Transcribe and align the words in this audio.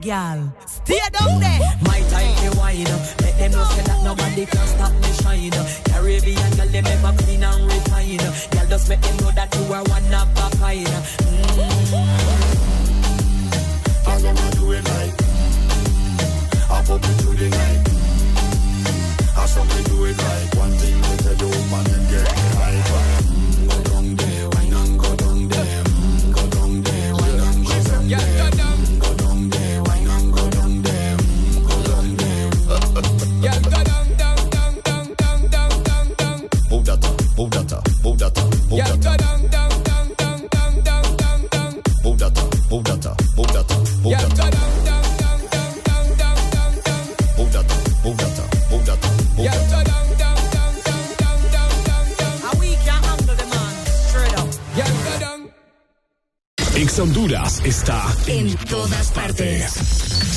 Gal, 0.00 0.50
stay 0.64 0.98
down 1.12 1.40
there. 1.40 1.60
My 1.82 2.00
time 2.08 2.32
be 2.40 2.48
wide. 2.56 2.88
Let 3.20 3.36
them 3.36 3.52
know 3.52 3.64
say 3.64 3.82
that 3.82 4.00
nobody 4.02 4.46
can 4.46 4.66
stop 4.66 4.92
me 4.94 5.12
shine. 5.20 5.52
Caribbean 5.92 6.56
girl, 6.56 6.68
them 6.68 6.86
ever 6.86 7.12
clean 7.22 7.44
and 7.44 7.66
refine. 7.66 8.16
Girl, 8.16 8.66
just 8.66 8.88
make 8.88 9.02
them 9.02 9.16
know 9.18 9.30
that 9.32 9.54
you 9.54 9.72
are 9.74 9.84
one 9.84 10.14
of 10.14 10.28
a 10.40 10.56
kind. 10.56 10.86
Mm. 11.20 11.92
Girl, 14.06 14.20
them 14.24 14.36
a 14.40 14.50
do 14.56 14.72
it 14.72 14.84
like. 14.88 15.20
I 16.70 16.82
put 16.86 17.02
me 17.02 17.12
through 17.20 17.36
the 17.36 17.48
night. 17.50 17.88
I 19.36 19.44
saw 19.44 19.64
me 19.64 19.84
do 19.84 20.04
it 20.06 20.16
like. 20.16 20.54
One 20.56 20.72
thing 20.80 20.96
they 20.96 21.16
tell 21.24 21.36
you, 21.36 21.52
man, 21.68 21.86
and 21.92 22.08
get 22.08 22.24
me 22.24 22.40
high. 22.56 23.19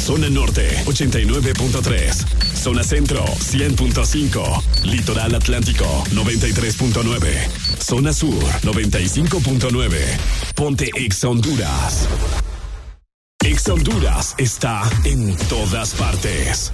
Zona 0.04 0.30
Norte 0.30 0.84
89.3. 0.84 2.26
Zona 2.62 2.84
Centro 2.84 3.24
100.5. 3.24 4.84
Litoral 4.84 5.34
Atlántico 5.34 5.86
93.9. 6.12 7.50
Zona 7.82 8.12
Sur 8.12 8.44
95.9. 8.64 9.98
Ponte 10.56 10.90
Ex 10.96 11.24
Honduras. 11.24 12.10
Ex 13.46 13.70
Honduras 13.70 14.36
está 14.38 14.82
en 15.06 15.38
todas 15.48 15.94
partes. 15.94 16.74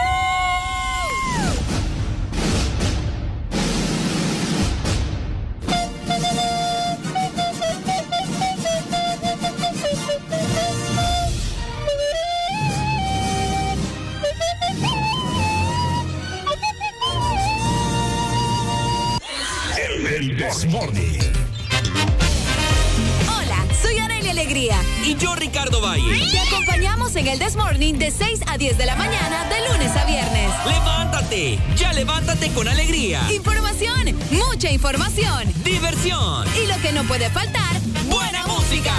10 28.61 28.77
de 28.77 28.85
la 28.85 28.95
mañana, 28.95 29.49
de 29.49 29.67
lunes 29.71 29.91
a 29.97 30.05
viernes. 30.05 30.51
Levántate, 30.67 31.57
ya 31.75 31.93
levántate 31.93 32.51
con 32.51 32.67
alegría. 32.67 33.19
Información, 33.33 34.15
mucha 34.29 34.69
información. 34.69 35.51
Diversión, 35.63 36.45
Y 36.55 36.67
lo 36.67 36.79
que 36.79 36.91
no 36.91 37.03
puede 37.05 37.31
faltar, 37.31 37.81
buena 38.07 38.45
música. 38.45 38.93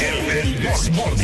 El 0.00 0.92
Morning. 0.92 1.23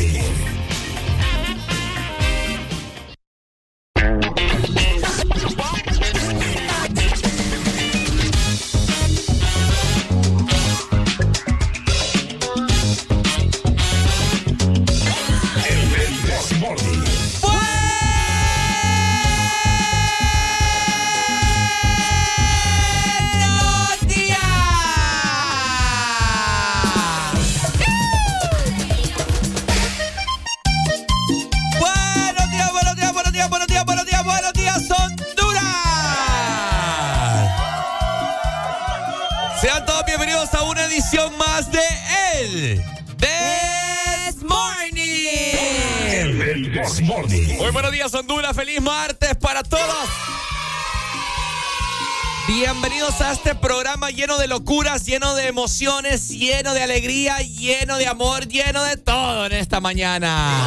lleno 55.11 55.35
de 55.35 55.47
emociones, 55.47 56.29
lleno 56.29 56.73
de 56.73 56.83
alegría, 56.83 57.39
lleno 57.39 57.97
de 57.97 58.07
amor, 58.07 58.47
lleno 58.47 58.81
de 58.81 58.95
todo 58.95 59.45
en 59.45 59.51
esta 59.51 59.81
mañana. 59.81 60.57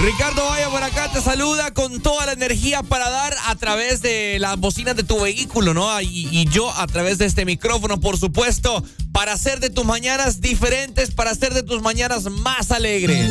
Ricardo 0.00 0.42
Vaya 0.48 0.70
por 0.70 0.82
acá 0.82 1.12
te 1.12 1.20
saluda 1.20 1.74
con 1.74 2.00
toda 2.00 2.24
la 2.24 2.32
energía 2.32 2.82
para 2.82 3.10
dar 3.10 3.34
a 3.48 3.54
través 3.56 4.00
de 4.00 4.38
las 4.38 4.56
bocinas 4.58 4.96
de 4.96 5.02
tu 5.02 5.20
vehículo, 5.20 5.74
¿no? 5.74 6.00
Y, 6.00 6.48
yo 6.50 6.72
a 6.72 6.86
través 6.86 7.18
de 7.18 7.26
este 7.26 7.44
micrófono, 7.44 8.00
por 8.00 8.16
supuesto, 8.16 8.82
para 9.12 9.34
hacer 9.34 9.60
de 9.60 9.68
tus 9.68 9.84
mañanas 9.84 10.40
diferentes, 10.40 11.10
para 11.10 11.30
hacer 11.30 11.52
de 11.52 11.62
tus 11.62 11.82
mañanas 11.82 12.24
más 12.24 12.70
alegres. 12.70 13.30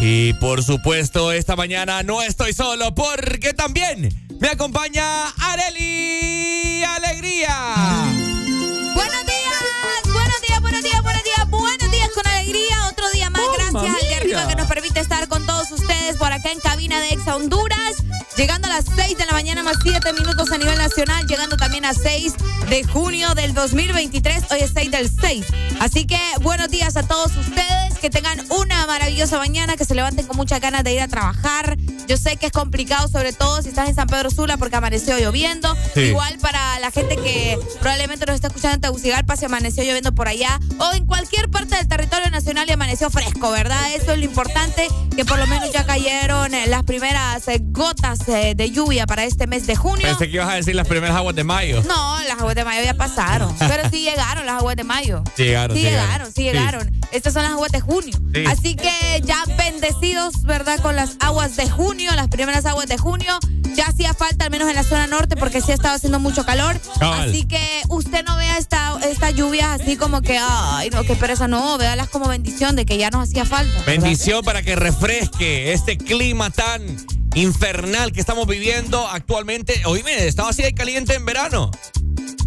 Y 0.00 0.34
por 0.34 0.62
supuesto, 0.62 1.32
esta 1.32 1.56
mañana 1.56 2.02
no 2.02 2.20
estoy 2.20 2.52
solo 2.52 2.94
porque 2.94 3.54
también 3.54 4.10
me 4.38 4.48
acompaña 4.48 5.28
Areli 5.30 6.43
Alegría. 6.84 7.54
Buenos 8.94 9.26
días, 9.26 9.62
buenos 10.12 10.40
días, 10.42 10.60
buenos 10.60 10.82
días, 10.82 11.02
buenos 11.02 11.24
días, 11.24 11.50
buenos 11.50 11.90
días 11.90 12.08
con 12.14 12.26
alegría. 12.26 12.88
Otro 12.88 13.10
día 13.10 13.30
más, 13.30 13.42
gracias 13.56 13.94
al 14.02 14.08
de 14.08 14.14
arriba 14.14 14.48
que 14.48 14.56
nos 14.56 14.66
permite 14.68 15.00
estar 15.00 15.26
con 15.28 15.46
todos 15.46 15.70
ustedes 15.72 16.16
por 16.16 16.32
acá 16.32 16.50
en 16.52 16.60
cabina 16.60 17.00
de 17.00 17.10
Exa 17.10 17.36
Honduras. 17.36 17.96
Llegando 18.36 18.68
a 18.68 18.70
las 18.70 18.84
6 18.94 19.16
de 19.16 19.26
la 19.26 19.32
mañana 19.32 19.62
más 19.62 19.76
7 19.82 20.12
minutos 20.12 20.50
a 20.50 20.58
nivel 20.58 20.76
nacional, 20.76 21.26
llegando 21.26 21.56
también 21.56 21.84
a 21.84 21.94
6 21.94 22.34
de 22.68 22.84
junio 22.84 23.34
del 23.34 23.54
2023, 23.54 24.44
hoy 24.50 24.60
es 24.60 24.72
6 24.74 24.90
del 24.90 25.10
6. 25.20 25.46
Así 25.80 26.06
que 26.06 26.18
buenos 26.40 26.68
días 26.68 26.96
a 26.96 27.02
todos 27.02 27.36
ustedes, 27.36 27.98
que 28.00 28.10
tengan 28.10 28.40
una 28.50 28.86
maravillosa 28.86 29.38
mañana, 29.38 29.76
que 29.76 29.84
se 29.84 29.94
levanten 29.94 30.26
con 30.26 30.36
muchas 30.36 30.60
ganas 30.60 30.84
de 30.84 30.94
ir 30.94 31.00
a 31.00 31.08
trabajar. 31.08 31.76
Yo 32.06 32.16
sé 32.16 32.36
que 32.36 32.46
es 32.46 32.52
complicado, 32.52 33.08
sobre 33.08 33.32
todo 33.32 33.62
si 33.62 33.70
estás 33.70 33.88
en 33.88 33.94
San 33.94 34.06
Pedro 34.06 34.30
Sula 34.30 34.56
porque 34.56 34.76
amaneció 34.76 35.18
lloviendo. 35.18 35.74
Sí. 35.94 36.00
Igual 36.00 36.38
para 36.38 36.78
la 36.80 36.90
gente 36.90 37.16
que 37.16 37.58
probablemente 37.80 38.26
nos 38.26 38.34
está 38.34 38.48
escuchando 38.48 38.74
en 38.76 38.80
Tegucigalpa, 38.80 39.36
se 39.36 39.46
amaneció 39.46 39.84
lloviendo 39.84 40.14
por 40.14 40.28
allá 40.28 40.58
o 40.78 40.92
en 40.94 41.06
cualquier 41.06 41.50
parte 41.50 41.76
del 41.76 41.88
territorio 41.88 42.30
nacional 42.30 42.68
y 42.68 42.72
amaneció 42.72 43.10
fresco, 43.10 43.50
¿verdad? 43.50 43.94
Eso 43.94 44.12
es 44.12 44.18
lo 44.18 44.24
importante, 44.24 44.88
que 45.16 45.24
por 45.24 45.38
lo 45.38 45.46
menos 45.46 45.72
ya 45.72 45.84
cayeron 45.84 46.54
eh, 46.54 46.66
las 46.66 46.82
primeras 46.84 47.46
eh, 47.48 47.58
gotas 47.60 48.28
eh, 48.28 48.54
de 48.54 48.70
lluvia 48.70 49.06
para 49.06 49.24
este 49.24 49.46
mes 49.46 49.66
de 49.66 49.76
junio. 49.76 50.06
Pensé 50.06 50.28
que 50.28 50.36
ibas 50.36 50.48
a 50.48 50.54
decir 50.54 50.74
las 50.74 50.86
primeras 50.86 51.16
aguas 51.16 51.34
de 51.34 51.44
mayo. 51.44 51.82
No, 51.86 52.22
las 52.22 52.38
aguas 52.38 52.54
de 52.54 52.64
mayo 52.64 52.82
ya 52.84 52.94
pasaron. 52.94 53.54
Pero 53.58 53.88
sí 53.90 54.02
llegaron 54.02 54.46
las 54.46 54.56
aguas 54.58 54.76
de 54.76 54.84
mayo. 54.84 55.22
Sí 55.36 55.54
llegaron, 55.72 55.76
Sí 55.76 55.82
sí 55.82 55.88
llegaron, 55.88 56.32
sí 56.32 56.42
llegaron. 56.42 57.00
Estas 57.12 57.32
son 57.32 57.42
las 57.42 57.52
aguas 57.52 57.72
de 57.72 57.80
junio. 57.80 58.12
Sí. 58.34 58.44
Así 58.46 58.74
que 58.74 59.22
ya 59.24 59.42
bendecidos, 59.56 60.42
¿verdad? 60.42 60.80
Con 60.80 60.96
las 60.96 61.16
aguas 61.20 61.56
de 61.56 61.68
junio, 61.68 62.10
las 62.14 62.28
primeras 62.28 62.66
aguas 62.66 62.86
de 62.88 62.98
junio. 62.98 63.38
Ya 63.74 63.86
hacía 63.86 64.14
falta, 64.14 64.44
al 64.44 64.50
menos 64.52 64.68
en 64.68 64.76
la 64.76 64.84
zona 64.84 65.06
norte, 65.08 65.36
porque 65.36 65.60
sí 65.60 65.72
ha 65.72 65.74
estado 65.74 65.96
haciendo 65.96 66.20
mucho 66.20 66.44
calor. 66.44 66.80
Cabal. 67.00 67.28
Así 67.28 67.44
que 67.44 67.60
usted 67.88 68.24
no 68.24 68.36
vea 68.36 68.56
esta, 68.58 68.96
esta 69.08 69.30
lluvia 69.30 69.72
así 69.72 69.96
como 69.96 70.22
que, 70.22 70.38
ay, 70.40 70.90
no, 70.90 71.02
qué 71.02 71.16
pereza. 71.16 71.48
No, 71.48 71.76
véalas 71.76 72.08
como 72.08 72.28
bendición 72.28 72.76
de 72.76 72.86
que 72.86 72.98
ya 72.98 73.10
nos 73.10 73.28
hacía 73.28 73.44
falta. 73.44 73.72
¿verdad? 73.72 73.86
Bendición 73.86 74.44
para 74.44 74.62
que 74.62 74.76
refresque 74.76 75.72
este 75.72 75.98
clima 75.98 76.50
tan 76.50 76.82
infernal 77.34 78.12
que 78.12 78.20
estamos 78.20 78.46
viviendo 78.46 79.06
actualmente. 79.08 79.82
Oíme, 79.86 80.26
estaba 80.26 80.50
así 80.50 80.62
de 80.62 80.74
caliente 80.74 81.14
en 81.14 81.24
verano. 81.24 81.70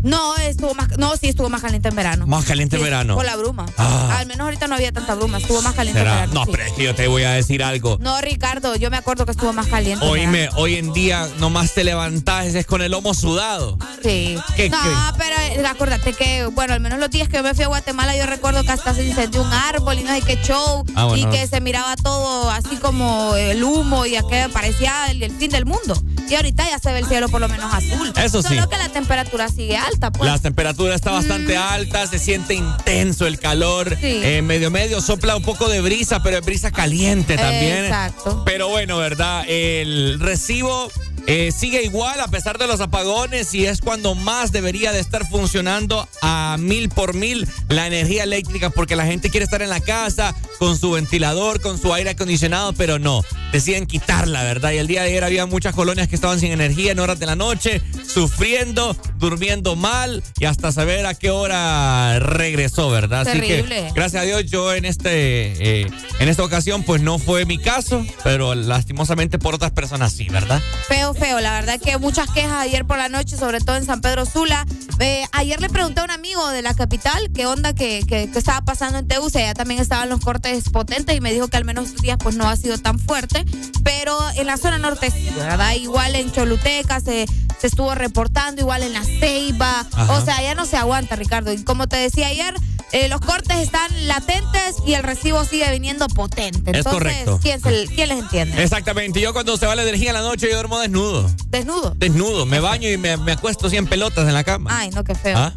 No, 0.04 0.36
estuvo 0.38 0.74
más, 0.76 0.96
no, 1.00 1.18
sí 1.18 1.28
estuvo 1.28 1.50
más 1.50 1.62
caliente 1.62 1.90
en 1.90 1.96
verano. 1.96 2.28
Más 2.28 2.46
caliente 2.46 2.78
en 2.78 2.84
verano. 2.84 3.16
Por 3.16 3.26
la 3.26 3.36
bruma. 3.36 3.66
Ah. 3.78 4.18
Al 4.20 4.28
menos 4.28 4.46
ahorita 4.46 4.68
no 4.68 4.76
había 4.76 4.92
tanta 4.92 5.16
bruma, 5.16 5.40
estuvo 5.40 5.62
más 5.64 5.74
caliente 5.74 6.00
en 6.00 6.06
verano. 6.06 6.34
No, 6.34 6.46
sí. 6.46 6.52
pero 6.52 6.64
es 6.64 6.72
que 6.74 6.84
yo 6.84 6.96
te 6.96 7.08
voy 7.08 7.24
a 7.24 7.32
decir 7.32 7.64
algo. 7.64 7.98
No, 8.00 8.22
Ricardo, 8.22 8.76
yo 8.76 8.90
me 8.92 8.96
acuerdo 8.98 9.26
que 9.26 9.32
estuvo 9.32 9.52
más 9.54 9.66
caliente. 9.68 10.06
en 10.06 10.12
Oíme, 10.12 10.40
verano. 10.42 10.58
hoy 10.60 10.76
en 10.76 10.94
día 10.94 11.28
nomás 11.40 11.74
te 11.74 11.84
levantás 11.84 12.46
es 12.54 12.66
con 12.68 12.84
el 12.84 12.92
lomo 12.92 13.16
sudado. 13.16 13.78
Sí. 14.04 14.38
¿Qué- 14.56 14.70
no, 14.70 14.78
qué? 14.82 14.90
pero 15.18 15.36
eh, 15.64 15.68
acuérdate 15.68 16.14
que, 16.14 16.46
bueno, 16.46 16.74
al 16.76 16.80
menos 16.80 17.00
los 17.00 17.10
días 17.10 17.28
que 17.28 17.38
yo 17.38 17.44
me 17.44 17.54
fui 17.56 17.64
a 17.64 17.68
Guatemala, 17.68 18.16
yo 18.16 18.28
recuerdo 18.28 18.64
que 18.64 18.72
hasta 18.72 18.94
se 18.94 19.04
incendió 19.04 19.42
un 19.42 19.52
árbol 19.52 19.98
y 20.00 20.04
no 20.04 20.14
sé 20.14 20.22
qué 20.22 20.38
show. 20.42 20.86
Ah, 20.96 21.06
bueno. 21.06 21.28
Y 21.28 21.36
que 21.36 21.48
se 21.48 21.60
miraba 21.60 21.96
todo 21.98 22.50
así 22.52 22.78
como 22.78 23.36
el 23.36 23.64
humo 23.64 24.06
y 24.06 24.16
aquello 24.16 24.50
parecía 24.78 25.12
el, 25.12 25.24
el 25.24 25.32
fin 25.32 25.50
del 25.50 25.66
mundo. 25.66 26.02
Y 26.30 26.36
ahorita 26.36 26.70
ya 26.70 26.78
se 26.78 26.92
ve 26.92 27.00
el 27.00 27.06
cielo 27.08 27.30
por 27.30 27.40
lo 27.40 27.48
menos 27.48 27.74
azul. 27.74 28.12
Eso 28.22 28.42
sí. 28.42 28.50
Solo 28.50 28.70
que 28.70 28.78
la 28.78 28.90
temperatura 28.90 29.48
sigue 29.50 29.78
alta, 29.78 30.12
pues. 30.12 30.30
La 30.30 30.38
temperatura 30.38 30.94
está 30.94 31.12
bastante 31.12 31.56
alta, 31.56 32.06
se 32.06 32.20
siente 32.20 32.54
intenso 32.54 33.28
el 33.28 33.40
calor. 33.40 33.96
Sí. 34.00 34.20
Eh, 34.24 34.42
medio 34.42 34.70
medio 34.70 35.00
sopla 35.02 35.38
un 35.38 35.44
poco 35.44 35.70
de 35.70 35.80
brisa, 35.80 36.22
pero 36.22 36.38
es 36.38 36.46
brisa 36.46 36.72
caliente 36.72 37.38
también. 37.38 37.86
Exacto. 37.86 38.44
Pero 38.46 38.68
bueno, 38.68 38.98
¿verdad? 38.98 39.46
El 39.48 40.20
recibo 40.20 40.92
eh, 41.30 41.52
sigue 41.52 41.84
igual 41.84 42.22
a 42.22 42.30
pesar 42.30 42.58
de 42.58 42.68
los 42.68 42.80
apagones 42.80 43.54
y 43.54 43.66
es 43.66 43.82
cuando 43.82 44.16
más 44.16 44.54
debería 44.54 44.94
de 44.94 45.02
estar 45.02 45.28
funcionando 45.28 46.08
a 46.22 46.56
mil 46.58 46.88
por 46.88 47.16
mil 47.16 47.46
la 47.68 47.86
energía 47.86 48.24
eléctrica 48.24 48.70
porque 48.70 48.96
la 48.96 49.06
gente 49.06 49.30
quiere 49.30 49.44
estar 49.44 49.62
en 49.62 49.70
la 49.70 49.82
casa 49.82 50.34
con 50.58 50.78
su 50.78 50.92
ventilador, 50.92 51.60
con 51.60 51.78
su 51.78 51.94
aire 51.94 52.12
acondicionado, 52.12 52.72
pero 52.72 52.98
no, 52.98 53.26
deciden 53.52 53.88
quitarla, 53.88 54.42
¿verdad? 54.44 54.67
Y 54.74 54.78
el 54.78 54.88
día 54.88 55.02
de 55.02 55.08
ayer 55.10 55.24
había 55.24 55.46
muchas 55.46 55.74
colonias 55.74 56.08
que 56.08 56.16
estaban 56.16 56.40
sin 56.40 56.52
energía 56.52 56.92
en 56.92 57.00
horas 57.00 57.20
de 57.20 57.26
la 57.26 57.36
noche, 57.36 57.82
sufriendo, 58.06 58.96
durmiendo 59.18 59.76
mal 59.76 60.24
y 60.40 60.46
hasta 60.46 60.72
saber 60.72 61.06
a 61.06 61.14
qué 61.14 61.30
hora 61.30 62.20
regresó, 62.20 62.90
¿verdad? 62.90 63.22
Así 63.22 63.40
Terrible. 63.40 63.88
que 63.88 63.92
gracias 63.94 64.24
a 64.24 64.26
Dios 64.26 64.46
yo 64.46 64.74
en 64.74 64.86
este 64.86 65.82
eh, 65.82 65.88
en 66.20 66.30
esta 66.30 66.44
ocasión 66.44 66.84
pues 66.84 67.02
no 67.02 67.20
fue 67.20 67.46
mi 67.46 67.58
caso, 67.58 68.06
pero 68.24 68.56
lastimosamente 68.56 69.40
por 69.40 69.56
otras 69.56 69.72
personas 69.72 70.14
sí, 70.14 70.28
¿verdad? 70.30 70.62
Feo, 70.88 71.14
feo. 71.14 71.40
La 71.40 71.54
verdad 71.54 71.80
que 71.80 71.98
muchas 71.98 72.30
quejas 72.32 72.54
ayer 72.54 72.86
por 72.86 72.98
la 72.98 73.10
noche, 73.10 73.38
sobre 73.38 73.60
todo 73.60 73.76
en 73.76 73.86
San 73.86 74.02
Pedro 74.02 74.26
Sula. 74.26 74.66
Eh, 75.00 75.24
ayer 75.32 75.62
le 75.62 75.70
pregunté 75.70 76.02
a 76.02 76.04
un 76.04 76.12
amigo 76.12 76.48
de 76.50 76.62
la 76.62 76.74
capital 76.74 77.30
qué 77.34 77.46
onda 77.46 77.74
que, 77.74 78.04
que, 78.08 78.24
estaba 78.24 78.62
pasando 78.62 78.98
en 78.98 79.08
Teus. 79.08 79.36
Allá 79.36 79.54
también 79.54 79.80
estaban 79.80 80.10
los 80.10 80.20
cortes 80.20 80.70
potentes 80.70 81.16
y 81.16 81.22
me 81.22 81.34
dijo 81.34 81.48
que 81.48 81.58
al 81.58 81.66
menos 81.66 81.88
estos 81.88 82.02
días 82.02 82.18
pues 82.22 82.36
no 82.36 82.48
ha 82.50 82.56
sido 82.56 82.78
tan 82.78 83.00
fuerte. 83.00 83.46
Pero 83.84 84.18
en 84.36 84.48
la 84.48 84.57
zona 84.58 84.78
norte 84.78 85.12
¿verdad? 85.36 85.74
Igual 85.76 86.16
en 86.16 86.32
Choluteca 86.32 87.00
se, 87.00 87.26
se 87.60 87.68
estuvo 87.68 87.94
reportando, 87.96 88.62
igual 88.62 88.84
en 88.84 88.94
la 88.94 89.04
Ceiba. 89.04 89.86
O 90.10 90.22
sea, 90.22 90.42
ya 90.42 90.56
no 90.56 90.66
se 90.66 90.78
aguanta, 90.78 91.16
Ricardo. 91.16 91.52
Y 91.54 91.64
como 91.64 91.88
te 91.88 91.98
decía 91.98 92.28
ayer, 92.28 92.54
eh, 92.94 93.10
los 93.10 93.20
cortes 93.20 93.58
están 93.58 93.90
latentes 94.08 94.76
y 94.86 94.94
el 94.94 95.04
recibo 95.04 95.44
sigue 95.44 95.70
viniendo 95.72 96.08
potente. 96.08 96.58
Entonces, 96.58 96.86
es 96.86 96.92
correcto. 96.92 97.40
¿quién, 97.42 97.60
¿quién, 97.62 98.10
les 98.10 98.20
entiende? 98.20 98.64
Exactamente. 98.64 99.20
Yo 99.20 99.34
cuando 99.34 99.58
se 99.58 99.66
va 99.66 99.76
la 99.76 99.84
energía 99.84 100.10
en 100.10 100.16
la 100.16 100.22
noche, 100.22 100.48
yo 100.50 100.56
duermo 100.56 100.80
desnudo. 100.80 101.30
¿Desnudo? 101.50 101.94
Desnudo. 101.98 102.46
Me 102.46 102.60
baño 102.60 102.90
y 102.90 102.98
me, 102.98 103.18
me 103.18 103.34
acuesto 103.34 103.68
así 103.68 103.76
en 103.76 103.88
pelotas 103.88 104.28
en 104.28 104.34
la 104.34 104.44
cama. 104.44 104.70
Ay, 104.74 104.90
no, 104.92 105.04
qué 105.04 105.16
feo. 105.16 105.38
¿Ah? 105.38 105.54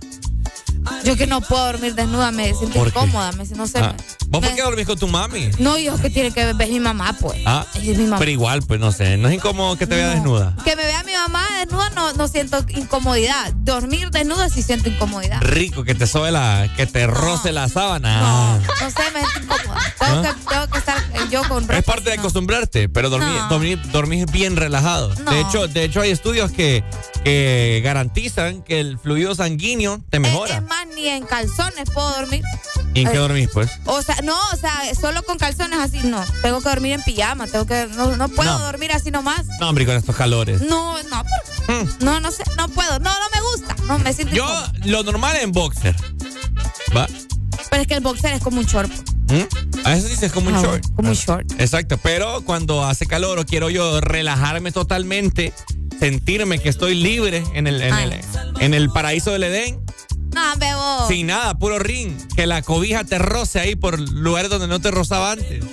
Yo 1.04 1.16
que 1.16 1.26
no 1.26 1.40
puedo 1.40 1.64
dormir 1.66 1.94
desnuda, 1.94 2.30
me 2.30 2.54
siento 2.54 2.86
incómoda, 2.86 3.32
me, 3.32 3.44
no 3.44 3.66
sé. 3.66 3.78
Ah. 3.80 3.94
¿Vos 4.28 4.44
por 4.44 4.54
qué 4.54 4.62
dormís 4.62 4.86
con 4.86 4.98
tu 4.98 5.08
mami? 5.08 5.50
No, 5.58 5.78
yo 5.78 6.00
que 6.00 6.10
tiene 6.10 6.30
que 6.30 6.52
ver, 6.52 6.68
mi 6.68 6.80
mamá, 6.80 7.16
pues. 7.20 7.40
Ah, 7.46 7.66
es 7.74 7.98
mi 7.98 8.04
mamá. 8.04 8.18
Pero 8.18 8.30
igual, 8.30 8.62
pues 8.62 8.78
no 8.78 8.92
sé, 8.92 9.16
no 9.16 9.28
es 9.28 9.34
incómodo 9.34 9.76
que 9.76 9.86
te 9.86 9.96
vea 9.96 10.10
desnuda. 10.10 10.56
Que 10.64 10.76
me 10.76 10.84
vea 10.84 11.02
mi 11.02 11.12
mamá 11.12 11.46
desnuda 11.58 11.90
no, 11.90 12.12
no 12.12 12.28
siento 12.28 12.64
incomodidad. 12.68 13.52
Dormir 13.54 14.10
desnuda 14.10 14.48
sí 14.48 14.62
siento 14.62 14.88
incomodidad. 14.88 15.40
Rico, 15.42 15.84
que 15.84 15.94
te 15.94 16.06
sobe 16.06 16.30
la, 16.30 16.68
que 16.76 16.86
te 16.86 17.06
roce 17.06 17.52
la 17.52 17.68
sábana. 17.68 18.20
No, 18.20 18.58
no 18.58 18.90
sé, 18.90 19.02
me 19.12 19.24
siento 19.26 19.54
incómoda. 19.54 19.94
Tengo, 19.98 20.22
que, 20.22 20.28
tengo 20.48 20.66
que 20.68 20.78
estar 20.78 20.96
yo 21.30 21.42
con 21.48 21.70
Es 21.70 21.84
parte 21.84 22.10
de 22.10 22.16
acostumbrarte, 22.16 22.88
pero 22.88 23.10
dormir, 23.10 23.40
dormir, 23.48 23.80
dormir 23.92 24.26
bien 24.30 24.56
relajado. 24.56 25.08
De 25.08 25.40
hecho, 25.40 25.68
de 25.68 25.84
hecho 25.84 26.00
hay 26.00 26.10
estudios 26.10 26.50
que, 26.50 26.84
que 27.24 27.80
garantizan 27.84 28.62
que 28.62 28.80
el 28.80 28.98
fluido 28.98 29.34
sanguíneo 29.34 30.00
te 30.10 30.18
mejora. 30.18 30.62
Más, 30.70 30.86
ni 30.94 31.08
en 31.08 31.26
calzones 31.26 31.90
puedo 31.92 32.10
dormir. 32.12 32.42
¿Y 32.94 33.02
en 33.02 33.10
qué 33.10 33.18
dormís, 33.18 33.48
pues? 33.52 33.70
O 33.84 34.00
sea, 34.02 34.16
no, 34.24 34.36
o 34.52 34.56
sea, 34.56 34.94
solo 34.98 35.22
con 35.22 35.38
calzones 35.38 35.78
así, 35.78 36.00
no. 36.04 36.24
Tengo 36.42 36.60
que 36.60 36.68
dormir 36.68 36.92
en 36.92 37.02
pijama, 37.02 37.46
tengo 37.46 37.66
que, 37.66 37.86
no, 37.94 38.16
no 38.16 38.28
puedo 38.28 38.58
dormir 38.58 38.92
así 38.92 39.10
nomás. 39.10 39.46
No, 39.60 39.68
hombre, 39.68 39.86
con 39.86 39.96
estos 39.96 40.16
calores. 40.16 40.62
No, 40.62 40.96
no, 41.04 41.22
mm. 41.22 42.04
no, 42.04 42.20
no 42.20 42.30
sé, 42.30 42.42
no 42.56 42.68
puedo, 42.68 42.98
no, 42.98 43.10
no 43.10 43.26
me 43.34 43.40
gusta, 43.52 43.76
no 43.86 43.98
me 43.98 44.12
siento 44.12 44.34
Yo, 44.34 44.46
lo 44.86 45.02
normal 45.02 45.36
en 45.36 45.52
boxer, 45.52 45.94
¿va? 46.96 47.06
Pero 47.70 47.82
es 47.82 47.88
que 47.88 47.94
el 47.94 48.00
boxer 48.00 48.32
es 48.32 48.42
como 48.42 48.58
un 48.58 48.66
short. 48.66 48.90
¿Mm? 49.30 49.86
A 49.86 49.96
eso 49.96 50.08
dices 50.08 50.32
como 50.32 50.48
un 50.48 50.56
ah, 50.56 50.62
short. 50.62 50.84
Como 50.96 51.10
un 51.10 51.14
short. 51.14 51.52
Exacto, 51.58 51.98
pero 52.02 52.42
cuando 52.44 52.84
hace 52.84 53.06
calor 53.06 53.38
o 53.38 53.46
quiero 53.46 53.70
yo 53.70 54.00
relajarme 54.00 54.72
totalmente, 54.72 55.52
sentirme 56.00 56.58
que 56.58 56.68
estoy 56.68 56.94
libre 56.96 57.44
en 57.54 57.68
el, 57.68 57.80
en 57.80 57.94
el, 57.94 58.20
en 58.58 58.74
el 58.74 58.90
paraíso 58.90 59.30
del 59.30 59.44
Edén, 59.44 59.80
no, 60.34 60.56
bebo. 60.58 61.08
Sin 61.08 61.26
nada, 61.28 61.58
puro 61.58 61.78
ring. 61.78 62.12
Que 62.36 62.46
la 62.46 62.62
cobija 62.62 63.04
te 63.04 63.18
roce 63.18 63.60
ahí 63.60 63.76
por 63.76 63.98
lugares 64.00 64.50
donde 64.50 64.68
no 64.68 64.80
te 64.80 64.90
rozaba 64.90 65.32
antes. 65.32 65.64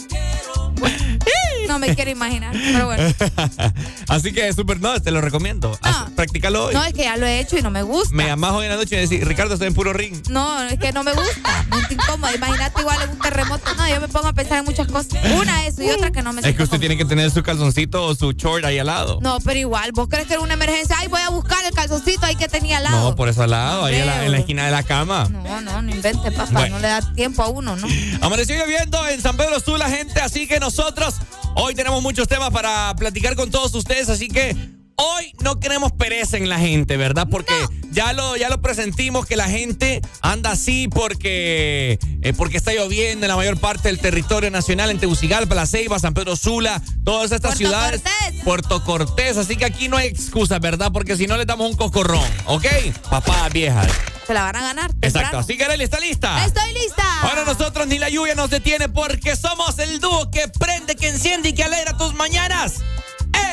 No 1.68 1.80
me 1.80 1.96
quiero 1.96 2.12
imaginar, 2.12 2.54
pero 2.54 2.86
bueno. 2.86 3.14
Así 4.08 4.32
que 4.32 4.52
súper, 4.54 4.80
no, 4.80 5.00
te 5.02 5.12
lo 5.12 5.22
recomiendo. 5.22 5.78
No, 5.84 6.16
Practícalo 6.16 6.66
hoy. 6.66 6.74
No, 6.74 6.84
es 6.84 6.94
que 6.94 7.04
ya 7.04 7.18
lo 7.18 7.26
he 7.26 7.40
hecho 7.40 7.58
y 7.58 7.62
no 7.62 7.72
me 7.72 7.84
gusta. 7.84 8.16
Me 8.16 8.26
llamás 8.26 8.52
hoy 8.54 8.66
en 8.66 8.72
la 8.72 8.78
noche 8.78 8.96
y 8.96 8.98
me 8.98 9.08
decís, 9.08 9.28
Ricardo, 9.28 9.54
estoy 9.54 9.68
en 9.68 9.74
puro 9.74 9.94
ring. 9.94 10.16
No, 10.30 10.64
es 10.64 10.80
que 10.80 10.92
no 10.92 11.04
me 11.04 11.14
gusta. 11.14 11.66
Me 11.70 11.94
incómodo. 11.94 12.34
Imagínate 12.34 12.82
igual 12.82 13.02
en 13.04 13.10
un 13.10 13.20
terremoto. 13.20 13.74
No, 13.76 13.88
yo 13.88 14.02
me 14.02 14.08
pongo 14.08 14.28
a 14.28 14.34
pensar 14.34 14.60
en 14.60 14.66
muchas 14.66 14.88
cosas. 14.88 15.20
Una 15.40 15.66
eso 15.66 15.84
y 15.84 15.90
otra 15.90 16.12
que 16.12 16.22
no 16.22 16.34
me 16.34 16.42
Es 16.42 16.56
que 16.56 16.64
usted 16.64 16.80
tiene 16.80 16.98
que 16.98 17.06
tener 17.06 17.30
su 17.32 17.44
calzoncito 17.44 18.04
o 18.04 18.16
su 18.16 18.32
short 18.32 18.66
ahí 18.66 18.80
al 18.80 18.88
lado. 18.88 19.20
No, 19.22 19.40
pero 19.42 19.60
igual, 19.60 19.92
vos 19.92 20.08
crees 20.10 20.28
que 20.28 20.34
era 20.34 20.42
una 20.42 20.54
emergencia. 20.54 20.96
Ay, 21.00 21.08
voy 21.08 21.22
a 21.22 21.30
buscar 21.30 21.64
el 21.66 21.74
calzoncito 21.74 22.26
ahí 22.26 22.36
que 22.36 22.48
tenía 22.48 22.78
al 22.78 22.84
lado. 22.84 23.10
No, 23.10 23.16
por 23.16 23.30
eso 23.30 23.44
al 23.44 23.52
lado, 23.52 23.86
ahí 23.86 23.96
en 23.96 24.32
la, 24.32 24.38
esquina 24.38 24.66
de 24.66 24.72
la 24.72 24.84
cama. 24.84 25.28
No, 25.30 25.62
no, 25.62 25.82
no 25.82 25.92
invente, 25.92 26.32
papá. 26.32 26.70
No 26.70 26.80
le 26.80 26.88
da 26.88 27.02
tiempo 27.14 27.44
a 27.44 27.50
uno, 27.50 27.76
¿no? 27.76 27.88
Amaneció 28.22 28.56
lloviendo 28.56 29.08
en 29.08 29.22
San 29.22 29.38
Pedro 29.38 29.60
Sula, 29.60 29.90
gente, 29.90 30.20
así 30.22 30.48
que 30.48 30.60
nosotros 30.60 31.16
hoy 31.58 31.76
tenemos 31.76 32.02
muchos 32.02 32.28
temas 32.28 32.50
para 32.52 32.96
platicar 32.96 33.36
con 33.36 33.50
todos 33.50 33.74
ustedes, 33.74 34.10
así 34.10 34.28
que 34.28 34.56
hoy 34.98 35.34
no 35.42 35.60
queremos 35.60 35.92
pereza 35.92 36.38
en 36.38 36.50
la 36.50 36.60
gente, 36.60 36.98
¿verdad? 36.98 37.28
Porque 37.30 37.54
ya 37.92 38.14
lo 38.14 38.36
ya 38.36 38.50
lo 38.50 38.62
presentimos 38.62 39.26
que 39.26 39.36
la 39.36 39.48
gente 39.48 40.02
anda 40.22 40.52
así 40.52 40.88
porque 40.88 42.00
eh, 42.22 42.34
porque 42.34 42.58
está 42.58 42.74
lloviendo 42.74 43.26
en 43.26 43.30
la 43.30 43.36
mayor 43.36 43.60
parte 43.60 43.88
del 43.88 44.00
territorio 44.00 44.52
nacional 44.52 44.90
en 44.90 45.00
Tegucigalpa, 45.00 45.56
La 45.56 45.66
Ceiba, 45.66 46.00
San 46.00 46.14
Pedro 46.14 46.36
Sula, 46.36 46.82
todas 47.04 47.32
estas 47.32 47.58
ciudades, 47.58 48.02
Puerto 48.44 48.84
Cortés, 48.84 49.38
así 49.38 49.56
que 49.56 49.66
aquí 49.66 49.88
no 49.88 49.98
hay 49.98 50.08
excusa, 50.08 50.60
¿verdad? 50.60 50.92
Porque 50.92 51.16
si 51.16 51.28
no 51.28 51.38
le 51.38 51.46
damos 51.46 51.70
un 51.70 51.78
cocorrón, 51.78 52.28
¿ok? 52.46 52.66
Papá 53.10 53.50
vieja. 53.50 53.88
Se 54.26 54.34
la 54.34 54.44
van 54.44 54.58
a 54.58 54.62
ganar. 54.62 54.92
Exacto. 55.02 55.38
Así 55.38 55.56
que 55.58 55.64
Arely, 55.64 55.86
¿está 55.86 56.02
lista? 56.02 56.46
Estoy 56.46 56.74
lista. 56.74 57.22
Ahora 57.22 57.46
nosotros 57.46 57.88
ni 57.88 57.98
la 57.98 58.10
lluvia 58.10 58.36
nos 58.36 58.50
detiene 58.50 58.90
porque 58.90 59.38
somos 59.38 59.80
el 59.80 60.02
dúo 60.02 60.30
que 60.32 60.50
prende, 60.50 60.96
que 60.96 61.08
enciende 61.08 61.50
y 61.50 61.54
que 61.54 61.64
alegra 61.64 61.98
tus 61.98 62.14
mañanas. 62.14 62.82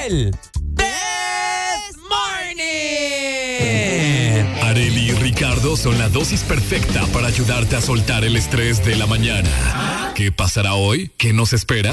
El 0.04 0.36
This 0.94 1.96
Morning. 2.08 2.62
Areli 4.62 5.10
y 5.10 5.12
Ricardo 5.12 5.76
son 5.76 5.98
la 5.98 6.08
dosis 6.08 6.42
perfecta 6.42 7.04
para 7.12 7.26
ayudarte 7.26 7.74
a 7.76 7.80
soltar 7.80 8.24
el 8.24 8.36
estrés 8.36 8.84
de 8.84 8.94
la 8.94 9.06
mañana. 9.06 10.12
¿Qué 10.14 10.30
pasará 10.30 10.74
hoy? 10.74 11.10
¿Qué 11.16 11.32
nos 11.32 11.52
espera? 11.52 11.92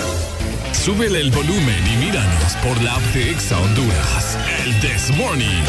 Súbele 0.74 1.20
el 1.20 1.32
volumen 1.32 1.84
y 1.88 1.98
míranos 2.06 2.54
por 2.64 2.80
la 2.84 2.94
app 2.96 3.02
de 3.14 3.32
Exa 3.32 3.60
Honduras. 3.60 4.38
El 4.66 4.80
This 4.82 5.10
Morning. 5.18 5.64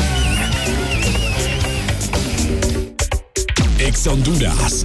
Exa 3.79 4.11
Honduras. 4.11 4.85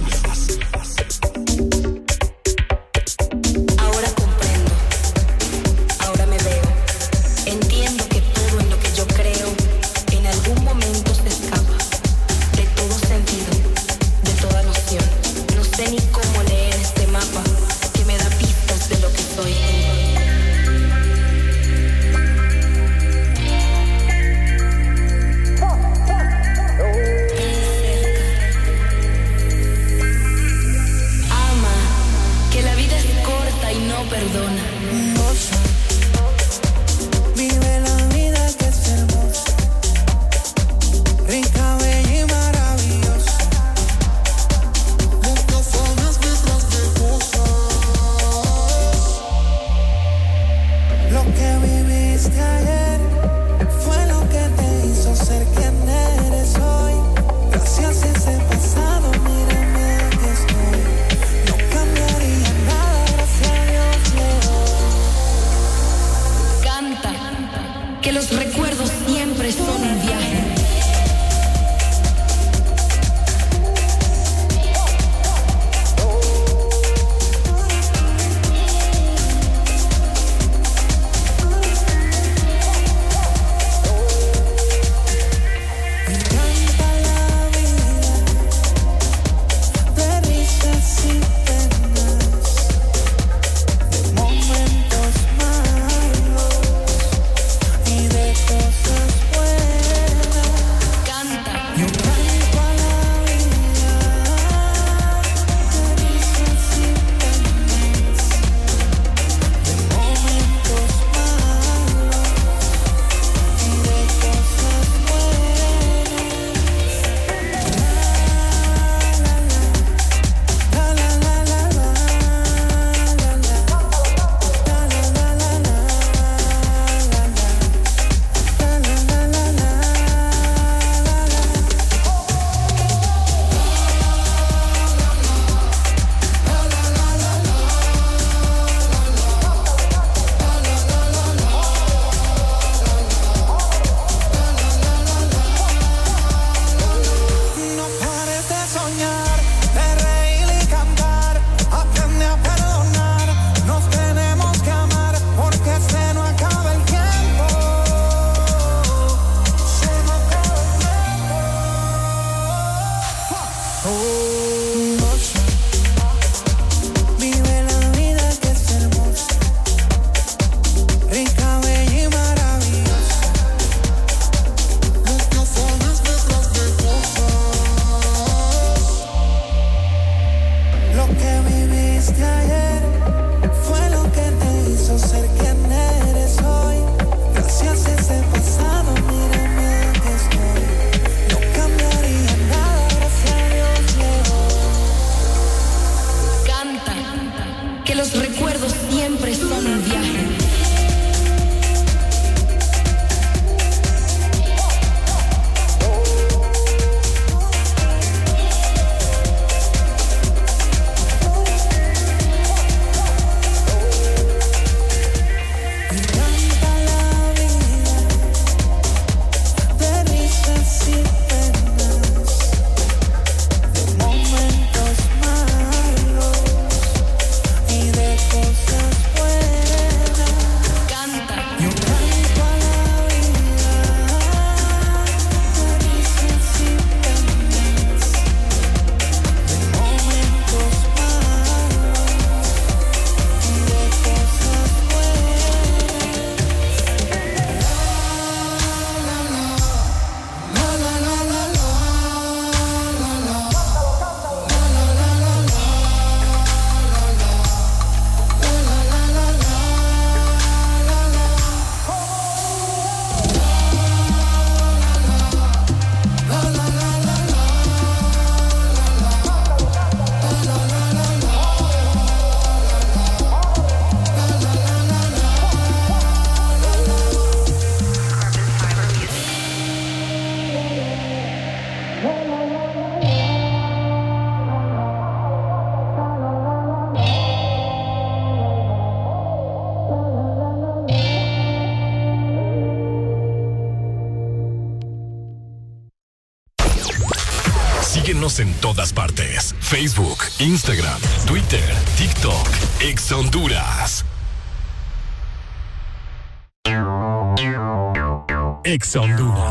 Ex 308.68 308.94
Honduras. 308.96 309.47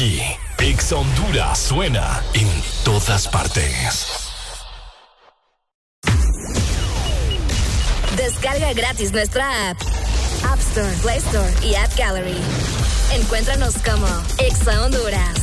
aquí. 0.00 0.22
Ex 0.58 0.92
Honduras 0.92 1.58
suena 1.58 2.22
en 2.34 2.48
todas 2.84 3.28
partes. 3.28 4.06
Descarga 8.16 8.72
gratis 8.72 9.12
nuestra 9.12 9.70
app. 9.70 9.78
App 10.44 10.58
Store, 10.58 10.92
Play 11.02 11.18
Store 11.18 11.52
y 11.62 11.74
App 11.74 11.94
Gallery. 11.96 12.36
Encuéntranos 13.12 13.74
como 13.84 14.06
Exa 14.38 14.82
Honduras. 14.82 15.39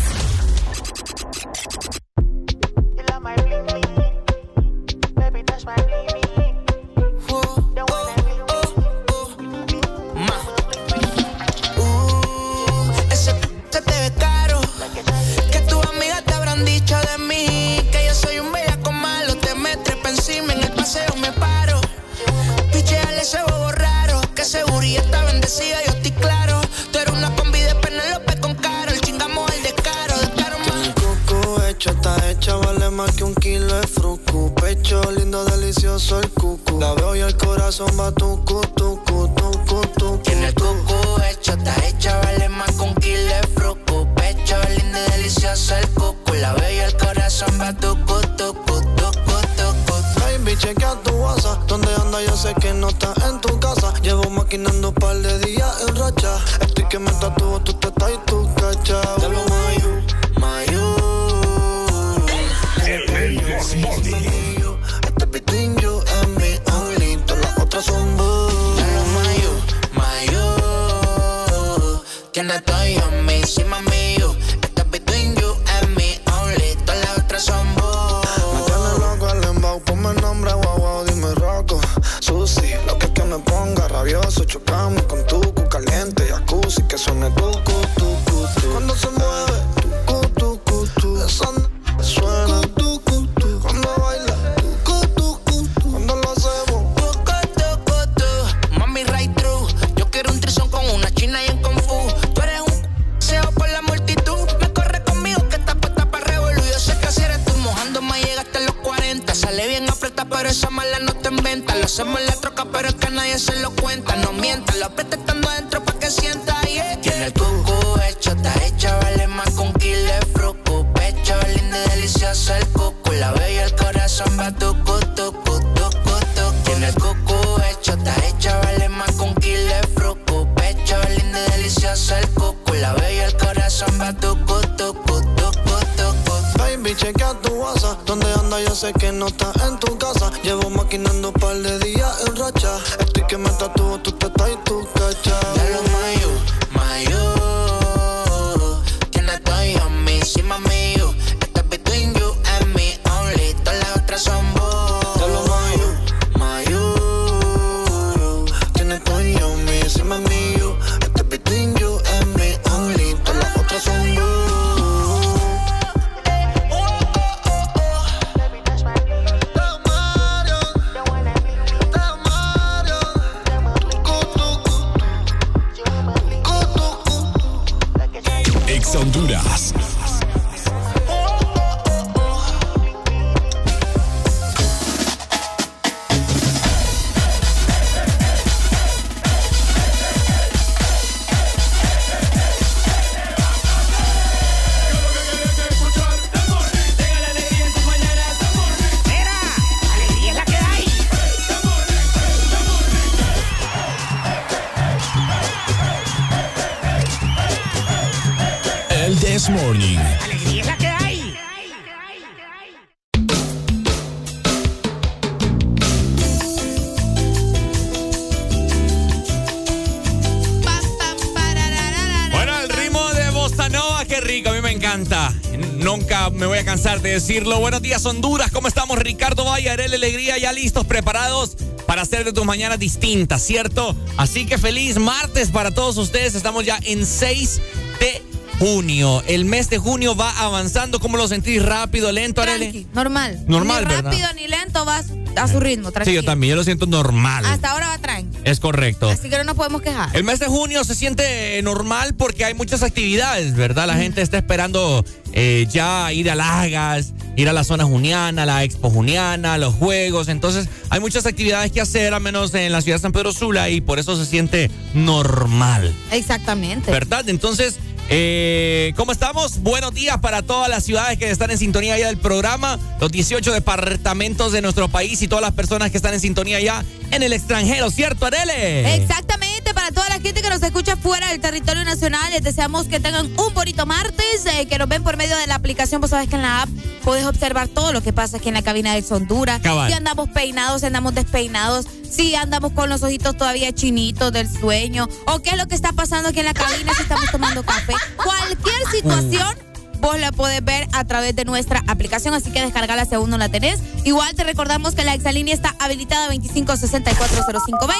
Decirlo. 227.27 227.59
Buenos 227.59 227.81
días, 227.81 228.05
Honduras, 228.05 228.51
¿cómo 228.51 228.69
estamos? 228.69 228.97
Ricardo 228.99 229.43
Valle, 229.43 229.69
Arel 229.69 229.93
Alegría, 229.93 230.37
ya 230.37 230.53
listos, 230.53 230.85
preparados 230.85 231.57
para 231.85 232.03
hacer 232.03 232.23
de 232.23 232.31
tus 232.31 232.45
mañanas 232.45 232.79
distintas, 232.79 233.41
¿cierto? 233.41 233.97
Así 234.15 234.45
que 234.45 234.57
feliz 234.57 234.97
martes 234.97 235.49
para 235.49 235.71
todos 235.71 235.97
ustedes. 235.97 236.35
Estamos 236.35 236.63
ya 236.65 236.79
en 236.83 237.05
6 237.05 237.61
de 237.99 238.21
junio. 238.59 239.21
El 239.27 239.43
mes 239.43 239.69
de 239.69 239.77
junio 239.77 240.15
va 240.15 240.31
avanzando. 240.39 241.01
¿Cómo 241.01 241.17
lo 241.17 241.27
sentís? 241.27 241.61
¿Rápido, 241.61 242.13
lento? 242.13 242.43
Tranqui, 242.43 242.87
normal. 242.93 243.43
Normal, 243.47 243.83
ni 243.83 243.89
¿verdad? 243.93 244.11
rápido 244.11 244.33
ni 244.33 244.47
lento, 244.47 244.85
vas 244.85 245.07
a 245.35 245.47
su 245.49 245.59
ritmo, 245.59 245.89
Sí, 245.89 245.93
tranquilo. 245.95 246.21
yo 246.21 246.23
también, 246.25 246.51
yo 246.51 246.55
lo 246.55 246.63
siento 246.63 246.85
normal. 246.85 247.45
Hasta 247.45 247.71
ahora 247.71 247.89
va 247.89 247.97
tranqui. 247.97 248.37
Es 248.45 248.61
correcto. 248.61 249.09
Así 249.09 249.29
que 249.29 249.37
no 249.37 249.43
nos 249.43 249.55
podemos 249.55 249.81
quejar. 249.81 250.15
El 250.15 250.23
mes 250.23 250.39
de 250.39 250.47
junio 250.47 250.83
se 250.85 250.95
siente 250.95 251.61
normal 251.61 252.15
porque 252.15 252.45
hay 252.45 252.53
muchas 252.53 252.83
actividades, 252.83 253.53
¿verdad? 253.53 253.85
La 253.85 253.95
gente 253.95 254.21
está 254.21 254.37
esperando 254.37 255.05
eh, 255.33 255.67
ya 255.69 256.11
ir 256.13 256.31
a 256.31 256.35
Lagas, 256.35 257.13
ir 257.37 257.47
a 257.47 257.53
la 257.53 257.63
zona 257.63 257.85
juniana, 257.85 258.45
la 258.45 258.63
expo 258.63 258.89
juniana, 258.89 259.57
los 259.57 259.75
juegos. 259.75 260.27
Entonces 260.27 260.67
hay 260.89 260.99
muchas 260.99 261.25
actividades 261.25 261.71
que 261.71 261.79
hacer, 261.79 262.13
al 262.13 262.21
menos 262.21 262.53
en 262.53 262.71
la 262.71 262.81
ciudad 262.81 262.97
de 262.97 263.01
San 263.01 263.13
Pedro 263.13 263.31
Sula, 263.31 263.69
y 263.69 263.79
por 263.79 263.99
eso 263.99 264.17
se 264.17 264.25
siente 264.25 264.69
normal, 264.93 265.95
Exactamente. 266.11 266.91
¿verdad? 266.91 267.29
Entonces, 267.29 267.75
eh, 268.09 268.93
¿cómo 268.95 269.11
estamos? 269.11 269.61
Buenos 269.61 269.93
días 269.93 270.17
para 270.17 270.41
todas 270.41 270.69
las 270.69 270.83
ciudades 270.83 271.19
que 271.19 271.29
están 271.29 271.51
en 271.51 271.57
sintonía 271.57 271.97
ya 271.97 272.07
del 272.07 272.17
programa, 272.17 272.79
los 272.99 273.11
18 273.11 273.53
departamentos 273.53 274.51
de 274.51 274.61
nuestro 274.61 274.87
país 274.87 275.21
y 275.21 275.27
todas 275.27 275.43
las 275.43 275.53
personas 275.53 275.91
que 275.91 275.97
están 275.97 276.15
en 276.15 276.19
sintonía 276.19 276.59
ya 276.59 276.83
en 277.11 277.21
el 277.21 277.33
extranjero, 277.33 277.91
¿cierto, 277.91 278.25
Arele? 278.25 278.95
Exactamente, 278.95 279.46
para 279.87 280.01
toda 280.01 280.17
la 280.17 280.21
gente 280.21 280.41
que 280.41 280.49
nos 280.49 280.61
escucha 280.61 280.97
fuera 280.97 281.29
del 281.29 281.39
territorio 281.39 281.85
nacional, 281.85 282.29
les 282.31 282.43
deseamos 282.43 282.87
que 282.87 282.99
tengan 282.99 283.25
un 283.25 283.53
bonito 283.53 283.85
martes, 283.85 284.45
eh, 284.45 284.65
que 284.67 284.77
nos 284.77 284.89
ven 284.89 285.01
por 285.01 285.15
medio 285.15 285.37
de 285.37 285.47
la 285.47 285.55
aplicación, 285.55 286.01
vos 286.01 286.09
sabes 286.09 286.27
que 286.27 286.35
en 286.35 286.41
la 286.41 286.63
app 286.63 286.69
puedes 287.05 287.25
observar 287.25 287.69
todo 287.69 287.93
lo 287.93 288.01
que 288.01 288.11
pasa 288.11 288.35
aquí 288.35 288.49
en 288.49 288.55
la 288.55 288.63
cabina 288.63 288.93
de 288.93 289.05
Honduras. 289.09 289.61
Cabal. 289.61 289.89
Si 289.89 289.95
andamos 289.95 290.29
peinados, 290.29 290.81
si 290.81 290.87
andamos 290.87 291.15
despeinados, 291.15 291.85
si 292.09 292.35
andamos 292.35 292.73
con 292.73 292.89
los 292.89 293.01
ojitos 293.01 293.37
todavía 293.37 293.71
chinitos 293.71 294.33
del 294.33 294.49
sueño, 294.51 295.07
o 295.25 295.39
qué 295.41 295.51
es 295.51 295.57
lo 295.57 295.67
que 295.67 295.75
está 295.75 295.93
pasando 295.93 296.29
aquí 296.29 296.39
en 296.39 296.47
la 296.47 296.53
cabina, 296.53 296.93
si 296.93 297.03
estamos 297.03 297.31
tomando 297.31 297.63
café. 297.63 297.93
Cualquier 298.17 298.87
situación. 298.91 299.67
Vos 299.99 300.19
la 300.19 300.31
podés 300.31 300.63
ver 300.63 300.87
a 300.93 301.05
través 301.05 301.35
de 301.35 301.43
nuestra 301.45 301.83
aplicación, 301.87 302.33
así 302.33 302.51
que 302.51 302.61
descargala 302.61 303.05
si 303.05 303.15
aún 303.15 303.29
no 303.29 303.37
la 303.37 303.49
tenés. 303.49 303.79
Igual 304.03 304.35
te 304.35 304.43
recordamos 304.43 304.93
que 304.93 305.03
la 305.03 305.13
exalínea 305.13 305.55
está 305.55 305.75
habilitada 305.79 306.27
25640520 306.33 307.93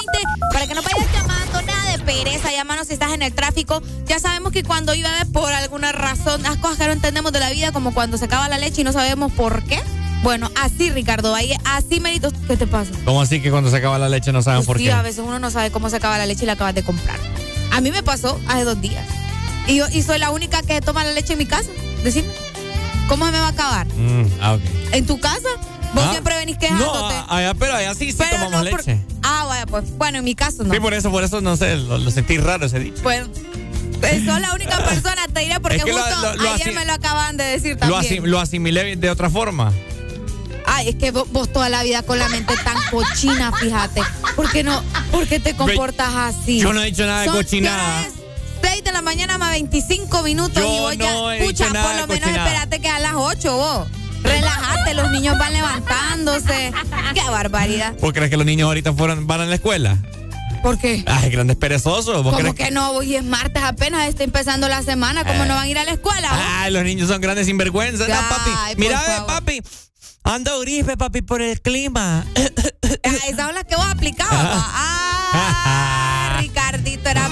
para 0.52 0.66
que 0.66 0.74
no 0.74 0.82
vayas 0.82 1.12
llamando, 1.12 1.62
nada 1.62 1.77
pereza, 2.08 2.50
llámanos 2.50 2.86
si 2.86 2.94
estás 2.94 3.12
en 3.12 3.20
el 3.20 3.34
tráfico. 3.34 3.82
Ya 4.06 4.18
sabemos 4.18 4.50
que 4.52 4.62
cuando 4.62 4.94
llueve 4.94 5.26
por 5.30 5.52
alguna 5.52 5.92
razón, 5.92 6.42
las 6.42 6.56
cosas 6.56 6.78
que 6.78 6.86
no 6.86 6.92
entendemos 6.92 7.32
de 7.32 7.40
la 7.40 7.50
vida, 7.50 7.70
como 7.70 7.92
cuando 7.92 8.16
se 8.16 8.24
acaba 8.24 8.48
la 8.48 8.56
leche 8.56 8.80
y 8.80 8.84
no 8.84 8.92
sabemos 8.94 9.30
por 9.32 9.62
qué. 9.64 9.78
Bueno, 10.22 10.50
así 10.60 10.90
Ricardo, 10.90 11.34
ahí, 11.34 11.52
así 11.64 12.00
méritos, 12.00 12.32
¿qué 12.48 12.56
te 12.56 12.66
pasa? 12.66 12.90
¿Cómo 13.04 13.20
así 13.20 13.42
que 13.42 13.50
cuando 13.50 13.70
se 13.70 13.76
acaba 13.76 13.98
la 13.98 14.08
leche 14.08 14.32
no 14.32 14.42
saben 14.42 14.60
Pues 14.60 14.66
por 14.66 14.78
sí, 14.78 14.84
qué? 14.84 14.92
a 14.92 15.02
veces 15.02 15.22
uno 15.24 15.38
no 15.38 15.50
sabe 15.50 15.70
cómo 15.70 15.90
se 15.90 15.96
acaba 15.96 16.16
la 16.18 16.24
leche 16.26 16.44
y 16.44 16.46
la 16.46 16.54
acabas 16.54 16.74
de 16.74 16.82
comprar. 16.82 17.18
A 17.72 17.80
mí 17.82 17.90
me 17.90 18.02
pasó 18.02 18.40
hace 18.48 18.64
dos 18.64 18.80
días. 18.80 19.06
Y 19.66 19.76
yo 19.76 19.84
y 19.92 20.02
soy 20.02 20.18
la 20.18 20.30
única 20.30 20.62
que 20.62 20.80
toma 20.80 21.04
la 21.04 21.12
leche 21.12 21.34
en 21.34 21.38
mi 21.40 21.46
casa. 21.46 21.68
Decime, 22.02 22.28
¿cómo 23.06 23.26
se 23.26 23.32
me 23.32 23.38
va 23.38 23.48
a 23.48 23.50
acabar? 23.50 23.86
Mm, 23.86 24.24
ah, 24.40 24.54
ok. 24.54 24.62
¿En 24.92 25.06
tu 25.06 25.20
casa? 25.20 25.48
Vos 25.94 26.04
Ah, 26.06 26.10
siempre 26.12 26.36
venís 26.36 26.56
No, 26.56 26.60
quejándote. 26.60 27.14
a- 27.14 27.36
allá, 27.36 27.54
pero 27.54 27.74
allá 27.74 27.94
sí, 27.94 28.12
sí 28.12 28.18
tomamos 28.18 28.50
no 28.64 28.70
por- 28.70 28.78
leche. 28.86 29.00
Ah, 29.22 29.44
vaya, 29.48 29.66
pues. 29.66 29.84
Bueno, 29.96 30.18
en 30.18 30.24
mi 30.24 30.34
caso 30.34 30.64
no. 30.64 30.72
Sí, 30.74 30.80
por 30.80 30.94
eso, 30.94 31.10
por 31.10 31.24
eso, 31.24 31.40
no 31.40 31.56
sé, 31.56 31.76
lo, 31.76 31.98
lo 31.98 32.10
sentí 32.10 32.36
raro 32.38 32.66
ese 32.66 32.78
dicho. 32.78 33.02
Pues, 33.02 33.22
eh, 34.02 34.22
sos 34.24 34.40
la 34.40 34.52
única 34.52 34.76
persona, 34.84 35.26
te 35.32 35.40
diré, 35.40 35.58
porque 35.60 35.78
Es 35.78 35.84
que 35.84 35.92
lo- 35.92 35.98
justo 35.98 36.20
lo- 36.20 36.34
lo 36.42 36.52
ayer 36.54 36.74
me 36.74 36.84
lo 36.84 36.92
acaban 36.92 37.36
de 37.36 37.44
decir 37.44 37.76
también. 37.78 38.00
asim- 38.02 38.24
lo 38.26 38.38
asimilé 38.40 38.96
de 38.96 39.10
otra 39.10 39.30
forma. 39.30 39.72
Ay, 40.70 40.90
es 40.90 40.96
que 40.96 41.10
vos, 41.10 41.26
vos 41.32 41.50
toda 41.50 41.70
la 41.70 41.82
vida 41.82 42.02
con 42.02 42.18
la 42.18 42.28
mente 42.28 42.54
tan 42.62 42.76
cochina, 42.90 43.50
fíjate. 43.52 44.02
¿Por 44.36 44.50
qué 44.52 44.62
no? 44.62 44.82
¿Por 45.10 45.26
qué 45.26 45.40
te 45.40 45.54
comportas 45.56 46.14
así? 46.14 46.60
Yo 46.60 46.74
no 46.74 46.82
he 46.82 46.86
dicho 46.86 47.06
nada 47.06 47.22
de 47.22 47.28
cochinada. 47.30 48.02
ya 48.02 48.06
es 48.08 48.12
6 48.62 48.84
de 48.84 48.92
la 48.92 49.00
mañana 49.00 49.38
más 49.38 49.52
25 49.52 50.22
minutos 50.22 50.62
Yo 50.62 50.68
y 50.68 50.78
vos 50.80 50.96
no 50.98 51.32
he 51.32 51.38
ya, 51.38 51.44
dicho 51.46 51.70
nada 51.70 51.86
por 51.86 52.00
lo 52.02 52.06
menos 52.08 52.20
cochinada. 52.28 52.48
espérate 52.50 52.80
que 52.82 52.88
a 52.90 52.98
las 52.98 53.14
8 53.14 53.56
vos. 53.56 53.88
Relájate, 54.22 54.94
los 54.94 55.10
niños 55.10 55.36
van 55.38 55.52
levantándose. 55.52 56.72
Qué 57.14 57.30
barbaridad. 57.30 57.94
¿Vos 58.00 58.12
crees 58.12 58.30
que 58.30 58.36
los 58.36 58.46
niños 58.46 58.66
ahorita 58.66 58.92
fueron, 58.92 59.26
van 59.26 59.40
a 59.42 59.46
la 59.46 59.54
escuela? 59.56 59.98
¿Por 60.62 60.76
qué? 60.78 61.04
Ay, 61.06 61.30
grandes 61.30 61.56
perezosos. 61.56 62.22
¿Vos 62.24 62.34
¿Cómo 62.36 62.54
que 62.54 62.70
no? 62.72 62.90
Hoy 62.90 63.14
es 63.14 63.24
martes 63.24 63.62
apenas, 63.62 64.08
está 64.08 64.24
empezando 64.24 64.68
la 64.68 64.82
semana. 64.82 65.24
¿Cómo 65.24 65.44
Eh. 65.44 65.46
no 65.46 65.54
van 65.54 65.64
a 65.64 65.68
ir 65.68 65.78
a 65.78 65.84
la 65.84 65.92
escuela? 65.92 66.28
vos? 66.30 66.38
Ay, 66.58 66.72
los 66.72 66.82
niños 66.82 67.08
son 67.08 67.20
grandes 67.20 67.46
sinvergüenzas. 67.46 68.08
No, 68.08 68.14
papi. 68.14 68.50
Ay, 68.56 68.74
Mira, 68.76 68.98
favor. 69.00 69.26
papi. 69.26 69.62
Ando 70.24 70.58
gripe, 70.60 70.96
papi, 70.96 71.22
por 71.22 71.40
el 71.42 71.60
clima. 71.62 72.24
Ah, 72.36 72.40
Esas 73.28 73.46
son 73.46 73.54
las 73.54 73.64
que 73.64 73.76
vos 73.76 73.86
aplicabas. 73.86 74.32
pa. 74.42 74.66
Ah, 74.74 76.36
Ricardito 76.40 77.08
era 77.08 77.28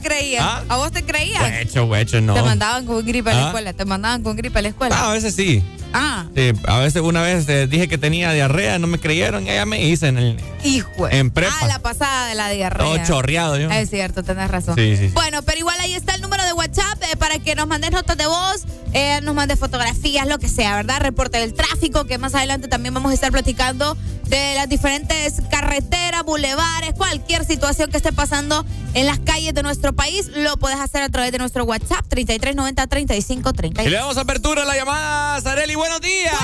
te 0.00 0.08
creían? 0.08 0.44
¿Ah? 0.44 0.62
¿A 0.68 0.76
vos 0.76 0.90
te 0.92 1.02
creían? 1.04 1.42
Huecho, 1.42 1.84
huecho, 1.86 2.20
no. 2.20 2.34
Te 2.34 2.42
mandaban 2.42 2.86
con 2.86 3.04
gripe 3.04 3.30
a 3.30 3.34
la 3.34 3.42
¿Ah? 3.42 3.46
escuela, 3.46 3.72
te 3.72 3.84
mandaban 3.84 4.22
con 4.22 4.36
gripe 4.36 4.58
a 4.58 4.62
la 4.62 4.68
escuela. 4.68 4.96
Ah, 4.98 5.10
a 5.10 5.12
veces 5.14 5.34
sí. 5.34 5.62
Ah, 5.92 6.26
Sí, 6.36 6.52
a 6.68 6.78
veces 6.78 7.02
una 7.02 7.20
vez 7.20 7.48
eh, 7.48 7.66
dije 7.66 7.88
que 7.88 7.98
tenía 7.98 8.32
diarrea, 8.32 8.78
no 8.78 8.86
me 8.86 8.98
creyeron, 9.00 9.42
y 9.42 9.46
ya 9.46 9.66
me 9.66 9.82
hice 9.84 10.06
en 10.06 10.18
el 10.18 10.36
hijo. 10.62 11.08
en 11.08 11.30
prepa. 11.32 11.52
Ah, 11.62 11.66
la 11.66 11.80
pasada 11.80 12.28
de 12.28 12.36
la 12.36 12.48
diarrea. 12.50 12.86
todo 12.86 13.04
chorreado 13.04 13.56
yo. 13.58 13.68
Es 13.70 13.90
cierto, 13.90 14.22
tenés 14.22 14.48
razón. 14.50 14.76
Sí, 14.76 14.96
sí. 14.96 15.08
Bueno, 15.14 15.42
pero 15.42 15.58
igual 15.58 15.76
ahí 15.80 15.94
está 15.94 16.14
el 16.14 16.20
número 16.22 16.44
de 16.44 16.52
WhatsApp 16.52 17.02
eh, 17.12 17.16
para 17.16 17.40
que 17.40 17.56
nos 17.56 17.66
mandes 17.66 17.90
notas 17.90 18.16
de 18.16 18.26
voz, 18.26 18.62
eh, 18.92 19.20
nos 19.22 19.34
mandes 19.34 19.58
fotografías, 19.58 20.28
lo 20.28 20.38
que 20.38 20.48
sea, 20.48 20.76
¿verdad? 20.76 21.00
Reporte 21.00 21.38
del 21.38 21.54
tráfico, 21.54 22.04
que 22.04 22.18
más 22.18 22.36
adelante 22.36 22.68
también 22.68 22.94
vamos 22.94 23.10
a 23.10 23.14
estar 23.14 23.32
platicando 23.32 23.96
de 24.28 24.54
las 24.54 24.68
diferentes 24.68 25.42
carreteras, 25.50 26.22
bulevares, 26.24 26.92
cualquier 26.96 27.44
situación 27.44 27.90
que 27.90 27.96
esté 27.96 28.12
pasando 28.12 28.64
en 28.94 29.06
las 29.06 29.18
calles 29.18 29.54
de 29.54 29.64
nuestro 29.64 29.89
país, 29.94 30.28
lo 30.34 30.56
puedes 30.56 30.78
hacer 30.80 31.02
a 31.02 31.08
través 31.08 31.32
de 31.32 31.38
nuestro 31.38 31.64
WhatsApp 31.64 32.06
3390 32.08 32.86
3530. 32.86 33.82
Y 33.84 33.88
le 33.88 33.96
damos 33.96 34.16
apertura 34.16 34.62
a 34.62 34.64
la 34.64 34.74
llamada, 34.76 35.40
Sareli, 35.40 35.74
buenos 35.74 36.00
días. 36.00 36.34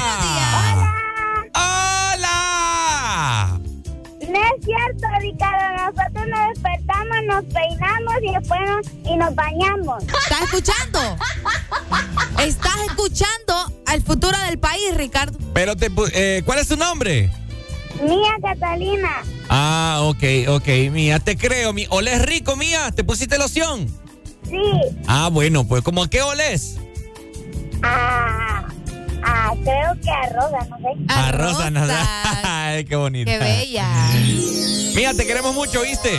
¡Hola! 2.26 3.60
No 4.28 4.40
es 4.40 4.64
cierto, 4.64 5.06
Ricardo. 5.20 5.76
Nosotros 5.76 6.26
nos 6.28 6.48
despertamos, 6.54 7.16
nos 7.26 7.44
peinamos 7.44 8.14
y 8.22 8.32
después 8.34 8.60
nos, 8.66 8.86
y 9.12 9.16
nos 9.16 9.34
bañamos. 9.34 10.02
¿Estás 10.02 10.42
escuchando? 10.42 11.00
¿Estás 12.42 12.76
escuchando 12.88 13.72
al 13.86 14.02
futuro 14.02 14.36
del 14.46 14.58
país, 14.58 14.94
Ricardo? 14.96 15.38
Pero 15.54 15.76
te, 15.76 15.90
pu- 15.90 16.10
eh, 16.12 16.42
¿cuál 16.44 16.58
es 16.58 16.68
tu 16.68 16.76
nombre? 16.76 17.30
Mía 18.02 18.32
Catalina. 18.42 19.22
Ah, 19.48 20.00
ok, 20.02 20.22
ok, 20.48 20.68
mía, 20.92 21.18
te 21.18 21.36
creo, 21.36 21.72
mi. 21.72 21.86
¿Olés 21.90 22.22
rico, 22.22 22.56
mía? 22.56 22.90
¿Te 22.94 23.04
pusiste 23.04 23.38
loción? 23.38 23.86
Sí. 24.48 24.56
Ah, 25.06 25.28
bueno, 25.32 25.66
pues, 25.66 25.82
¿cómo 25.82 26.02
a 26.02 26.10
qué 26.10 26.22
olés? 26.22 26.76
Ah, 27.82 28.64
ah, 29.22 29.52
creo 29.62 30.00
que 30.02 30.10
a 30.10 30.28
Rosa, 30.34 30.66
no 30.68 30.76
sé. 30.78 30.88
A 31.08 31.32
rosa, 31.32 31.70
no 31.70 31.86
sé. 31.86 31.92
Ay, 32.44 32.84
qué 32.84 32.96
bonita. 32.96 33.30
Qué 33.30 33.38
bella. 33.38 33.88
Mía, 34.94 35.14
te 35.14 35.26
queremos 35.26 35.54
mucho, 35.54 35.82
¿viste? 35.82 36.10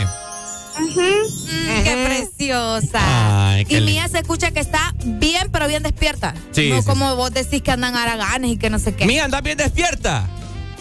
Mm, 0.80 1.84
qué 1.84 2.06
preciosa. 2.06 3.50
Ay, 3.50 3.66
qué 3.66 3.80
y. 3.80 3.82
Mía 3.82 4.08
se 4.08 4.20
escucha 4.20 4.52
que 4.52 4.60
está 4.60 4.94
bien, 5.04 5.50
pero 5.52 5.68
bien 5.68 5.84
despierta. 5.84 6.34
Sí, 6.52 6.70
No 6.70 6.82
sí, 6.82 6.88
como 6.88 7.16
vos 7.16 7.32
decís 7.32 7.62
que 7.62 7.72
andan 7.72 7.96
haraganes 7.96 8.52
y 8.52 8.58
que 8.58 8.70
no 8.70 8.78
sé 8.80 8.94
qué. 8.96 9.06
Mía, 9.06 9.26
¿andas 9.26 9.42
bien 9.42 9.58
despierta? 9.58 10.28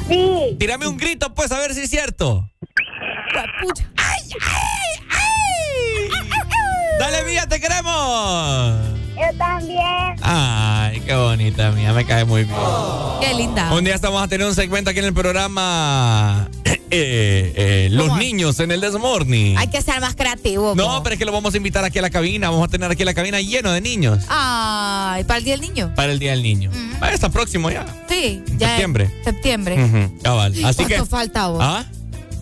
Sí. 0.08 0.56
Tírame 0.58 0.86
un 0.86 0.96
grito, 0.96 1.34
pues, 1.34 1.52
a 1.52 1.58
ver 1.58 1.74
si 1.74 1.82
es 1.82 1.90
cierto. 1.90 2.50
Dale, 6.98 7.24
Mía, 7.24 7.46
te 7.48 7.60
queremos. 7.60 8.95
Yo 9.16 9.38
también. 9.38 9.81
Ay, 10.22 11.00
qué 11.00 11.14
bonita, 11.14 11.70
Mía, 11.72 11.92
me 11.92 12.05
cae 12.05 12.24
muy 12.24 12.44
bien. 12.44 12.57
Qué 13.20 13.35
linda. 13.35 13.72
Un 13.72 13.83
día 13.85 13.94
estamos 13.94 14.22
a 14.22 14.29
tener 14.29 14.46
un 14.46 14.55
segmento 14.55 14.90
aquí 14.90 14.98
en 14.98 15.07
el 15.07 15.14
programa 15.14 16.48
eh, 16.64 16.79
eh, 16.90 17.88
Los 17.90 18.09
¿Cómo? 18.09 18.18
niños 18.18 18.61
en 18.61 18.70
el 18.72 18.81
Desmorning. 18.81 19.57
Hay 19.57 19.68
que 19.68 19.81
ser 19.81 20.00
más 20.00 20.14
creativo. 20.14 20.74
No, 20.74 20.87
po. 20.98 21.02
pero 21.02 21.14
es 21.14 21.18
que 21.18 21.24
lo 21.24 21.33
vamos 21.33 21.55
a 21.55 21.57
invitar 21.57 21.83
aquí 21.85 21.98
a 21.98 22.02
la 22.02 22.11
cabina. 22.11 22.50
Vamos 22.50 22.66
a 22.68 22.70
tener 22.70 22.90
aquí 22.90 23.05
la 23.05 23.14
cabina 23.14 23.40
lleno 23.40 23.72
de 23.72 23.81
niños 23.81 24.24
Ay, 24.29 25.24
para 25.24 25.38
el 25.38 25.44
Día 25.44 25.55
del 25.55 25.62
Niño. 25.62 25.92
para 25.96 26.12
el 26.12 26.18
Día 26.18 26.33
del 26.33 26.42
Niño. 26.42 26.70
Ah, 27.00 27.11
está 27.11 27.31
próximo 27.31 27.70
ya. 27.70 27.87
Sí, 28.09 28.42
ya. 28.59 28.68
Septiembre. 28.68 29.11
Septiembre. 29.24 30.11
Cabal. 30.22 30.52
Así 30.64 30.85
¿Cuánto 30.85 31.05
que. 31.05 31.11
falta 31.11 31.48
vos? 31.48 31.61
¿Ah? 31.62 31.85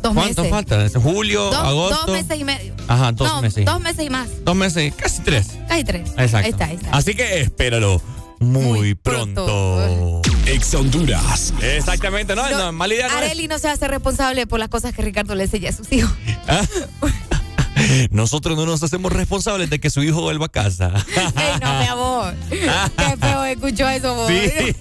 Dos 0.05 0.13
¿Cuánto 0.13 0.43
meses. 0.43 0.51
falta? 0.51 1.01
¿Julio, 1.01 1.45
Dos, 1.45 1.55
agosto? 1.55 2.03
dos 2.05 2.15
meses 2.15 2.39
y 2.39 2.45
medio. 2.45 2.75
Ajá, 2.89 3.13
dos 3.13 3.27
no, 3.27 3.41
meses. 3.41 3.65
Dos 3.65 3.81
meses 3.81 4.05
y 4.05 4.11
más. 4.11 4.29
Dos 4.45 4.55
meses, 4.55 4.93
casi 4.95 5.23
tres. 5.23 5.47
Casi 5.67 5.83
tres. 5.83 6.11
Exacto. 6.11 6.37
Ahí 6.37 6.51
está, 6.51 6.65
ahí 6.67 6.75
está. 6.77 6.91
Así 6.91 7.15
que 7.15 7.41
espéralo 7.41 8.03
muy, 8.39 8.95
pronto. 8.97 10.21
Ex 10.45 10.75
Honduras. 10.75 11.55
Exactamente, 11.63 12.37
no, 12.37 12.47
no, 12.51 12.73
mala 12.73 12.93
idea 12.93 13.09
no 13.09 13.15
es. 13.15 13.25
Areli 13.25 13.49
no 13.49 13.59
se 13.59 13.69
hace 13.69 13.89
responsable 13.89 14.47
por 14.47 14.61
las 14.61 14.69
cosas 14.69 14.93
que 14.93 15.01
Ricardo 15.01 15.35
le 15.35 15.45
enseña 15.45 15.71
a 15.71 15.73
sus 15.73 15.91
hijos. 15.91 16.13
¿Ah? 16.49 16.61
Nosotros 18.11 18.57
no 18.57 18.67
nos 18.67 18.83
hacemos 18.83 19.11
responsables 19.11 19.71
de 19.71 19.81
que 19.81 19.89
su 19.91 20.03
hijo 20.03 20.21
vuelva 20.21 20.47
a 20.47 20.51
casa. 20.51 20.93
Ey, 21.17 21.61
no, 21.63 21.79
mi 21.81 21.87
amor. 21.87 22.35
Qué 22.51 23.17
escuchó 23.67 23.89
eso, 23.89 24.15
vos. 24.15 24.29
Sí. 24.29 24.75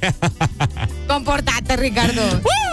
Comportate, 1.08 1.78
Ricardo. 1.78 2.22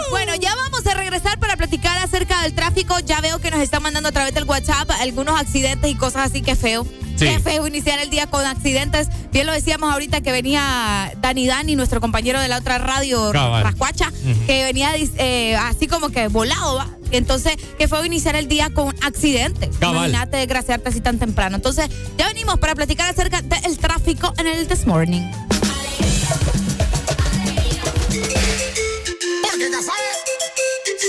Bueno, 0.09 0.35
ya 0.35 0.53
vamos 0.55 0.85
a 0.85 0.93
regresar 0.93 1.39
para 1.39 1.55
platicar 1.55 1.97
acerca 1.99 2.41
del 2.41 2.53
tráfico. 2.53 2.99
Ya 2.99 3.21
veo 3.21 3.39
que 3.39 3.49
nos 3.51 3.61
están 3.61 3.81
mandando 3.81 4.09
a 4.09 4.11
través 4.11 4.33
del 4.33 4.43
WhatsApp 4.43 4.89
algunos 4.99 5.39
accidentes 5.39 5.89
y 5.89 5.95
cosas 5.95 6.29
así 6.29 6.41
que 6.41 6.55
feo. 6.55 6.85
Sí. 7.15 7.27
Qué 7.27 7.39
feo 7.39 7.67
iniciar 7.67 7.99
el 7.99 8.09
día 8.09 8.27
con 8.27 8.45
accidentes. 8.45 9.07
Bien 9.31 9.45
lo 9.45 9.53
decíamos 9.53 9.91
ahorita 9.91 10.21
que 10.21 10.31
venía 10.31 11.13
Dani 11.21 11.47
Dani, 11.47 11.75
nuestro 11.75 12.01
compañero 12.01 12.39
de 12.39 12.47
la 12.47 12.57
otra 12.57 12.77
radio, 12.77 13.31
Cabal. 13.31 13.63
Rascuacha, 13.63 14.11
que 14.47 14.63
venía 14.63 14.91
eh, 14.95 15.55
así 15.55 15.87
como 15.87 16.09
que 16.09 16.27
volado, 16.27 16.75
¿va? 16.75 16.87
Entonces, 17.11 17.55
qué 17.77 17.87
feo 17.87 18.03
iniciar 18.05 18.35
el 18.35 18.47
día 18.47 18.69
con 18.69 18.93
accidentes. 19.01 19.69
Cabal. 19.77 20.09
Imagínate 20.09 20.37
desgraciarte 20.37 20.89
así 20.89 21.01
tan 21.01 21.19
temprano. 21.19 21.57
Entonces, 21.57 21.89
ya 22.17 22.27
venimos 22.27 22.57
para 22.59 22.75
platicar 22.75 23.09
acerca 23.09 23.41
del 23.41 23.77
tráfico 23.77 24.33
en 24.37 24.47
el 24.47 24.67
This 24.67 24.87
Morning. 24.87 25.21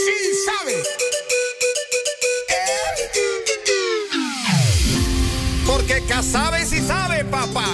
Sí 0.05 0.13
sabe. 0.47 0.83
Porque 5.67 6.05
Casabe 6.07 6.65
sí 6.67 6.81
sabe, 6.81 7.25
papá. 7.25 7.67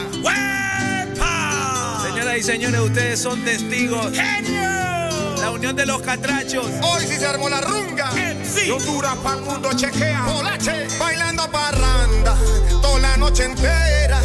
Señoras 2.03 2.39
y 2.39 2.43
señores, 2.43 2.81
ustedes 2.81 3.21
son 3.21 3.45
testigos. 3.45 4.13
¡Genio! 4.13 4.63
La 5.41 5.51
unión 5.51 5.77
de 5.77 5.87
los 5.87 6.03
catrachos. 6.03 6.67
Hoy 6.83 7.07
sí 7.07 7.17
se 7.17 7.27
armó 7.27 7.49
la 7.49 7.61
runga. 7.61 8.11
Y 8.67 8.71
Honduras 8.71 9.17
pa'l 9.19 9.41
mundo 9.43 9.71
chequea. 9.75 10.25
Polache. 10.27 10.87
Bailando 10.99 11.51
parranda 11.51 12.37
toda 12.83 12.99
la 12.99 13.17
noche 13.17 13.45
entera. 13.45 14.21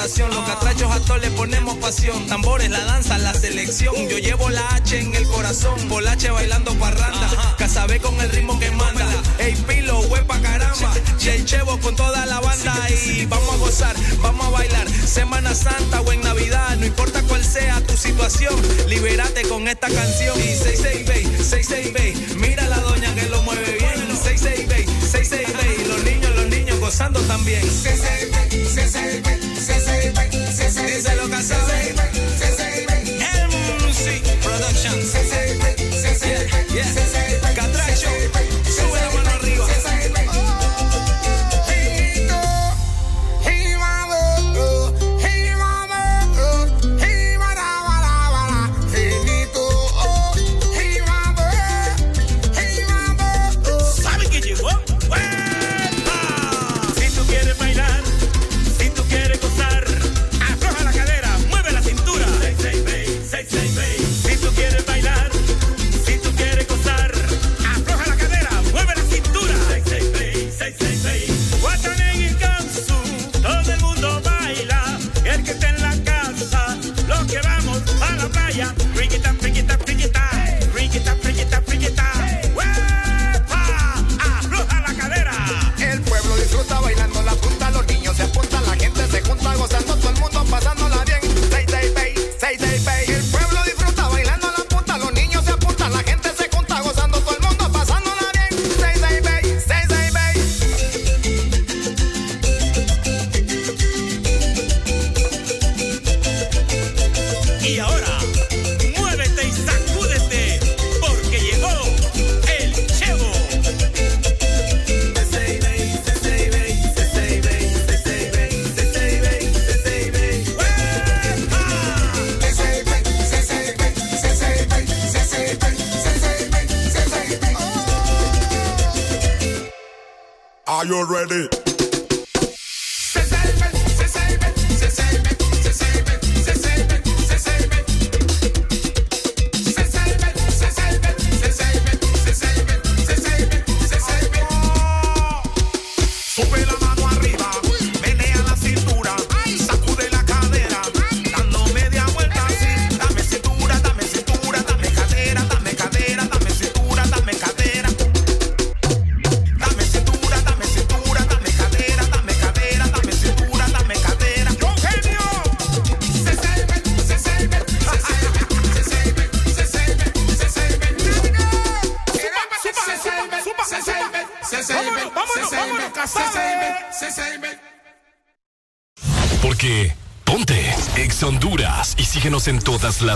Los 0.00 0.48
catrachos 0.48 0.90
a 0.90 0.98
todos 1.00 1.20
le 1.20 1.30
ponemos 1.32 1.76
pasión. 1.76 2.26
Tambores, 2.26 2.70
la 2.70 2.82
danza, 2.86 3.18
la 3.18 3.34
selección. 3.34 3.94
Yo 4.08 4.16
llevo 4.16 4.48
la 4.48 4.66
H 4.76 4.98
en 4.98 5.14
el 5.14 5.26
corazón. 5.28 5.78
Polache 5.90 6.30
bailando 6.30 6.74
parranda. 6.76 7.28
Casabé 7.58 8.00
con 8.00 8.18
el 8.18 8.30
ritmo 8.30 8.58
que 8.58 8.70
manda. 8.70 9.06
Ey, 9.38 9.54
pilo, 9.68 10.00
huepa 10.00 10.40
caramba. 10.40 10.94
El 11.22 11.44
chevo 11.44 11.78
con 11.80 11.96
toda 11.96 12.24
la 12.24 12.40
banda. 12.40 12.74
Y 13.04 13.26
vamos 13.26 13.54
a 13.54 13.58
gozar, 13.58 13.94
vamos 14.22 14.46
a 14.46 14.48
bailar. 14.48 14.88
Semana 14.88 15.54
Santa 15.54 16.00
o 16.00 16.12
en 16.12 16.22
Navidad. 16.22 16.78
No 16.78 16.86
importa 16.86 17.22
cuál 17.24 17.44
sea 17.44 17.78
tu 17.82 17.94
situación. 17.94 18.54
Libérate 18.88 19.42
con 19.42 19.68
esta 19.68 19.88
canción. 19.88 20.34
Y 20.40 20.54
66 20.56 21.28
66 21.46 22.36
Mira 22.36 22.66
la 22.68 22.78
doña 22.78 23.14
que 23.14 23.28
lo 23.28 23.42
mueve 23.42 23.76
bien. 23.78 24.16
66 24.16 24.88
66 25.10 25.88
Los 25.88 26.04
niños, 26.04 26.34
los 26.36 26.46
niños 26.46 26.80
gozando 26.80 27.20
también. 27.20 27.60
Díselo, 30.00 31.28
Casabe. 31.28 31.94
MC 31.94 32.49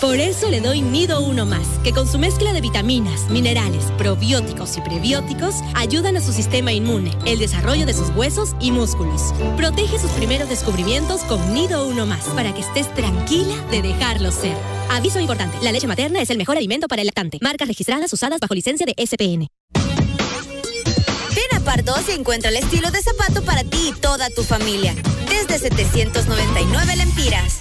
Por 0.00 0.16
eso 0.16 0.50
le 0.50 0.60
doy 0.60 0.82
Nido 0.82 1.22
Uno 1.22 1.46
Más, 1.46 1.66
que 1.82 1.92
con 1.92 2.06
su 2.06 2.18
mezcla 2.18 2.52
de 2.52 2.60
vitaminas, 2.60 3.30
minerales, 3.30 3.84
probióticos 3.96 4.76
y 4.76 4.82
prebióticos 4.82 5.54
ayudan 5.74 6.16
a 6.18 6.20
su 6.20 6.32
sistema 6.32 6.72
inmune, 6.72 7.16
el 7.24 7.38
desarrollo 7.38 7.86
de 7.86 7.94
sus 7.94 8.10
huesos 8.10 8.54
y 8.60 8.70
músculos. 8.70 9.32
Protege 9.56 9.98
sus 9.98 10.10
primeros 10.10 10.50
descubrimientos 10.50 11.22
con 11.22 11.54
Nido 11.54 11.88
Uno 11.88 12.04
Más 12.04 12.24
para 12.34 12.52
que 12.52 12.60
estés 12.60 12.92
tranquila 12.94 13.54
de 13.70 13.80
dejarlo 13.80 14.30
ser. 14.30 14.56
Aviso 14.90 15.20
importante, 15.20 15.56
la 15.62 15.72
leche 15.72 15.86
materna 15.86 16.20
es 16.20 16.28
el 16.28 16.36
mejor 16.36 16.58
alimento 16.58 16.86
para 16.86 17.00
el 17.00 17.06
lactante. 17.06 17.38
Marcas 17.40 17.66
registradas 17.66 18.12
usadas 18.12 18.40
bajo 18.40 18.54
licencia 18.54 18.84
de 18.84 18.94
SPN. 19.06 19.48
Ven 21.34 21.54
a 21.54 21.60
Pardos 21.60 22.08
encuentra 22.10 22.50
el 22.50 22.56
estilo 22.56 22.90
de 22.90 23.00
zapato 23.00 23.42
para 23.42 23.64
ti 23.64 23.90
y 23.90 24.00
toda 24.00 24.28
tu 24.28 24.42
familia. 24.42 24.94
Desde 25.30 25.58
799 25.58 26.96
lempiras. 26.96 27.58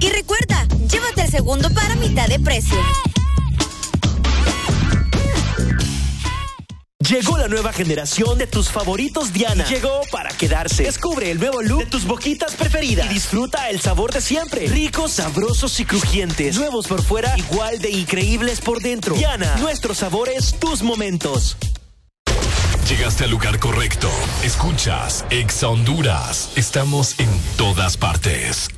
Y 0.00 0.08
recuerda, 0.10 0.66
llévate 0.90 1.22
el 1.22 1.30
segundo 1.30 1.70
para 1.70 1.94
mitad 1.96 2.28
de 2.28 2.38
precio. 2.38 2.76
Llegó 7.08 7.38
la 7.38 7.46
nueva 7.46 7.72
generación 7.72 8.36
de 8.36 8.48
tus 8.48 8.68
favoritos 8.68 9.32
Diana. 9.32 9.64
Llegó 9.68 10.00
para 10.10 10.30
quedarse. 10.30 10.82
Descubre 10.82 11.30
el 11.30 11.38
nuevo 11.38 11.62
look 11.62 11.84
de 11.84 11.86
tus 11.86 12.04
boquitas 12.04 12.56
preferidas. 12.56 13.06
Y 13.06 13.14
disfruta 13.14 13.70
el 13.70 13.80
sabor 13.80 14.12
de 14.12 14.20
siempre. 14.20 14.66
Ricos, 14.66 15.12
sabrosos 15.12 15.78
y 15.78 15.84
crujientes. 15.84 16.56
Nuevos 16.56 16.88
por 16.88 17.02
fuera, 17.02 17.38
igual 17.38 17.78
de 17.78 17.90
increíbles 17.90 18.60
por 18.60 18.82
dentro. 18.82 19.14
Diana, 19.14 19.56
nuestros 19.58 19.98
sabores, 19.98 20.56
tus 20.58 20.82
momentos. 20.82 21.56
Llegaste 22.88 23.24
al 23.24 23.30
lugar 23.30 23.60
correcto. 23.60 24.10
Escuchas 24.42 25.24
Exa 25.30 25.68
Honduras. 25.68 26.50
Estamos 26.56 27.18
en 27.20 27.28
todas 27.56 27.96
partes. 27.96 28.68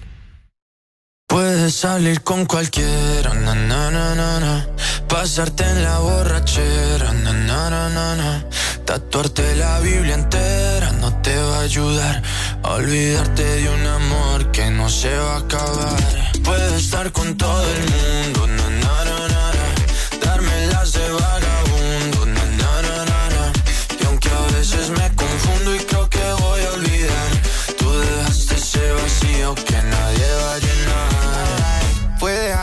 Puedes 1.29 1.74
salir 1.74 2.22
con 2.22 2.47
cualquiera, 2.47 3.35
na, 3.35 3.55
na, 3.55 3.91
na, 3.91 4.14
na, 4.14 4.66
pasarte 5.09 5.62
en 5.62 5.85
la 5.85 5.99
borrachera, 5.99 7.12
na, 7.12 7.33
na, 7.33 7.89
na, 7.91 8.16
na, 8.16 8.45
tatuarte 8.87 9.55
la 9.57 9.79
Biblia 9.81 10.14
entera 10.14 10.91
no 10.93 11.12
te 11.20 11.37
va 11.37 11.59
a 11.59 11.61
ayudar 11.61 12.22
olvidarte 12.62 13.45
de 13.45 13.68
un 13.68 13.87
amor 13.87 14.51
que 14.51 14.70
no 14.70 14.89
se 14.89 15.14
va 15.16 15.35
a 15.35 15.39
acabar. 15.39 16.33
Puedes 16.43 16.85
estar 16.85 17.12
con 17.12 17.37
todo 17.37 17.64
el 17.74 17.83
mundo, 17.91 18.47
na, 18.47 18.67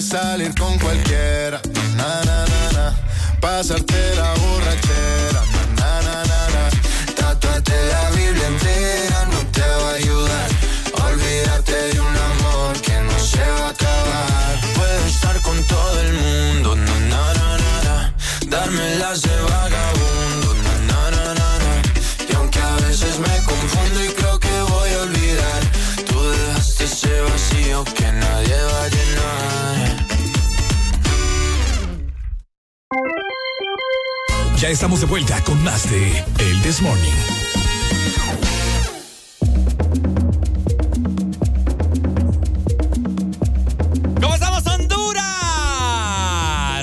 Salir 0.00 0.54
con 0.54 0.78
cualquiera, 0.78 1.60
na, 1.94 2.24
na, 2.24 2.46
na, 2.46 2.72
na. 2.72 2.96
pasarte 3.38 4.14
la 4.16 4.32
Ya 34.60 34.68
estamos 34.68 35.00
de 35.00 35.06
vuelta 35.06 35.42
con 35.42 35.64
más 35.64 35.88
de 35.90 36.22
El 36.38 36.60
This 36.60 36.82
Morning. 36.82 37.08
¿Cómo 44.20 44.34
estamos, 44.34 44.66
Honduras? 44.66 45.24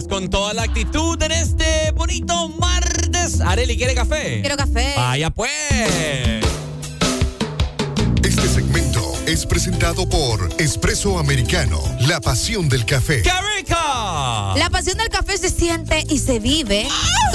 Con 0.09 0.27
toda 0.31 0.55
la 0.55 0.63
actitud 0.63 1.21
en 1.21 1.31
este 1.31 1.91
bonito 1.91 2.49
martes. 2.49 3.41
Areli, 3.41 3.77
¿quiere 3.77 3.93
café? 3.93 4.41
Quiero 4.41 4.57
café. 4.57 4.95
Vaya 4.97 5.29
pues. 5.29 5.51
Este 8.23 8.49
segmento 8.49 9.03
es 9.27 9.45
presentado 9.45 10.09
por 10.09 10.49
Espresso 10.57 11.19
Americano, 11.19 11.79
la 12.07 12.19
pasión 12.21 12.69
del 12.69 12.85
café. 12.85 13.21
¡Qué 13.21 13.29
rico! 13.55 13.75
La 13.75 14.69
pasión 14.71 14.97
del 14.97 15.09
café 15.09 15.37
se 15.37 15.51
siente 15.51 16.03
y 16.09 16.17
se 16.17 16.39
vive 16.39 16.87
las 16.87 17.26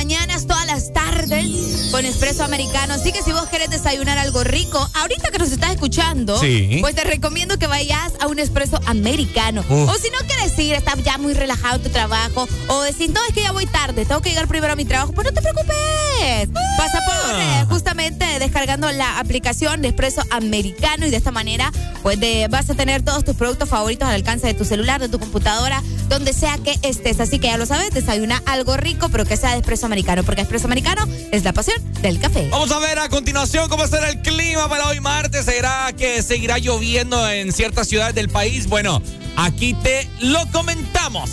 mañanas, 0.00 0.46
todas 0.46 0.66
las 0.66 0.92
tardes 0.92 1.88
con 1.90 2.04
espresso 2.04 2.44
americano. 2.44 2.92
Así 2.92 3.12
que 3.12 3.22
si 3.22 3.32
vos 3.32 3.46
querés 3.48 3.70
desayunar 3.70 4.18
algo 4.18 4.44
rico, 4.44 4.78
ahorita 4.92 5.30
que 5.30 5.38
nos 5.38 5.50
estás 5.50 5.70
escuchando, 5.70 6.38
Sí. 6.38 6.78
pues 6.82 6.94
te 6.94 7.02
recomiendo 7.04 7.58
que 7.58 7.66
vayas 7.66 8.12
a 8.20 8.26
un 8.26 8.38
espresso 8.38 8.78
americano. 8.84 9.64
O 9.70 9.94
si 9.94 10.10
no 10.10 10.18
quieres 10.26 10.58
ir, 10.58 10.74
estás 10.74 11.02
ya 11.02 11.16
muy 11.16 11.32
relajado 11.32 11.76
en 11.76 11.82
tu 11.82 11.88
trabajo, 11.88 12.46
o 12.68 12.82
decís, 12.82 13.08
no, 13.08 13.20
es 13.26 13.32
que 13.34 13.40
ya 13.42 13.52
voy 13.52 13.64
tarde, 13.64 14.04
tengo 14.04 14.20
que 14.20 14.28
llegar 14.28 14.48
primero 14.48 14.74
a 14.74 14.76
mi 14.76 14.84
trabajo, 14.84 15.12
pues 15.14 15.26
no 15.28 15.32
te 15.32 15.40
preocupes. 15.40 16.50
Pasa 16.76 17.00
por 17.06 17.40
eh, 17.40 17.64
justamente 17.70 18.38
descargando 18.38 18.92
la 18.92 19.18
aplicación 19.18 19.80
de 19.80 19.88
espresso 19.88 20.22
americano 20.30 21.06
y 21.06 21.10
de 21.10 21.16
esta 21.16 21.30
manera, 21.30 21.72
pues 22.02 22.20
de- 22.20 22.48
vas 22.50 22.68
a 22.68 22.74
tener 22.74 23.02
todos 23.02 23.24
tus 23.24 23.34
productos 23.34 23.68
favoritos 23.70 24.06
al 24.06 24.14
alcance 24.16 24.46
de 24.46 24.52
tu 24.54 24.66
celular, 24.66 25.00
de 25.00 25.08
tu 25.08 25.18
computadora, 25.18 25.82
donde 26.08 26.32
sea 26.32 26.58
que 26.58 26.78
estés. 26.82 27.20
Así 27.20 27.38
que 27.38 27.48
ya 27.48 27.58
lo 27.58 27.66
sabes, 27.66 27.90
desayuna 27.90 28.42
algo 28.46 28.76
rico, 28.76 29.08
pero 29.08 29.24
que 29.24 29.36
sea 29.36 29.52
de 29.52 29.58
espresso 29.58 29.86
americano, 29.86 30.22
porque 30.24 30.42
espresso 30.42 30.66
americano 30.66 31.06
es 31.32 31.44
la 31.44 31.52
pasión 31.52 31.76
del 32.02 32.18
café. 32.18 32.48
Vamos 32.50 32.70
a 32.70 32.78
ver 32.78 32.98
a 32.98 33.08
continuación 33.08 33.68
cómo 33.68 33.86
será 33.86 34.08
el 34.10 34.22
clima 34.22 34.68
para 34.68 34.88
hoy 34.88 35.00
martes. 35.00 35.44
¿Será 35.44 35.92
que 35.96 36.22
seguirá 36.22 36.58
lloviendo 36.58 37.28
en 37.30 37.52
ciertas 37.52 37.88
ciudades 37.88 38.14
del 38.14 38.28
país? 38.28 38.66
Bueno, 38.66 39.02
aquí 39.36 39.74
te 39.74 40.08
lo 40.20 40.46
comentamos. 40.52 41.30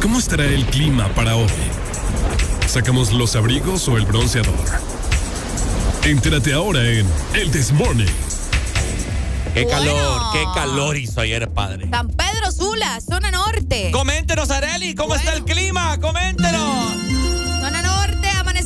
¿Cómo 0.00 0.18
estará 0.18 0.44
el 0.44 0.64
clima 0.66 1.08
para 1.14 1.36
hoy? 1.36 1.48
¿Sacamos 2.66 3.12
los 3.12 3.34
abrigos 3.34 3.88
o 3.88 3.96
el 3.96 4.04
bronceador? 4.04 4.54
Entérate 6.04 6.52
ahora 6.52 6.88
en 6.88 7.06
El 7.34 7.50
This 7.50 7.72
Morning. 7.72 8.27
Qué 9.58 9.64
Bueno. 9.64 9.78
calor, 9.92 10.22
qué 10.32 10.44
calor 10.54 10.96
hizo 10.96 11.20
ayer, 11.20 11.50
padre. 11.50 11.88
San 11.90 12.06
Pedro 12.08 12.52
Sula, 12.52 13.00
zona 13.00 13.32
norte. 13.32 13.90
Coméntenos, 13.90 14.50
Areli, 14.52 14.94
¿cómo 14.94 15.16
está 15.16 15.32
el 15.32 15.42
clima? 15.44 15.98
Coméntenos. 16.00 17.07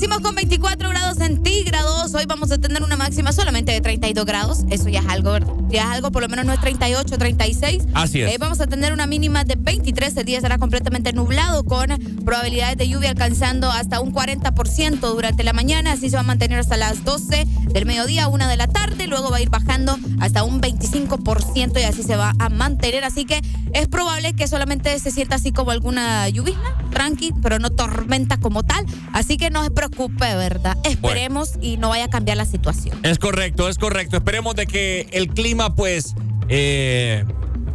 Amanecimos 0.03 0.29
con 0.29 0.35
24 0.35 0.89
grados 0.89 1.19
centígrados. 1.19 2.13
Hoy 2.15 2.25
vamos 2.27 2.51
a 2.51 2.59
tener 2.59 2.83
una 2.83 2.97
máxima 2.97 3.33
solamente 3.33 3.71
de 3.71 3.81
32 3.81 4.25
grados. 4.27 4.65
Eso 4.69 4.89
ya 4.89 4.99
es 4.99 5.07
algo. 5.07 5.39
Ya 5.69 5.83
es 5.83 5.89
algo, 5.91 6.11
por 6.11 6.23
lo 6.23 6.29
menos 6.29 6.45
no 6.45 6.53
es 6.53 6.61
38, 6.61 7.19
36. 7.19 7.85
Así 7.95 8.21
es. 8.21 8.33
Eh, 8.33 8.37
vamos 8.37 8.61
a 8.61 8.67
tener 8.67 8.93
una 8.93 9.07
mínima 9.07 9.45
de 9.45 9.55
23. 9.55 10.17
El 10.17 10.25
día 10.25 10.41
será 10.41 10.59
completamente 10.59 11.13
nublado 11.13 11.63
con 11.63 11.89
probabilidades 12.25 12.79
de 12.79 12.89
lluvia 12.89 13.11
alcanzando 13.11 13.71
hasta 13.71 14.01
un 14.01 14.13
40% 14.13 14.99
durante 14.99 15.45
la 15.45 15.53
mañana. 15.53 15.93
Así 15.93 16.11
se 16.11 16.17
va 16.17 16.23
a 16.23 16.25
mantener 16.25 16.59
hasta 16.59 16.77
las 16.77 17.05
12 17.05 17.47
del 17.69 17.87
mediodía, 17.87 18.27
1 18.27 18.49
de 18.49 18.57
la 18.57 18.67
tarde. 18.67 19.07
Luego 19.07 19.31
va 19.31 19.37
a 19.37 19.41
ir 19.41 19.51
bajando 19.51 19.97
hasta 20.19 20.43
un 20.43 20.61
25% 20.61 21.81
y 21.81 21.85
así 21.85 22.03
se 22.03 22.17
va 22.17 22.33
a 22.41 22.49
mantener. 22.49 23.05
Así 23.05 23.25
que 23.25 23.41
es 23.73 23.87
probable 23.87 24.35
que 24.35 24.49
solamente 24.49 24.99
se 24.99 25.13
sienta 25.13 25.37
así 25.37 25.53
como 25.53 25.71
alguna 25.71 26.29
lluvia, 26.29 26.57
tranqui, 26.91 27.33
pero 27.41 27.61
no 27.61 27.71
tormenta 27.71 28.39
como 28.39 28.65
tal. 28.65 28.85
Así 29.13 29.37
que 29.37 29.49
no 29.51 29.63
se 29.63 29.71
preocupe, 29.93 30.35
¿verdad? 30.35 30.77
Esperemos 30.85 31.53
y 31.61 31.77
no 31.77 31.91
vaya 31.91 32.05
a 32.05 32.11
cambiar 32.11 32.37
la 32.37 32.47
situación. 32.47 32.99
Es 33.03 33.19
correcto, 33.19 33.69
es 33.69 33.79
correcto. 33.79 34.17
Esperemos 34.17 34.55
de 34.55 34.67
que 34.67 35.09
el 35.13 35.29
clima, 35.29 35.75
pues, 35.75 36.15
eh, 36.49 37.25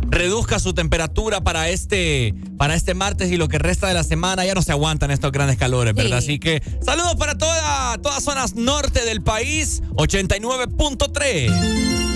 reduzca 0.09 0.59
su 0.59 0.73
temperatura 0.73 1.41
para 1.41 1.69
este, 1.69 2.33
para 2.57 2.75
este 2.75 2.93
martes 2.93 3.31
y 3.31 3.37
lo 3.37 3.47
que 3.47 3.59
resta 3.59 3.87
de 3.87 3.93
la 3.93 4.03
semana. 4.03 4.45
Ya 4.45 4.53
no 4.53 4.61
se 4.61 4.71
aguantan 4.71 5.11
estos 5.11 5.31
grandes 5.31 5.57
calores, 5.57 5.93
¿verdad? 5.93 6.19
Así 6.19 6.39
que 6.39 6.61
saludos 6.81 7.15
para 7.15 7.37
toda, 7.37 7.97
todas 7.97 8.23
zonas 8.23 8.55
norte 8.55 9.05
del 9.05 9.21
país, 9.21 9.81
89.3. 9.95 12.06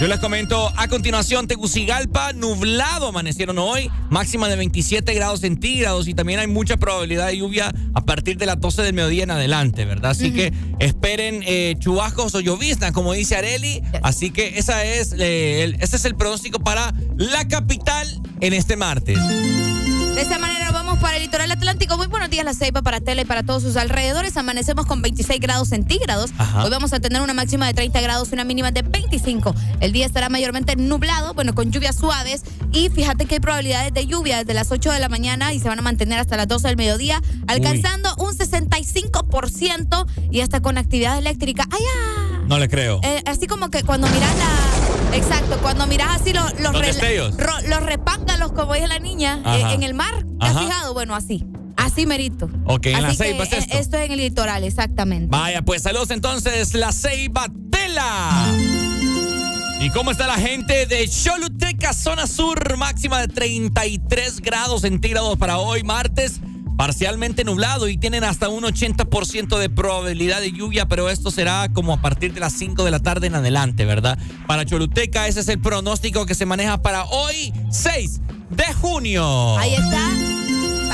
Yo 0.00 0.08
les 0.08 0.18
comento 0.18 0.70
a 0.76 0.88
continuación, 0.88 1.46
Tegucigalpa, 1.46 2.32
nublado 2.34 3.08
amanecieron 3.08 3.58
hoy, 3.58 3.88
máxima 4.10 4.48
de 4.48 4.56
27 4.56 5.14
grados 5.14 5.40
centígrados 5.40 6.08
y 6.08 6.14
también 6.14 6.40
hay 6.40 6.46
mucha 6.48 6.76
probabilidad 6.76 7.28
de 7.28 7.38
lluvia 7.38 7.72
a 7.94 8.00
partir 8.02 8.36
de 8.36 8.44
las 8.44 8.60
12 8.60 8.82
del 8.82 8.92
mediodía 8.92 9.22
en 9.22 9.30
adelante, 9.30 9.84
¿verdad? 9.84 10.10
Así 10.10 10.32
que 10.32 10.52
esperen 10.80 11.42
eh, 11.46 11.76
chubascos 11.78 12.34
o 12.34 12.40
lloviznas, 12.40 12.92
como 12.92 13.12
dice 13.14 13.36
Areli. 13.36 13.82
Así 14.02 14.30
que 14.30 14.58
esa 14.58 14.84
es, 14.84 15.12
eh, 15.16 15.62
el- 15.62 15.76
ese 15.80 15.96
es 15.96 16.04
el 16.04 16.16
pronóstico 16.16 16.58
para 16.58 16.92
la 17.16 17.46
capital 17.48 18.06
en 18.40 18.52
este 18.52 18.76
martes. 18.76 19.16
De 19.16 20.20
esta 20.20 20.38
manera 20.38 20.70
vamos 20.72 20.98
para 20.98 21.16
el 21.16 21.22
litoral 21.22 21.50
atlántico. 21.64 21.96
Muy 21.96 22.08
buenos 22.08 22.28
días, 22.28 22.44
La 22.44 22.52
Ceiba, 22.52 22.82
para 22.82 23.00
Tela 23.00 23.22
y 23.22 23.24
para 23.24 23.42
todos 23.42 23.62
sus 23.62 23.76
alrededores. 23.76 24.36
Amanecemos 24.36 24.84
con 24.84 25.00
26 25.00 25.40
grados 25.40 25.68
centígrados. 25.68 26.30
Ajá. 26.36 26.62
Hoy 26.62 26.68
vamos 26.68 26.92
a 26.92 27.00
tener 27.00 27.22
una 27.22 27.32
máxima 27.32 27.66
de 27.66 27.72
30 27.72 28.02
grados 28.02 28.28
y 28.30 28.34
una 28.34 28.44
mínima 28.44 28.70
de 28.70 28.82
25. 28.82 29.54
El 29.80 29.92
día 29.92 30.04
estará 30.04 30.28
mayormente 30.28 30.76
nublado, 30.76 31.32
bueno, 31.32 31.54
con 31.54 31.72
lluvias 31.72 31.96
suaves. 31.96 32.42
Y 32.70 32.90
fíjate 32.90 33.24
que 33.24 33.36
hay 33.36 33.40
probabilidades 33.40 33.94
de 33.94 34.06
lluvia 34.06 34.38
desde 34.38 34.52
las 34.52 34.70
8 34.70 34.92
de 34.92 35.00
la 35.00 35.08
mañana 35.08 35.54
y 35.54 35.58
se 35.58 35.68
van 35.68 35.78
a 35.78 35.82
mantener 35.82 36.18
hasta 36.18 36.36
las 36.36 36.48
12 36.48 36.68
del 36.68 36.76
mediodía, 36.76 37.22
alcanzando 37.46 38.14
un 38.18 38.36
65% 38.36 40.06
y 40.30 40.42
hasta 40.42 40.60
con 40.60 40.76
actividad 40.76 41.16
eléctrica. 41.16 41.64
¡Ay, 41.70 41.80
ah! 41.96 42.40
No 42.46 42.58
le 42.58 42.68
creo. 42.68 43.00
Eh, 43.02 43.22
así 43.24 43.46
como 43.46 43.70
que 43.70 43.82
cuando 43.84 44.06
miras 44.08 44.36
la. 44.36 45.16
Exacto, 45.16 45.56
cuando 45.62 45.86
miras 45.86 46.20
así 46.20 46.34
los, 46.34 46.60
los, 46.60 46.74
Los 46.74 47.68
los 47.68 47.82
repángalos, 47.82 48.52
como 48.52 48.74
dice 48.74 48.88
la 48.88 48.98
niña, 48.98 49.40
eh, 49.46 49.72
en 49.72 49.82
el 49.82 49.94
mar. 49.94 50.26
¿Te 50.38 50.46
has 50.46 50.58
fijado? 50.58 50.92
Bueno, 50.92 51.14
así. 51.14 51.46
Así 51.76 52.06
merito. 52.06 52.48
Ok, 52.66 52.86
en 52.86 53.02
la 53.02 53.08
Así 53.08 53.16
Ceiba 53.18 53.44
es 53.44 53.52
eh, 53.52 53.58
esto. 53.58 53.78
Esto 53.78 53.96
es 53.98 54.06
en 54.06 54.12
el 54.12 54.18
litoral, 54.18 54.64
exactamente. 54.64 55.28
Vaya, 55.30 55.62
pues 55.62 55.82
saludos 55.82 56.10
entonces, 56.10 56.74
la 56.74 56.92
Ceiba 56.92 57.46
Tela. 57.70 58.46
¿Y 59.80 59.90
cómo 59.90 60.10
está 60.10 60.26
la 60.26 60.36
gente 60.36 60.86
de 60.86 61.06
Choluteca, 61.08 61.92
zona 61.92 62.26
sur, 62.26 62.76
máxima 62.78 63.20
de 63.20 63.28
33 63.28 64.40
grados 64.40 64.82
centígrados 64.82 65.36
para 65.36 65.58
hoy, 65.58 65.82
martes? 65.82 66.40
Parcialmente 66.78 67.44
nublado 67.44 67.88
y 67.88 67.98
tienen 67.98 68.24
hasta 68.24 68.48
un 68.48 68.64
80% 68.64 69.58
de 69.58 69.68
probabilidad 69.68 70.40
de 70.40 70.52
lluvia, 70.52 70.86
pero 70.86 71.10
esto 71.10 71.30
será 71.30 71.68
como 71.72 71.92
a 71.92 72.00
partir 72.00 72.32
de 72.32 72.40
las 72.40 72.54
5 72.54 72.82
de 72.84 72.90
la 72.90 73.00
tarde 73.00 73.26
en 73.26 73.34
adelante, 73.34 73.84
¿verdad? 73.84 74.18
Para 74.46 74.64
Choluteca, 74.64 75.28
ese 75.28 75.40
es 75.40 75.48
el 75.48 75.60
pronóstico 75.60 76.24
que 76.24 76.34
se 76.34 76.46
maneja 76.46 76.80
para 76.80 77.04
hoy, 77.04 77.52
6 77.70 78.20
de 78.50 78.72
junio. 78.72 79.58
Ahí 79.58 79.74
está. 79.74 80.33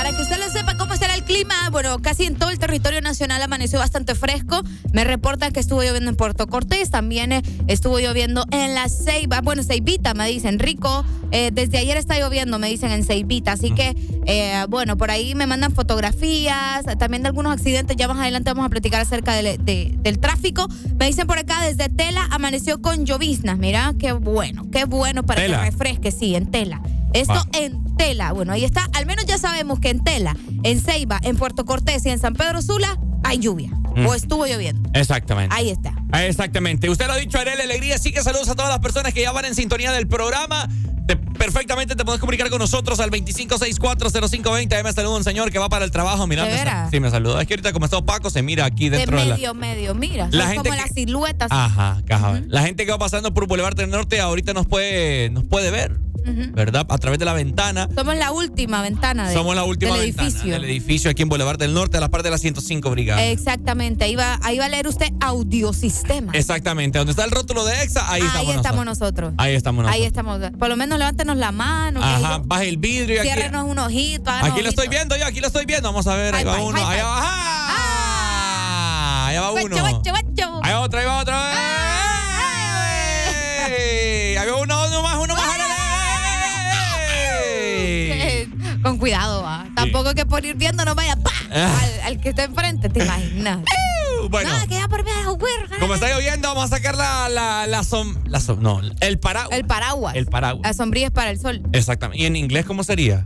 Para 0.02 0.16
que 0.16 0.22
usted 0.22 0.38
lo 0.38 0.48
sepa 0.50 0.78
cómo 0.78 0.94
estará 0.94 1.14
el 1.14 1.24
clima, 1.24 1.54
bueno, 1.70 1.98
casi 1.98 2.24
en 2.24 2.34
todo 2.34 2.48
el 2.48 2.58
territorio 2.58 3.02
nacional 3.02 3.42
amaneció 3.42 3.78
bastante 3.78 4.14
fresco. 4.14 4.62
Me 4.94 5.04
reportan 5.04 5.52
que 5.52 5.60
estuvo 5.60 5.82
lloviendo 5.82 6.08
en 6.08 6.16
Puerto 6.16 6.46
Cortés, 6.46 6.90
también 6.90 7.32
eh, 7.32 7.42
estuvo 7.66 7.98
lloviendo 7.98 8.46
en 8.50 8.74
la 8.74 8.88
Ceiba, 8.88 9.42
bueno, 9.42 9.62
Ceibita 9.62 10.14
me 10.14 10.26
dicen, 10.26 10.58
rico. 10.58 11.04
eh, 11.32 11.50
desde 11.52 11.76
ayer 11.76 11.98
está 11.98 12.18
lloviendo, 12.18 12.58
me 12.58 12.68
dicen 12.70 12.90
en 12.92 13.04
Ceibita, 13.04 13.52
así 13.52 13.72
que, 13.72 13.94
eh, 14.24 14.64
bueno, 14.70 14.96
por 14.96 15.10
ahí 15.10 15.34
me 15.34 15.46
mandan 15.46 15.70
fotografías, 15.72 16.82
también 16.98 17.22
de 17.22 17.28
algunos 17.28 17.52
accidentes, 17.52 17.94
ya 17.98 18.08
más 18.08 18.18
adelante 18.18 18.48
vamos 18.50 18.64
a 18.64 18.70
platicar 18.70 19.02
acerca 19.02 19.34
del- 19.34 19.62
de- 19.62 19.94
del 19.98 20.18
tráfico. 20.18 20.66
Me 20.98 21.08
dicen 21.08 21.26
por 21.26 21.38
acá, 21.38 21.60
desde 21.62 21.90
Tela 21.90 22.26
amaneció 22.30 22.80
con 22.80 23.04
lloviznas, 23.04 23.58
mira, 23.58 23.92
qué 23.98 24.12
bueno, 24.12 24.66
qué 24.72 24.86
bueno 24.86 25.24
para 25.24 25.42
Tela. 25.42 25.58
que 25.62 25.70
refresque, 25.70 26.10
sí, 26.10 26.34
en 26.36 26.50
Tela. 26.50 26.80
Esto 27.12 27.44
en 27.52 27.96
Tela. 27.96 28.32
Bueno, 28.32 28.52
ahí 28.52 28.64
está. 28.64 28.86
Al 28.94 29.06
menos 29.06 29.24
ya 29.26 29.38
sabemos 29.38 29.80
que 29.80 29.90
en 29.90 30.02
Tela, 30.04 30.36
en 30.62 30.80
Ceiba, 30.80 31.18
en 31.22 31.36
Puerto 31.36 31.64
Cortés 31.64 32.04
y 32.06 32.10
en 32.10 32.18
San 32.18 32.34
Pedro 32.34 32.62
Sula 32.62 32.98
hay 33.24 33.38
lluvia. 33.38 33.70
Mm. 33.96 34.06
O 34.06 34.14
estuvo 34.14 34.46
lloviendo. 34.46 34.88
Exactamente. 34.94 35.54
Ahí 35.54 35.68
está. 35.70 35.92
Exactamente. 36.24 36.88
Usted 36.88 37.06
lo 37.08 37.12
ha 37.14 37.16
dicho, 37.16 37.38
Arely 37.38 37.62
Alegría. 37.62 37.96
Así 37.96 38.12
que 38.12 38.22
saludos 38.22 38.48
a 38.48 38.54
todas 38.54 38.70
las 38.70 38.78
personas 38.78 39.12
que 39.12 39.22
ya 39.22 39.32
van 39.32 39.44
en 39.44 39.54
sintonía 39.54 39.90
del 39.92 40.06
programa. 40.06 40.68
Te- 41.08 41.16
perfectamente 41.16 41.96
te 41.96 42.04
puedes 42.04 42.20
comunicar 42.20 42.48
con 42.50 42.60
nosotros 42.60 43.00
al 43.00 43.10
25640520. 43.10 44.76
Ahí 44.76 44.82
me 44.84 44.92
saluda 44.92 45.16
un 45.16 45.24
señor 45.24 45.50
que 45.50 45.58
va 45.58 45.68
para 45.68 45.84
el 45.84 45.90
trabajo. 45.90 46.26
Mira, 46.28 46.44
¿De 46.44 46.52
veras? 46.52 46.90
sí, 46.90 47.00
me 47.00 47.10
saluda. 47.10 47.40
Es 47.42 47.48
que 47.48 47.54
ahorita 47.54 47.72
como 47.72 47.84
está 47.86 47.96
opaco, 47.98 48.30
se 48.30 48.42
mira 48.42 48.64
aquí 48.64 48.88
De 48.88 48.98
dentro 48.98 49.18
de, 49.18 49.26
medio, 49.26 49.54
medio. 49.54 49.94
Mira, 49.94 50.28
La 50.30 50.46
gente 50.48 50.68
como 50.68 50.76
que- 50.76 50.82
las 50.82 50.90
siluetas. 50.94 51.50
la... 51.50 51.64
Ajá, 51.64 52.02
caja. 52.06 52.40
La 52.46 52.62
gente 52.62 52.84
que 52.86 52.92
va 52.92 52.98
pasando 52.98 53.34
por 53.34 53.46
Boulevard 53.48 53.74
del 53.74 53.90
Norte 53.90 54.20
ahorita 54.20 54.52
nos 54.52 54.66
puede, 54.66 55.30
nos 55.30 55.44
puede 55.44 55.70
ver. 55.72 55.98
¿Verdad? 56.52 56.86
A 56.88 56.98
través 56.98 57.18
de 57.18 57.24
la 57.24 57.32
ventana. 57.32 57.88
Somos 57.94 58.16
la 58.16 58.32
última 58.32 58.82
ventana 58.82 59.28
de, 59.28 59.34
Somos 59.34 59.54
la 59.54 59.64
última 59.64 59.96
del 59.96 60.06
ventana 60.06 60.28
edificio. 60.28 60.52
del 60.52 60.64
edificio 60.64 61.10
aquí 61.10 61.22
en 61.22 61.28
Boulevard 61.28 61.58
del 61.58 61.74
Norte, 61.74 61.96
a 61.96 62.00
la 62.00 62.08
parte 62.08 62.28
de 62.28 62.32
la 62.32 62.38
105 62.38 62.90
Brigada. 62.90 63.24
Exactamente, 63.24 64.04
ahí 64.04 64.16
va, 64.16 64.38
ahí 64.42 64.58
va 64.58 64.66
a 64.66 64.68
leer 64.68 64.86
usted 64.86 65.08
audiosistema. 65.20 66.32
Exactamente, 66.34 66.98
donde 66.98 67.12
está 67.12 67.24
el 67.24 67.30
rótulo 67.30 67.64
de 67.64 67.82
EXA, 67.82 68.10
ahí, 68.10 68.20
Ahí 68.20 68.26
estamos, 68.26 68.54
estamos 68.56 68.84
nosotros. 68.84 69.00
nosotros. 69.00 69.34
Ahí 69.38 69.54
estamos 69.54 69.84
nosotros. 69.84 70.00
Ahí 70.00 70.06
estamos. 70.06 70.40
Por 70.58 70.68
lo 70.68 70.76
menos 70.76 70.98
levántenos 70.98 71.36
la 71.36 71.52
mano. 71.52 72.00
Ajá, 72.02 72.40
baje 72.44 72.68
el 72.68 72.76
vidrio 72.76 73.16
y 73.16 73.18
aquí. 73.18 73.28
Ciérrenos 73.28 73.64
un 73.66 73.78
ojito. 73.78 74.30
Aquí 74.30 74.62
lo 74.62 74.68
estoy 74.68 74.88
viendo 74.88 75.16
yo, 75.16 75.24
aquí 75.26 75.40
lo 75.40 75.46
estoy 75.46 75.64
viendo. 75.66 75.88
Vamos 75.88 76.06
a 76.06 76.14
ver, 76.16 76.34
ahí 76.34 76.44
va 76.44 76.60
uno. 76.60 76.86
Allá 76.86 77.04
va. 77.04 77.20
¡Ah! 77.22 79.26
Allá 79.28 79.40
va 79.42 79.52
uno. 79.52 79.76
Ahí 80.62 80.72
va 80.72 80.80
otro, 80.80 81.00
ahí 81.00 81.06
va 81.06 81.18
otro. 81.20 81.34
¡Ey! 83.66 84.36
Ahí 84.36 84.48
va 84.48 84.56
uno, 84.56 84.86
uno 84.88 85.02
más, 85.02 85.16
Con 88.82 88.98
cuidado, 88.98 89.42
va. 89.42 89.66
Tampoco 89.74 90.14
que 90.14 90.24
por 90.26 90.44
ir 90.44 90.56
viendo 90.56 90.84
no 90.84 90.94
vaya 90.94 91.16
¡pa! 91.16 91.30
Ah. 91.52 91.80
al, 91.82 92.00
al 92.14 92.20
que 92.20 92.30
está 92.30 92.44
enfrente, 92.44 92.88
¿te 92.88 93.04
imaginas? 93.04 93.60
Bueno. 94.28 94.50
No, 94.52 94.66
que 94.66 94.74
ya 94.74 94.86
por. 94.86 95.02
Como 95.78 95.94
está 95.94 96.12
lloviendo, 96.12 96.48
vamos 96.48 96.64
a 96.64 96.68
sacar 96.76 96.94
la, 96.94 97.28
la, 97.30 97.66
la 97.66 97.82
som, 97.84 98.16
la 98.26 98.38
som- 98.38 98.58
no, 98.58 98.80
el 99.00 99.18
paraguas. 99.18 99.56
El 99.58 99.64
paraguas. 99.64 100.14
El 100.14 100.26
paraguas. 100.26 100.62
La 100.62 100.74
sombrilla 100.74 101.06
es 101.06 101.12
para 101.12 101.30
el 101.30 101.40
sol. 101.40 101.62
Exactamente. 101.72 102.22
¿Y 102.22 102.26
en 102.26 102.36
inglés 102.36 102.66
cómo 102.66 102.84
sería? 102.84 103.24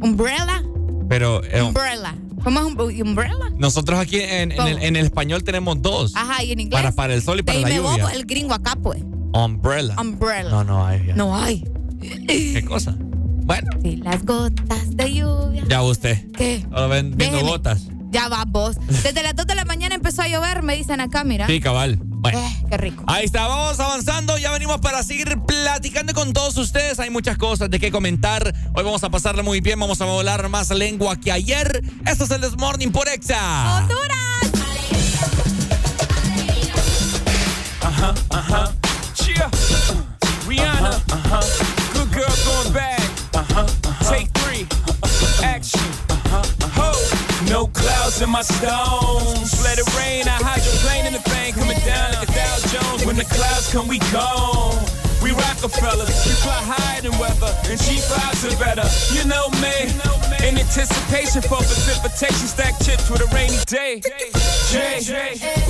Umbrella. 0.00 0.62
Pero 1.08 1.44
eh, 1.44 1.60
Umbrella. 1.62 2.14
¿Cómo 2.42 2.60
es 2.60 2.66
un 2.66 3.02
umbrella? 3.08 3.34
nosotros 3.58 3.98
aquí 3.98 4.20
en, 4.20 4.52
en 4.52 4.60
el, 4.60 4.82
en 4.82 4.96
el 4.96 5.04
español 5.04 5.42
tenemos 5.44 5.82
dos. 5.82 6.14
Ajá, 6.16 6.42
y 6.44 6.52
en 6.52 6.60
inglés. 6.60 6.80
Para, 6.80 6.92
para 6.92 7.14
el 7.14 7.22
sol 7.22 7.40
y 7.40 7.42
para 7.42 7.58
la 7.58 7.68
lluvia. 7.68 7.96
bobo 8.04 8.08
el 8.08 8.24
gringo 8.24 8.54
acá, 8.54 8.76
pues. 8.82 9.02
Umbrella. 9.34 9.96
Umbrella. 10.00 10.48
No, 10.50 10.64
no 10.64 10.86
hay. 10.86 11.06
ya. 11.08 11.14
No 11.14 11.36
hay. 11.36 11.64
¿Qué 12.00 12.64
cosa? 12.66 12.96
Bueno, 13.48 13.66
Sí, 13.82 13.96
las 13.96 14.24
gotas 14.26 14.94
de 14.94 15.14
lluvia. 15.14 15.64
ya 15.66 15.80
usted. 15.82 16.30
¿Qué? 16.36 16.66
Ahora 16.70 16.86
ven 16.88 17.16
viendo 17.16 17.38
Déjeme. 17.38 17.50
gotas. 17.50 17.80
Ya 18.10 18.28
va 18.28 18.44
vos. 18.46 18.76
Desde 19.02 19.22
las 19.22 19.34
2 19.34 19.46
de 19.46 19.54
la 19.54 19.64
mañana 19.64 19.94
empezó 19.94 20.20
a 20.20 20.28
llover, 20.28 20.62
me 20.62 20.76
dicen 20.76 21.00
acá, 21.00 21.24
mira. 21.24 21.46
Sí, 21.46 21.58
cabal. 21.58 21.98
Bueno. 22.02 22.38
Eh, 22.40 22.56
qué 22.68 22.76
rico. 22.76 23.04
Ahí 23.06 23.24
está, 23.24 23.46
vamos 23.46 23.80
avanzando. 23.80 24.36
Ya 24.36 24.50
venimos 24.50 24.80
para 24.82 25.02
seguir 25.02 25.38
platicando 25.46 26.12
con 26.12 26.34
todos 26.34 26.58
ustedes. 26.58 27.00
Hay 27.00 27.08
muchas 27.08 27.38
cosas 27.38 27.70
de 27.70 27.80
qué 27.80 27.90
comentar. 27.90 28.54
Hoy 28.74 28.84
vamos 28.84 29.02
a 29.02 29.08
pasarla 29.10 29.42
muy 29.42 29.60
bien. 29.62 29.80
Vamos 29.80 30.00
a 30.02 30.04
volar 30.04 30.46
más 30.50 30.68
lengua 30.70 31.16
que 31.16 31.32
ayer. 31.32 31.82
Esto 32.06 32.24
es 32.24 32.30
el 32.30 32.42
This 32.42 32.56
Morning 32.58 32.88
por 32.90 33.08
Exa. 33.08 33.78
¡Honduras! 33.78 34.18
Uh-huh. 38.30 38.72
Cheer. 39.14 39.48
Rihanna. 40.46 40.90
Uh-huh. 40.90 41.40
Good 41.94 42.12
girl 42.12 42.34
going 42.44 42.72
bad. 42.74 42.97
Uh-huh, 43.50 43.62
uh-huh. 43.62 44.14
Take 44.14 44.28
three. 44.38 44.66
Action. 45.44 45.80
Uh-huh, 46.10 46.38
uh-huh. 46.38 47.48
No 47.50 47.66
clouds 47.68 48.20
in 48.22 48.30
my 48.30 48.42
stones. 48.42 49.62
Let 49.64 49.78
it 49.78 49.88
rain. 49.96 50.28
I 50.28 50.38
hydroplane 50.40 51.06
in 51.06 51.12
the 51.12 51.24
bank. 51.30 51.56
Coming 51.56 51.78
down 51.84 52.12
like 52.14 52.28
a 52.28 52.32
Dow 52.32 52.56
Jones. 52.72 53.06
When 53.06 53.16
the 53.16 53.24
clouds 53.24 53.72
come, 53.72 53.88
we 53.88 53.98
gone. 54.12 54.76
We 55.22 55.32
Rockefellers, 55.32 56.14
we 56.24 56.32
fly 56.46 56.62
higher 56.62 57.02
than 57.02 57.10
weather, 57.18 57.50
and 57.66 57.74
cheap 57.80 57.98
vibes 58.06 58.46
are 58.46 58.54
better. 58.62 58.86
You 59.10 59.26
know 59.26 59.50
me, 59.58 59.90
in 60.46 60.54
anticipation 60.56 61.42
for 61.42 61.58
precipitation, 61.58 62.46
stack 62.46 62.78
chips 62.78 63.10
with 63.10 63.26
a 63.26 63.28
rainy 63.34 63.58
day. 63.66 64.00
Jay, 64.70 65.02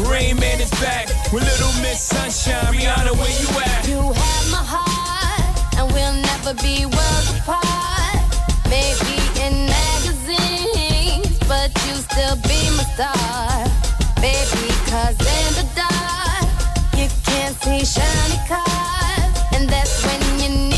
Rain 0.04 0.36
Man 0.36 0.60
is 0.60 0.70
back 0.84 1.08
with 1.32 1.48
Little 1.48 1.72
Miss 1.80 1.96
Sunshine. 2.12 2.74
Rihanna, 2.74 3.16
where 3.16 3.34
you 3.40 3.48
at? 3.72 3.88
You 3.88 4.12
have 4.12 4.46
my 4.52 4.60
heart, 4.60 4.97
and 5.78 5.92
we'll 5.92 6.18
never 6.30 6.54
be 6.54 6.84
worlds 6.84 7.30
apart. 7.38 8.18
Maybe 8.68 9.16
in 9.44 9.66
magazines, 9.66 11.38
but 11.46 11.70
you 11.86 11.94
still 11.94 12.36
be 12.42 12.60
my 12.76 12.84
star. 12.94 13.64
Baby, 14.20 14.68
cause 14.90 15.18
in 15.38 15.48
the 15.58 15.66
dark, 15.78 16.48
you 16.98 17.08
can't 17.24 17.54
see 17.62 17.84
shiny 17.84 18.40
cars. 18.48 19.34
And 19.54 19.68
that's 19.68 20.04
when 20.04 20.20
you 20.40 20.68
need 20.68 20.77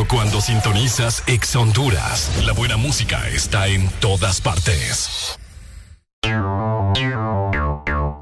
cuando 0.00 0.40
sintonizas 0.40 1.22
Ex 1.26 1.54
Honduras. 1.54 2.30
La 2.44 2.52
buena 2.52 2.78
música 2.78 3.28
está 3.28 3.68
en 3.68 3.88
todas 4.00 4.40
partes. 4.40 5.38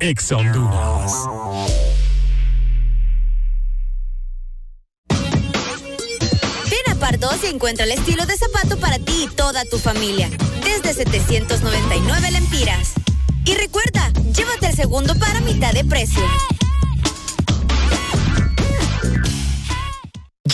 Ex 0.00 0.32
Honduras. 0.32 1.12
Ven 6.68 6.90
a 6.90 6.94
Pardos 6.96 7.36
y 7.44 7.46
encuentra 7.46 7.84
el 7.84 7.92
estilo 7.92 8.26
de 8.26 8.36
zapato 8.36 8.76
para 8.78 8.98
ti 8.98 9.28
y 9.30 9.34
toda 9.34 9.64
tu 9.64 9.78
familia. 9.78 10.28
Desde 10.64 10.92
799 10.92 12.30
lempiras. 12.32 12.94
Y 13.44 13.54
recuerda, 13.54 14.10
llévate 14.34 14.66
el 14.66 14.74
segundo 14.74 15.14
para 15.14 15.40
mitad 15.40 15.72
de 15.72 15.84
precio. 15.84 16.22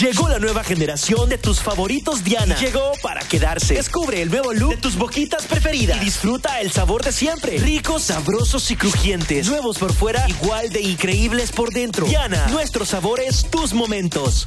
Llegó 0.06 0.28
la 0.28 0.38
nueva 0.38 0.62
generación 0.62 1.28
de 1.28 1.36
tus 1.36 1.60
favoritos 1.60 2.22
Diana. 2.22 2.54
Y 2.60 2.66
llegó 2.66 2.92
para 3.02 3.22
quedarse. 3.22 3.74
Descubre 3.74 4.22
el 4.22 4.30
nuevo 4.30 4.52
look 4.52 4.70
de 4.70 4.76
tus 4.76 4.94
boquitas 4.94 5.46
preferidas. 5.46 6.00
Y 6.00 6.04
disfruta 6.04 6.60
el 6.60 6.70
sabor 6.70 7.02
de 7.02 7.10
siempre. 7.10 7.58
Ricos, 7.58 8.04
sabrosos 8.04 8.70
y 8.70 8.76
crujientes. 8.76 9.48
Nuevos 9.48 9.78
por 9.78 9.92
fuera, 9.92 10.24
igual 10.28 10.68
de 10.68 10.80
increíbles 10.82 11.50
por 11.50 11.72
dentro. 11.72 12.06
Diana, 12.06 12.46
nuestros 12.52 12.90
sabores, 12.90 13.46
tus 13.50 13.74
momentos. 13.74 14.46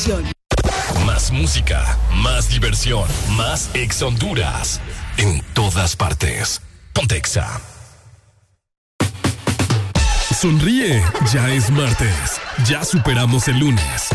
Más 1.05 1.31
música, 1.31 1.95
más 2.15 2.49
diversión, 2.49 3.07
más 3.37 3.69
Ex 3.75 4.01
Honduras. 4.01 4.81
En 5.17 5.43
todas 5.53 5.95
partes. 5.95 6.61
Pontexa. 6.91 7.61
Sonríe, 10.33 11.03
ya 11.31 11.53
es 11.53 11.69
martes. 11.69 12.41
Ya 12.65 12.83
superamos 12.83 13.47
el 13.47 13.59
lunes. 13.59 14.07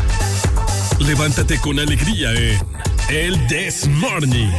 Levántate 0.98 1.60
con 1.60 1.78
alegría 1.78 2.32
en 2.32 2.58
El 3.08 3.46
This 3.46 3.86
Morning. 3.86 4.50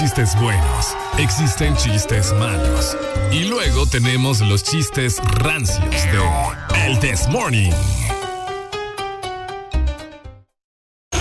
Chistes 0.00 0.34
buenos, 0.40 0.96
existen 1.18 1.76
chistes 1.76 2.32
malos. 2.32 2.96
Y 3.30 3.44
luego 3.44 3.84
tenemos 3.84 4.40
los 4.40 4.62
chistes 4.62 5.18
rancios 5.42 5.90
de 5.90 6.86
El 6.86 6.98
This 7.00 7.28
Morning. 7.28 7.70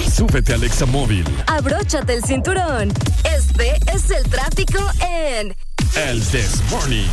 Súbete 0.10 0.54
al 0.54 0.64
Examóvil. 0.64 1.26
Abróchate 1.48 2.14
el 2.14 2.24
cinturón. 2.24 2.94
Este 3.26 3.78
es 3.94 4.10
el 4.12 4.24
tráfico 4.30 4.80
en 5.02 5.54
El 5.98 6.26
This 6.28 6.62
Morning. 6.72 7.10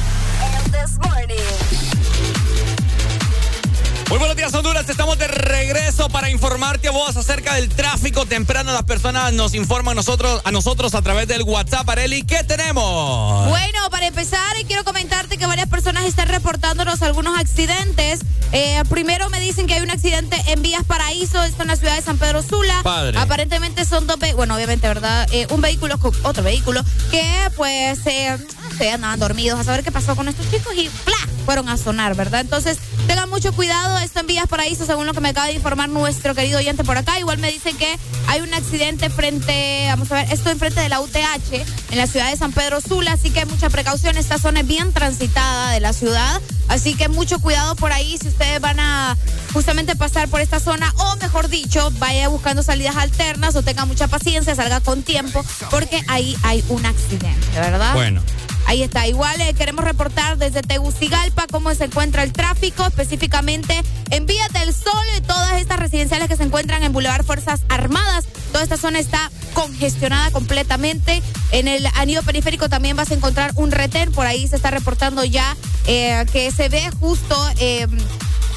Muy 4.08 4.18
buenos 4.18 4.36
días, 4.36 4.54
Honduras. 4.54 4.88
Estamos 4.88 5.18
de 5.18 5.26
regreso 5.26 6.08
para 6.08 6.30
informarte 6.30 6.86
a 6.86 6.92
vos 6.92 7.16
acerca 7.16 7.54
del 7.54 7.68
tráfico 7.68 8.24
temprano. 8.24 8.72
Las 8.72 8.84
personas 8.84 9.32
nos 9.32 9.52
informan 9.54 9.92
a 9.92 9.94
nosotros, 9.96 10.40
a 10.44 10.52
nosotros 10.52 10.94
a 10.94 11.02
través 11.02 11.26
del 11.26 11.42
WhatsApp. 11.42 11.88
Areli, 11.90 12.22
¿qué 12.22 12.44
tenemos? 12.44 13.48
Bueno, 13.48 13.90
para 13.90 14.06
empezar, 14.06 14.54
quiero 14.68 14.84
comentarte 14.84 15.36
que 15.38 15.46
varias 15.46 15.68
personas 15.68 16.04
están 16.04 16.28
reportándonos 16.28 17.02
algunos 17.02 17.36
accidentes. 17.36 18.20
Eh, 18.52 18.80
primero 18.88 19.28
me 19.28 19.40
dicen 19.40 19.66
que 19.66 19.74
hay 19.74 19.80
un 19.82 19.90
accidente 19.90 20.40
en 20.46 20.62
Vías 20.62 20.84
Paraíso, 20.84 21.42
esto 21.42 21.62
en 21.62 21.68
la 21.68 21.76
ciudad 21.76 21.96
de 21.96 22.02
San 22.02 22.16
Pedro 22.16 22.44
Sula. 22.44 22.80
Padre. 22.84 23.18
Aparentemente 23.18 23.84
son 23.84 24.06
dos, 24.06 24.20
ve- 24.20 24.34
bueno, 24.34 24.54
obviamente, 24.54 24.86
¿verdad? 24.86 25.26
Eh, 25.32 25.48
un 25.50 25.60
vehículo 25.60 25.98
con 25.98 26.14
otro 26.22 26.44
vehículo 26.44 26.80
que 27.10 27.28
pues 27.56 27.98
eh, 28.06 28.38
sé, 28.78 28.92
andaban 28.92 29.18
dormidos 29.18 29.58
a 29.58 29.64
saber 29.64 29.82
qué 29.82 29.90
pasó 29.90 30.14
con 30.14 30.28
estos 30.28 30.48
chicos 30.48 30.72
y 30.76 30.88
¡plá! 31.04 31.16
fueron 31.44 31.68
a 31.68 31.76
sonar, 31.76 32.14
¿verdad? 32.16 32.40
Entonces, 32.40 32.78
tengan 33.06 33.30
mucho 33.30 33.52
cuidado, 33.52 33.98
esto 33.98 34.20
en 34.20 34.26
Vías 34.26 34.46
Paraíso, 34.48 34.84
según 34.84 35.06
lo 35.06 35.14
que 35.14 35.20
me 35.20 35.28
acaba 35.28 35.46
de 35.46 35.52
informar 35.52 35.88
nuestro 35.88 36.34
querido 36.34 36.58
oyente 36.58 36.84
por 36.84 36.96
acá. 36.96 37.18
Igual 37.18 37.38
me 37.38 37.50
dicen 37.50 37.76
que 37.76 37.98
hay 38.26 38.40
un 38.40 38.52
accidente 38.52 39.10
frente, 39.10 39.86
vamos 39.88 40.10
a 40.12 40.16
ver, 40.16 40.32
esto 40.32 40.50
enfrente 40.50 40.80
de 40.80 40.88
la 40.88 41.00
UTH, 41.00 41.52
en 41.90 41.98
la 41.98 42.06
ciudad 42.06 42.30
de 42.30 42.36
San 42.36 42.52
Pedro 42.52 42.80
Sula, 42.80 43.12
así 43.12 43.30
que 43.30 43.44
mucha 43.46 43.70
precaución, 43.70 44.16
esta 44.16 44.38
zona 44.38 44.60
es 44.60 44.66
bien 44.66 44.92
transitada 44.92 45.70
de 45.70 45.80
la 45.80 45.92
ciudad, 45.92 46.40
así 46.68 46.94
que 46.94 47.08
mucho 47.08 47.38
cuidado 47.38 47.76
por 47.76 47.92
ahí 47.92 48.18
si 48.18 48.28
ustedes 48.28 48.60
van 48.60 48.80
a 48.80 49.16
justamente 49.52 49.96
pasar 49.96 50.28
por 50.28 50.40
esta 50.40 50.60
zona, 50.60 50.92
o 50.96 51.16
mejor 51.16 51.48
dicho, 51.48 51.90
vaya 51.98 52.28
buscando 52.28 52.62
salidas 52.62 52.96
alternas 52.96 53.54
o 53.56 53.62
tenga 53.62 53.84
mucha 53.84 54.08
paciencia, 54.08 54.54
salga 54.54 54.80
con 54.80 55.02
tiempo, 55.02 55.44
porque 55.70 56.02
ahí 56.08 56.36
hay 56.42 56.64
un 56.68 56.84
accidente, 56.84 57.60
¿verdad? 57.60 57.94
Bueno. 57.94 58.22
Ahí 58.66 58.82
está. 58.82 59.06
Igual 59.06 59.40
eh, 59.40 59.54
queremos 59.54 59.84
reportar 59.84 60.38
desde 60.38 60.60
Tegucigalpa 60.62 61.46
cómo 61.50 61.72
se 61.74 61.84
encuentra 61.84 62.24
el 62.24 62.32
tráfico, 62.32 62.84
específicamente 62.84 63.82
en 64.10 64.26
Vía 64.26 64.46
del 64.48 64.74
Sol, 64.74 64.92
eh, 65.14 65.20
todas 65.20 65.60
estas 65.60 65.78
residenciales 65.78 66.28
que 66.28 66.36
se 66.36 66.42
encuentran 66.42 66.82
en 66.82 66.92
Boulevard 66.92 67.24
Fuerzas 67.24 67.60
Armadas. 67.68 68.24
Toda 68.50 68.64
esta 68.64 68.76
zona 68.76 68.98
está 68.98 69.30
congestionada 69.54 70.30
completamente. 70.32 71.22
En 71.52 71.68
el 71.68 71.86
anillo 71.94 72.22
periférico 72.22 72.68
también 72.68 72.96
vas 72.96 73.10
a 73.12 73.14
encontrar 73.14 73.52
un 73.54 73.70
retén. 73.70 74.10
Por 74.10 74.26
ahí 74.26 74.48
se 74.48 74.56
está 74.56 74.70
reportando 74.70 75.24
ya 75.24 75.56
eh, 75.86 76.26
que 76.32 76.50
se 76.50 76.68
ve 76.68 76.90
justo. 77.00 77.36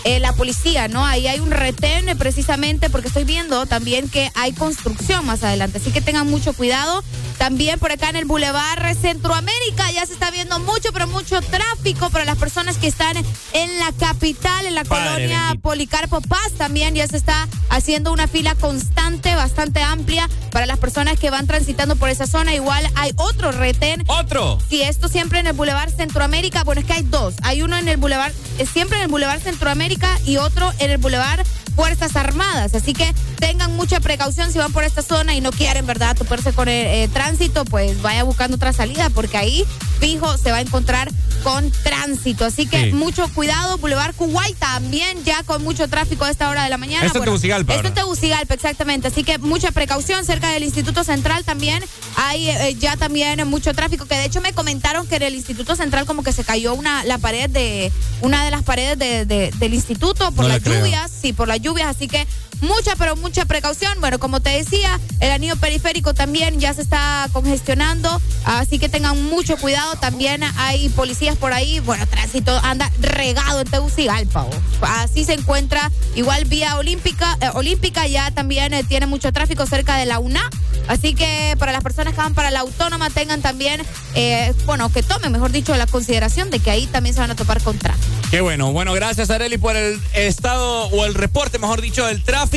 eh, 0.05 0.20
la 0.20 0.34
policía, 0.34 0.88
¿no? 0.88 1.05
Ahí 1.05 1.28
hay 1.28 1.39
un 1.39 1.51
retén 1.51 2.18
precisamente 2.18 2.89
porque 2.89 3.10
estoy 3.10 3.26
viendo 3.26 3.66
también 3.66 4.10
que 4.10 4.32
hay 4.34 4.53
construcción 4.53 5.26
más 5.26 5.43
adelante, 5.43 5.78
así 5.78 5.91
que 5.91 6.01
tengan 6.01 6.28
mucho 6.30 6.53
cuidado. 6.53 7.03
También 7.39 7.79
por 7.79 7.91
acá 7.91 8.09
en 8.09 8.17
el 8.17 8.25
Boulevard 8.25 8.95
Centroamérica 8.97 9.89
ya 9.91 10.05
se 10.05 10.11
está 10.11 10.29
viendo 10.29 10.59
mucho, 10.59 10.91
pero 10.91 11.07
mucho 11.07 11.41
tráfico 11.41 12.09
para 12.09 12.25
las 12.25 12.37
personas 12.37 12.77
que 12.77 12.87
están 12.87 13.15
en 13.53 13.79
la 13.79 13.93
capital, 13.97 14.65
en 14.65 14.75
la 14.75 14.83
Padre 14.83 15.05
colonia 15.05 15.39
bendito. 15.45 15.61
Policarpo 15.61 16.21
Paz 16.21 16.51
también 16.57 16.95
ya 16.95 17.07
se 17.07 17.15
está 17.15 17.47
haciendo 17.69 18.11
una 18.11 18.27
fila 18.27 18.55
constante, 18.55 19.35
bastante 19.35 19.81
amplia 19.81 20.29
para 20.51 20.65
las 20.65 20.79
personas 20.79 21.17
que 21.17 21.29
van 21.29 21.47
transitando 21.47 21.95
por 21.95 22.09
esa 22.09 22.27
zona. 22.27 22.53
Igual 22.53 22.85
hay 22.95 23.13
otro 23.15 23.53
retén. 23.53 24.03
¿Otro? 24.07 24.59
Sí, 24.69 24.81
esto 24.81 25.07
siempre 25.07 25.39
en 25.39 25.47
el 25.47 25.53
Boulevard 25.53 25.91
Centroamérica. 25.95 26.65
Bueno, 26.65 26.81
es 26.81 26.87
que 26.87 26.93
hay 26.93 27.03
dos. 27.03 27.35
Hay 27.43 27.61
uno 27.61 27.77
en 27.77 27.87
el 27.87 27.95
Boulevard, 27.95 28.33
eh, 28.57 28.65
siempre 28.65 28.97
en 28.97 29.03
el 29.03 29.09
Boulevard 29.09 29.39
Centroamérica 29.41 30.19
y 30.25 30.37
otro 30.37 30.73
en 30.79 30.91
el 30.91 30.97
Boulevard 30.97 31.45
Fuerzas 31.75 32.17
Armadas. 32.17 32.75
Así 32.75 32.93
que 32.93 33.13
tengan 33.39 33.73
mucha 33.77 34.01
precaución 34.01 34.51
si 34.51 34.57
van 34.59 34.73
por 34.73 34.83
esta 34.83 35.01
zona 35.01 35.35
y 35.35 35.39
no 35.39 35.51
quieren, 35.51 35.85
¿verdad?, 35.85 36.17
toparse 36.17 36.51
con 36.51 36.67
el 36.67 36.85
eh, 36.85 37.07
tránsito, 37.07 37.28
pues 37.69 38.01
vaya 38.01 38.23
buscando 38.23 38.55
otra 38.55 38.73
salida 38.73 39.09
porque 39.09 39.38
ahí, 39.38 39.65
fijo, 39.99 40.38
se 40.38 40.51
va 40.51 40.57
a 40.57 40.61
encontrar 40.61 41.09
con 41.43 41.71
tránsito. 41.84 42.45
Así 42.45 42.65
que 42.65 42.86
Sí. 42.86 42.91
mucho 42.91 43.27
cuidado. 43.34 43.77
Boulevard 43.77 44.13
Kuwait 44.15 44.57
también 44.57 45.23
ya 45.23 45.43
con 45.43 45.63
mucho 45.63 45.88
tráfico 45.88 46.25
a 46.25 46.32
esta 46.32 46.49
hora 46.49 46.63
de 46.63 46.69
la 46.69 46.77
mañana. 46.77 47.05
Esto 47.05 47.19
en 47.19 47.25
Tegucigalpa, 47.25 47.73
Esto 47.75 47.88
en. 47.89 47.93
Tegucigalpa, 47.93 48.53
exactamente. 48.53 49.07
Así 49.07 49.23
que 49.23 49.38
mucha 49.38 49.71
precaución 49.71 50.25
cerca 50.25 50.49
del 50.49 50.63
Instituto 50.63 51.03
Central 51.03 51.43
también. 51.45 51.84
Hay 52.15 52.49
eh, 52.49 52.75
ya 52.80 52.97
también 52.97 53.47
mucho 53.47 53.73
tráfico, 53.73 54.05
que 54.05 54.15
de 54.15 54.25
hecho 54.25 54.41
me 54.41 54.53
comentaron 54.53 55.07
que 55.07 55.15
en 55.15 55.23
el 55.23 55.36
Instituto 55.36 55.75
Central 55.75 56.05
como 56.05 56.23
que 56.23 56.32
se 56.34 56.43
cayó 56.43 56.73
una 56.73 57.03
la 57.05 57.17
pared 57.17 57.49
de 57.49 57.91
una 58.21 58.43
de 58.43 58.51
las 58.51 58.63
paredes 58.63 58.97
de- 58.99 59.25
de- 59.25 59.51
del 59.59 59.73
instituto 59.73 60.32
por 60.32 60.45
No 60.45 60.49
las 60.49 60.63
lluvias, 60.63 61.11
sí, 61.21 61.32
por 61.34 61.47
las 61.47 61.61
lluvias, 61.61 61.88
así 61.95 62.07
que 62.07 62.27
mucha 62.62 62.95
pero 62.95 63.16
mucha 63.16 63.45
precaución. 63.45 63.99
Bueno, 63.99 64.20
como 64.20 64.41
te 64.41 64.49
decía, 64.49 64.99
el 65.20 65.32
anillo 65.32 65.55
periférico 65.55 66.14
también 66.14 66.60
ya 66.60 66.74
se 66.74 66.82
está 66.82 67.28
congestionando, 67.32 68.22
así 68.45 68.80
que 68.80 68.89
tengan 68.89 69.24
mucho 69.24 69.57
cuidado. 69.57 69.95
También 69.95 70.43
hay 70.57 70.89
policías 70.89 71.38
por 71.38 71.53
ahí, 71.53 71.80
bueno, 71.80 72.05
tránsito 72.07 72.57
anda 72.64 72.91
regado 72.99 73.62
en 73.62 73.68
Tegucigalpa. 73.70 74.47
Así 74.82 75.26
se 75.26 75.34
encuentra 75.34 75.91
igual 76.16 76.45
vía 76.45 76.78
olímpica, 76.78 77.38
eh, 77.41 77.49
olímpica 77.53 78.07
ya 78.07 78.32
también 78.32 78.74
eh, 78.74 78.84
tiene 78.84 79.05
mucho 79.05 79.32
tráfico 79.32 79.66
cerca 79.66 79.97
de 79.97 80.05
la 80.05 80.20
UNA, 80.20 80.49
así 80.88 81.14
que 81.14 81.55
para 81.60 81.72
las 81.72 81.84
personas 81.84 82.14
que 82.14 82.22
van 82.22 82.34
para 82.34 82.51
la 82.51 82.62
autónoma 82.62 83.10
tengan 83.10 83.41
también, 83.41 83.82
eh, 84.16 84.53
bueno, 84.66 84.91
que 84.91 85.03
tomen, 85.03 85.32
mejor 85.32 85.51
dicho, 85.51 85.76
la 85.76 85.88
consideración 85.88 86.49
de 86.49 86.60
que 86.60 86.72
ahí 86.72 86.88
también 86.88 87.14
se 87.16 87.22
van 87.22 87.32
a 87.32 87.36
topar 87.36 87.62
con 87.62 87.78
tráfico. 87.78 88.07
Qué 88.32 88.41
bueno. 88.41 88.72
Bueno, 88.72 88.93
gracias, 88.93 89.30
Areli, 89.30 89.57
por 89.57 89.76
el 89.76 89.99
estado 90.14 90.88
o 90.88 91.05
el 91.05 91.14
reporte, 91.14 91.57
mejor 91.60 91.82
dicho, 91.82 92.05
del 92.05 92.24
tráfico. 92.24 92.48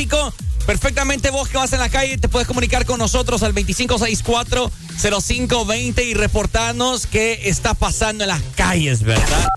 Perfectamente 0.65 1.29
vos 1.29 1.49
que 1.49 1.57
vas 1.57 1.73
en 1.73 1.79
la 1.79 1.89
calle 1.89 2.17
te 2.17 2.29
puedes 2.29 2.47
comunicar 2.47 2.85
con 2.85 2.97
nosotros 2.97 3.43
al 3.43 3.53
2564-0520 3.53 6.05
y 6.05 6.13
reportarnos 6.13 7.05
qué 7.05 7.49
está 7.49 7.73
pasando 7.73 8.23
en 8.23 8.29
las 8.29 8.41
calles, 8.55 9.03
¿verdad? 9.03 9.49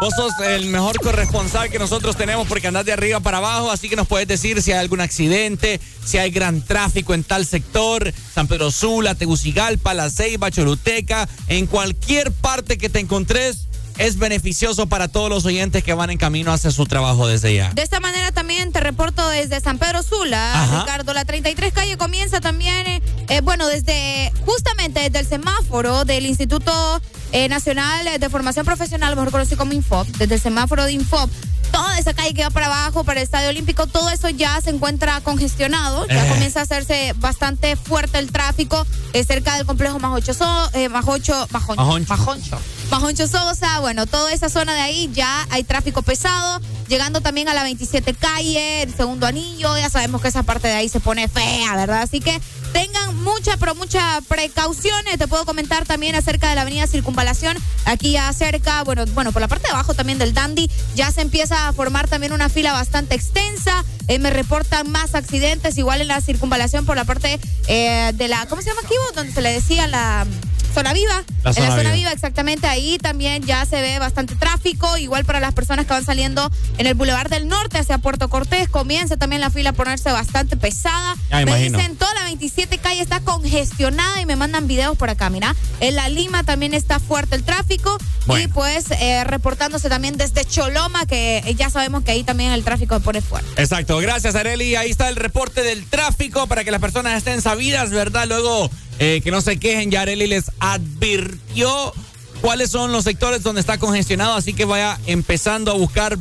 Vos 0.00 0.14
sos 0.16 0.32
el 0.44 0.66
mejor 0.66 1.00
corresponsal 1.00 1.68
que 1.68 1.80
nosotros 1.80 2.16
tenemos 2.16 2.46
porque 2.46 2.68
andás 2.68 2.84
de 2.84 2.92
arriba 2.92 3.18
para 3.20 3.38
abajo, 3.38 3.72
así 3.72 3.88
que 3.88 3.96
nos 3.96 4.06
puedes 4.06 4.28
decir 4.28 4.62
si 4.62 4.70
hay 4.72 4.78
algún 4.78 5.00
accidente, 5.00 5.80
si 6.04 6.18
hay 6.18 6.30
gran 6.30 6.62
tráfico 6.62 7.12
en 7.14 7.24
tal 7.24 7.44
sector, 7.44 8.14
San 8.34 8.46
Pedro 8.46 8.70
Sula, 8.70 9.16
Tegucigalpa, 9.16 9.94
La 9.94 10.10
Ceiba, 10.10 10.48
Choluteca, 10.50 11.28
en 11.48 11.66
cualquier 11.66 12.30
parte 12.32 12.78
que 12.78 12.88
te 12.88 13.00
encontres. 13.00 13.66
Es 13.98 14.16
beneficioso 14.18 14.86
para 14.86 15.08
todos 15.08 15.28
los 15.30 15.44
oyentes 15.44 15.84
que 15.84 15.94
van 15.94 16.10
en 16.10 16.18
camino 16.18 16.52
hacia 16.52 16.70
su 16.70 16.86
trabajo 16.86 17.26
desde 17.26 17.54
ya. 17.54 17.70
De 17.74 17.82
esta 17.82 18.00
manera 18.00 18.32
también 18.32 18.72
te 18.72 18.80
reporto 18.80 19.28
desde 19.28 19.60
San 19.60 19.78
Pedro 19.78 20.02
Sula, 20.02 20.52
Ajá. 20.62 20.80
Ricardo. 20.80 21.12
La 21.14 21.24
33 21.24 21.72
calle 21.72 21.96
comienza 21.96 22.40
también, 22.40 22.86
eh, 22.86 23.02
eh, 23.28 23.40
bueno, 23.42 23.68
desde 23.68 24.32
justamente 24.46 25.00
desde 25.00 25.20
el 25.20 25.26
semáforo 25.26 26.04
del 26.04 26.26
Instituto 26.26 27.00
eh, 27.32 27.48
Nacional 27.48 28.08
de 28.18 28.28
Formación 28.30 28.64
Profesional, 28.66 29.14
mejor 29.14 29.30
conocido 29.30 29.58
como 29.58 29.72
Infop, 29.72 30.06
desde 30.18 30.34
el 30.36 30.40
semáforo 30.40 30.84
de 30.84 30.92
Infop. 30.92 31.30
Toda 31.70 31.98
esa 31.98 32.12
calle 32.12 32.34
que 32.34 32.42
va 32.42 32.50
para 32.50 32.66
abajo, 32.66 33.02
para 33.04 33.20
el 33.20 33.24
Estadio 33.24 33.48
Olímpico, 33.48 33.86
todo 33.86 34.10
eso 34.10 34.28
ya 34.28 34.60
se 34.60 34.68
encuentra 34.68 35.22
congestionado. 35.22 36.06
Ya 36.06 36.26
Eh. 36.26 36.28
comienza 36.28 36.60
a 36.60 36.62
hacerse 36.64 37.14
bastante 37.16 37.76
fuerte 37.76 38.18
el 38.18 38.30
tráfico 38.30 38.86
eh, 39.14 39.24
cerca 39.24 39.56
del 39.56 39.64
complejo 39.64 39.98
Majocho, 39.98 40.32
eh, 40.74 40.90
Majocho, 40.90 41.46
Majoncho, 41.50 41.82
Majoncho. 41.82 42.08
Majoncho. 42.14 42.58
Majoncho 42.92 43.26
Sosa, 43.26 43.80
bueno, 43.80 44.04
toda 44.04 44.30
esa 44.34 44.50
zona 44.50 44.74
de 44.74 44.82
ahí 44.82 45.08
ya 45.14 45.46
hay 45.48 45.64
tráfico 45.64 46.02
pesado, 46.02 46.60
llegando 46.88 47.22
también 47.22 47.48
a 47.48 47.54
la 47.54 47.62
27 47.62 48.12
calle, 48.12 48.82
el 48.82 48.94
segundo 48.94 49.26
anillo, 49.26 49.78
ya 49.78 49.88
sabemos 49.88 50.20
que 50.20 50.28
esa 50.28 50.42
parte 50.42 50.68
de 50.68 50.74
ahí 50.74 50.90
se 50.90 51.00
pone 51.00 51.26
fea, 51.26 51.74
¿verdad? 51.74 52.02
Así 52.02 52.20
que 52.20 52.38
tengan 52.74 53.16
mucha, 53.24 53.56
pero 53.56 53.74
mucha 53.74 54.20
precaución. 54.28 55.02
Te 55.16 55.26
puedo 55.26 55.46
comentar 55.46 55.86
también 55.86 56.14
acerca 56.16 56.50
de 56.50 56.54
la 56.54 56.62
avenida 56.62 56.86
Circunvalación, 56.86 57.56
aquí 57.86 58.12
ya 58.12 58.30
cerca, 58.34 58.84
bueno, 58.84 59.06
bueno, 59.14 59.32
por 59.32 59.40
la 59.40 59.48
parte 59.48 59.68
de 59.68 59.72
abajo 59.72 59.94
también 59.94 60.18
del 60.18 60.34
Dandy, 60.34 60.70
ya 60.94 61.10
se 61.10 61.22
empieza 61.22 61.68
a 61.68 61.72
formar 61.72 62.08
también 62.08 62.34
una 62.34 62.50
fila 62.50 62.74
bastante 62.74 63.14
extensa. 63.14 63.86
Eh, 64.08 64.18
me 64.18 64.28
reportan 64.28 64.90
más 64.90 65.14
accidentes, 65.14 65.78
igual 65.78 66.02
en 66.02 66.08
la 66.08 66.20
circunvalación 66.20 66.84
por 66.84 66.96
la 66.96 67.04
parte 67.04 67.40
eh, 67.68 68.12
de 68.14 68.28
la, 68.28 68.44
¿cómo 68.48 68.60
se 68.60 68.68
llama 68.68 68.82
aquí? 68.84 68.94
Donde 69.14 69.32
se 69.32 69.40
le 69.40 69.50
decía 69.50 69.86
la 69.86 70.26
zona 70.72 70.92
viva. 70.92 71.24
La 71.44 71.50
en 71.50 71.62
la 71.62 71.70
zona 71.70 71.82
viva. 71.82 71.92
viva, 71.92 72.12
exactamente. 72.12 72.66
Ahí 72.66 72.98
también 72.98 73.44
ya 73.44 73.64
se 73.66 73.80
ve 73.80 73.98
bastante 73.98 74.34
tráfico. 74.34 74.96
Igual 74.96 75.24
para 75.24 75.40
las 75.40 75.54
personas 75.54 75.86
que 75.86 75.92
van 75.92 76.04
saliendo 76.04 76.50
en 76.78 76.86
el 76.86 76.94
Boulevard 76.94 77.30
del 77.30 77.48
Norte 77.48 77.78
hacia 77.78 77.98
Puerto 77.98 78.28
Cortés, 78.28 78.68
comienza 78.68 79.16
también 79.16 79.40
la 79.40 79.50
fila 79.50 79.70
a 79.70 79.72
ponerse 79.72 80.10
bastante 80.10 80.56
pesada. 80.56 81.16
Ya 81.30 81.36
me 81.36 81.42
imagino. 81.42 81.78
dicen 81.78 81.96
toda 81.96 82.12
la 82.14 82.24
27 82.24 82.78
calle 82.78 83.02
está 83.02 83.20
congestionada 83.20 84.20
y 84.20 84.26
me 84.26 84.36
mandan 84.36 84.66
videos 84.66 84.96
por 84.96 85.10
acá. 85.10 85.30
Mira, 85.30 85.54
en 85.80 85.96
la 85.96 86.08
Lima 86.08 86.44
también 86.44 86.74
está 86.74 86.98
fuerte 87.00 87.36
el 87.36 87.44
tráfico. 87.44 87.98
Y 88.38 88.46
pues 88.48 88.90
eh, 88.90 89.24
reportándose 89.24 89.88
también 89.88 90.16
desde 90.16 90.44
Choloma, 90.44 91.06
que 91.06 91.38
eh, 91.38 91.54
ya 91.54 91.70
sabemos 91.70 92.04
que 92.04 92.12
ahí 92.12 92.22
también 92.22 92.52
el 92.52 92.62
tráfico 92.64 92.94
se 92.94 93.00
pone 93.00 93.20
fuerte. 93.20 93.60
Exacto, 93.60 93.98
gracias 93.98 94.34
Areli. 94.34 94.76
Ahí 94.76 94.90
está 94.90 95.08
el 95.08 95.16
reporte 95.16 95.62
del 95.62 95.84
tráfico 95.86 96.46
para 96.46 96.64
que 96.64 96.70
las 96.70 96.80
personas 96.80 97.16
estén 97.16 97.42
sabidas, 97.42 97.90
¿verdad? 97.90 98.26
Luego 98.28 98.70
eh, 99.04 99.20
que 99.20 99.32
no 99.32 99.40
se 99.40 99.58
quejen, 99.58 99.90
Yareli 99.90 100.28
les 100.28 100.52
advirtió 100.60 101.92
cuáles 102.40 102.70
son 102.70 102.92
los 102.92 103.02
sectores 103.02 103.42
donde 103.42 103.60
está 103.60 103.76
congestionado, 103.76 104.34
así 104.34 104.54
que 104.54 104.64
vaya 104.64 104.96
empezando 105.06 105.72
a 105.72 105.74
buscar 105.74 106.16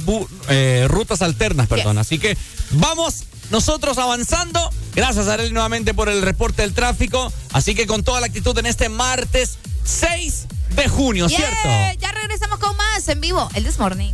eh, 0.49 0.87
rutas 0.89 1.21
alternas, 1.21 1.67
perdón. 1.67 1.99
Así 1.99 2.17
que 2.17 2.35
vamos 2.71 3.25
nosotros 3.51 3.99
avanzando. 3.99 4.67
Gracias, 4.95 5.27
Arely, 5.27 5.51
nuevamente 5.51 5.93
por 5.93 6.09
el 6.09 6.23
reporte 6.23 6.63
del 6.63 6.73
tráfico. 6.73 7.31
Así 7.53 7.75
que 7.75 7.85
con 7.85 8.01
toda 8.01 8.19
la 8.19 8.25
actitud 8.25 8.57
en 8.57 8.65
este 8.65 8.89
martes 8.89 9.59
6 9.83 10.47
de 10.75 10.87
junio, 10.87 11.29
¿cierto? 11.29 11.69
Ya 11.99 12.11
regresamos 12.13 12.57
con 12.57 12.75
más 12.77 13.07
en 13.09 13.21
vivo, 13.21 13.47
el 13.53 13.63
This 13.63 13.77
Morning. 13.77 14.11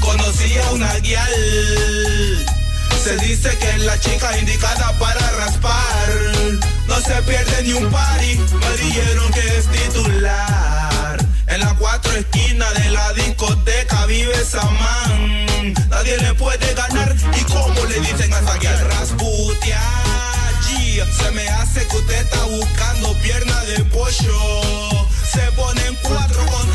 Conocí 0.00 0.56
a 0.58 0.70
una 0.70 0.94
guial. 1.00 2.46
Se 3.02 3.16
dice 3.16 3.56
que 3.58 3.70
es 3.70 3.80
la 3.80 3.98
chica 3.98 4.38
indicada 4.38 4.96
para 4.98 5.30
raspar. 5.32 6.08
No 6.86 7.00
se 7.00 7.22
pierde 7.22 7.62
ni 7.64 7.72
un 7.72 7.90
pari. 7.90 8.36
Me 8.36 8.84
dijeron 8.84 9.32
que 9.32 9.40
es 9.40 9.66
titular. 9.66 11.18
En 11.48 11.60
las 11.60 11.74
cuatro 11.74 12.12
esquinas 12.12 12.72
de 12.74 12.90
la 12.90 13.12
discoteca 13.14 14.06
vive 14.06 14.44
Samán. 14.44 15.74
Nadie 15.88 16.16
le 16.18 16.32
puede 16.34 16.72
ganar. 16.74 17.16
¿Y 17.36 17.44
cómo 17.44 17.84
le 17.86 17.98
dicen 18.00 18.32
a 18.32 18.38
esa 18.38 18.58
guial? 18.58 18.90
Rasputia. 18.90 19.80
Se 21.18 21.30
me 21.32 21.48
hace 21.48 21.86
que 21.86 21.96
usted 21.96 22.20
está 22.20 22.44
buscando 22.44 23.12
pierna 23.22 23.58
de 23.64 23.82
pollo. 23.84 24.70
Se 25.32 25.40
ponen 25.52 25.96
cuatro 26.02 26.44
con 26.46 26.69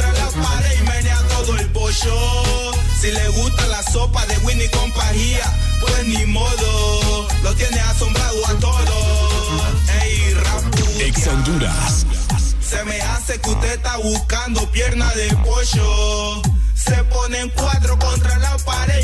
si 1.96 3.10
le 3.10 3.28
gusta 3.30 3.66
la 3.68 3.82
sopa 3.82 4.26
de 4.26 4.38
Winnie 4.40 4.70
Compagía, 4.70 5.46
pues 5.80 6.06
ni 6.06 6.26
modo, 6.26 7.28
lo 7.42 7.56
tiene 7.56 7.80
asombrado 7.80 8.48
a 8.48 8.54
todos. 8.56 9.64
Ey, 10.02 10.34
Ex 11.00 11.28
Honduras. 11.28 12.06
Se 12.60 12.84
me 12.84 13.00
hace 13.00 13.40
que 13.40 13.50
usted 13.50 13.76
está 13.76 13.96
buscando 13.98 14.70
pierna 14.72 15.10
de 15.14 15.34
pollo. 15.38 16.42
Se 16.76 17.02
pone 17.06 17.40
en 17.40 17.50
cuatro 17.52 17.98
contra 17.98 18.40
la 18.40 18.58
pared 18.58 18.95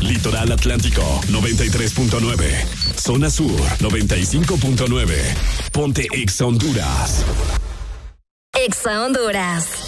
Litoral 0.00 0.52
Atlántico 0.52 1.00
93.9. 1.28 3.00
Zona 3.00 3.30
Sur 3.30 3.58
95.9. 3.78 5.70
Ponte 5.72 6.06
Exa 6.12 6.44
Honduras. 6.44 7.24
Exa 8.52 9.00
Honduras. 9.02 9.81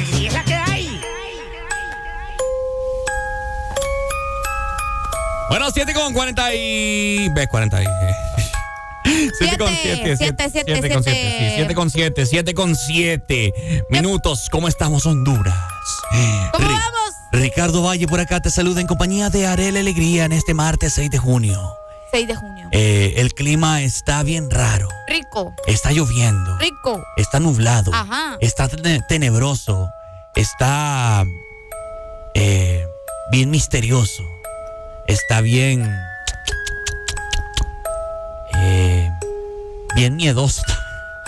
Alegría 0.00 0.28
es 0.28 0.34
la 0.34 0.44
que 0.44 0.54
hay. 0.54 1.00
Bueno, 5.48 5.70
7 5.72 5.92
con 5.94 6.12
40 6.12 6.54
y... 6.54 7.28
¿Ves? 7.30 7.48
40 7.48 7.82
y... 7.82 7.86
7 9.38 9.58
con 9.58 9.68
7, 9.68 10.16
Siete, 10.16 10.50
siete, 10.50 10.72
7 10.80 10.94
con 10.94 11.02
7, 11.02 11.04
siete. 11.04 11.48
sí, 11.50 11.54
7 11.56 11.74
con 11.74 11.90
7, 11.90 12.26
7 12.26 12.54
con 12.54 12.76
7 12.76 13.52
minutos. 13.90 14.48
¿Cómo 14.50 14.68
estamos, 14.68 15.04
Honduras? 15.06 15.56
¿Cómo 16.52 16.68
Ri- 16.68 16.72
vamos? 16.72 17.14
Ricardo 17.32 17.82
Valle 17.82 18.06
por 18.06 18.20
acá 18.20 18.40
te 18.40 18.50
saluda 18.50 18.80
en 18.80 18.86
compañía 18.86 19.28
de 19.30 19.46
Arel 19.46 19.76
Alegría 19.76 20.24
en 20.24 20.32
este 20.32 20.54
martes 20.54 20.94
6 20.94 21.10
de 21.10 21.18
junio. 21.18 21.74
6 22.10 22.26
de 22.28 22.34
junio. 22.34 22.68
Eh, 22.72 23.14
el 23.16 23.32
clima 23.34 23.82
está 23.82 24.22
bien 24.22 24.50
raro. 24.50 24.88
Rico. 25.06 25.54
Está 25.66 25.92
lloviendo. 25.92 26.56
Rico. 26.58 27.04
Está 27.16 27.40
nublado. 27.40 27.92
Ajá. 27.94 28.36
Está 28.40 28.68
tene- 28.68 29.00
tenebroso. 29.08 29.88
Está 30.34 31.24
eh, 32.34 32.86
bien 33.30 33.50
misterioso. 33.50 34.24
Está 35.06 35.40
bien. 35.40 35.82
eh, 38.54 39.10
bien 39.94 40.16
miedoso. 40.16 40.62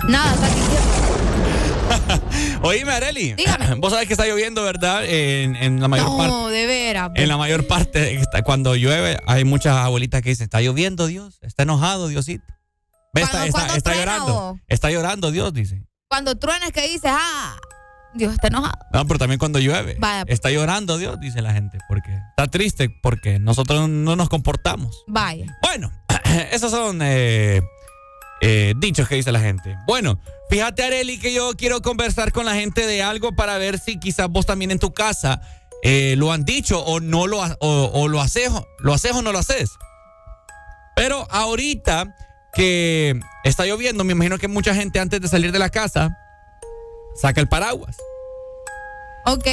Nada, 0.09 0.35
está. 0.49 0.92
Oíme, 2.63 2.93
Areli. 2.93 3.35
Dígame. 3.35 3.75
Vos 3.77 3.93
sabés 3.93 4.07
que 4.07 4.15
está 4.15 4.27
lloviendo, 4.27 4.63
¿verdad? 4.63 5.05
En, 5.05 5.57
en 5.57 5.81
la 5.81 5.89
mayor 5.89 6.07
parte. 6.17 6.29
No, 6.29 6.49
de 6.49 6.67
veras. 6.67 7.11
En 7.15 7.29
la 7.29 7.37
mayor 7.37 7.67
parte, 7.67 8.21
cuando 8.45 8.77
llueve, 8.77 9.19
hay 9.27 9.45
muchas 9.45 9.77
abuelitas 9.77 10.23
que 10.23 10.29
dicen, 10.31 10.45
está 10.45 10.61
lloviendo 10.61 11.07
Dios, 11.07 11.39
está 11.43 11.65
enojado 11.65 12.09
Diosito. 12.09 12.45
Ve, 13.15 13.23
está, 13.23 13.47
está- 13.47 13.95
llorando. 13.95 14.33
vos. 14.33 14.61
Está 14.69 14.91
llorando 14.91 15.31
Dios, 15.31 15.53
dice. 15.53 15.83
Cuando 16.09 16.37
truenas 16.37 16.71
que 16.71 16.83
dices, 16.89 17.11
ah, 17.13 17.57
Dios 18.15 18.33
está 18.33 18.49
enojado. 18.49 18.79
No, 18.93 19.07
pero 19.07 19.19
también 19.19 19.39
cuando 19.39 19.59
llueve. 19.59 19.97
Vaya. 19.99 20.25
Está 20.29 20.51
llorando 20.51 20.99
Dios, 20.99 21.19
dice 21.21 21.43
la 21.43 21.53
gente, 21.53 21.79
porque 21.89 22.11
está 22.31 22.47
triste 22.47 22.89
porque 23.03 23.39
nosotros 23.39 23.89
no 23.89 24.17
nos 24.17 24.29
comportamos. 24.29 25.05
Vaya. 25.09 25.59
Bueno, 25.63 25.91
esos 26.53 26.71
son 26.71 27.01
eh, 27.03 27.61
eh, 28.43 28.75
dichos 28.77 29.09
que 29.09 29.15
dice 29.15 29.33
la 29.33 29.41
gente. 29.41 29.77
Bueno, 29.87 30.19
fíjate, 30.51 30.83
Areli, 30.83 31.19
que 31.19 31.33
yo 31.33 31.53
quiero 31.57 31.81
conversar 31.81 32.33
con 32.33 32.45
la 32.45 32.55
gente 32.55 32.87
de 32.87 33.03
algo 33.03 33.35
para 33.35 33.57
ver 33.57 33.79
si 33.79 33.99
quizás 33.99 34.29
vos 34.29 34.45
también 34.45 34.71
en 34.73 34.79
tu 34.79 34.93
casa 34.93 35.41
eh, 35.83 36.15
lo 36.19 36.31
han 36.33 36.45
dicho 36.45 36.79
o 36.85 37.01
no 37.01 37.27
lo, 37.27 37.43
ha- 37.43 37.57
o, 37.61 37.91
o 37.95 38.09
lo 38.09 38.21
haces, 38.21 38.51
lo 38.81 38.93
haces 38.93 39.13
o 39.13 39.23
no 39.23 39.33
lo 39.33 39.39
haces. 39.39 39.71
Pero 40.95 41.27
ahorita 41.31 42.15
que 42.53 43.19
está 43.45 43.65
lloviendo, 43.65 44.05
me 44.05 44.13
imagino 44.13 44.37
que 44.39 44.49
mucha 44.49 44.75
gente 44.75 45.01
antes 45.01 45.21
de 45.21 45.29
salir 45.29 45.53
de 45.53 45.59
la 45.59 45.71
casa 45.71 46.19
saca 47.15 47.41
el 47.41 47.49
paraguas. 47.49 47.97
Ok. 49.25 49.47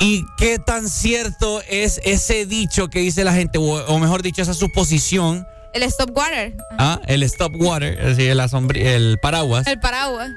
¿Y 0.00 0.24
qué 0.36 0.58
tan 0.58 0.88
cierto 0.88 1.62
es 1.68 2.00
ese 2.04 2.46
dicho 2.46 2.88
que 2.88 2.98
dice 3.00 3.24
la 3.24 3.32
gente, 3.32 3.58
o, 3.58 3.62
o 3.86 3.98
mejor 3.98 4.22
dicho, 4.22 4.42
esa 4.42 4.54
suposición, 4.54 5.46
El 5.76 5.82
stop 5.84 6.10
water. 6.16 6.56
ah, 6.78 7.00
el 7.06 7.22
stop 7.24 7.52
water, 7.56 7.98
es 8.00 8.16
decir, 8.16 8.32
sombri- 8.48 8.82
el 8.84 9.18
paraguas? 9.20 9.66
El 9.66 9.78
paraguas. 9.78 10.30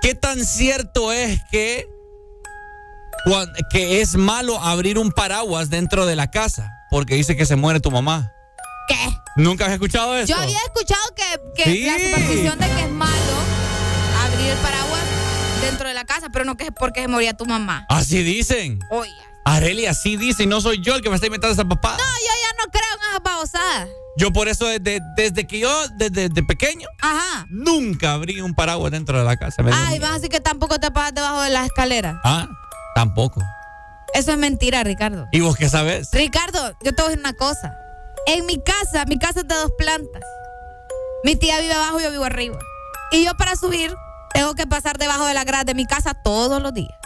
¿Qué 0.00 0.14
tan 0.14 0.42
cierto 0.44 1.12
es 1.12 1.38
que, 1.50 1.86
que 3.70 4.00
es 4.00 4.14
malo 4.16 4.58
abrir 4.58 4.98
un 4.98 5.12
paraguas 5.12 5.68
dentro 5.70 6.06
de 6.06 6.16
la 6.16 6.30
casa? 6.30 6.72
Porque 6.90 7.14
dice 7.14 7.36
que 7.36 7.44
se 7.46 7.56
muere 7.56 7.80
tu 7.80 7.90
mamá. 7.90 8.32
¿Qué? 8.88 8.96
¿Nunca 9.36 9.66
has 9.66 9.72
escuchado 9.72 10.16
eso? 10.16 10.26
Yo 10.28 10.36
había 10.40 10.58
escuchado 10.64 11.02
que, 11.14 11.62
que 11.62 11.70
Sí. 11.70 11.84
la 11.84 11.98
superstición 11.98 12.58
de 12.58 12.66
que 12.66 12.80
es 12.84 12.90
malo 12.90 13.12
abrir 14.26 14.48
el 14.50 14.58
paraguas 14.58 15.02
dentro 15.60 15.88
de 15.88 15.94
la 15.94 16.04
casa, 16.04 16.28
pero 16.32 16.44
no 16.44 16.56
que 16.56 16.64
es 16.64 16.70
porque 16.76 17.02
se 17.02 17.08
moría 17.08 17.34
tu 17.34 17.44
mamá. 17.46 17.84
Así 17.88 18.22
dicen. 18.22 18.80
Oye. 18.90 19.12
Areli, 19.44 19.86
así 19.86 20.16
dice, 20.16 20.44
y 20.44 20.46
no 20.46 20.60
soy 20.60 20.80
yo 20.82 20.94
el 20.94 21.02
que 21.02 21.08
me 21.08 21.14
está 21.16 21.26
inventando 21.26 21.52
esa 21.52 21.64
papá. 21.68 21.96
No, 21.96 22.04
yo 22.04 22.32
ya 22.42 22.64
no 22.64 22.70
creo 22.70 22.94
en 22.94 23.08
esas 23.10 23.22
babosadas. 23.22 23.88
Yo 24.16 24.32
por 24.32 24.48
eso 24.48 24.66
desde, 24.66 25.00
desde 25.16 25.46
que 25.46 25.60
yo, 25.60 25.88
desde, 25.96 26.28
desde 26.28 26.42
pequeño, 26.42 26.88
Ajá. 27.00 27.46
nunca 27.48 28.12
abrí 28.12 28.40
un 28.40 28.54
paraguas 28.54 28.92
dentro 28.92 29.18
de 29.18 29.24
la 29.24 29.36
casa. 29.36 29.62
Ay, 29.72 29.98
vas 29.98 30.10
a 30.10 30.14
decir 30.14 30.28
que 30.28 30.40
tampoco 30.40 30.78
te 30.78 30.90
pasas 30.90 31.14
debajo 31.14 31.40
de 31.42 31.50
la 31.50 31.64
escalera. 31.64 32.20
Ah, 32.24 32.46
tampoco. 32.94 33.40
Eso 34.12 34.32
es 34.32 34.38
mentira, 34.38 34.82
Ricardo. 34.82 35.26
¿Y 35.32 35.40
vos 35.40 35.56
qué 35.56 35.68
sabes? 35.68 36.10
Ricardo, 36.12 36.76
yo 36.82 36.92
te 36.94 37.02
voy 37.02 37.06
a 37.06 37.08
decir 37.10 37.20
una 37.20 37.32
cosa. 37.32 37.74
En 38.26 38.44
mi 38.46 38.60
casa, 38.62 39.04
mi 39.06 39.18
casa 39.18 39.40
es 39.40 39.48
de 39.48 39.54
dos 39.54 39.70
plantas. 39.78 40.22
Mi 41.24 41.36
tía 41.36 41.60
vive 41.60 41.72
abajo 41.72 42.00
y 42.00 42.02
yo 42.02 42.10
vivo 42.10 42.24
arriba. 42.24 42.58
Y 43.12 43.24
yo 43.24 43.34
para 43.36 43.56
subir 43.56 43.94
tengo 44.34 44.54
que 44.54 44.66
pasar 44.66 44.98
debajo 44.98 45.26
de 45.26 45.34
la 45.34 45.44
grada 45.44 45.64
de 45.64 45.74
mi 45.74 45.86
casa 45.86 46.14
todos 46.14 46.60
los 46.60 46.74
días. 46.74 46.99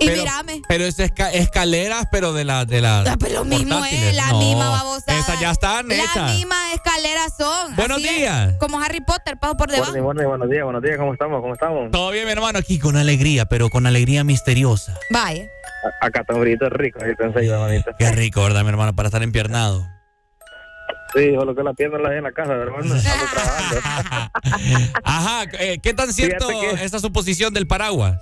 Y 0.00 0.06
pero, 0.06 0.22
mírame. 0.22 0.62
Pero 0.68 0.84
es 0.84 0.98
esca- 0.98 1.30
escaleras, 1.32 2.06
pero 2.10 2.32
de 2.32 2.44
las 2.44 2.66
de 2.66 2.80
las. 2.80 3.06
Ah, 3.06 3.16
pero 3.18 3.34
lo 3.40 3.44
mismo 3.44 3.84
es, 3.84 4.14
la 4.14 4.28
No, 4.30 4.38
misma 4.40 4.68
babosada. 4.70 5.18
Esas 5.18 5.40
ya 5.40 5.50
están 5.52 5.86
Las 5.88 6.34
mismas 6.34 6.74
escaleras 6.74 7.32
son. 7.38 7.76
Buenos 7.76 7.98
es, 8.02 8.16
días. 8.16 8.54
como 8.58 8.80
Harry 8.80 9.00
Potter, 9.00 9.38
paso 9.38 9.56
por 9.56 9.70
debajo. 9.70 9.92
Bueno, 9.92 10.04
bueno, 10.06 10.28
buenos 10.28 10.50
días, 10.50 10.64
buenos 10.64 10.82
días, 10.82 10.96
¿cómo 10.98 11.12
estamos? 11.12 11.40
¿Cómo 11.40 11.54
estamos? 11.54 11.90
Todo 11.92 12.10
bien, 12.10 12.24
mi 12.26 12.32
hermano, 12.32 12.58
aquí 12.58 12.78
con 12.78 12.96
alegría, 12.96 13.46
pero 13.46 13.70
con 13.70 13.86
alegría 13.86 14.24
misteriosa. 14.24 14.98
Vaya. 15.10 15.44
A- 16.00 16.06
Acá 16.06 16.22
está 16.22 16.34
un 16.34 16.40
brillito 16.40 16.68
rico, 16.70 16.98
ahí 17.04 17.14
pensé 17.14 17.46
yo, 17.46 17.60
manito. 17.60 17.90
Qué 17.98 18.10
rico, 18.10 18.42
¿verdad, 18.42 18.62
mi 18.62 18.70
hermano? 18.70 18.94
Para 18.96 19.08
estar 19.08 19.22
empiernado. 19.22 19.86
Sí, 21.14 21.32
solo 21.36 21.54
que 21.54 21.62
la 21.62 21.72
pierna 21.74 21.98
la 21.98 22.08
dejé 22.08 22.18
en 22.18 22.24
la 22.24 22.32
casa, 22.32 22.52
hermano. 22.54 22.92
Estamos 22.96 23.30
trabajando. 23.30 24.30
Ajá, 25.04 25.44
eh, 25.60 25.78
¿qué 25.80 25.94
tan 25.94 26.12
cierto 26.12 26.50
esa 26.50 26.98
suposición 26.98 27.54
del 27.54 27.66
paraguas? 27.68 28.18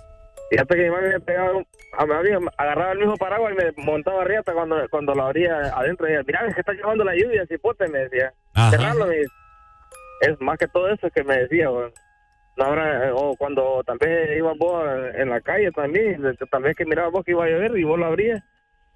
Fíjate 0.52 0.76
que 0.76 0.82
mi 0.82 0.90
mami 0.90 1.08
me 1.08 1.20
pegaba, 1.20 1.62
a 1.96 2.04
mi 2.04 2.12
agarraba 2.58 2.92
el 2.92 2.98
mismo 2.98 3.16
paraguas 3.16 3.54
y 3.54 3.56
me 3.56 3.84
montaba 3.84 4.20
arriba 4.20 4.42
cuando, 4.42 4.86
cuando 4.90 5.14
lo 5.14 5.22
abría 5.22 5.56
adentro. 5.74 6.06
Y 6.06 6.12
decía, 6.12 6.24
mira, 6.26 6.46
es 6.46 6.54
que 6.54 6.60
está 6.60 6.74
llevando 6.74 7.04
la 7.04 7.16
lluvia, 7.16 7.46
cipote, 7.46 7.88
me 7.88 8.00
decía. 8.00 8.34
Cerrarlo. 8.68 9.10
Es 9.10 10.38
más 10.40 10.58
que 10.58 10.68
todo 10.68 10.90
eso 10.90 11.08
que 11.08 11.24
me 11.24 11.38
decía, 11.38 11.68
eh, 11.68 13.10
o 13.14 13.34
cuando 13.38 13.82
tal 13.86 13.96
vez 13.96 14.36
ibas 14.36 14.58
vos 14.58 14.84
en 15.14 15.30
la 15.30 15.40
calle 15.40 15.72
también, 15.72 16.20
tal 16.50 16.62
vez 16.62 16.76
que 16.76 16.84
mirabas 16.84 17.12
vos 17.12 17.24
que 17.24 17.30
iba 17.30 17.46
a 17.46 17.48
llover 17.48 17.78
y 17.78 17.84
vos 17.84 17.98
lo 17.98 18.04
abrías. 18.04 18.42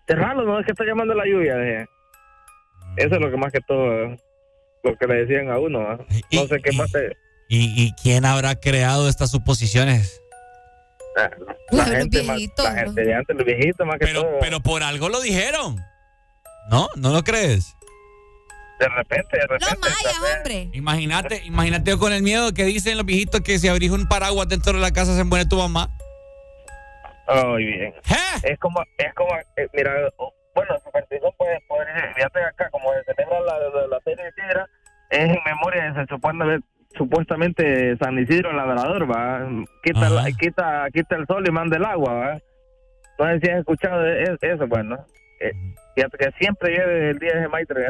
Cerrarlo, 0.06 0.42
no 0.42 0.60
es 0.60 0.66
que 0.66 0.72
está 0.72 0.84
llamando 0.84 1.14
la 1.14 1.24
lluvia, 1.24 1.56
decía. 1.56 1.86
Eso 2.98 3.14
es 3.14 3.20
lo 3.20 3.30
que 3.30 3.36
más 3.38 3.50
que 3.50 3.60
todo, 3.62 3.92
eh, 3.92 4.18
lo 4.84 4.94
que 4.94 5.06
le 5.06 5.24
decían 5.24 5.50
a 5.50 5.58
uno. 5.58 5.80
No 5.80 6.46
sé 6.48 6.60
qué 6.60 6.72
más 6.76 6.92
te... 6.92 7.16
¿Y, 7.48 7.82
y 7.82 7.92
quién 8.02 8.26
habrá 8.26 8.56
creado 8.56 9.08
estas 9.08 9.30
suposiciones? 9.30 10.20
Ah, 11.16 11.30
La, 11.70 11.84
gente, 11.84 12.22
más- 12.24 12.38
la 12.58 12.72
gente 12.74 13.02
de 13.04 13.14
antes, 13.14 13.36
los 13.36 13.44
viejitos 13.44 13.86
más 13.86 13.98
que 13.98 14.06
Pero, 14.06 14.22
todo. 14.22 14.38
pero 14.40 14.60
por 14.60 14.82
algo 14.82 15.08
lo 15.08 15.20
dijeron. 15.20 15.76
¿No? 16.70 16.88
¿No 16.96 17.10
lo 17.12 17.22
crees? 17.22 17.74
De 18.78 18.88
repente, 18.88 19.36
de 19.38 19.46
repente. 19.46 19.66
Los 19.70 19.78
mayas, 19.78 20.36
hombre. 20.36 20.68
Imagínate, 20.74 21.42
imagínate 21.46 21.96
con 21.96 22.12
el 22.12 22.22
miedo 22.22 22.52
que 22.52 22.64
dicen 22.64 22.96
los 22.98 23.06
viejitos 23.06 23.40
que 23.40 23.58
si 23.58 23.68
abrís 23.68 23.90
un 23.90 24.06
paraguas 24.06 24.48
dentro 24.48 24.74
de 24.74 24.80
la 24.80 24.90
casa 24.90 25.16
se 25.16 25.24
muere 25.24 25.46
tu 25.46 25.56
mamá. 25.56 25.88
Muy 27.46 27.64
bien. 27.64 27.94
Es 28.42 28.58
como, 28.58 28.80
es 28.98 29.14
como, 29.14 29.34
eh, 29.56 29.68
mira, 29.72 29.92
oh, 30.18 30.32
bueno, 30.54 30.74
superstición 30.84 31.32
puede, 31.36 31.58
puede 31.68 31.86
fíjate 32.14 32.44
acá, 32.44 32.68
como 32.70 32.92
se 32.92 33.14
celebra 33.14 33.40
la, 33.40 33.58
la, 33.58 33.86
la 33.88 34.00
feria 34.00 34.24
de 34.24 34.32
Sidra, 34.32 34.66
es 35.10 35.20
en 35.20 35.38
memoria 35.44 35.92
de 35.92 36.06
supuestamente, 36.06 36.66
supuestamente 36.96 37.96
San 37.98 38.18
Isidro 38.18 38.50
el 38.50 38.56
Labrador, 38.56 39.10
va, 39.10 39.46
quita, 39.82 40.10
la- 40.10 40.32
quita, 40.32 40.86
quita 40.92 41.16
el 41.16 41.26
sol 41.26 41.44
y 41.46 41.50
manda 41.50 41.76
el 41.76 41.84
agua, 41.84 42.12
va. 42.14 42.38
No 43.18 43.26
sé 43.32 43.40
si 43.42 43.50
has 43.50 43.58
escuchado 43.60 44.02
de- 44.02 44.22
es- 44.22 44.38
eso, 44.42 44.68
pues, 44.68 44.84
¿no? 44.84 44.96
Eh, 45.40 45.52
fíjate 45.94 46.18
que 46.18 46.30
siempre 46.38 46.70
lleve 46.70 47.10
el 47.10 47.18
día 47.18 47.34
de 47.40 47.48
Maitre, 47.48 47.86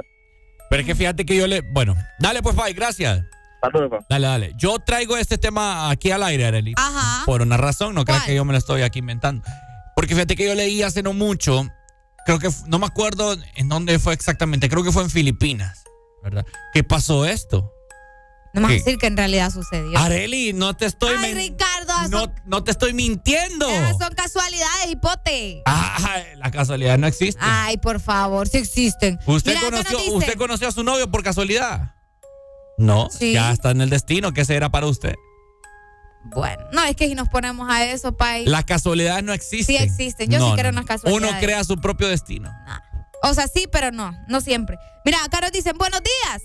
Pero 0.68 0.80
es 0.80 0.86
que 0.86 0.94
fíjate 0.94 1.24
que 1.24 1.36
yo 1.36 1.46
le. 1.46 1.60
Bueno, 1.72 1.94
dale 2.18 2.42
pues, 2.42 2.54
Pai, 2.56 2.72
gracias. 2.72 3.22
Saludos, 3.60 4.04
Dale, 4.10 4.26
dale. 4.26 4.52
Yo 4.56 4.78
traigo 4.78 5.16
este 5.16 5.38
tema 5.38 5.90
aquí 5.90 6.10
al 6.10 6.22
aire, 6.22 6.44
Arely. 6.46 6.74
Ajá. 6.76 7.24
Por 7.24 7.42
una 7.42 7.56
razón, 7.56 7.94
no 7.94 8.04
creas 8.04 8.24
que 8.24 8.34
yo 8.34 8.44
me 8.44 8.52
lo 8.52 8.58
estoy 8.58 8.82
aquí 8.82 8.98
inventando. 9.00 9.42
Porque 9.96 10.14
fíjate 10.14 10.36
que 10.36 10.44
yo 10.46 10.54
leí 10.54 10.82
hace 10.82 11.02
no 11.02 11.12
mucho, 11.14 11.66
creo 12.26 12.38
que, 12.38 12.48
no 12.68 12.78
me 12.78 12.86
acuerdo 12.86 13.34
en 13.56 13.68
dónde 13.68 13.98
fue 13.98 14.12
exactamente, 14.12 14.68
creo 14.68 14.84
que 14.84 14.92
fue 14.92 15.02
en 15.02 15.10
Filipinas, 15.10 15.84
¿verdad? 16.22 16.44
¿Qué 16.74 16.84
pasó 16.84 17.24
esto? 17.24 17.72
No 18.56 18.62
me 18.62 18.68
vas 18.68 18.82
a 18.82 18.84
decir 18.84 18.98
que 18.98 19.06
en 19.06 19.16
realidad 19.16 19.50
sucedió. 19.52 19.98
Areli, 19.98 20.52
no 20.52 20.74
te 20.74 20.86
estoy 20.86 21.14
Ay, 21.18 21.34
Ricardo, 21.34 22.08
no, 22.10 22.32
no 22.46 22.64
te 22.64 22.70
estoy 22.70 22.92
mintiendo. 22.94 23.68
esas 23.68 23.98
son 23.98 24.14
casualidades, 24.14 24.90
hipote. 24.90 25.62
Ah, 25.66 26.18
la 26.36 26.50
casualidad 26.50 26.98
no 26.98 27.06
existe. 27.06 27.40
Ay, 27.44 27.76
por 27.76 28.00
favor, 28.00 28.48
sí 28.48 28.58
existen. 28.58 29.18
¿Usted, 29.26 29.52
Mira, 29.54 29.60
conoció, 29.66 29.92
nos 29.92 30.02
dice- 30.04 30.16
¿Usted 30.16 30.34
conoció 30.36 30.68
a 30.68 30.72
su 30.72 30.82
novio 30.82 31.10
por 31.10 31.22
casualidad? 31.22 31.94
No, 32.78 33.08
Sí. 33.10 33.32
ya 33.32 33.52
está 33.52 33.70
en 33.70 33.80
el 33.82 33.90
destino. 33.90 34.32
¿Qué 34.32 34.44
será 34.44 34.68
para 34.70 34.86
usted? 34.86 35.14
Bueno, 36.34 36.64
no, 36.72 36.82
es 36.84 36.96
que 36.96 37.06
si 37.06 37.14
nos 37.14 37.28
ponemos 37.28 37.70
a 37.70 37.84
eso, 37.84 38.16
Pai. 38.16 38.44
Las 38.46 38.64
casualidades 38.64 39.22
no 39.22 39.32
existen. 39.32 39.76
Sí 39.76 39.82
existen. 39.82 40.28
Yo 40.30 40.38
sí 40.38 40.56
creo 40.56 40.70
en 40.70 40.74
las 40.74 40.84
casualidades. 40.84 41.30
Uno 41.30 41.40
crea 41.40 41.62
su 41.62 41.76
propio 41.76 42.08
destino. 42.08 42.50
O 43.22 43.32
sea, 43.32 43.46
sí, 43.48 43.66
pero 43.70 43.92
no, 43.92 44.12
no 44.28 44.40
siempre. 44.40 44.76
Mira, 45.04 45.22
acá 45.24 45.40
nos 45.40 45.52
dicen, 45.52 45.76
buenos 45.78 46.00
días. 46.02 46.42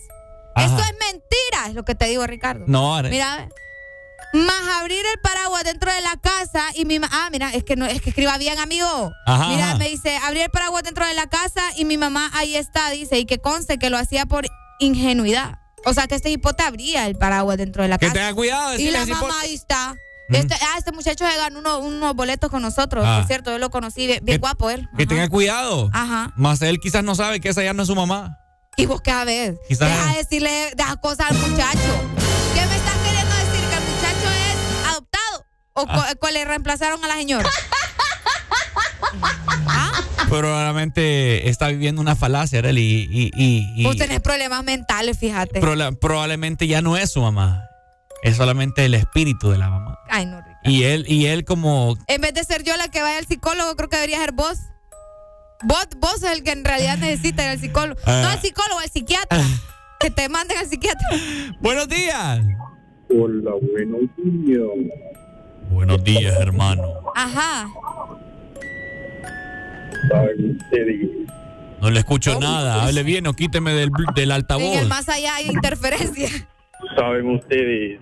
Ajá. 0.55 0.67
Esto 0.67 0.81
es 0.83 0.93
mentira, 1.13 1.67
es 1.67 1.73
lo 1.73 1.83
que 1.85 1.95
te 1.95 2.05
digo, 2.05 2.25
Ricardo. 2.27 2.65
No, 2.67 2.95
Are- 2.95 3.09
Mira, 3.09 3.47
más 4.33 4.77
abrir 4.79 5.03
el 5.13 5.19
paraguas 5.21 5.63
dentro 5.63 5.91
de 5.93 6.01
la 6.01 6.15
casa 6.17 6.63
y 6.75 6.85
mi 6.85 6.99
ma- 6.99 7.09
ah, 7.11 7.29
mira, 7.31 7.51
es 7.53 7.63
que 7.63 7.75
no, 7.75 7.85
es 7.85 8.01
que 8.01 8.09
escriba 8.11 8.37
bien, 8.37 8.59
amigo. 8.59 9.11
Ajá, 9.25 9.47
mira, 9.49 9.65
ajá. 9.69 9.77
me 9.77 9.89
dice, 9.89 10.15
abrir 10.23 10.43
el 10.43 10.49
paraguas 10.49 10.83
dentro 10.83 11.05
de 11.05 11.13
la 11.13 11.27
casa 11.27 11.61
y 11.75 11.85
mi 11.85 11.97
mamá 11.97 12.29
ahí 12.33 12.55
está, 12.55 12.89
dice, 12.91 13.17
y 13.19 13.25
que 13.25 13.39
conste 13.39 13.77
que 13.77 13.89
lo 13.89 13.97
hacía 13.97 14.25
por 14.25 14.45
ingenuidad. 14.79 15.59
O 15.85 15.93
sea, 15.93 16.07
que 16.07 16.15
este 16.15 16.29
hipote 16.29 16.63
abría 16.63 17.07
el 17.07 17.15
paraguas 17.17 17.57
dentro 17.57 17.81
de 17.83 17.89
la 17.89 17.97
Que 17.97 18.05
casa. 18.07 18.13
tenga 18.19 18.33
cuidado, 18.33 18.77
Y 18.79 18.91
la 18.91 19.05
mamá 19.05 19.33
ahí 19.41 19.53
está. 19.55 19.95
Mm. 20.29 20.35
Este, 20.35 20.53
ah, 20.61 20.75
este 20.77 20.91
muchacho 20.93 21.27
se 21.27 21.35
ganó 21.37 21.59
uno- 21.59 21.79
unos 21.79 22.15
boletos 22.15 22.49
con 22.49 22.61
nosotros, 22.61 23.03
Ah. 23.05 23.17
por 23.19 23.27
cierto, 23.27 23.51
yo 23.51 23.57
lo 23.57 23.69
conocí, 23.69 24.05
bien, 24.07 24.23
bien 24.23 24.39
guapo 24.39 24.69
él. 24.69 24.87
Que 24.97 25.05
tenga 25.05 25.27
cuidado. 25.27 25.89
Ajá. 25.91 26.31
Más 26.37 26.61
él 26.61 26.79
quizás 26.79 27.03
no 27.03 27.15
sabe 27.15 27.41
que 27.41 27.49
esa 27.49 27.63
ya 27.63 27.73
no 27.73 27.81
es 27.81 27.87
su 27.87 27.95
mamá. 27.95 28.37
Y 28.77 28.85
vos 28.85 29.01
qué. 29.01 29.57
Quizás- 29.67 29.89
Deja 29.89 30.11
de 30.11 30.17
decirle 30.17 30.73
cosas 31.01 31.29
al 31.31 31.37
muchacho. 31.37 32.01
¿Qué 32.55 32.65
me 32.65 32.75
estás 32.77 32.95
queriendo 33.03 33.35
decir? 33.35 33.69
¿Que 33.69 33.75
el 33.75 33.83
muchacho 33.83 34.31
es 34.31 34.55
adoptado? 34.87 35.45
¿O 35.73 35.85
Ah. 35.87 36.07
co- 36.13 36.19
co- 36.19 36.29
le 36.31 36.45
reemplazaron 36.45 37.03
a 37.03 37.07
la 37.07 37.15
señora? 37.15 37.49
Probablemente 40.29 41.49
está 41.49 41.67
viviendo 41.67 42.01
una 42.01 42.15
falacia, 42.15 42.59
Arely, 42.59 42.81
y, 42.81 43.09
y, 43.11 43.31
y- 43.35 43.81
y 43.81 43.83
Vos 43.83 43.97
tenés 43.97 44.21
problemas 44.21 44.63
mentales, 44.63 45.17
fíjate. 45.17 45.59
probablemente 45.99 46.67
ya 46.67 46.81
no 46.81 46.95
es 46.95 47.11
su 47.11 47.21
mamá. 47.21 47.65
Es 48.23 48.37
solamente 48.37 48.85
el 48.85 48.93
espíritu 48.93 49.49
de 49.49 49.57
la 49.57 49.69
mamá. 49.69 49.99
Ay, 50.09 50.25
no, 50.27 50.39
Rick. 50.39 50.55
Y 50.63 50.83
él, 50.83 51.03
y 51.09 51.25
él 51.25 51.43
como 51.43 51.97
En 52.07 52.21
vez 52.21 52.33
de 52.33 52.45
ser 52.45 52.63
yo 52.63 52.77
la 52.77 52.87
que 52.87 53.01
vaya 53.01 53.17
al 53.17 53.25
psicólogo, 53.27 53.75
creo 53.75 53.89
que 53.89 53.97
debería 53.97 54.19
ser 54.19 54.31
vos. 54.31 54.57
Vos, 55.63 55.87
vos 55.97 56.23
es 56.23 56.31
el 56.31 56.43
que 56.43 56.51
en 56.51 56.65
realidad 56.65 56.97
necesita 56.97 57.43
ir 57.43 57.49
al 57.49 57.59
psicólogo. 57.59 57.99
Ah. 58.05 58.21
No 58.23 58.29
al 58.29 58.39
psicólogo, 58.39 58.79
al 58.79 58.89
psiquiatra. 58.89 59.39
que 59.99 60.09
te 60.09 60.29
manden 60.29 60.57
al 60.57 60.65
psiquiatra. 60.67 61.07
Buenos 61.59 61.87
días. 61.87 62.41
Hola, 63.09 63.51
buenos 63.71 64.01
días. 64.17 64.67
Buenos 65.69 66.03
días, 66.03 66.35
hermano. 66.39 66.83
Ajá. 67.15 67.67
No 71.81 71.89
le 71.89 71.99
escucho 71.99 72.39
nada. 72.39 72.83
Hable 72.83 73.03
bien 73.03 73.27
o 73.27 73.33
quíteme 73.33 73.73
del, 73.73 73.91
del 74.15 74.31
altavoz. 74.31 74.75
En 74.75 74.79
el 74.79 74.87
más 74.87 75.07
allá 75.09 75.35
hay 75.35 75.47
interferencia. 75.49 76.29
¿Saben 76.95 77.29
ustedes 77.29 77.99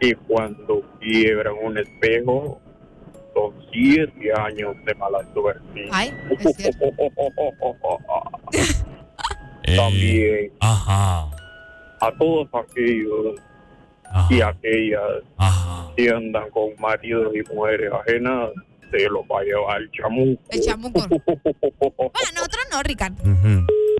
que 0.00 0.14
cuando 0.26 0.82
quiebran 1.00 1.54
un 1.62 1.78
espejo 1.78 2.60
son 3.36 3.52
siete 3.70 4.32
años 4.40 4.74
de 4.84 4.94
mala 4.94 5.18
suerte? 5.34 5.88
Ay, 5.92 6.12
También 9.76 10.52
Ajá. 10.60 11.28
a 12.00 12.12
todos 12.18 12.48
aquellos 12.54 13.40
y 14.30 14.40
aquellas 14.40 15.02
que 15.96 16.10
andan 16.10 16.48
con 16.50 16.70
maridos 16.78 17.34
y 17.34 17.42
mujeres 17.52 17.92
ajenas, 17.92 18.50
se 18.90 19.08
los 19.08 19.22
va 19.22 19.40
a 19.40 19.42
llevar 19.42 19.82
el 19.82 19.90
chamuco. 19.90 20.42
El 20.50 20.60
chamuco. 20.60 21.06
Bueno, 21.78 22.30
nosotros 22.34 22.64
no, 22.70 22.82
Ricardo. 22.82 23.22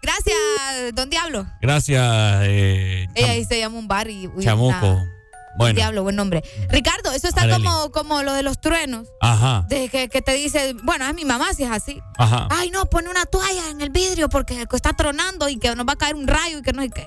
Gracias, 0.02 0.94
don 0.94 1.10
Diablo. 1.10 1.46
Gracias, 1.60 2.02
eh, 2.44 3.06
Ella 3.14 3.30
ahí 3.32 3.44
se 3.44 3.58
llama 3.58 3.78
un 3.78 3.88
bar 3.88 4.08
y... 4.08 4.28
Chamuco. 4.40 5.15
Bueno. 5.58 5.74
Diablo, 5.76 6.02
buen 6.02 6.16
nombre. 6.16 6.42
Ricardo, 6.68 7.12
eso 7.12 7.28
está 7.28 7.42
Arely. 7.42 7.64
como, 7.64 7.90
como 7.90 8.22
lo 8.22 8.32
de 8.34 8.42
los 8.42 8.60
truenos. 8.60 9.08
Ajá. 9.20 9.64
De 9.68 9.88
que, 9.88 10.08
que 10.08 10.20
te 10.22 10.32
dice, 10.32 10.74
bueno, 10.84 11.06
es 11.06 11.14
mi 11.14 11.24
mamá 11.24 11.52
si 11.54 11.64
es 11.64 11.70
así. 11.70 12.00
Ajá. 12.18 12.48
Ay, 12.50 12.70
no, 12.70 12.86
pone 12.86 13.08
una 13.08 13.24
toalla 13.26 13.70
en 13.70 13.80
el 13.80 13.90
vidrio 13.90 14.28
porque 14.28 14.66
está 14.72 14.92
tronando 14.94 15.48
y 15.48 15.58
que 15.58 15.74
nos 15.74 15.86
va 15.86 15.92
a 15.94 15.96
caer 15.96 16.14
un 16.14 16.26
rayo 16.26 16.58
y 16.58 16.62
que 16.62 16.72
no 16.72 16.82
sé 16.82 16.90
qué. 16.90 17.06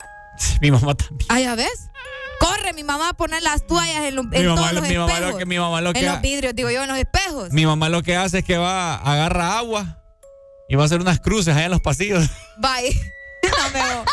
Mi 0.60 0.70
mamá 0.70 0.94
también. 0.94 1.26
Ay, 1.30 1.44
¿ya 1.44 1.54
ves? 1.54 1.88
Corre 2.38 2.74
mi 2.74 2.84
mamá 2.84 3.08
a 3.08 3.12
poner 3.14 3.42
las 3.42 3.66
toallas 3.66 4.04
en, 4.04 4.14
lo- 4.16 4.20
en 4.22 4.28
Mi 4.28 4.42
mamá 4.42 4.56
todos 4.60 4.72
lo- 4.74 4.80
los 4.80 4.88
mi 4.90 4.96
mamá 4.98 5.20
lo 5.20 5.38
que- 5.38 5.46
mi 5.46 5.58
mamá 5.58 5.80
lo 5.80 5.92
que 5.94 6.00
En 6.00 6.06
los 6.12 6.20
vidrios, 6.20 6.54
digo 6.54 6.70
yo, 6.70 6.82
en 6.82 6.88
los 6.90 6.98
espejos. 6.98 7.50
Mi 7.50 7.64
mamá 7.64 7.88
lo 7.88 8.02
que 8.02 8.14
hace 8.14 8.40
es 8.40 8.44
que 8.44 8.58
va, 8.58 8.96
agarra 8.96 9.56
agua 9.56 9.96
y 10.68 10.74
va 10.76 10.82
a 10.82 10.86
hacer 10.86 11.00
unas 11.00 11.18
cruces 11.20 11.54
allá 11.56 11.64
en 11.64 11.70
los 11.70 11.80
pasillos. 11.80 12.28
Bye. 12.58 12.94
No 13.46 13.70
me 13.72 13.80
voy. 13.80 14.04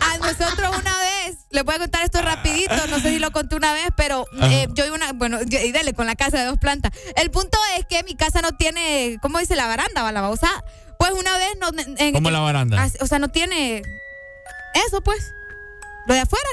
A 0.00 0.18
nosotros 0.18 0.76
una 0.80 0.96
vez, 0.98 1.11
les 1.50 1.64
voy 1.64 1.74
a 1.74 1.78
contar 1.78 2.02
esto 2.04 2.20
rapidito, 2.22 2.74
no 2.88 2.98
sé 3.00 3.10
si 3.10 3.18
lo 3.18 3.30
conté 3.32 3.56
una 3.56 3.72
vez, 3.72 3.88
pero 3.96 4.24
eh, 4.42 4.66
yo 4.74 4.84
iba 4.86 4.94
una, 4.94 5.12
bueno, 5.12 5.38
yo- 5.42 5.58
y 5.60 5.72
dale, 5.72 5.92
con 5.94 6.06
la 6.06 6.14
casa 6.14 6.38
de 6.38 6.44
dos 6.46 6.58
plantas. 6.58 6.92
El 7.16 7.30
punto 7.30 7.58
es 7.78 7.86
que 7.86 8.02
mi 8.04 8.14
casa 8.14 8.40
no 8.42 8.52
tiene, 8.52 9.18
¿cómo 9.22 9.38
dice 9.38 9.56
la 9.56 9.66
baranda? 9.66 10.10
La 10.12 10.20
babosa. 10.20 10.48
Pues 10.98 11.12
una 11.12 11.36
vez 11.36 11.48
no... 11.60 11.68
en- 11.98 12.12
¿Cómo 12.14 12.30
la 12.30 12.40
baranda? 12.40 12.88
O 13.00 13.06
sea, 13.06 13.18
no 13.18 13.28
tiene 13.28 13.82
eso, 14.86 15.00
pues. 15.02 15.32
Lo 16.06 16.14
de 16.14 16.20
afuera. 16.20 16.48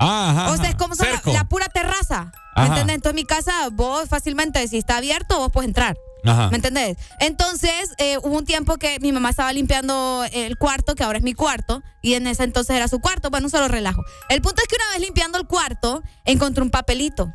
Ah, 0.00 0.30
ajá, 0.30 0.52
o 0.52 0.56
sea, 0.56 0.68
es 0.70 0.74
como 0.76 0.94
la, 0.94 1.20
la 1.32 1.44
pura 1.44 1.66
terraza. 1.66 2.32
¿Me 2.56 2.62
entiendes? 2.68 2.96
Entonces, 2.96 3.14
mi 3.14 3.24
casa, 3.24 3.52
vos 3.72 4.08
fácilmente, 4.08 4.66
si 4.68 4.78
está 4.78 4.96
abierto, 4.98 5.38
vos 5.38 5.50
puedes 5.52 5.68
entrar. 5.68 5.96
Ajá. 6.24 6.50
¿Me 6.50 6.56
entendés? 6.56 6.96
Entonces, 7.20 7.90
eh, 7.98 8.18
hubo 8.22 8.36
un 8.36 8.44
tiempo 8.44 8.76
que 8.76 8.98
mi 9.00 9.12
mamá 9.12 9.30
estaba 9.30 9.52
limpiando 9.52 10.24
el 10.32 10.56
cuarto, 10.56 10.94
que 10.94 11.04
ahora 11.04 11.18
es 11.18 11.24
mi 11.24 11.34
cuarto, 11.34 11.82
y 12.02 12.14
en 12.14 12.26
ese 12.26 12.44
entonces 12.44 12.76
era 12.76 12.88
su 12.88 13.00
cuarto. 13.00 13.30
Bueno, 13.30 13.46
un 13.46 13.50
solo 13.50 13.68
relajo. 13.68 14.02
El 14.28 14.42
punto 14.42 14.62
es 14.62 14.68
que 14.68 14.76
una 14.76 14.92
vez 14.92 15.00
limpiando 15.00 15.38
el 15.38 15.46
cuarto, 15.46 16.02
encontré 16.24 16.62
un 16.62 16.70
papelito. 16.70 17.32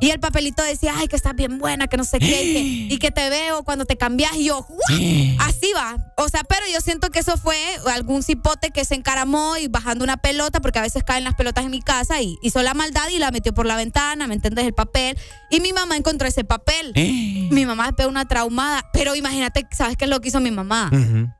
Y 0.00 0.10
el 0.10 0.20
papelito 0.20 0.62
decía, 0.62 0.94
ay, 0.96 1.08
que 1.08 1.16
estás 1.16 1.34
bien 1.34 1.58
buena, 1.58 1.86
que 1.86 1.96
no 1.96 2.04
sé 2.04 2.18
qué, 2.18 2.44
y 2.44 2.52
que, 2.52 2.60
y 2.94 2.98
que 2.98 3.10
te 3.10 3.30
veo 3.30 3.62
cuando 3.64 3.84
te 3.84 3.96
cambias. 3.96 4.34
Y 4.36 4.44
yo, 4.44 4.66
así 5.40 5.72
va. 5.74 5.96
O 6.16 6.28
sea, 6.28 6.42
pero 6.44 6.62
yo 6.72 6.80
siento 6.80 7.10
que 7.10 7.20
eso 7.20 7.36
fue 7.36 7.56
algún 7.92 8.22
cipote 8.22 8.70
que 8.70 8.84
se 8.84 8.94
encaramó 8.94 9.56
y 9.56 9.68
bajando 9.68 10.04
una 10.04 10.16
pelota, 10.16 10.60
porque 10.60 10.78
a 10.78 10.82
veces 10.82 11.04
caen 11.04 11.24
las 11.24 11.34
pelotas 11.34 11.64
en 11.64 11.70
mi 11.70 11.80
casa, 11.80 12.20
y 12.20 12.36
hizo 12.42 12.62
la 12.62 12.74
maldad 12.74 13.08
y 13.08 13.18
la 13.18 13.30
metió 13.30 13.54
por 13.54 13.66
la 13.66 13.76
ventana, 13.76 14.26
¿me 14.26 14.34
entiendes? 14.34 14.64
El 14.66 14.74
papel. 14.74 15.18
Y 15.50 15.60
mi 15.60 15.72
mamá 15.72 15.96
encontró 15.96 16.28
ese 16.28 16.44
papel. 16.44 16.92
Mi 17.54 17.66
mamá 17.66 17.92
pegó 17.92 18.10
una 18.14 18.26
traumada. 18.26 18.84
Pero 18.92 19.14
imagínate, 19.14 19.66
¿sabes 19.72 19.96
qué 19.96 20.04
es 20.04 20.10
lo 20.10 20.20
que 20.20 20.28
hizo 20.28 20.40
mi 20.40 20.50
mamá? 20.50 20.90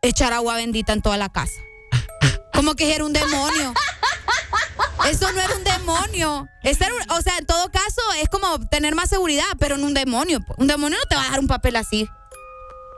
Echar 0.03 0.33
agua 0.33 0.57
bendita 0.57 0.93
en 0.93 1.03
toda 1.03 1.17
la 1.17 1.29
casa. 1.29 1.61
Como 2.53 2.75
que 2.75 2.95
era 2.95 3.05
un 3.05 3.13
demonio. 3.13 3.73
Eso 5.09 5.31
no 5.33 5.41
era 5.41 5.55
un 5.55 5.65
demonio. 5.65 6.49
Ese 6.63 6.85
era 6.85 6.95
un- 6.95 7.11
o 7.19 7.21
sea, 7.21 7.37
en 7.39 7.47
todo 7.47 7.71
caso, 7.71 8.01
es 8.23 8.29
como 8.29 8.59
tener 8.69 8.95
más 8.95 9.09
seguridad, 9.11 9.45
pero 9.59 9.77
no 9.77 9.87
un 9.87 9.95
demonio. 9.95 10.41
Un 10.57 10.67
demonio 10.67 10.99
no 10.99 11.05
te 11.09 11.15
va 11.17 11.23
a 11.23 11.25
dejar 11.25 11.41
un 11.41 11.47
papel 11.47 11.77
así. 11.77 12.09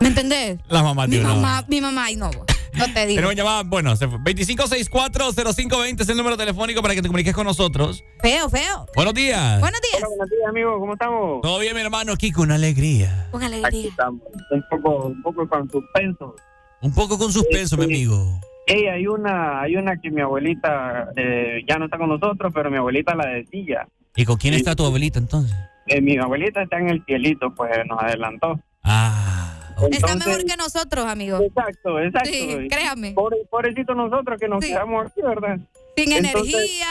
¿Me 0.01 0.09
entendés? 0.09 0.59
Las 0.69 0.83
mamás 0.83 1.09
Mi 1.09 1.17
de 1.17 1.25
uno. 1.25 1.35
mamá, 1.37 1.65
mi 1.69 1.81
mamá, 1.81 2.05
ay 2.05 2.17
no, 2.17 2.31
no 2.77 2.93
te 2.93 3.07
digo. 3.07 3.17
Tenemos 3.17 3.35
llamada, 3.35 3.63
bueno, 3.65 3.97
se 3.97 4.09
fue. 4.09 4.19
2564-0520 4.19 6.01
es 6.01 6.09
el 6.09 6.17
número 6.17 6.37
telefónico 6.37 6.83
para 6.83 6.95
que 6.95 7.03
te 7.03 7.09
comuniques 7.09 7.35
con 7.35 7.45
nosotros. 7.47 8.03
Feo, 8.21 8.49
feo. 8.49 8.87
Buenos 8.95 9.15
días. 9.15 9.61
Buenos 9.61 9.81
días. 9.81 10.03
buenos 10.09 10.31
días, 10.31 10.49
amigo. 10.49 10.79
¿Cómo 10.79 10.93
estamos? 10.95 11.41
Todo 11.43 11.59
bien, 11.59 11.75
mi 11.75 11.81
hermano, 11.81 12.13
aquí 12.13 12.31
con 12.33 12.51
alegría. 12.51 13.29
Con 13.31 13.43
Aquí 13.43 13.55
alegría. 13.55 13.89
estamos. 13.91 14.21
Un 14.51 14.65
poco, 14.71 15.07
un 15.07 15.23
poco 15.23 15.49
con 15.49 15.71
suspenso. 15.71 16.37
Un 16.83 16.95
poco 16.95 17.19
con 17.19 17.33
suspenso, 17.33 17.77
mi 17.77 17.85
amigo. 17.85 18.41
Ey, 18.67 18.87
hay 18.87 19.07
una, 19.07 19.61
hay 19.63 19.77
una 19.77 20.01
que 20.01 20.11
mi 20.11 20.21
abuelita 20.21 21.09
eh, 21.17 21.63
ya 21.69 21.79
no 21.79 21.85
está 21.85 21.99
con 21.99 22.09
nosotros, 22.09 22.53
pero 22.55 22.71
mi 22.71 22.77
abuelita 22.77 23.15
la 23.15 23.27
decía. 23.27 23.87
¿Y 24.17 24.25
con 24.25 24.37
quién 24.37 24.55
está 24.55 24.75
tu 24.75 24.85
abuelita 24.85 25.19
entonces? 25.19 25.57
Eh, 25.87 26.01
mi 26.01 26.19
abuelita 26.19 26.63
está 26.63 26.79
en 26.79 26.91
el 26.91 27.05
cielito, 27.05 27.55
pues 27.55 27.71
nos 27.87 28.03
adelantó. 28.03 28.59
Ah. 28.83 29.46
Está 29.77 30.13
Entonces- 30.13 30.27
mejor 30.27 30.45
que 30.45 30.57
nosotros, 30.57 31.05
amigo. 31.07 31.39
Exacto, 31.41 32.01
exacto. 32.01 32.31
Sí, 32.31 32.69
créame. 32.71 33.13
Pobre, 33.13 33.37
pobrecito 33.51 33.95
nosotros 33.95 34.41
que 34.41 34.49
nos 34.49 34.65
quedamos 34.65 35.07
aquí, 35.07 35.21
¿verdad? 35.23 35.59
Sin 35.97 36.13
Entonces, 36.13 36.55
energía. 36.55 36.87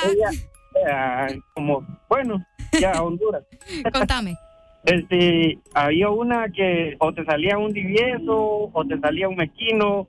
ella, 0.86 1.30
eh, 1.34 1.40
como, 1.54 1.86
bueno, 2.10 2.46
ya 2.80 2.92
Honduras. 3.04 3.44
Contame. 3.92 4.36
Este, 4.84 5.58
había 5.74 6.10
una 6.10 6.48
que 6.50 6.96
o 7.00 7.12
te 7.12 7.26
salía 7.26 7.58
un 7.58 7.74
divieso 7.74 8.70
o 8.72 8.86
te 8.88 9.00
salía 9.00 9.28
un 9.28 9.36
mezquino 9.36 10.08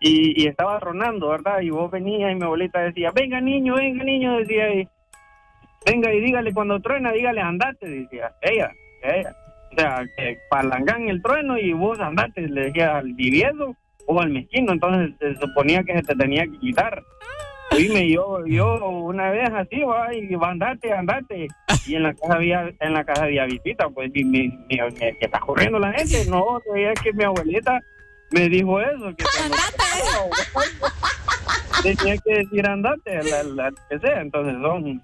y, 0.00 0.42
y 0.42 0.48
estaba 0.48 0.80
tronando, 0.80 1.28
¿verdad? 1.28 1.60
Y 1.60 1.70
vos 1.70 1.88
venías 1.92 2.32
y 2.32 2.34
mi 2.34 2.42
abuelita 2.42 2.80
decía, 2.80 3.12
venga 3.14 3.40
niño, 3.40 3.76
venga 3.76 4.02
niño, 4.02 4.38
decía 4.38 4.74
y 4.74 4.88
venga 5.86 6.12
y 6.12 6.20
dígale 6.20 6.52
cuando 6.52 6.80
truena, 6.80 7.12
dígale 7.12 7.40
andate, 7.40 7.86
decía 7.88 8.32
ella, 8.42 8.72
ella. 9.04 9.36
O 9.72 9.74
sea, 9.76 10.04
que 10.16 10.38
palangan 10.50 11.08
el 11.08 11.22
trueno 11.22 11.56
y 11.58 11.72
vos 11.72 11.98
andate, 12.00 12.42
le 12.48 12.62
decía 12.66 12.98
al 12.98 13.14
divieso 13.16 13.76
o 14.06 14.20
al 14.20 14.30
mezquino, 14.30 14.72
entonces 14.72 15.12
se 15.20 15.34
suponía 15.36 15.82
que 15.84 15.94
se 15.94 16.02
te 16.02 16.14
tenía 16.16 16.44
que 16.44 16.58
quitar. 16.58 17.02
Dime, 17.76 18.08
yo, 18.10 18.44
yo 18.46 18.84
una 18.88 19.30
vez 19.30 19.48
así, 19.54 19.80
va, 19.82 20.12
y 20.12 20.34
va, 20.34 20.50
andate, 20.50 20.92
andate. 20.92 21.46
Y 21.86 21.94
en 21.94 22.02
la 22.02 22.14
casa 22.14 22.34
había, 22.34 22.68
en 22.80 22.92
la 22.92 23.04
casa 23.04 23.24
había 23.24 23.44
visita, 23.46 23.88
pues, 23.88 24.10
y 24.12 24.24
mi- 24.24 24.66
que 24.68 25.14
está 25.20 25.38
corriendo 25.38 25.78
la 25.78 25.92
gente. 25.92 26.28
No, 26.28 26.58
es 26.74 27.00
que 27.00 27.12
mi 27.12 27.22
abuelita 27.22 27.80
me 28.30 28.48
dijo 28.48 28.80
eso, 28.80 29.14
que 29.16 29.24
andate. 29.44 29.66
tenía 31.82 32.16
que 32.18 32.34
decir 32.34 32.66
andate, 32.66 33.22
la, 33.24 33.42
la- 33.42 33.70
que 33.88 33.98
sea. 34.00 34.20
Entonces 34.20 34.54
son, 34.60 35.00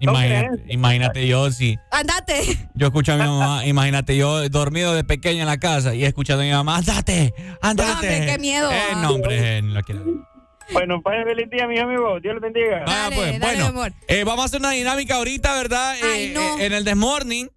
Imagínate, 0.69 1.27
yo 1.27 1.51
si 1.51 1.77
Andate. 1.91 2.43
yo 2.75 2.87
escucho 2.87 3.13
a 3.13 3.17
mi 3.17 3.23
mamá, 3.23 3.65
imagínate 3.65 4.15
yo 4.15 4.47
dormido 4.49 4.93
de 4.93 5.03
pequeño 5.03 5.41
en 5.41 5.47
la 5.47 5.57
casa 5.59 5.95
y 5.95 6.03
escuchando 6.05 6.43
a 6.43 6.45
mi 6.45 6.51
mamá, 6.51 6.77
andate, 6.77 7.33
andate. 7.61 7.91
hombre, 7.91 8.25
qué 8.27 8.37
miedo, 8.39 8.71
Eh, 8.71 8.77
no, 9.01 9.09
hombre, 9.11 9.57
eh, 9.57 9.61
no 9.61 9.81
quiero. 9.81 10.03
Bueno, 10.73 11.01
pues 11.01 11.15
feliz 11.23 11.49
día, 11.49 11.65
mis 11.65 11.79
amigos. 11.79 12.21
Dios 12.21 12.33
les 12.35 12.41
bendiga. 12.41 12.83
Ah, 12.87 13.09
pues, 13.15 13.39
bueno, 13.39 13.85
eh, 14.09 14.23
vamos 14.25 14.43
a 14.43 14.45
hacer 14.47 14.59
una 14.59 14.71
dinámica 14.71 15.15
ahorita, 15.15 15.53
¿verdad? 15.55 15.95
Eh, 15.95 16.33
eh, 16.35 16.55
en 16.65 16.73
el 16.73 16.83
Desmorning, 16.83 17.49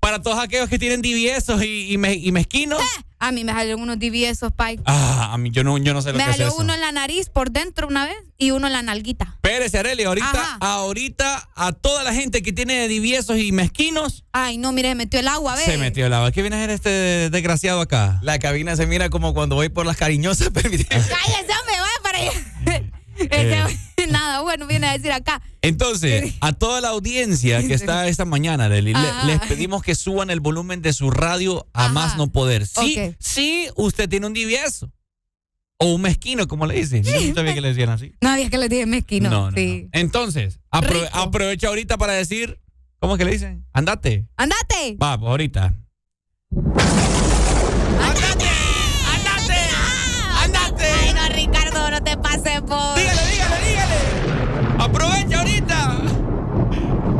para 0.00 0.20
todos 0.20 0.40
aquellos 0.40 0.68
que 0.68 0.76
tienen 0.76 1.00
diviesos 1.00 1.62
y, 1.62 1.92
y, 1.92 1.98
me- 1.98 2.14
y 2.14 2.32
mezquinos. 2.32 2.82
A 3.20 3.32
mí 3.32 3.42
me 3.44 3.52
salieron 3.52 3.80
unos 3.82 3.98
diviesos, 3.98 4.52
Pike. 4.56 4.82
Ah, 4.86 5.30
a 5.32 5.38
mí 5.38 5.50
yo 5.50 5.64
no, 5.64 5.76
yo 5.78 5.92
no 5.92 6.02
sé 6.02 6.12
lo 6.12 6.18
Me 6.18 6.24
que 6.24 6.30
es 6.30 6.36
salió 6.36 6.48
eso. 6.52 6.56
uno 6.58 6.72
en 6.74 6.80
la 6.80 6.92
nariz 6.92 7.28
por 7.30 7.50
dentro 7.50 7.88
una 7.88 8.04
vez 8.06 8.16
y 8.38 8.52
uno 8.52 8.68
en 8.68 8.72
la 8.72 8.82
nalguita. 8.82 9.34
Espérese, 9.42 9.78
Arely, 9.78 10.04
ahorita, 10.04 10.30
Ajá. 10.30 10.58
ahorita 10.60 11.48
a 11.56 11.72
toda 11.72 12.04
la 12.04 12.14
gente 12.14 12.42
que 12.42 12.52
tiene 12.52 12.86
diviesos 12.86 13.38
y 13.38 13.50
mezquinos, 13.50 14.24
Ay, 14.32 14.56
no, 14.58 14.70
mire, 14.72 14.94
metió 14.94 15.18
el 15.18 15.26
agua, 15.28 15.54
a 15.54 15.56
ver. 15.56 15.64
se 15.64 15.78
metió 15.78 16.06
el 16.06 16.12
agua. 16.14 16.30
¿Qué 16.30 16.42
viene 16.42 16.56
a 16.56 16.58
hacer 16.60 16.70
este 16.70 17.30
desgraciado 17.30 17.80
acá? 17.80 18.20
La 18.22 18.38
cabina 18.38 18.76
se 18.76 18.86
mira 18.86 19.10
como 19.10 19.34
cuando 19.34 19.56
voy 19.56 19.68
por 19.68 19.84
las 19.84 19.96
cariñosas. 19.96 20.50
permíteme. 20.54 20.88
Cállese, 20.88 21.52
hombre, 21.58 21.74
vaya 21.80 22.02
para 22.02 22.18
allá. 22.18 22.90
Este, 23.30 24.06
Nada, 24.10 24.42
bueno, 24.42 24.66
viene 24.66 24.86
a 24.86 24.92
decir 24.92 25.12
acá. 25.12 25.42
Entonces, 25.60 26.34
a 26.40 26.52
toda 26.52 26.80
la 26.80 26.88
audiencia 26.90 27.60
que 27.66 27.74
está 27.74 28.06
esta 28.08 28.24
mañana, 28.24 28.68
le- 28.68 28.82
les 28.82 29.40
pedimos 29.48 29.82
que 29.82 29.94
suban 29.94 30.30
el 30.30 30.40
volumen 30.40 30.80
de 30.82 30.92
su 30.92 31.10
radio 31.10 31.66
a 31.74 31.88
más 31.88 32.16
no 32.16 32.30
poder. 32.32 32.66
Sí, 32.66 32.96
Ok. 32.98 33.16
sí, 33.18 33.68
usted 33.76 34.08
tiene 34.08 34.26
un 34.26 34.32
divieso. 34.34 34.92
O 35.80 35.94
un 35.94 36.00
mezquino, 36.02 36.48
como 36.48 36.66
le 36.66 36.74
dicen. 36.74 37.04
Yo 37.04 37.12
no 37.12 37.34
sabía 37.34 37.54
que 37.54 37.60
le 37.60 37.68
decían 37.68 37.90
así. 37.90 38.12
No 38.20 38.30
había 38.30 38.50
que 38.50 38.58
le 38.58 38.68
dije 38.68 38.84
mezquino. 38.86 39.30
No, 39.30 39.50
no, 39.52 39.56
sí. 39.56 39.88
Entonces, 39.92 40.58
apro- 40.72 41.04
Rico. 41.04 41.08
aprovecha 41.12 41.68
ahorita 41.68 41.96
para 41.98 42.14
decir, 42.14 42.60
¿cómo 42.98 43.14
es 43.14 43.18
que 43.18 43.24
le 43.24 43.30
dicen? 43.32 43.64
Andate. 43.72 44.26
¡Andate! 44.36 44.96
Va, 45.00 45.12
ahorita. 45.12 45.74
¡Andate! 48.00 48.47
Por. 52.68 52.94
Dígale, 52.96 53.22
dígale, 53.30 53.56
dígale. 53.68 53.94
Aprovecha 54.78 55.38
ahorita. 55.38 55.98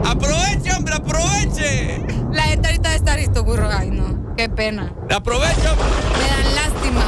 Aproveche, 0.04 0.72
hombre, 0.76 0.94
aproveche. 0.94 2.06
La 2.32 2.42
gente 2.42 2.68
ahorita 2.68 2.90
de 2.90 2.96
estar 2.96 3.18
listo, 3.18 3.44
burro. 3.44 3.68
Ay, 3.70 3.90
no. 3.90 4.34
Qué 4.36 4.48
pena. 4.48 4.92
Aprovecha. 5.14 5.74
Me 6.18 6.28
dan 6.28 6.54
lástima. 6.54 7.04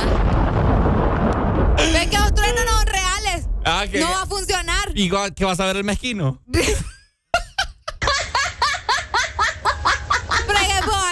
Ven 1.93 2.11
que 2.11 2.19
los 2.19 2.35
truenos 2.35 2.65
no 2.67 2.73
son 2.79 2.87
reales. 2.87 3.47
Ah, 3.65 3.85
No 3.99 4.11
va 4.11 4.23
a 4.23 4.27
funcionar. 4.27 4.91
¿Y 4.95 5.11
qué 5.35 5.45
vas 5.45 5.61
a 5.61 5.67
ver 5.67 5.77
el 5.77 5.85
mezquino? 5.85 6.41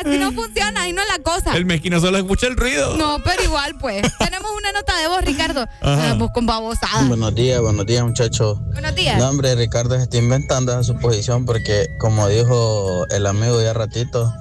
así 0.09 0.19
no 0.19 0.33
funciona, 0.33 0.83
ahí 0.83 0.93
no 0.93 1.03
es 1.03 1.09
la 1.09 1.19
cosa. 1.23 1.57
El 1.57 1.67
mezquino 1.67 2.01
solo 2.01 2.19
escucha 2.19 2.47
el 2.47 2.57
ruido. 2.57 2.97
No, 2.97 3.19
pero 3.25 3.43
igual, 3.43 3.77
pues. 3.79 4.03
Tenemos 4.19 4.51
una 4.57 4.73
nota 4.73 4.97
de 4.99 5.09
voz, 5.09 5.25
Ricardo. 5.25 5.67
Estamos 5.81 6.31
con 6.33 6.47
babosada. 6.47 7.05
Buenos 7.09 7.35
días, 7.35 7.61
buenos 7.61 7.87
días, 7.87 8.05
muchachos. 8.05 8.59
Buenos 8.73 8.95
días. 8.95 9.19
No, 9.19 9.29
hombre, 9.29 9.55
Ricardo 9.55 9.97
se 9.97 10.03
está 10.03 10.19
inventando 10.19 10.73
esa 10.73 10.83
suposición 10.83 11.45
porque, 11.45 11.87
como 11.99 12.29
dijo 12.29 13.07
el 13.11 13.27
amigo 13.27 13.61
ya 13.63 13.73
ratito, 13.73 14.33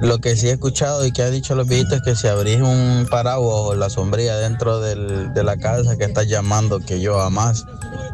lo 0.00 0.18
que 0.18 0.36
sí 0.36 0.48
he 0.48 0.52
escuchado 0.52 1.04
y 1.06 1.12
que 1.12 1.22
ha 1.22 1.30
dicho 1.30 1.54
los 1.54 1.66
viejitos 1.68 1.94
es 1.94 2.02
que 2.02 2.16
si 2.16 2.26
abrís 2.26 2.60
un 2.60 3.06
paraguas 3.10 3.56
o 3.56 3.74
la 3.74 3.88
sombrilla 3.90 4.36
dentro 4.36 4.80
del- 4.80 5.32
de 5.32 5.42
la 5.44 5.56
casa 5.56 5.96
que 5.96 6.04
estás 6.04 6.26
llamando 6.28 6.80
que 6.80 7.00
yo 7.00 7.20
amas. 7.20 7.64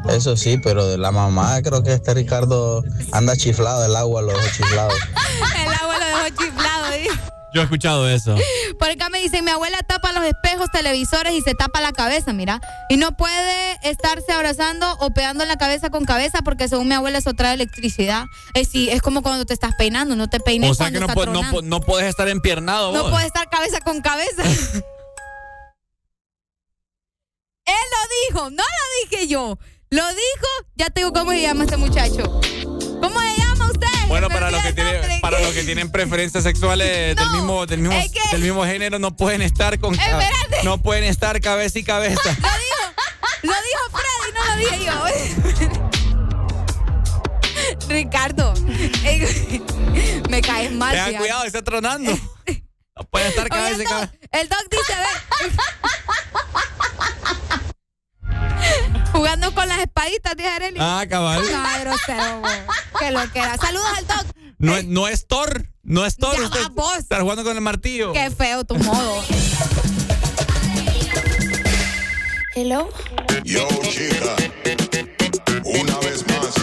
Eso 0.09 0.37
sí, 0.37 0.59
pero 0.63 0.87
de 0.87 0.99
la 0.99 1.11
mamá 1.11 1.61
creo 1.63 1.83
que 1.83 1.93
este 1.93 2.15
Ricardo 2.15 2.83
anda 3.13 3.37
chiflado, 3.37 3.85
el 3.85 3.97
agua 3.97 4.23
lo 4.23 4.33
dejó 4.33 4.47
chiflado. 4.57 4.91
El 5.65 5.73
agua 5.75 5.99
lo 5.99 6.05
dejó 6.07 6.29
chiflado. 6.45 6.85
¿sí? 6.93 7.09
Yo 7.55 7.63
he 7.63 7.65
escuchado 7.65 8.09
eso. 8.09 8.37
Por 8.79 8.91
acá 8.91 9.09
me 9.09 9.21
dicen, 9.21 9.45
mi 9.45 9.51
abuela 9.51 9.79
tapa 9.83 10.13
los 10.13 10.23
espejos, 10.25 10.69
televisores 10.71 11.33
y 11.33 11.41
se 11.41 11.55
tapa 11.55 11.81
la 11.81 11.93
cabeza, 11.93 12.33
mira. 12.35 12.61
Y 12.91 12.99
no 12.99 13.17
puede 13.17 13.79
estarse 13.89 14.33
abrazando 14.33 14.93
o 15.01 15.11
pegando 15.11 15.45
la 15.47 15.57
cabeza 15.57 15.89
con 15.89 16.05
cabeza 16.05 16.41
porque 16.43 16.69
según 16.69 16.89
mi 16.89 16.95
abuela 16.95 17.19
eso 17.19 17.33
trae 17.35 17.55
electricidad. 17.55 18.27
Es, 18.55 18.69
sí, 18.69 18.91
es 18.91 19.01
como 19.01 19.23
cuando 19.23 19.47
te 19.47 19.55
estás 19.55 19.75
peinando, 19.77 20.15
no 20.15 20.29
te 20.29 20.41
peines 20.41 20.71
O 20.71 20.75
sea 20.75 20.91
que 20.91 21.01
no, 21.01 21.07
po- 21.09 21.25
no, 21.27 21.41
po- 21.51 21.63
no 21.63 21.81
puedes 21.81 22.09
estar 22.09 22.29
empiernado 22.29 22.93
No 22.93 23.03
vos. 23.05 23.13
puede 23.13 23.27
estar 23.27 23.49
cabeza 23.49 23.81
con 23.81 24.03
cabeza. 24.03 24.43
Él 27.65 27.75
lo 27.75 28.35
dijo, 28.35 28.51
no 28.51 28.63
lo 28.63 29.11
dije 29.11 29.27
yo. 29.29 29.59
Lo 29.91 30.07
dijo, 30.09 30.49
ya 30.77 30.91
te 30.91 31.01
digo 31.01 31.13
cómo 31.13 31.31
se 31.33 31.41
llama 31.43 31.65
este 31.65 31.77
muchacho. 31.79 32.41
¿Cómo 33.01 33.19
usted? 33.21 33.38
Bueno, 34.09 34.29
para 34.29 34.51
los, 34.51 34.61
que 34.63 34.73
tienen, 34.73 35.21
para 35.21 35.39
los 35.41 35.53
que 35.53 35.63
tienen 35.65 35.91
preferencias 35.91 36.43
sexuales 36.43 37.15
del 37.15 37.31
mismo, 37.31 37.67
del 37.67 37.79
mismo, 37.81 37.95
es 37.97 38.11
que- 38.11 38.19
del 38.33 38.41
mismo 38.43 38.65
género, 38.65 38.99
no 38.99 39.15
pueden 39.17 39.43
estar 39.43 39.79
con 39.79 39.95
Espérate. 39.95 40.65
no 40.65 40.79
pueden 40.83 41.05
estar 41.05 41.41
cabeza 41.41 41.79
y 41.79 41.85
cabeza. 41.85 42.21
Lo 42.23 42.33
dijo, 42.33 42.93
lo 43.43 43.53
dijo 43.53 43.91
Freddy, 43.93 44.33
no 44.35 44.45
lo 44.45 44.57
dije 44.57 44.85
yo. 44.85 44.93
Ricardo, 47.89 48.55
me 50.31 50.41
caes 50.43 50.73
mal. 50.73 50.95
Tengan 50.95 51.15
cuidado, 51.21 51.45
está 51.45 51.63
tronando. 51.63 52.19
No 52.99 53.05
pueden 53.05 53.29
estar 53.29 53.49
cabeza 53.49 53.81
y 53.81 53.85
cabeza. 53.87 54.13
el 54.33 54.49
doc 54.49 54.59
dice, 54.73 54.93
ve. 54.97 55.05
Jugando 59.13 59.55
con 59.55 59.69
las 59.69 59.79
espaditas, 59.79 60.37
dice 60.37 60.49
Arely. 60.49 60.79
Ah, 60.81 61.05
cabal. 61.09 61.43
No, 61.43 61.81
grosero. 61.81 62.43
Que 62.99 63.11
lo 63.11 63.33
que 63.33 63.39
era. 63.39 63.57
Saludos 63.57 63.87
al 63.97 64.07
doc. 64.07 64.27
No, 64.59 64.77
es- 64.77 64.85
no 64.87 65.07
es 65.09 65.27
Thor, 65.27 65.69
no 65.83 66.05
es 66.05 66.17
Thor. 66.17 66.37
Ya 66.37 66.45
usted 66.45 66.63
va, 66.65 66.69
vos. 66.71 66.97
Estar 66.99 67.23
jugando 67.23 67.45
con 67.45 67.55
el 67.57 67.63
martillo. 67.63 68.13
Qué 68.13 68.31
feo 68.31 68.65
tu 68.65 68.75
modo. 68.77 69.23
Hello. 72.55 72.89
Yo, 73.45 73.69
chica, 73.83 74.35
una 75.65 75.97
vez 76.01 76.25
más, 76.27 76.55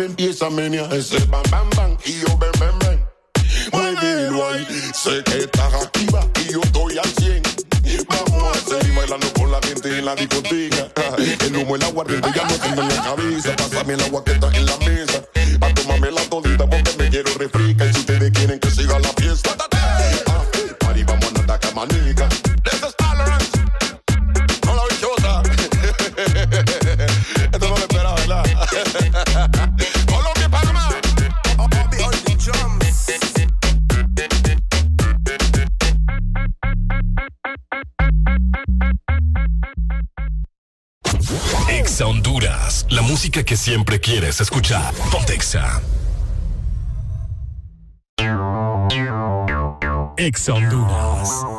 Cuando 0.00 0.12
empieza 0.12 0.46
a 0.46 0.50
menear 0.50 0.90
ese 0.94 1.18
bam 1.26 1.42
bam 1.50 1.68
bam 1.76 1.94
y 2.06 2.20
yo 2.20 2.38
ven 2.38 2.50
ven 2.58 2.78
ven. 2.78 3.04
Muévelo 3.70 4.48
ahí, 4.48 4.66
sé 4.94 5.22
que 5.24 5.40
estás 5.40 5.74
activa 5.74 6.26
y 6.40 6.52
yo 6.54 6.60
estoy 6.62 6.96
al 6.96 7.04
100. 7.04 7.42
Vamos 8.08 8.56
a 8.56 8.60
seguir 8.60 8.94
bailando 8.94 9.30
con 9.34 9.52
la 9.52 9.60
gente 9.60 9.98
en 9.98 10.06
la 10.06 10.14
discoteca. 10.14 10.88
El 11.44 11.54
humo, 11.54 11.76
el 11.76 11.82
aguardiente 11.82 12.30
ya 12.34 12.44
no 12.44 12.54
tengo 12.54 12.80
en 12.80 12.88
la 12.88 13.02
cabeza. 13.02 13.56
Pásame 13.56 13.92
el 13.92 14.00
agua 14.00 14.24
que 14.24 14.32
está 14.32 14.48
en 14.56 14.64
la 14.64 14.69
que 43.30 43.56
siempre 43.56 44.00
quieres 44.00 44.40
escuchar. 44.40 44.92
Pontexa. 45.12 45.80
Exa 50.16 50.52
Honduras. 50.52 51.49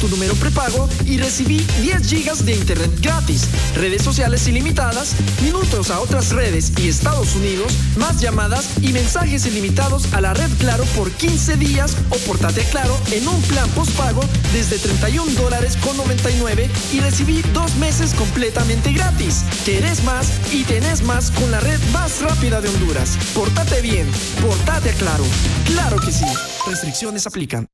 Tu 0.00 0.08
número 0.08 0.34
prepago 0.34 0.88
y 1.04 1.18
recibí 1.18 1.58
10 1.82 2.06
gigas 2.08 2.46
de 2.46 2.54
internet 2.54 2.90
gratis, 3.00 3.48
redes 3.74 4.02
sociales 4.02 4.46
ilimitadas, 4.48 5.14
minutos 5.42 5.90
a 5.90 6.00
otras 6.00 6.30
redes 6.30 6.72
y 6.78 6.88
Estados 6.88 7.34
Unidos, 7.34 7.72
más 7.96 8.20
llamadas 8.20 8.70
y 8.80 8.92
mensajes 8.92 9.44
ilimitados 9.46 10.12
a 10.14 10.20
la 10.20 10.32
red 10.32 10.48
Claro 10.58 10.84
por 10.96 11.10
15 11.10 11.56
días 11.56 11.96
o 12.08 12.16
portate 12.26 12.62
a 12.62 12.70
Claro 12.70 12.96
en 13.12 13.28
un 13.28 13.40
plan 13.42 13.68
postpago 13.70 14.22
desde 14.52 14.78
31 14.78 15.32
dólares 15.32 15.76
con 15.76 15.96
99 15.96 16.70
y 16.92 17.00
recibí 17.00 17.42
dos 17.52 17.74
meses 17.76 18.14
completamente 18.14 18.92
gratis. 18.92 19.44
Querés 19.64 20.02
más 20.04 20.32
y 20.52 20.64
tenés 20.64 21.02
más 21.02 21.30
con 21.30 21.50
la 21.50 21.60
red 21.60 21.78
más 21.92 22.20
rápida 22.22 22.60
de 22.60 22.68
Honduras. 22.68 23.18
Portate 23.34 23.80
bien, 23.82 24.06
portate 24.40 24.90
a 24.90 24.94
Claro. 24.94 25.24
Claro 25.66 25.96
que 25.98 26.12
sí. 26.12 26.26
Restricciones 26.66 27.26
aplican. 27.26 27.66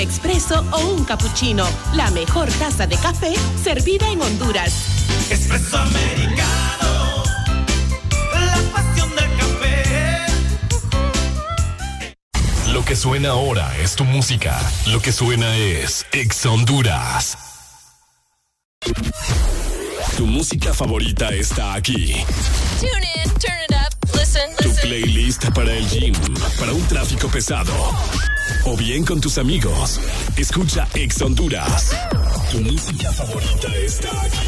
Un 0.00 0.06
expreso 0.06 0.64
o 0.72 0.78
un 0.78 1.04
cappuccino. 1.04 1.66
La 1.94 2.10
mejor 2.10 2.48
taza 2.52 2.86
de 2.86 2.96
café 2.96 3.34
servida 3.62 4.10
en 4.10 4.22
Honduras. 4.22 4.72
Espresso 5.30 5.78
americano, 5.78 7.22
la 8.32 8.56
pasión 8.72 9.10
del 9.10 9.30
café. 9.36 9.84
Lo 12.72 12.84
que 12.84 12.96
suena 12.96 13.30
ahora 13.30 13.76
es 13.78 13.94
tu 13.94 14.04
música. 14.04 14.58
Lo 14.86 15.00
que 15.00 15.12
suena 15.12 15.56
es 15.56 16.06
Ex 16.12 16.46
Honduras. 16.46 17.38
Tu 20.16 20.26
música 20.26 20.72
favorita 20.74 21.30
está 21.30 21.74
aquí. 21.74 22.24
Tune 22.80 23.06
in, 23.16 23.30
turn 23.38 23.59
playlist 24.82 25.50
para 25.54 25.72
el 25.72 25.86
gym, 25.88 26.14
para 26.58 26.72
un 26.72 26.82
tráfico 26.86 27.28
pesado. 27.28 27.72
O 28.64 28.76
bien 28.76 29.04
con 29.04 29.20
tus 29.20 29.38
amigos. 29.38 30.00
Escucha 30.36 30.86
Ex 30.94 31.20
Honduras. 31.22 31.92
Tu 32.50 32.60
música 32.60 33.12
favorita 33.12 33.68
está 33.76 34.08
aquí. 34.22 34.38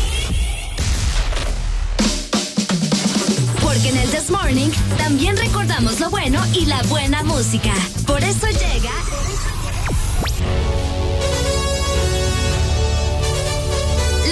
Porque 3.62 3.88
en 3.88 3.96
el 3.96 4.10
This 4.10 4.30
Morning 4.30 4.70
también 4.98 5.36
recordamos 5.36 6.00
lo 6.00 6.10
bueno 6.10 6.44
y 6.52 6.66
la 6.66 6.82
buena 6.84 7.22
música. 7.22 7.72
Por 8.06 8.22
eso 8.22 8.46
llega. 8.48 8.92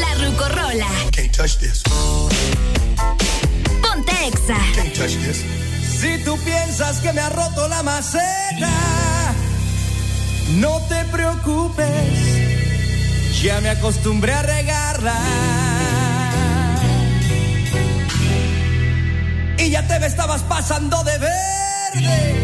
La 0.00 0.14
Rucorola. 0.26 0.88
Can't 1.12 1.32
touch 1.36 1.56
this. 1.58 1.82
Ponte 3.82 4.12
Exa. 4.26 4.58
Can't 4.74 4.94
touch 4.94 5.16
this. 5.24 5.69
Si 6.00 6.16
tú 6.24 6.38
piensas 6.38 7.00
que 7.00 7.12
me 7.12 7.20
ha 7.20 7.28
roto 7.28 7.68
la 7.68 7.82
maceta, 7.82 8.70
no 10.52 10.80
te 10.88 11.04
preocupes, 11.12 13.42
ya 13.42 13.60
me 13.60 13.68
acostumbré 13.68 14.32
a 14.32 14.40
regarla. 14.40 15.14
Y 19.58 19.68
ya 19.68 19.86
te 19.86 20.00
me 20.00 20.06
estabas 20.06 20.42
pasando 20.44 21.04
de 21.04 21.18
verde. 21.18 22.34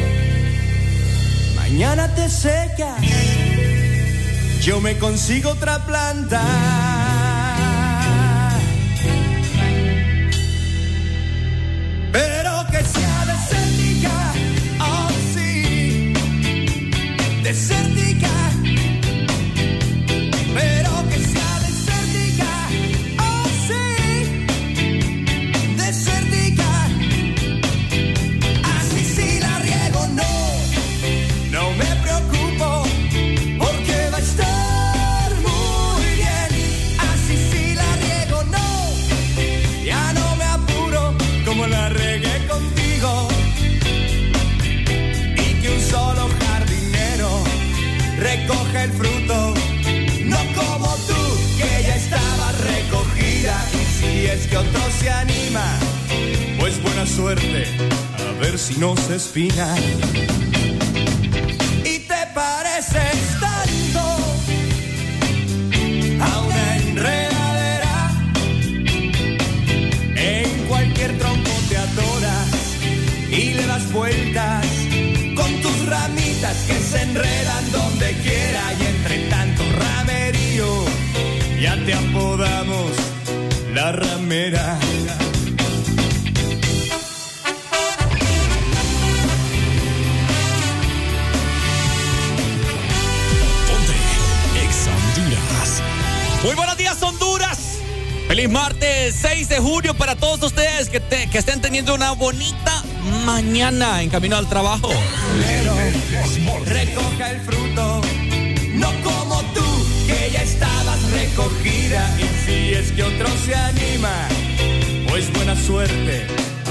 Mañana 1.55 2.15
te 2.15 2.29
secas, 2.29 3.01
yo 4.61 4.83
me 4.83 4.99
consigo 4.99 5.53
otra 5.53 5.79
planta. 5.87 6.96
Suerte, 57.07 57.65
a 58.19 58.41
ver 58.41 58.59
si 58.59 58.77
no 58.79 58.97
se 58.97 59.17
espina. 59.17 59.75
Y 61.85 61.99
te 62.01 62.27
pareces 62.35 63.19
tanto 63.41 64.01
a 66.21 66.41
una 66.41 66.77
enredadera. 66.77 68.11
En 70.17 70.67
cualquier 70.69 71.19
tronco 71.19 71.51
te 71.69 71.77
atoras 71.77 72.49
y 73.31 73.55
le 73.55 73.67
das 73.67 73.93
vueltas 73.93 74.67
con 75.35 75.61
tus 75.63 75.87
ramitas 75.87 76.57
que 76.67 76.75
se 76.75 77.03
enredan 77.03 77.73
donde 77.73 78.13
quiera 78.23 78.63
y 78.81 78.87
entre 78.87 79.29
tanto 79.29 79.63
ramerío 79.79 80.85
ya 81.61 81.77
te 81.85 81.95
apodamos 81.95 82.93
la 83.75 83.93
ramera. 83.93 84.79
Feliz 98.29 98.51
martes 98.51 99.15
6 99.23 99.49
de 99.49 99.59
julio 99.59 99.95
para 99.95 100.17
todos 100.17 100.43
ustedes 100.43 100.89
que, 100.89 101.01
te- 101.01 101.29
que 101.31 101.39
estén 101.39 101.61
teniendo 101.61 101.95
una 101.95 102.13
bonita 102.13 102.83
mañana 103.25 104.03
en 104.03 104.11
camino 104.11 104.37
al 104.37 104.49
trabajo. 104.49 104.91
Recoja 106.67 107.31
el 107.31 107.41
fruto, 107.43 108.01
no 108.75 108.91
como 109.03 109.41
tú, 109.55 109.65
que 110.07 110.31
ya 110.33 110.43
estabas 110.43 111.01
recogida. 111.13 112.17
Y 112.19 112.47
si 112.47 112.75
es 112.75 112.93
que 112.93 113.03
otro 113.05 113.29
se 113.45 113.55
anima, 113.55 114.29
pues 115.09 115.33
buena 115.33 115.55
suerte, 115.57 116.27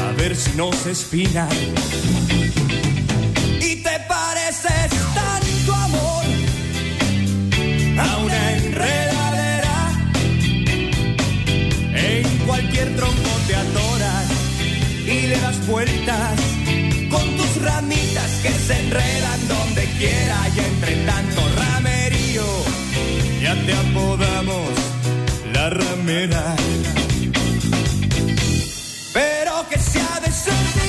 a 0.07 0.11
ver 0.11 0.35
si 0.35 0.51
no 0.57 0.71
se 0.73 0.91
espina. 0.91 1.47
Y 3.61 3.77
te 3.77 3.99
pareces 4.09 4.91
tanto 5.15 5.73
amor 5.73 6.25
a 7.97 8.17
una 8.17 8.51
enredadera. 8.51 9.34
En 12.07 12.37
cualquier 12.45 12.95
tronco 12.95 13.31
te 13.47 13.55
atoras 13.55 14.27
y 15.05 15.27
le 15.27 15.39
das 15.39 15.65
vueltas 15.65 16.39
con 17.09 17.35
tus 17.35 17.61
ramitas 17.63 18.31
que 18.43 18.51
se 18.51 18.79
enredan 18.79 19.47
donde 19.47 19.85
quiera 19.97 20.37
y 20.55 20.59
entre 20.59 20.95
tanto 21.05 21.41
ramerío 21.57 22.45
ya 23.41 23.55
te 23.65 23.73
apodamos 23.73 24.69
la 25.53 25.69
ramera. 25.69 26.55
Pero 29.13 29.65
que 29.69 29.79
sea 29.79 30.19
desértica, 30.23 30.75
oh 30.81 30.84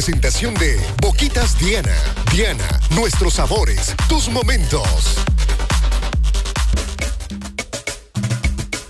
presentación 0.00 0.54
de 0.54 0.80
Boquitas 1.02 1.58
Diana. 1.58 1.94
Diana, 2.32 2.80
nuestros 2.92 3.34
sabores, 3.34 3.94
tus 4.08 4.30
momentos. 4.30 4.82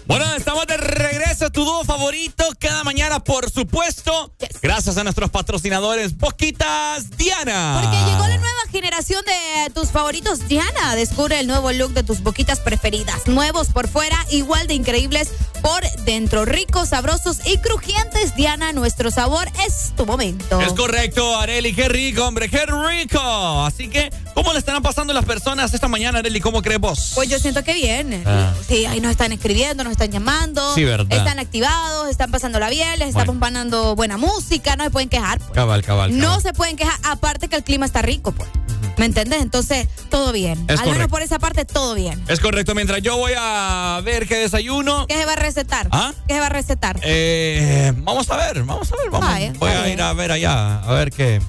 Bueno, 0.06 0.32
estamos 0.36 0.68
de 0.68 0.76
regreso, 0.76 1.50
tu 1.50 1.64
dúo 1.64 1.82
favorito, 1.82 2.44
cada 2.60 2.84
mañana, 2.84 3.18
por 3.18 3.50
supuesto. 3.50 4.32
Gracias 4.62 4.98
a 4.98 5.04
nuestros 5.04 5.30
patrocinadores, 5.30 6.18
Boquitas 6.18 7.16
Diana. 7.16 7.80
Porque 7.80 7.96
llegó 7.96 8.28
la 8.28 8.36
nueva 8.36 8.60
generación 8.70 9.24
de 9.24 9.70
tus 9.70 9.88
favoritos, 9.88 10.48
Diana. 10.48 10.94
Descubre 10.94 11.40
el 11.40 11.46
nuevo 11.46 11.72
look 11.72 11.92
de 11.92 12.02
tus 12.02 12.22
boquitas 12.22 12.60
preferidas. 12.60 13.26
Nuevos 13.26 13.68
por 13.68 13.88
fuera, 13.88 14.18
igual 14.30 14.66
de 14.66 14.74
increíbles 14.74 15.30
por 15.62 15.82
dentro. 16.04 16.44
Ricos, 16.44 16.90
sabrosos 16.90 17.38
y 17.46 17.56
crujientes, 17.58 18.36
Diana. 18.36 18.72
Nuestro 18.72 19.10
sabor 19.10 19.48
es 19.66 19.92
tu 19.96 20.04
momento. 20.04 20.60
Es 20.60 20.74
correcto, 20.74 21.38
Areli, 21.38 21.74
qué 21.74 21.88
rico, 21.88 22.24
hombre, 22.26 22.50
qué 22.50 22.66
rico. 22.66 23.64
Así 23.64 23.88
que, 23.88 24.12
¿cómo 24.34 24.52
le 24.52 24.58
estarán 24.58 24.82
pasando 24.82 25.14
las 25.14 25.24
personas 25.24 25.72
esta 25.72 25.88
mañana, 25.88 26.18
Areli? 26.18 26.40
¿Cómo 26.40 26.60
crees 26.60 26.80
vos? 26.80 27.12
Pues 27.14 27.30
yo 27.30 27.38
siento 27.38 27.64
que 27.64 27.74
bien. 27.74 28.22
Ah. 28.26 28.52
Sí, 28.68 28.84
ahí 28.84 29.00
nos 29.00 29.12
están 29.12 29.32
escribiendo, 29.32 29.84
nos 29.84 29.92
están 29.92 30.10
llamando. 30.10 30.74
Sí, 30.74 30.84
¿verdad? 30.84 31.16
Están 31.16 31.38
activados, 31.38 32.08
están 32.08 32.30
pasándola 32.30 32.68
bien, 32.68 32.98
les 32.98 33.08
estamos 33.08 33.36
mandando 33.36 33.96
buena 33.96 34.18
música, 34.18 34.49
no 34.76 34.84
se 34.84 34.90
pueden 34.90 35.08
quejar. 35.08 35.38
pues. 35.38 35.50
Cabal, 35.50 35.82
cabal. 35.82 36.18
No 36.18 36.40
se 36.40 36.52
pueden 36.52 36.76
quejar, 36.76 36.98
aparte 37.04 37.48
que 37.48 37.56
el 37.56 37.64
clima 37.64 37.86
está 37.86 38.02
rico, 38.02 38.32
pues. 38.32 38.48
¿Me 38.96 39.06
entiendes? 39.06 39.40
Entonces, 39.40 39.88
todo 40.10 40.30
bien. 40.30 40.62
Es 40.68 40.78
Al 40.80 40.90
menos 40.90 41.08
por 41.08 41.22
esa 41.22 41.38
parte, 41.38 41.64
todo 41.64 41.94
bien. 41.94 42.22
Es 42.28 42.38
correcto, 42.38 42.74
mientras 42.74 43.00
yo 43.00 43.16
voy 43.16 43.32
a 43.38 44.00
ver 44.04 44.26
qué 44.28 44.36
desayuno. 44.36 45.06
¿Qué 45.06 45.16
se 45.16 45.24
va 45.24 45.32
a 45.32 45.36
recetar? 45.36 45.88
¿Ah? 45.90 46.12
¿Qué 46.28 46.34
se 46.34 46.40
va 46.40 46.46
a 46.46 46.50
recetar? 46.50 47.00
Eh, 47.02 47.92
vamos 47.96 48.28
a 48.30 48.36
ver, 48.36 48.62
vamos 48.62 48.92
a 48.92 48.96
ver, 48.96 49.10
vamos. 49.10 49.28
Vaya, 49.28 49.52
voy 49.58 49.70
a 49.70 49.88
ir 49.88 50.02
a 50.02 50.12
ver 50.12 50.32
allá, 50.32 50.80
a 50.80 50.92
ver 50.92 51.10
qué, 51.10 51.40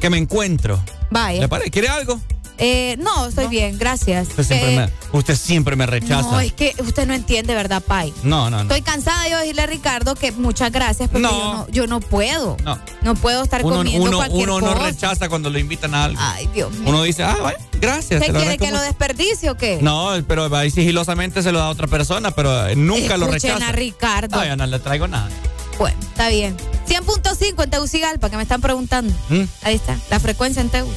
qué 0.00 0.10
me 0.10 0.18
encuentro. 0.18 0.82
Vaya. 1.10 1.40
¿Le 1.40 1.48
parece? 1.48 1.70
¿Quiere 1.70 1.88
algo? 1.88 2.20
Eh, 2.62 2.96
no, 2.98 3.26
estoy 3.26 3.48
bien, 3.48 3.78
gracias. 3.78 4.28
Usted 4.28 4.44
siempre, 4.44 4.74
Eh, 4.74 4.76
me, 5.12 5.18
usted 5.18 5.34
siempre 5.36 5.76
me 5.76 5.86
rechaza. 5.86 6.30
No, 6.30 6.40
es 6.40 6.52
que 6.52 6.74
usted 6.80 7.06
no 7.06 7.14
entiende, 7.14 7.54
¿verdad, 7.54 7.82
Pai? 7.82 8.12
no, 8.22 8.50
no. 8.50 8.58
no. 8.58 8.62
Estoy 8.62 8.82
cansada 8.82 9.24
de 9.24 9.30
yo 9.30 9.38
decirle 9.38 9.62
a 9.62 9.66
Ricardo 9.66 10.14
que 10.14 10.30
muchas 10.32 10.70
gracias, 10.70 11.08
porque 11.08 11.22
No. 11.22 11.30
yo, 11.30 11.52
no, 11.54 11.68
yo 11.70 11.86
no 11.86 12.00
puedo. 12.00 12.58
No. 12.62 12.78
No 13.00 13.14
puedo 13.14 13.42
estar 13.42 13.64
Uno, 13.64 13.76
comiendo 13.76 14.06
uno, 14.08 14.16
cualquier 14.18 14.50
uno 14.50 14.60
no 14.60 14.74
rechaza 14.74 15.30
cuando 15.30 15.48
lo 15.48 15.58
invitan 15.58 15.94
a 15.94 16.04
algo. 16.04 16.20
Ay, 16.22 16.48
Dios 16.52 16.70
mío. 16.72 16.90
Uno 16.90 17.02
dice, 17.02 17.22
ah, 17.24 17.36
bueno, 17.40 17.58
gracias. 17.80 18.20
¿Qué 18.20 18.26
te 18.26 18.32
lo 18.34 18.40
quiere 18.40 18.58
que 18.58 18.70
lo 18.70 18.82
desperdicie 18.82 19.48
o 19.48 19.56
qué? 19.56 19.78
No, 19.80 20.10
pero 20.28 20.54
ahí 20.54 20.70
sigilosamente 20.70 21.42
se 21.42 21.52
lo 21.52 21.60
da 21.60 21.66
a 21.66 21.70
otra 21.70 21.86
persona, 21.86 22.30
pero 22.30 22.68
eh, 22.68 22.76
nunca 22.76 23.16
lo 23.16 23.26
rechaza. 23.26 23.68
a 23.68 23.72
Ricardo. 23.72 24.36
No, 24.36 24.44
yo 24.44 24.54
no 24.56 24.66
le 24.66 24.78
traigo 24.80 25.08
nada. 25.08 25.30
Bueno, 25.78 25.96
está 26.02 26.28
bien. 26.28 26.58
100.5 26.86 27.64
en 27.64 27.70
Tegucigalpa, 27.70 28.28
que 28.28 28.36
me 28.36 28.42
están 28.42 28.60
preguntando. 28.60 29.14
¿Mm? 29.30 29.44
Ahí 29.62 29.76
está, 29.76 29.96
la 30.10 30.20
frecuencia 30.20 30.60
en 30.60 30.68
Tegu. 30.68 30.90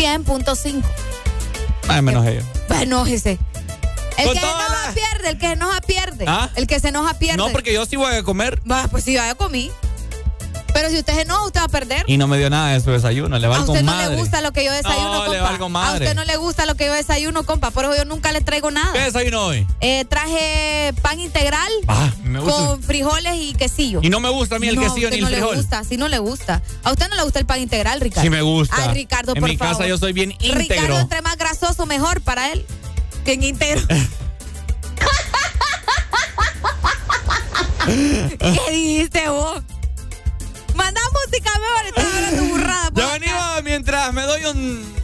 100.5. 0.00 0.82
Ay, 1.88 2.00
menos 2.00 2.26
ellos. 2.26 2.44
Pues 2.66 2.82
enójese. 2.82 3.38
El 4.16 4.26
Con 4.26 4.34
que 4.34 4.40
se 4.40 4.46
toda 4.46 4.66
enoja 4.66 4.92
pierde, 4.94 5.28
el 5.30 5.38
que 5.38 5.46
se 5.46 5.52
enoja 5.52 5.80
pierde. 5.82 6.24
¿Ah? 6.26 6.50
El 6.54 6.66
que 6.66 6.80
se 6.80 6.88
enoja 6.88 7.14
pierde. 7.14 7.36
No, 7.36 7.50
porque 7.50 7.72
yo 7.74 7.84
sí 7.84 7.96
voy 7.96 8.14
a 8.14 8.22
comer 8.22 8.60
Va, 8.70 8.88
pues 8.88 9.04
si 9.04 9.12
yo 9.12 9.22
ya 9.22 9.34
comí. 9.34 9.70
Pero 10.72 10.88
si 10.88 10.98
usted 10.98 11.18
enoja, 11.18 11.46
usted 11.46 11.60
va 11.60 11.64
a 11.64 11.68
perder. 11.68 12.04
y 12.06 12.16
no 12.16 12.26
me 12.28 12.38
dio 12.38 12.48
nada 12.50 12.72
de 12.72 12.80
su 12.80 12.90
desayuno. 12.90 13.38
Le 13.38 13.46
A 13.46 13.50
valgo 13.50 13.72
usted 13.72 13.84
no 13.84 13.92
madre. 13.92 14.10
le 14.10 14.16
gusta 14.20 14.40
lo 14.40 14.52
que 14.52 14.64
yo 14.64 14.72
desayuno, 14.72 15.12
No, 15.12 15.18
compa. 15.20 15.32
le 15.32 15.40
valgo 15.40 15.64
A 15.66 15.68
madre. 15.68 16.04
usted 16.06 16.14
no 16.16 16.24
le 16.24 16.36
gusta 16.36 16.66
lo 16.66 16.74
que 16.76 16.86
yo 16.86 16.92
desayuno, 16.92 17.42
compa. 17.44 17.70
Por 17.70 17.84
eso 17.84 17.96
yo 17.96 18.04
nunca 18.04 18.32
le 18.32 18.40
traigo 18.40 18.70
nada. 18.70 18.92
¿Qué 18.92 19.00
desayuno 19.00 19.44
hoy? 19.46 19.66
Eh, 19.80 20.04
traje 20.06 20.92
pan 21.02 21.18
integral 21.20 21.68
Ah, 21.88 22.10
me 22.22 22.40
gusta. 22.40 22.56
con 22.56 22.82
frijoles 22.82 23.34
y 23.36 23.54
quesillo. 23.54 24.00
Y 24.02 24.10
no 24.10 24.20
me 24.20 24.28
gusta 24.30 24.56
a 24.56 24.58
mí 24.58 24.68
el 24.68 24.76
no, 24.76 24.82
quesillo 24.82 25.08
a 25.08 25.10
ni 25.10 25.20
no 25.20 25.28
el 25.28 25.34
frijol. 25.34 25.54
le 25.56 25.60
gusta, 25.60 25.84
si 25.84 25.96
no 25.96 26.08
le 26.08 26.18
gusta. 26.18 26.62
¿A 26.84 26.92
usted 26.92 27.08
no 27.08 27.16
le 27.16 27.22
gusta 27.22 27.38
el 27.38 27.46
pan 27.46 27.60
integral, 27.60 28.00
Ricardo? 28.00 28.22
Sí 28.22 28.30
me 28.30 28.42
gusta. 28.42 28.76
Ay, 28.78 28.94
Ricardo, 28.94 29.32
en 29.34 29.40
por 29.40 29.48
mi 29.48 29.56
favor. 29.56 29.74
casa 29.76 29.86
yo 29.88 29.98
soy 29.98 30.12
bien 30.12 30.32
íntegro. 30.32 30.58
Ricardo, 30.58 30.98
entre 31.00 31.22
más 31.22 31.36
grasoso, 31.36 31.86
mejor 31.86 32.20
para 32.20 32.52
él. 32.52 32.64
Bien 33.24 33.42
íntegro. 33.42 33.82
¿Qué 37.86 38.70
dijiste 38.70 39.28
vos? 39.28 39.62
Manda 40.82 41.00
música 41.24 41.50
mejor, 41.58 41.86
estás 41.86 42.04
hablando 42.14 42.44
burrada. 42.44 42.90
Ya 42.94 43.12
venimos 43.18 43.62
mientras 43.64 44.12
me 44.12 44.22
doy 44.22 44.44
un 44.46 45.00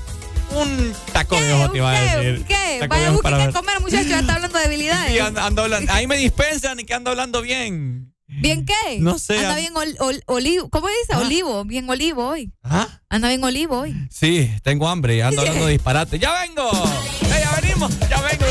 un 0.55 0.95
taco 1.13 1.39
de 1.39 1.53
ojo 1.53 1.71
te 1.71 1.77
iba 1.79 1.91
a 1.91 1.95
¿Qué? 1.95 2.17
decir. 2.17 2.45
¿Qué? 2.47 2.87
Vaya, 2.89 3.05
ojo 3.05 3.13
busque 3.15 3.23
para 3.31 3.47
qué 3.47 3.53
comer, 3.53 3.81
muchacho. 3.81 4.09
Ya 4.09 4.21
está 4.21 4.35
hablando 4.37 4.59
de 4.59 4.65
habilidades. 4.65 5.13
Sí, 5.13 5.19
ando, 5.19 5.41
ando 5.43 5.63
hablando. 5.63 5.93
Ahí 5.93 6.07
me 6.07 6.17
dispensan 6.17 6.81
y 6.81 6.85
que 6.85 6.95
ando 6.95 7.11
hablando 7.11 7.43
bien. 7.43 8.15
¿Bien 8.29 8.65
qué? 8.67 8.99
No 9.01 9.19
sé, 9.19 9.39
Anda 9.39 9.57
bien 9.57 9.73
ol- 9.77 9.97
ol- 10.01 10.23
olivo. 10.27 10.69
¿Cómo 10.71 10.89
dice? 10.89 11.15
Olivo. 11.21 11.65
Bien 11.65 11.89
olivo 11.89 12.27
hoy. 12.29 12.53
¿Ah? 12.63 12.89
Anda 13.09 13.29
bien 13.29 13.45
olivo 13.45 13.79
hoy. 13.81 13.95
Sí, 14.11 14.51
tengo 14.63 14.89
hambre 14.89 15.17
y 15.17 15.21
ando 15.21 15.43
hablando 15.43 15.67
de 15.67 15.73
disparate. 15.75 16.19
¡Ya 16.19 16.33
vengo! 16.41 16.69
¡Eh, 16.73 17.41
ya 17.45 17.61
venimos! 17.61 17.93
¡Ya 18.09 18.21
vengo! 18.23 18.47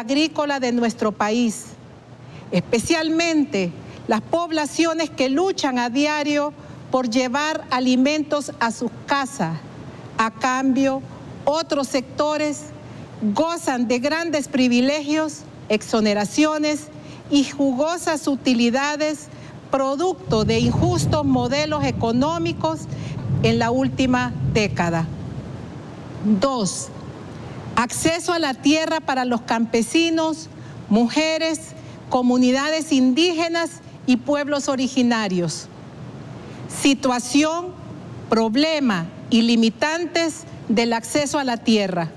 Agrícola 0.00 0.60
de 0.60 0.72
nuestro 0.72 1.12
país, 1.12 1.66
especialmente 2.50 3.72
las 4.08 4.20
poblaciones 4.20 5.10
que 5.10 5.28
luchan 5.28 5.78
a 5.78 5.88
diario 5.88 6.52
por 6.90 7.08
llevar 7.08 7.64
alimentos 7.70 8.52
a 8.58 8.72
sus 8.72 8.90
casas. 9.06 9.56
A 10.18 10.30
cambio, 10.30 11.00
otros 11.44 11.86
sectores 11.88 12.64
gozan 13.34 13.86
de 13.88 13.98
grandes 13.98 14.48
privilegios, 14.48 15.42
exoneraciones 15.68 16.88
y 17.30 17.44
jugosas 17.44 18.26
utilidades 18.26 19.28
producto 19.70 20.44
de 20.44 20.58
injustos 20.58 21.24
modelos 21.24 21.84
económicos 21.84 22.80
en 23.42 23.58
la 23.58 23.70
última 23.70 24.32
década. 24.52 25.06
Dos, 26.40 26.88
acceso 27.76 28.32
a 28.32 28.38
la 28.38 28.54
tierra 28.54 29.00
para 29.00 29.24
los 29.24 29.42
campesinos, 29.42 30.48
mujeres, 30.88 31.60
comunidades 32.08 32.92
indígenas 32.92 33.80
y 34.06 34.16
pueblos 34.16 34.68
originarios. 34.68 35.68
Situación, 36.68 37.68
problema 38.28 39.06
y 39.30 39.42
limitantes 39.42 40.44
del 40.68 40.92
acceso 40.92 41.38
a 41.38 41.44
la 41.44 41.56
tierra. 41.56 42.10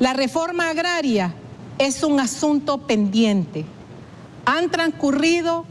La 0.00 0.12
reforma 0.12 0.70
agraria 0.70 1.34
es 1.78 2.02
un 2.02 2.20
asunto 2.20 2.86
pendiente. 2.86 3.64
Han 4.44 4.70
transcurrido 4.70 5.64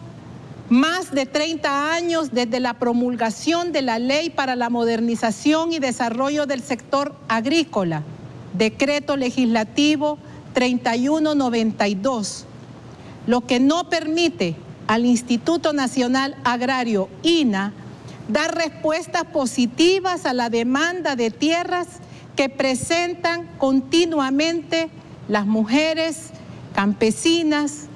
más 0.70 1.12
de 1.12 1.26
30 1.26 1.94
años 1.94 2.32
desde 2.32 2.60
la 2.60 2.76
promulgación 2.76 3.72
de 3.72 3.82
la 3.82 4.00
Ley 4.00 4.30
para 4.30 4.56
la 4.56 4.70
Modernización 4.70 5.74
y 5.74 5.80
Desarrollo 5.80 6.46
del 6.46 6.64
Sector 6.64 7.16
Agrícola, 7.28 8.04
decreto 8.54 9.18
legislativo 9.18 10.18
3192, 10.54 12.46
lo 13.28 13.42
que 13.42 13.60
no 13.60 13.90
permite 13.90 14.56
al 14.88 15.06
Instituto 15.06 15.74
Nacional 15.74 16.36
Agrario, 16.44 17.10
INA, 17.24 17.74
dar 18.28 18.56
respuestas 18.56 19.26
positivas 19.26 20.26
a 20.26 20.34
la 20.34 20.50
demanda 20.50 21.16
de 21.16 21.32
tierras 21.32 21.88
que 22.36 22.50
presentan 22.50 23.48
continuamente 23.58 24.90
las 25.28 25.46
mujeres 25.46 26.30
campesinas, 26.74 27.88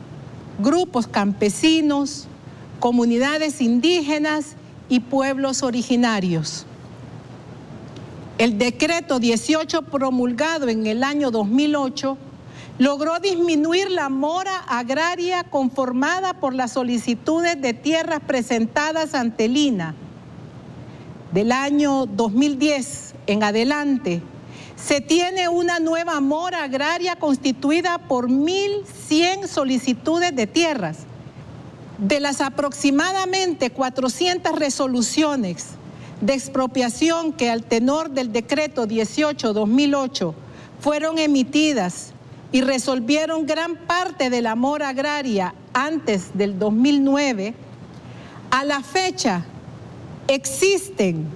grupos 0.60 1.08
campesinos, 1.08 2.28
comunidades 2.80 3.62
indígenas 3.62 4.56
y 4.90 5.00
pueblos 5.02 5.64
originarios. 5.64 6.66
El 8.38 8.60
decreto 8.60 9.18
18 9.18 9.82
promulgado 9.82 10.70
en 10.70 10.86
el 10.86 11.04
año 11.04 11.32
2008 11.32 12.20
logró 12.78 13.20
disminuir 13.20 13.90
la 13.90 14.10
mora 14.10 14.60
agraria 14.68 15.44
conformada 15.44 16.36
por 16.36 16.54
las 16.54 16.74
solicitudes 16.74 17.60
de 17.60 17.74
tierras 17.74 18.20
presentadas 18.28 19.16
ante 19.16 19.48
el. 19.48 19.96
Del 21.34 21.52
año 21.52 22.06
2010 22.06 23.16
en 23.26 23.42
adelante, 23.42 24.22
se 24.76 25.02
tiene 25.02 25.50
una 25.50 25.80
nueva 25.80 26.20
mora 26.22 26.64
agraria 26.64 27.16
constituida 27.16 27.98
por 27.98 28.30
1.100 28.30 29.48
solicitudes 29.48 30.36
de 30.36 30.46
tierras. 30.46 31.00
De 31.98 32.20
las 32.20 32.42
aproximadamente 32.42 33.72
400 33.72 34.60
resoluciones 34.60 35.77
de 36.22 36.34
expropiación 36.34 37.34
que 37.34 37.50
al 37.50 37.64
tenor 37.64 38.10
del 38.12 38.32
decreto 38.32 38.88
18-2008 38.88 40.34
fueron 40.80 41.20
emitidas 41.20 42.14
y 42.52 42.62
resolvieron 42.62 43.46
gran 43.46 43.76
parte 43.76 44.30
de 44.30 44.42
la 44.42 44.56
mora 44.56 44.90
agraria 44.90 45.54
antes 45.74 46.30
del 46.34 46.58
2009, 46.58 47.54
a 48.52 48.64
la 48.64 48.82
fecha 48.82 49.46
existen 50.28 51.28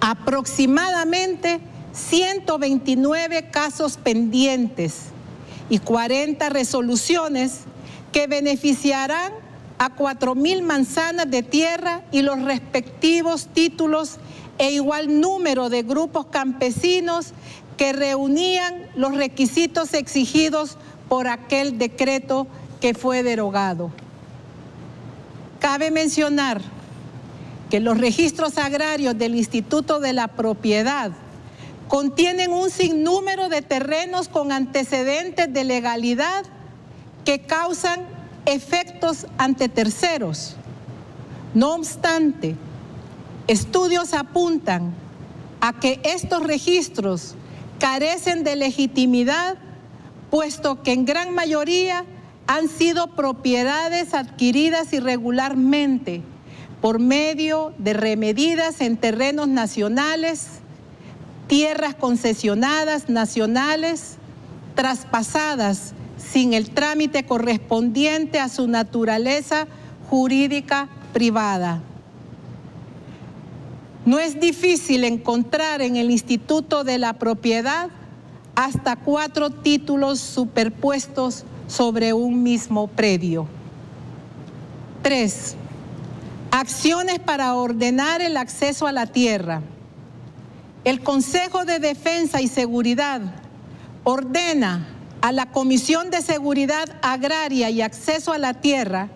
aproximadamente 0.00 1.60
129 1.92 3.50
casos 3.50 3.96
pendientes 3.96 5.06
y 5.68 5.78
40 5.78 6.48
resoluciones 6.48 7.60
que 8.12 8.26
beneficiarán 8.26 9.32
a 9.78 9.94
4.000 9.94 10.62
manzanas 10.62 11.30
de 11.30 11.42
tierra 11.42 12.02
y 12.10 12.22
los 12.22 12.42
respectivos 12.42 13.46
títulos 13.46 14.18
e 14.58 14.72
igual 14.72 15.20
número 15.20 15.70
de 15.70 15.82
grupos 15.82 16.26
campesinos 16.26 17.32
que 17.76 17.92
reunían 17.92 18.86
los 18.96 19.16
requisitos 19.16 19.94
exigidos 19.94 20.76
por 21.08 21.28
aquel 21.28 21.78
decreto 21.78 22.48
que 22.80 22.94
fue 22.94 23.22
derogado. 23.22 23.90
Cabe 25.60 25.90
mencionar 25.90 26.60
que 27.70 27.80
los 27.80 27.98
registros 27.98 28.58
agrarios 28.58 29.16
del 29.16 29.34
Instituto 29.34 30.00
de 30.00 30.12
la 30.12 30.28
Propiedad 30.28 31.12
contienen 31.86 32.52
un 32.52 32.70
sinnúmero 32.70 33.48
de 33.48 33.62
terrenos 33.62 34.28
con 34.28 34.52
antecedentes 34.52 35.52
de 35.52 35.64
legalidad 35.64 36.44
que 37.24 37.40
causan 37.40 38.17
efectos 38.48 39.26
ante 39.36 39.68
terceros. 39.68 40.56
No 41.54 41.74
obstante, 41.74 42.56
estudios 43.46 44.14
apuntan 44.14 44.94
a 45.60 45.78
que 45.78 46.00
estos 46.02 46.42
registros 46.42 47.34
carecen 47.78 48.44
de 48.44 48.56
legitimidad, 48.56 49.56
puesto 50.30 50.82
que 50.82 50.92
en 50.92 51.04
gran 51.04 51.34
mayoría 51.34 52.04
han 52.46 52.68
sido 52.68 53.08
propiedades 53.08 54.14
adquiridas 54.14 54.92
irregularmente 54.94 56.22
por 56.80 57.00
medio 57.00 57.74
de 57.78 57.92
remedidas 57.92 58.80
en 58.80 58.96
terrenos 58.96 59.48
nacionales, 59.48 60.46
tierras 61.48 61.94
concesionadas 61.94 63.10
nacionales, 63.10 64.16
traspasadas 64.74 65.92
sin 66.30 66.52
el 66.52 66.70
trámite 66.70 67.24
correspondiente 67.24 68.38
a 68.38 68.48
su 68.48 68.68
naturaleza 68.68 69.66
jurídica 70.10 70.88
privada. 71.12 71.80
No 74.04 74.18
es 74.18 74.40
difícil 74.40 75.04
encontrar 75.04 75.82
en 75.82 75.96
el 75.96 76.10
Instituto 76.10 76.84
de 76.84 76.98
la 76.98 77.14
Propiedad 77.14 77.90
hasta 78.54 78.96
cuatro 78.96 79.50
títulos 79.50 80.18
superpuestos 80.18 81.44
sobre 81.66 82.12
un 82.12 82.42
mismo 82.42 82.88
predio. 82.88 83.46
Tres, 85.02 85.56
acciones 86.50 87.18
para 87.18 87.54
ordenar 87.54 88.20
el 88.20 88.36
acceso 88.36 88.86
a 88.86 88.92
la 88.92 89.06
tierra. 89.06 89.62
El 90.84 91.02
Consejo 91.02 91.64
de 91.64 91.78
Defensa 91.78 92.40
y 92.40 92.48
Seguridad 92.48 93.20
ordena 94.04 94.97
a 95.28 95.32
la 95.32 95.44
Comisión 95.44 96.08
de 96.08 96.22
Seguridad 96.22 96.88
Agraria 97.02 97.68
y 97.68 97.82
Acceso 97.82 98.32
a 98.32 98.38
la 98.38 98.54
Tierra 98.54 99.10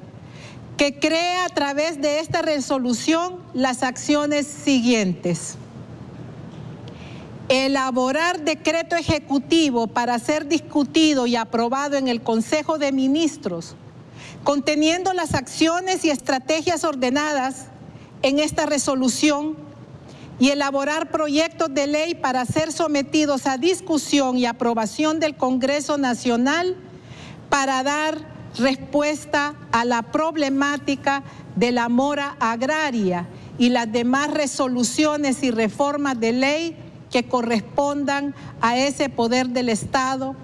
que 0.77 0.99
crea 0.99 1.47
a 1.47 1.49
través 1.49 2.03
de 2.03 2.19
esta 2.19 2.43
resolución 2.43 3.39
las 3.55 3.83
acciones 3.83 4.47
siguientes. 4.47 5.55
Elaborar 7.49 8.43
decreto 8.43 8.95
ejecutivo 8.95 9.87
para 9.87 10.19
ser 10.19 10.49
discutido 10.49 11.27
y 11.27 11.37
aprobado 11.37 11.97
en 11.97 12.09
el 12.09 12.21
Consejo 12.21 12.77
de 12.77 12.93
Ministros, 12.93 13.75
conteniendo 14.45 15.15
las 15.15 15.33
acciones 15.33 16.05
y 16.05 16.11
estrategias 16.11 16.85
ordenadas 16.85 17.69
en 18.21 18.39
esta 18.39 18.67
resolución 18.67 19.57
y 20.39 20.51
elaborar 20.51 21.11
proyectos 21.11 21.73
de 21.73 21.87
ley 21.87 22.15
para 22.15 22.45
ser 22.45 22.73
sometidos 22.73 23.47
a 23.47 23.59
discusión 23.59 24.39
y 24.39 24.47
aprobación 24.47 25.21
del 25.21 25.37
Congreso 25.37 25.99
Nacional 25.99 26.77
para 27.49 27.83
dar 27.83 28.19
respuesta 28.59 29.55
a 29.71 29.85
la 29.85 30.03
problemática 30.03 31.23
de 31.57 31.73
la 31.73 31.89
mora 31.89 32.37
agraria 32.41 33.27
y 33.59 33.69
las 33.69 33.91
demás 33.91 34.31
resoluciones 34.31 35.43
y 35.43 35.51
reformas 35.51 36.19
de 36.19 36.33
ley 36.33 36.77
que 37.11 37.25
correspondan 37.25 38.35
a 38.61 38.79
ese 38.79 39.09
poder 39.09 39.51
del 39.51 39.69
Estado 39.69 40.35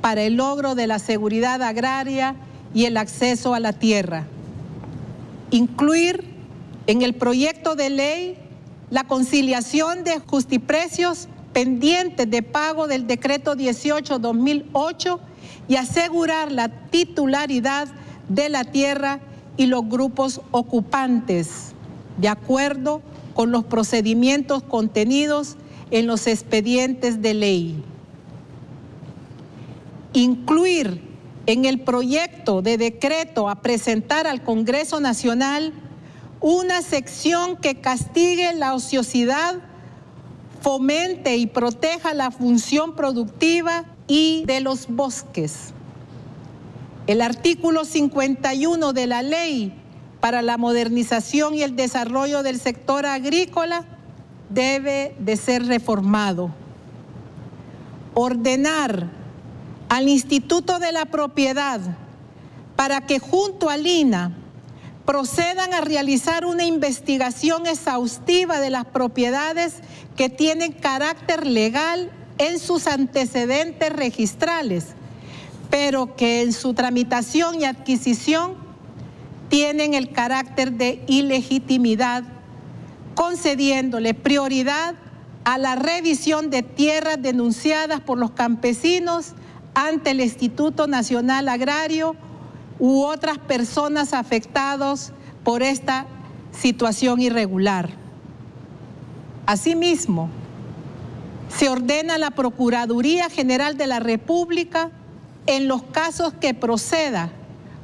para 0.00 0.22
el 0.22 0.34
logro 0.36 0.74
de 0.74 0.86
la 0.86 0.98
seguridad 0.98 1.62
agraria 1.62 2.36
y 2.74 2.84
el 2.84 2.96
acceso 2.96 3.54
a 3.54 3.60
la 3.60 3.72
tierra. 3.72 4.26
Incluir 5.50 6.24
en 6.86 7.02
el 7.02 7.14
proyecto 7.14 7.76
de 7.76 7.90
ley 7.90 8.38
la 8.90 9.04
conciliación 9.04 10.04
de 10.04 10.20
justiprecios 10.20 11.28
pendientes 11.52 12.30
de 12.30 12.42
pago 12.42 12.86
del 12.86 13.06
decreto 13.06 13.54
18-2008 13.54 15.18
y 15.68 15.76
asegurar 15.76 16.52
la 16.52 16.68
titularidad 16.68 17.88
de 18.28 18.48
la 18.48 18.64
tierra 18.64 19.20
y 19.56 19.66
los 19.66 19.88
grupos 19.88 20.40
ocupantes, 20.50 21.72
de 22.18 22.28
acuerdo 22.28 23.02
con 23.34 23.50
los 23.50 23.64
procedimientos 23.64 24.62
contenidos 24.62 25.56
en 25.90 26.06
los 26.06 26.26
expedientes 26.26 27.22
de 27.22 27.34
ley. 27.34 27.84
Incluir 30.12 31.02
en 31.46 31.64
el 31.64 31.80
proyecto 31.80 32.62
de 32.62 32.76
decreto 32.76 33.48
a 33.48 33.62
presentar 33.62 34.26
al 34.26 34.42
Congreso 34.42 35.00
Nacional 35.00 35.72
una 36.40 36.82
sección 36.82 37.56
que 37.56 37.80
castigue 37.80 38.52
la 38.54 38.74
ociosidad, 38.74 39.56
fomente 40.60 41.36
y 41.36 41.46
proteja 41.46 42.14
la 42.14 42.30
función 42.30 42.94
productiva 42.94 43.84
y 44.06 44.44
de 44.46 44.60
los 44.60 44.88
bosques. 44.88 45.72
El 47.06 47.22
artículo 47.22 47.84
51 47.84 48.92
de 48.92 49.06
la 49.06 49.22
ley 49.22 49.72
para 50.20 50.42
la 50.42 50.56
modernización 50.56 51.54
y 51.54 51.62
el 51.62 51.76
desarrollo 51.76 52.42
del 52.42 52.58
sector 52.58 53.06
agrícola 53.06 53.84
debe 54.50 55.14
de 55.20 55.36
ser 55.36 55.66
reformado. 55.66 56.50
Ordenar 58.14 59.08
al 59.88 60.08
Instituto 60.08 60.78
de 60.78 60.92
la 60.92 61.06
Propiedad 61.06 61.80
para 62.74 63.02
que 63.06 63.18
junto 63.18 63.70
al 63.70 63.86
INA 63.86 64.32
procedan 65.06 65.72
a 65.72 65.80
realizar 65.80 66.44
una 66.44 66.64
investigación 66.64 67.66
exhaustiva 67.66 68.58
de 68.58 68.70
las 68.70 68.84
propiedades 68.86 69.74
que 70.16 70.28
tienen 70.28 70.72
carácter 70.72 71.46
legal 71.46 72.10
en 72.38 72.58
sus 72.58 72.88
antecedentes 72.88 73.92
registrales, 73.92 74.88
pero 75.70 76.16
que 76.16 76.42
en 76.42 76.52
su 76.52 76.74
tramitación 76.74 77.60
y 77.60 77.64
adquisición 77.64 78.54
tienen 79.48 79.94
el 79.94 80.10
carácter 80.10 80.72
de 80.72 81.04
ilegitimidad, 81.06 82.24
concediéndole 83.14 84.12
prioridad 84.12 84.96
a 85.44 85.56
la 85.56 85.76
revisión 85.76 86.50
de 86.50 86.64
tierras 86.64 87.22
denunciadas 87.22 88.00
por 88.00 88.18
los 88.18 88.32
campesinos 88.32 89.34
ante 89.74 90.10
el 90.10 90.20
Instituto 90.20 90.88
Nacional 90.88 91.48
Agrario 91.48 92.16
u 92.78 93.02
otras 93.02 93.38
personas 93.38 94.12
afectadas 94.12 95.12
por 95.44 95.62
esta 95.62 96.06
situación 96.52 97.20
irregular. 97.20 97.90
Asimismo, 99.46 100.28
se 101.48 101.68
ordena 101.68 102.16
a 102.16 102.18
la 102.18 102.32
Procuraduría 102.32 103.30
General 103.30 103.76
de 103.76 103.86
la 103.86 104.00
República 104.00 104.90
en 105.46 105.68
los 105.68 105.82
casos 105.84 106.32
que 106.34 106.54
proceda 106.54 107.30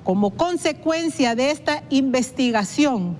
como 0.05 0.31
consecuencia 0.31 1.36
de 1.36 1.52
esta 1.52 1.85
investigación, 1.90 3.16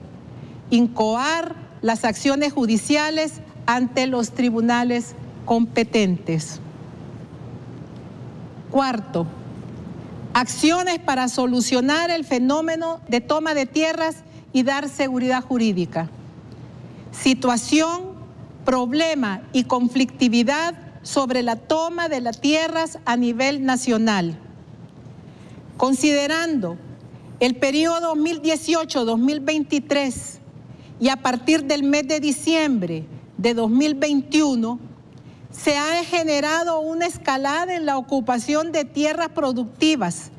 incoar 0.71 1.55
las 1.81 2.05
acciones 2.05 2.53
judiciales 2.53 3.35
ante 3.67 4.07
los 4.07 4.33
tribunales 4.33 5.15
competentes. 5.45 6.61
Cuarto, 8.71 9.27
acciones 10.35 10.99
para 10.99 11.29
solucionar 11.29 12.11
el 12.11 12.25
fenómeno 12.25 13.01
de 13.09 13.21
toma 13.21 13.55
de 13.55 13.67
tierras 13.67 14.17
y 14.53 14.63
dar 14.63 14.89
seguridad 14.89 15.43
jurídica. 15.43 16.09
Situación, 17.11 18.13
problema 18.65 19.43
y 19.53 19.65
conflictividad 19.65 20.75
sobre 21.03 21.43
la 21.43 21.57
toma 21.57 22.09
de 22.09 22.21
las 22.21 22.41
tierras 22.41 23.01
a 23.05 23.17
nivel 23.17 23.65
nacional. 23.65 24.39
Considerando 25.77 26.77
el 27.41 27.57
periodo 27.57 28.15
2018-2023 28.15 30.39
y 31.01 31.09
a 31.09 31.17
partir 31.17 31.65
del 31.65 31.83
mes 31.83 32.07
de 32.07 32.21
diciembre 32.21 33.05
de 33.37 33.55
2021, 33.55 34.79
se 35.53 35.77
ha 35.77 36.03
generado 36.05 36.81
una 36.81 37.07
escalada 37.07 37.77
en 37.77 37.87
la 37.87 37.99
ocupación 37.99 38.73
de 38.73 38.85
tierras 38.85 39.29
productivas, 39.29 40.31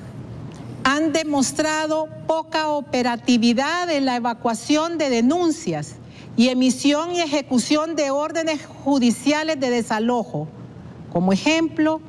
han 0.84 1.14
demostrado 1.14 2.10
poca 2.28 2.68
operatividad 2.68 3.90
en 3.90 4.04
la 4.06 4.18
evacuación 4.18 4.98
de 4.98 5.10
denuncias 5.10 5.96
y 6.38 6.50
emisión 6.50 7.16
y 7.16 7.22
ejecución 7.22 7.96
de 7.96 8.12
órdenes 8.12 8.60
judiciales 8.84 9.58
de 9.60 9.70
desalojo. 9.70 10.50
Como 11.12 11.32
ejemplo, 11.32 12.02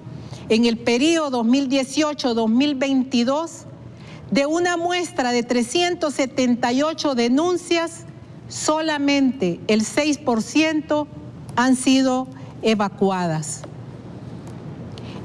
en 0.49 0.65
el 0.65 0.79
periodo 0.79 1.45
2018-2022, 1.45 3.67
de 4.31 4.47
una 4.47 4.77
muestra 4.77 5.33
de 5.33 5.43
378 5.43 7.15
denuncias, 7.15 8.05
solamente 8.49 9.61
el 9.69 9.83
6% 9.83 11.07
han 11.57 11.77
sido 11.77 12.29
evacuadas. 12.63 13.63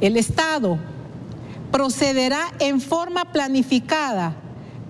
El 0.00 0.16
Estado 0.16 0.78
procederá 1.70 2.40
en 2.60 2.80
forma 2.80 3.32
planificada, 3.32 4.34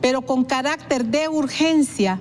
pero 0.00 0.22
con 0.22 0.44
carácter 0.44 1.06
de 1.06 1.28
urgencia, 1.28 2.20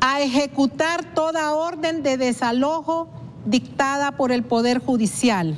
a 0.00 0.20
ejecutar 0.20 1.14
toda 1.14 1.54
orden 1.54 2.02
de 2.02 2.16
desalojo 2.16 3.08
dictada 3.46 4.12
por 4.12 4.30
el 4.30 4.44
Poder 4.44 4.78
Judicial. 4.78 5.56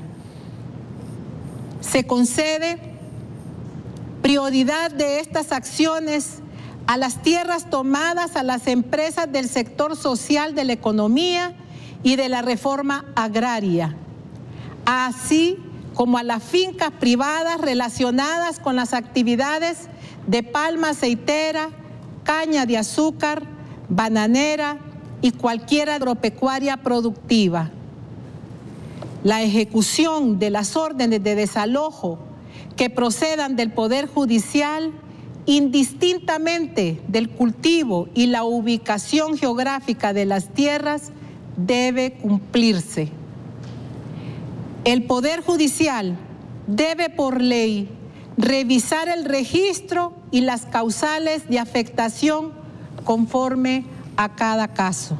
Se 1.80 2.06
concede 2.06 2.87
prioridad 4.28 4.90
de 4.90 5.20
estas 5.20 5.52
acciones 5.52 6.40
a 6.86 6.98
las 6.98 7.22
tierras 7.22 7.70
tomadas 7.70 8.36
a 8.36 8.42
las 8.42 8.66
empresas 8.66 9.32
del 9.32 9.48
sector 9.48 9.96
social 9.96 10.54
de 10.54 10.64
la 10.64 10.74
economía 10.74 11.56
y 12.02 12.16
de 12.16 12.28
la 12.28 12.42
reforma 12.42 13.06
agraria, 13.16 13.96
así 14.84 15.56
como 15.94 16.18
a 16.18 16.22
las 16.24 16.42
fincas 16.42 16.90
privadas 16.90 17.58
relacionadas 17.58 18.58
con 18.58 18.76
las 18.76 18.92
actividades 18.92 19.88
de 20.26 20.42
palma 20.42 20.90
aceitera, 20.90 21.70
caña 22.22 22.66
de 22.66 22.76
azúcar, 22.76 23.44
bananera 23.88 24.76
y 25.22 25.30
cualquier 25.30 25.88
agropecuaria 25.88 26.76
productiva. 26.76 27.70
La 29.24 29.40
ejecución 29.40 30.38
de 30.38 30.50
las 30.50 30.76
órdenes 30.76 31.24
de 31.24 31.34
desalojo 31.34 32.18
que 32.78 32.88
procedan 32.88 33.56
del 33.56 33.72
Poder 33.72 34.06
Judicial, 34.06 34.92
indistintamente 35.46 37.02
del 37.08 37.28
cultivo 37.28 38.08
y 38.14 38.26
la 38.26 38.44
ubicación 38.44 39.36
geográfica 39.36 40.12
de 40.12 40.24
las 40.24 40.54
tierras, 40.54 41.10
debe 41.56 42.12
cumplirse. 42.12 43.08
El 44.84 45.02
Poder 45.02 45.42
Judicial 45.42 46.16
debe 46.68 47.10
por 47.10 47.42
ley 47.42 47.88
revisar 48.36 49.08
el 49.08 49.24
registro 49.24 50.12
y 50.30 50.42
las 50.42 50.64
causales 50.64 51.48
de 51.48 51.58
afectación 51.58 52.52
conforme 53.04 53.86
a 54.16 54.36
cada 54.36 54.68
caso. 54.68 55.18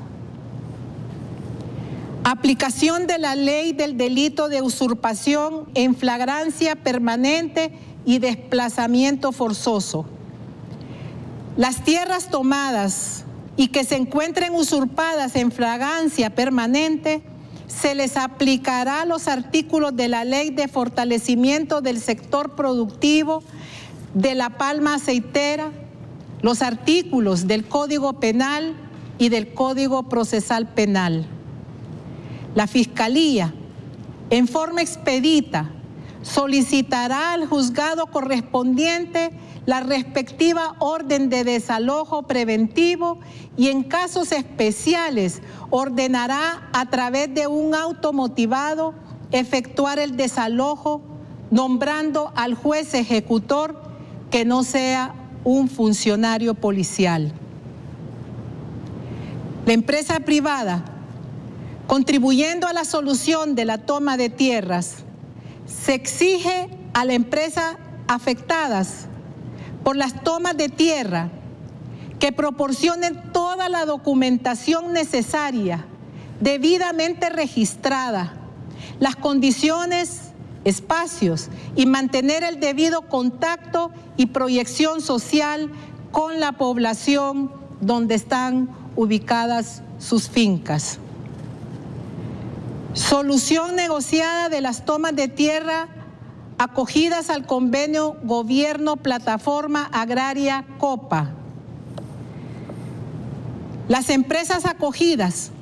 Aplicación 2.30 3.06
de 3.06 3.16
la 3.16 3.34
ley 3.36 3.72
del 3.72 3.96
delito 3.96 4.50
de 4.50 4.60
usurpación 4.60 5.66
en 5.72 5.94
flagrancia 5.94 6.76
permanente 6.76 7.72
y 8.04 8.18
desplazamiento 8.18 9.32
forzoso. 9.32 10.04
Las 11.56 11.84
tierras 11.84 12.28
tomadas 12.28 13.24
y 13.56 13.68
que 13.68 13.82
se 13.82 13.96
encuentren 13.96 14.52
usurpadas 14.52 15.36
en 15.36 15.50
flagrancia 15.50 16.28
permanente 16.28 17.22
se 17.66 17.94
les 17.94 18.18
aplicará 18.18 19.06
los 19.06 19.26
artículos 19.26 19.96
de 19.96 20.08
la 20.08 20.24
Ley 20.24 20.50
de 20.50 20.68
Fortalecimiento 20.68 21.80
del 21.80 21.98
Sector 21.98 22.54
Productivo 22.54 23.42
de 24.12 24.34
la 24.34 24.50
Palma 24.50 24.96
Aceitera, 24.96 25.72
los 26.42 26.60
artículos 26.60 27.46
del 27.46 27.66
Código 27.66 28.20
Penal 28.20 28.76
y 29.16 29.30
del 29.30 29.54
Código 29.54 30.10
Procesal 30.10 30.68
Penal. 30.68 31.37
La 32.54 32.66
Fiscalía, 32.66 33.54
en 34.30 34.48
forma 34.48 34.82
expedita, 34.82 35.70
solicitará 36.22 37.32
al 37.32 37.46
juzgado 37.46 38.06
correspondiente 38.06 39.30
la 39.66 39.80
respectiva 39.80 40.74
orden 40.78 41.28
de 41.28 41.44
desalojo 41.44 42.22
preventivo 42.22 43.18
y 43.56 43.68
en 43.68 43.82
casos 43.82 44.32
especiales 44.32 45.42
ordenará 45.70 46.68
a 46.72 46.86
través 46.86 47.32
de 47.34 47.46
un 47.46 47.74
auto 47.74 48.12
motivado 48.12 48.94
efectuar 49.30 49.98
el 49.98 50.16
desalojo 50.16 51.02
nombrando 51.50 52.32
al 52.34 52.54
juez 52.54 52.94
ejecutor 52.94 53.80
que 54.30 54.44
no 54.44 54.64
sea 54.64 55.14
un 55.44 55.68
funcionario 55.68 56.54
policial. 56.54 57.32
La 59.66 59.72
empresa 59.72 60.20
privada, 60.20 60.82
contribuyendo 61.88 62.66
a 62.66 62.74
la 62.74 62.84
solución 62.84 63.54
de 63.54 63.64
la 63.64 63.78
toma 63.78 64.18
de 64.18 64.28
tierras, 64.28 64.96
se 65.66 65.94
exige 65.94 66.68
a 66.92 67.06
la 67.06 67.14
empresa 67.14 67.78
afectadas 68.06 69.06
por 69.82 69.96
las 69.96 70.22
tomas 70.22 70.54
de 70.56 70.68
tierra 70.68 71.30
que 72.20 72.30
proporcionen 72.30 73.32
toda 73.32 73.70
la 73.70 73.86
documentación 73.86 74.92
necesaria, 74.92 75.86
debidamente 76.40 77.30
registrada, 77.30 78.34
las 79.00 79.16
condiciones, 79.16 80.32
espacios 80.64 81.48
y 81.74 81.86
mantener 81.86 82.44
el 82.44 82.60
debido 82.60 83.08
contacto 83.08 83.92
y 84.18 84.26
proyección 84.26 85.00
social 85.00 85.70
con 86.12 86.38
la 86.38 86.52
población 86.52 87.50
donde 87.80 88.14
están 88.14 88.68
ubicadas 88.94 89.80
sus 89.98 90.28
fincas. 90.28 90.98
Solución 92.98 93.76
negociada 93.76 94.48
de 94.48 94.60
las 94.60 94.84
tomas 94.84 95.14
de 95.14 95.28
tierra 95.28 95.86
acogidas 96.58 97.30
al 97.30 97.46
convenio 97.46 98.16
Gobierno 98.24 98.96
Plataforma 98.96 99.88
Agraria 99.92 100.66
COPA. 100.78 101.30
Las 103.86 104.10
empresas 104.10 104.66
acogidas 104.66 105.52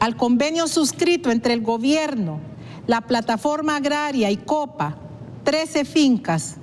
al 0.00 0.16
convenio 0.16 0.68
suscrito 0.68 1.30
entre 1.30 1.54
el 1.54 1.62
gobierno, 1.62 2.40
la 2.86 3.00
plataforma 3.00 3.76
agraria 3.76 4.30
y 4.30 4.36
COPA, 4.36 4.98
13 5.44 5.86
fincas, 5.86 6.56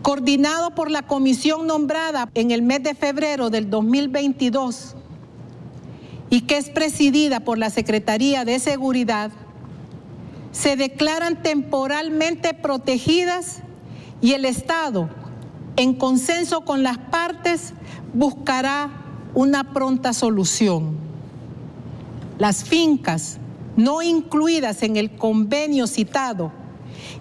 coordinado 0.00 0.74
por 0.74 0.90
la 0.90 1.02
comisión 1.02 1.66
nombrada 1.66 2.30
en 2.32 2.50
el 2.50 2.62
mes 2.62 2.82
de 2.82 2.94
febrero 2.94 3.50
del 3.50 3.68
2022 3.68 4.96
y 6.30 6.42
que 6.42 6.56
es 6.56 6.70
presidida 6.70 7.40
por 7.40 7.58
la 7.58 7.68
Secretaría 7.68 8.46
de 8.46 8.58
Seguridad, 8.58 9.30
se 10.52 10.76
declaran 10.76 11.42
temporalmente 11.42 12.54
protegidas 12.54 13.58
y 14.20 14.32
el 14.32 14.44
Estado, 14.44 15.08
en 15.76 15.94
consenso 15.94 16.62
con 16.62 16.82
las 16.82 16.98
partes, 16.98 17.72
buscará 18.12 18.90
una 19.34 19.72
pronta 19.72 20.12
solución. 20.12 20.96
Las 22.38 22.64
fincas 22.64 23.38
no 23.76 24.02
incluidas 24.02 24.82
en 24.82 24.96
el 24.96 25.12
convenio 25.16 25.86
citado 25.86 26.52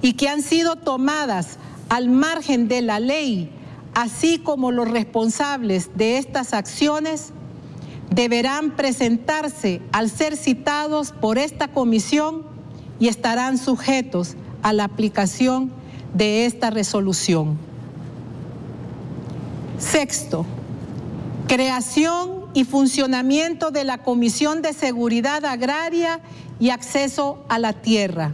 y 0.01 0.13
que 0.13 0.27
han 0.27 0.41
sido 0.41 0.75
tomadas 0.75 1.57
al 1.89 2.09
margen 2.09 2.67
de 2.67 2.81
la 2.81 2.99
ley, 2.99 3.51
así 3.93 4.39
como 4.39 4.71
los 4.71 4.89
responsables 4.89 5.91
de 5.95 6.17
estas 6.17 6.53
acciones, 6.53 7.31
deberán 8.09 8.75
presentarse 8.75 9.81
al 9.91 10.09
ser 10.09 10.35
citados 10.35 11.11
por 11.11 11.37
esta 11.37 11.67
comisión 11.67 12.43
y 12.99 13.07
estarán 13.07 13.57
sujetos 13.57 14.35
a 14.61 14.73
la 14.73 14.83
aplicación 14.83 15.71
de 16.13 16.45
esta 16.45 16.69
resolución. 16.69 17.57
Sexto, 19.77 20.45
creación 21.47 22.45
y 22.53 22.65
funcionamiento 22.65 23.71
de 23.71 23.83
la 23.83 23.99
Comisión 23.99 24.61
de 24.61 24.73
Seguridad 24.73 25.45
Agraria 25.45 26.19
y 26.59 26.71
Acceso 26.71 27.43
a 27.47 27.59
la 27.59 27.73
Tierra. 27.73 28.31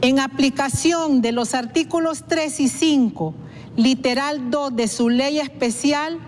En 0.00 0.18
aplicación 0.18 1.22
de 1.22 1.32
los 1.32 1.54
artículos 1.54 2.24
3 2.26 2.60
y 2.60 2.68
5, 2.68 3.34
literal 3.76 4.50
2 4.50 4.76
de 4.76 4.88
su 4.88 5.08
ley 5.08 5.38
especial, 5.38 6.18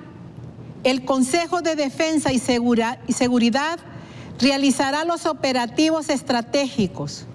el 0.85 1.05
Consejo 1.05 1.61
de 1.61 1.77
Defensa 1.77 2.33
y, 2.33 2.39
Seguridad 2.39 3.79
realizará 4.39 5.05
los 5.05 5.27
operativos 5.27 6.09
estratégicos, 6.09 7.27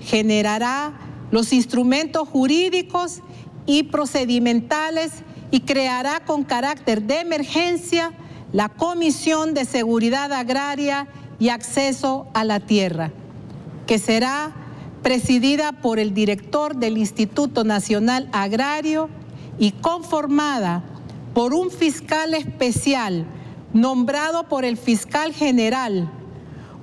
generará 0.00 0.92
los 1.30 1.52
instrumentos 1.52 2.28
jurídicos 2.28 3.20
y 3.66 3.84
procedimentales 3.84 5.12
y 5.50 5.60
creará 5.60 6.20
con 6.24 6.44
carácter 6.44 7.02
de 7.02 7.20
emergencia 7.20 8.12
la 8.52 8.70
Comisión 8.70 9.52
de 9.52 9.66
Seguridad 9.66 10.32
Agraria 10.32 11.06
y 11.38 11.50
Acceso 11.50 12.28
a 12.32 12.44
la 12.44 12.60
Tierra, 12.60 13.12
que 13.86 13.98
será 13.98 14.54
presidida 15.02 15.72
por 15.72 15.98
el 15.98 16.14
director 16.14 16.76
del 16.76 16.96
Instituto 16.96 17.62
Nacional 17.64 18.28
Agrario 18.32 19.10
y 19.58 19.72
conformada 19.72 20.82
por 21.34 21.52
un 21.52 21.70
fiscal 21.70 22.32
especial 22.34 23.26
nombrado 23.74 24.48
por 24.48 24.64
el 24.64 24.78
fiscal 24.78 25.34
general 25.34 26.10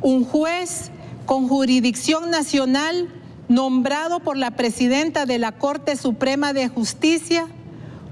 un 0.06 0.24
juez 0.24 0.92
con 1.26 1.48
jurisdicción 1.48 2.30
nacional 2.30 3.10
nombrado 3.48 4.20
por 4.20 4.38
la 4.38 4.52
presidenta 4.52 5.26
de 5.26 5.40
la 5.40 5.54
Corte 5.54 5.96
Suprema 5.96 6.54
de 6.54 6.68
Justicia, 6.68 7.48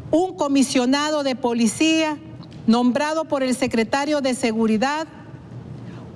un 0.10 0.36
comisionado 0.36 1.22
de 1.22 1.36
policía 1.36 2.18
nombrado 2.65 3.26
por 3.26 3.44
el 3.44 3.56
secretario 3.56 4.22
de 4.22 4.34
Seguridad, 4.34 5.06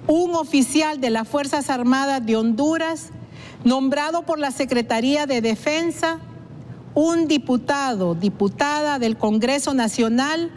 un 0.07 0.33
oficial 0.33 0.99
de 0.99 1.11
las 1.11 1.27
Fuerzas 1.27 1.69
Armadas 1.69 2.25
de 2.25 2.37
Honduras 2.37 3.09
nombrado 3.63 4.23
por 4.23 4.39
la 4.39 4.49
Secretaría 4.49 5.27
de 5.27 5.41
Defensa, 5.41 6.17
un 6.95 7.27
diputado, 7.27 8.15
diputada 8.15 8.97
del 8.97 9.15
Congreso 9.15 9.75
Nacional 9.75 10.49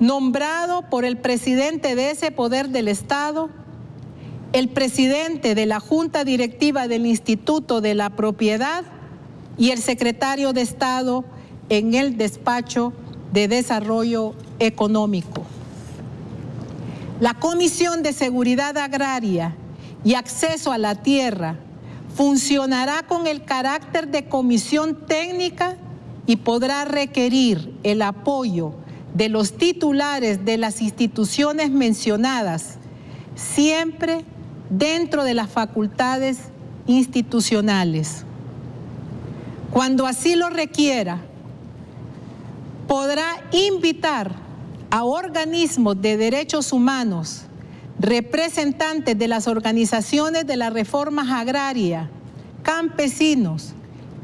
nombrado 0.00 0.82
por 0.82 1.06
el 1.06 1.16
presidente 1.16 1.94
de 1.94 2.10
ese 2.10 2.30
poder 2.30 2.68
del 2.68 2.88
Estado, 2.88 3.48
el 4.52 4.68
presidente 4.68 5.54
de 5.54 5.66
la 5.66 5.78
Junta 5.78 6.24
Directiva 6.24 6.88
del 6.88 7.06
Instituto 7.06 7.80
de 7.80 7.94
la 7.94 8.10
Propiedad 8.10 8.84
y 9.56 9.70
el 9.70 9.78
secretario 9.78 10.52
de 10.52 10.62
Estado 10.62 11.24
en 11.68 11.94
el 11.94 12.16
despacho 12.16 12.92
de 13.32 13.46
Desarrollo 13.46 14.34
Económico. 14.58 15.44
La 17.20 17.34
Comisión 17.34 18.02
de 18.02 18.12
Seguridad 18.12 18.76
Agraria 18.76 19.54
y 20.04 20.14
Acceso 20.14 20.72
a 20.72 20.78
la 20.78 20.96
Tierra 20.96 21.56
funcionará 22.16 23.04
con 23.06 23.28
el 23.28 23.44
carácter 23.44 24.08
de 24.08 24.24
comisión 24.24 25.06
técnica 25.06 25.76
y 26.26 26.36
podrá 26.36 26.84
requerir 26.84 27.72
el 27.84 28.02
apoyo 28.02 28.72
de 29.14 29.28
los 29.28 29.52
titulares 29.52 30.44
de 30.44 30.56
las 30.56 30.80
instituciones 30.80 31.70
mencionadas, 31.70 32.78
siempre 33.36 34.24
dentro 34.70 35.24
de 35.24 35.34
las 35.34 35.50
facultades 35.50 36.38
institucionales. 36.86 38.24
Cuando 39.70 40.06
así 40.06 40.34
lo 40.34 40.48
requiera, 40.48 41.20
podrá 42.88 43.26
invitar 43.52 44.32
a 44.90 45.04
organismos 45.04 46.00
de 46.00 46.16
derechos 46.16 46.72
humanos, 46.72 47.42
representantes 47.98 49.16
de 49.16 49.28
las 49.28 49.46
organizaciones 49.46 50.46
de 50.46 50.56
las 50.56 50.72
reformas 50.72 51.28
agrarias, 51.30 52.08
campesinos, 52.62 53.74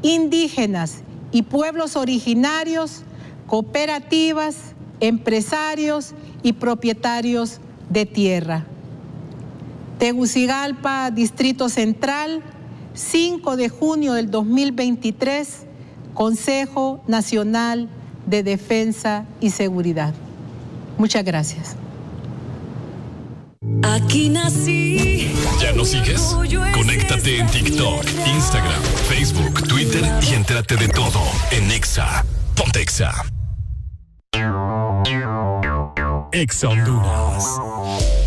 indígenas 0.01 0.99
y 1.31 1.43
pueblos 1.43 1.95
originarios, 1.95 3.03
cooperativas, 3.45 4.57
empresarios 4.99 6.13
y 6.43 6.53
propietarios 6.53 7.59
de 7.89 8.05
tierra. 8.05 8.65
Tegucigalpa, 9.97 11.11
Distrito 11.11 11.69
Central, 11.69 12.41
5 12.93 13.57
de 13.57 13.69
junio 13.69 14.13
del 14.13 14.31
2023, 14.31 15.65
Consejo 16.13 17.03
Nacional 17.07 17.89
de 18.25 18.43
Defensa 18.43 19.25
y 19.39 19.51
Seguridad. 19.51 20.13
Muchas 20.97 21.23
gracias. 21.23 21.75
Aquí 23.83 24.29
nací. 24.29 25.31
¿Ya 25.61 25.73
nos 25.73 25.89
sigues? 25.89 26.35
Conéctate 26.73 27.39
en 27.39 27.47
TikTok, 27.47 28.03
Instagram, 28.35 28.81
Facebook, 29.09 29.67
Twitter 29.67 30.03
y 30.29 30.33
entrate 30.33 30.75
de 30.77 30.87
todo 30.87 31.21
en 31.51 31.71
Exa. 31.71 32.25
Ponte 32.55 32.81
Exa. 32.81 33.13
Exa 36.31 36.69
Honduras. 36.69 38.26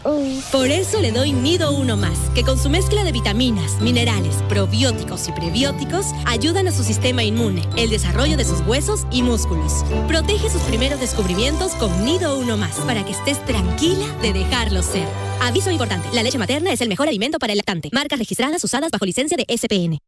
Por 0.03 0.67
eso 0.67 0.99
le 0.99 1.11
doy 1.11 1.31
Nido 1.31 1.71
Uno 1.71 1.95
Más, 1.95 2.17
que 2.33 2.43
con 2.43 2.57
su 2.57 2.69
mezcla 2.69 3.03
de 3.03 3.11
vitaminas, 3.11 3.79
minerales, 3.81 4.35
probióticos 4.49 5.27
y 5.27 5.31
prebióticos 5.31 6.07
ayudan 6.25 6.67
a 6.67 6.71
su 6.71 6.83
sistema 6.83 7.23
inmune, 7.23 7.67
el 7.77 7.89
desarrollo 7.89 8.35
de 8.35 8.45
sus 8.45 8.61
huesos 8.61 9.05
y 9.11 9.21
músculos. 9.21 9.83
Protege 10.07 10.49
sus 10.49 10.61
primeros 10.63 10.99
descubrimientos 10.99 11.73
con 11.73 12.03
Nido 12.03 12.39
Uno 12.39 12.57
Más, 12.57 12.75
para 12.87 13.05
que 13.05 13.11
estés 13.11 13.43
tranquila 13.45 14.05
de 14.21 14.33
dejarlo 14.33 14.81
ser. 14.81 15.07
Aviso 15.41 15.69
importante, 15.69 16.09
la 16.13 16.23
leche 16.23 16.37
materna 16.37 16.71
es 16.73 16.81
el 16.81 16.87
mejor 16.87 17.07
alimento 17.07 17.37
para 17.37 17.53
el 17.53 17.57
lactante. 17.57 17.89
Marcas 17.91 18.17
registradas 18.17 18.63
usadas 18.63 18.89
bajo 18.91 19.05
licencia 19.05 19.37
de 19.37 19.45
SPN. 19.55 19.99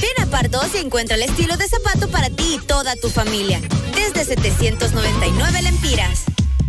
Ven 0.00 0.34
a 0.34 0.78
encuentra 0.80 1.16
el 1.16 1.22
estilo 1.22 1.56
de 1.56 1.68
zapato 1.68 2.08
para 2.08 2.30
ti 2.30 2.56
y 2.56 2.66
toda 2.66 2.94
tu 2.96 3.08
familia. 3.08 3.60
Desde 3.94 4.24
799 4.24 5.62
lempiras. 5.62 6.24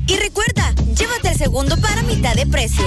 Y 0.08 0.16
recuerda, 0.16 0.74
llévate 0.98 1.30
el 1.30 1.38
segundo 1.38 1.76
para 1.78 2.02
mitad 2.04 2.34
de 2.34 2.46
precio. 2.46 2.86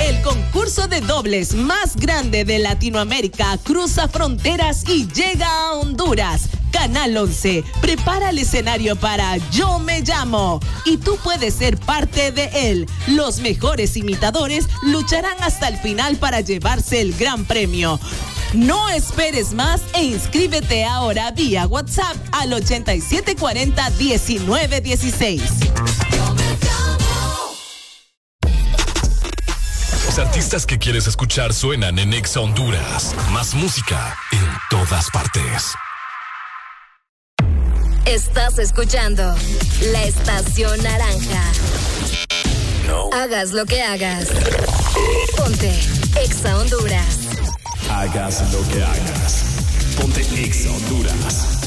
El 0.00 0.22
concurso 0.22 0.88
de 0.88 1.02
dobles 1.02 1.54
más 1.54 1.96
grande 1.96 2.46
de 2.46 2.58
Latinoamérica 2.58 3.58
cruza 3.62 4.08
fronteras 4.08 4.84
y 4.88 5.06
llega 5.08 5.46
a 5.46 5.72
Honduras. 5.74 6.48
Canal 6.72 7.16
11 7.16 7.64
prepara 7.80 8.30
el 8.30 8.38
escenario 8.38 8.96
para 8.96 9.36
Yo 9.50 9.78
me 9.78 10.00
llamo 10.00 10.60
y 10.86 10.96
tú 10.96 11.18
puedes 11.22 11.54
ser 11.54 11.78
parte 11.78 12.32
de 12.32 12.70
él. 12.70 12.86
Los 13.06 13.40
mejores 13.40 13.98
imitadores 13.98 14.66
lucharán 14.82 15.36
hasta 15.42 15.68
el 15.68 15.76
final 15.76 16.16
para 16.16 16.40
llevarse 16.40 17.02
el 17.02 17.14
gran 17.14 17.44
premio. 17.44 18.00
No 18.54 18.88
esperes 18.88 19.52
más 19.52 19.82
e 19.94 20.02
inscríbete 20.02 20.84
ahora 20.84 21.30
vía 21.32 21.66
WhatsApp 21.66 22.16
al 22.32 22.52
8740 22.52 23.90
1916. 23.90 25.42
Los 30.06 30.18
artistas 30.18 30.66
que 30.66 30.78
quieres 30.78 31.06
escuchar 31.06 31.52
suenan 31.52 31.98
en 31.98 32.14
Exa 32.14 32.40
Honduras. 32.40 33.14
Más 33.30 33.54
música 33.54 34.16
en 34.32 34.46
todas 34.70 35.10
partes. 35.10 35.74
Estás 38.06 38.58
escuchando 38.58 39.22
La 39.92 40.04
Estación 40.04 40.82
Naranja. 40.82 41.42
Hagas 43.12 43.52
lo 43.52 43.66
que 43.66 43.82
hagas. 43.82 44.28
Ponte 45.36 45.70
Exa 46.22 46.58
Honduras. 46.58 47.18
Hagas 47.90 48.42
lo 48.52 48.66
que 48.68 48.82
hagas. 48.82 49.44
Ponte 50.00 50.20
Exa 50.42 50.70
Honduras. 50.70 51.58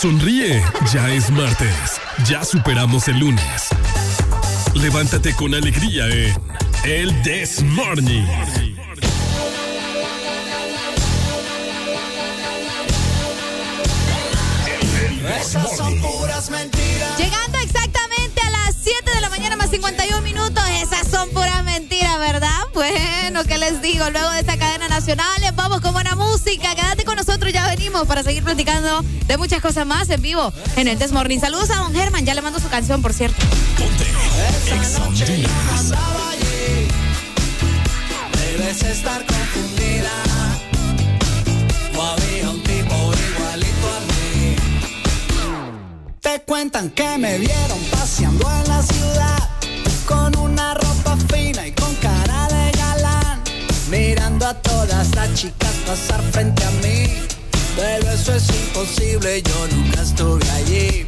Sonríe, 0.00 0.62
ya 0.92 1.10
es 1.10 1.30
martes. 1.30 2.00
Ya 2.26 2.44
superamos 2.44 3.08
el 3.08 3.18
lunes. 3.18 3.68
Levántate 4.74 5.34
con 5.34 5.54
alegría 5.54 6.06
en 6.08 6.34
El 6.84 7.22
This 7.22 7.62
Morning. 7.62 8.26
Esas 15.40 15.76
son 15.76 16.00
puras 16.00 16.50
mentiras. 16.50 16.83
Bueno, 23.34 23.48
¿qué 23.48 23.58
les 23.58 23.82
digo? 23.82 24.08
Luego 24.10 24.30
de 24.30 24.38
esta 24.38 24.56
cadena 24.56 24.86
nacional, 24.86 25.26
vamos 25.56 25.80
con 25.80 25.92
buena 25.92 26.14
música. 26.14 26.72
Quédate 26.76 27.04
con 27.04 27.16
nosotros, 27.16 27.52
ya 27.52 27.68
venimos 27.68 28.06
para 28.06 28.22
seguir 28.22 28.44
platicando 28.44 29.02
de 29.26 29.36
muchas 29.36 29.60
cosas 29.60 29.84
más 29.84 30.08
en 30.10 30.22
vivo 30.22 30.52
en 30.76 30.86
el 30.86 30.96
Test 30.98 31.12
Morning. 31.12 31.40
Saludos 31.40 31.68
a 31.70 31.78
Don 31.78 31.92
Germán, 31.92 32.24
ya 32.24 32.32
le 32.34 32.42
mando 32.42 32.60
su 32.60 32.68
canción, 32.68 33.02
por 33.02 33.12
cierto. 33.12 33.44
Debes 38.36 38.82
estar 38.84 39.26
confundida. 39.26 40.10
Te 46.20 46.40
cuentan 46.42 46.90
que 46.90 47.18
me 47.18 47.38
vieron 47.38 47.80
paseando 47.90 48.48
en 48.48 48.68
la 48.68 48.80
ciudad. 48.80 49.33
A 54.44 54.52
todas 54.52 55.16
las 55.16 55.32
chicas 55.32 55.72
pasar 55.86 56.20
frente 56.30 56.62
a 56.64 56.70
mí. 56.72 57.06
Pero 57.76 58.10
eso 58.10 58.34
es 58.34 58.46
imposible, 58.50 59.40
yo 59.40 59.68
nunca 59.74 60.02
estuve 60.02 60.50
allí. 60.50 61.06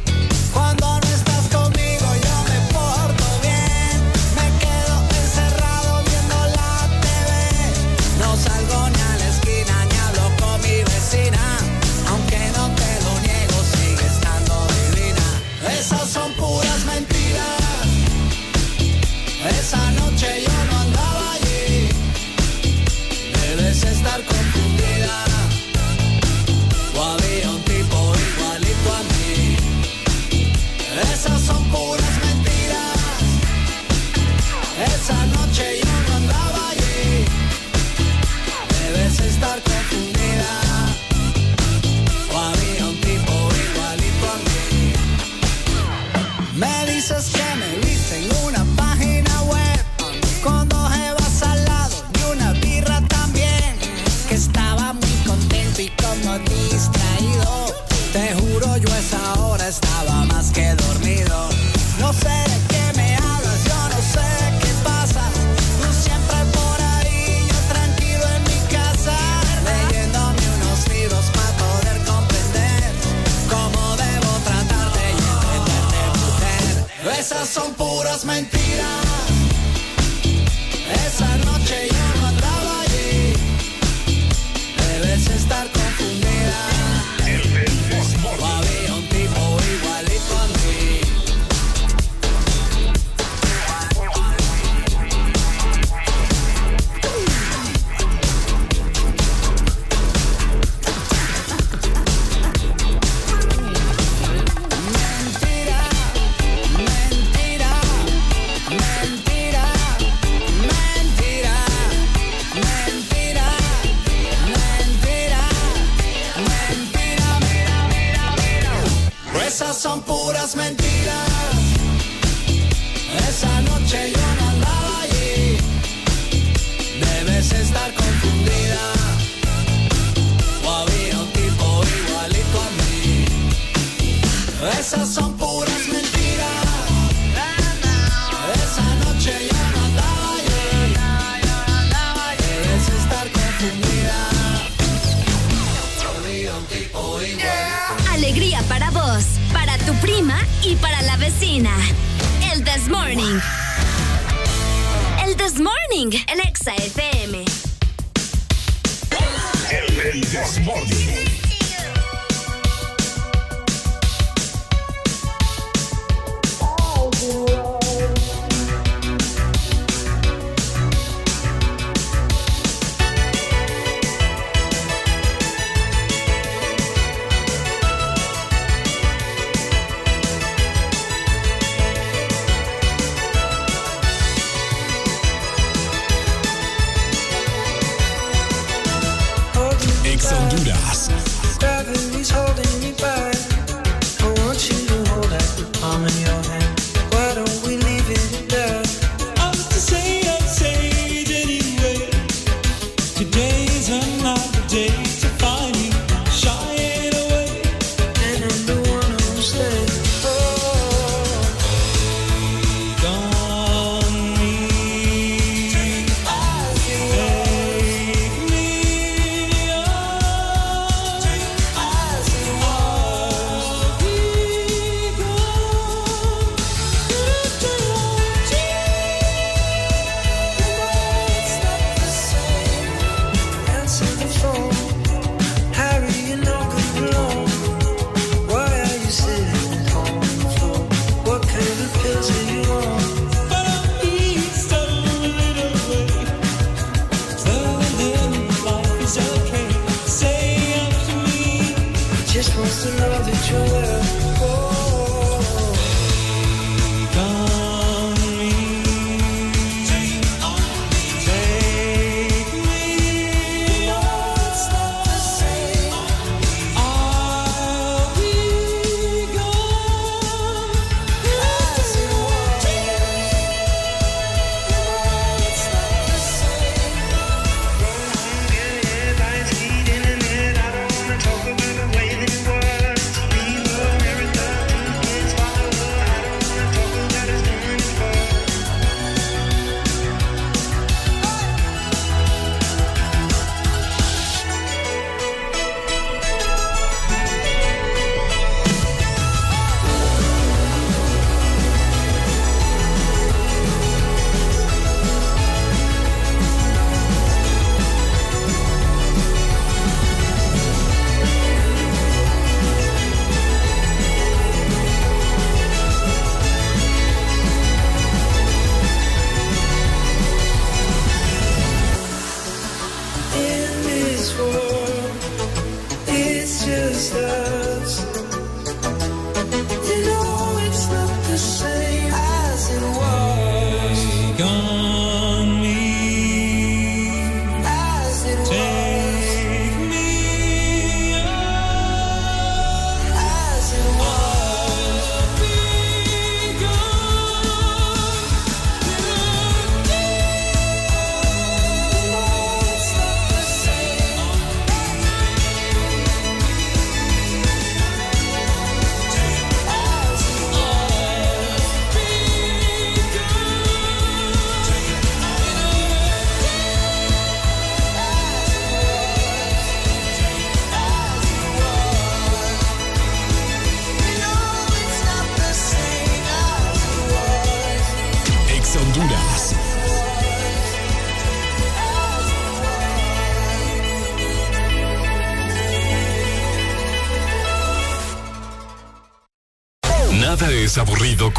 Cuando 0.51 0.96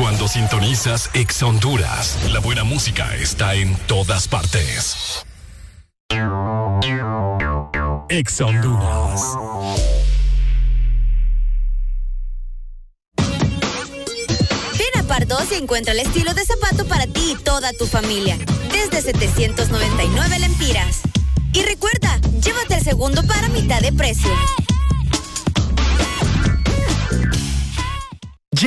Cuando 0.08 0.26
sintonizas 0.26 1.10
Ex 1.12 1.42
Honduras, 1.42 2.16
la 2.32 2.40
buena 2.40 2.64
música 2.64 3.14
está 3.14 3.54
en 3.54 3.76
todas 3.86 4.26
partes. 4.26 5.22
Ex 8.08 8.40
Honduras. 8.40 9.20
Ven 14.78 14.98
a 14.98 15.02
Pardos 15.06 15.44
y 15.52 15.56
encuentra 15.56 15.92
el 15.92 15.98
estilo 15.98 16.32
de 16.32 16.42
zapato 16.46 16.86
para 16.86 17.06
ti 17.06 17.34
y 17.38 17.42
toda 17.42 17.74
tu 17.74 17.86
familia. 17.86 18.38
Desde 18.72 19.02
799 19.02 20.38
Lempiras. 20.38 21.02
Y 21.52 21.60
recuerda, 21.60 22.18
llévate 22.40 22.76
el 22.76 22.82
segundo 22.82 23.22
para 23.24 23.50
mitad 23.50 23.82
de 23.82 23.92
precio. 23.92 24.30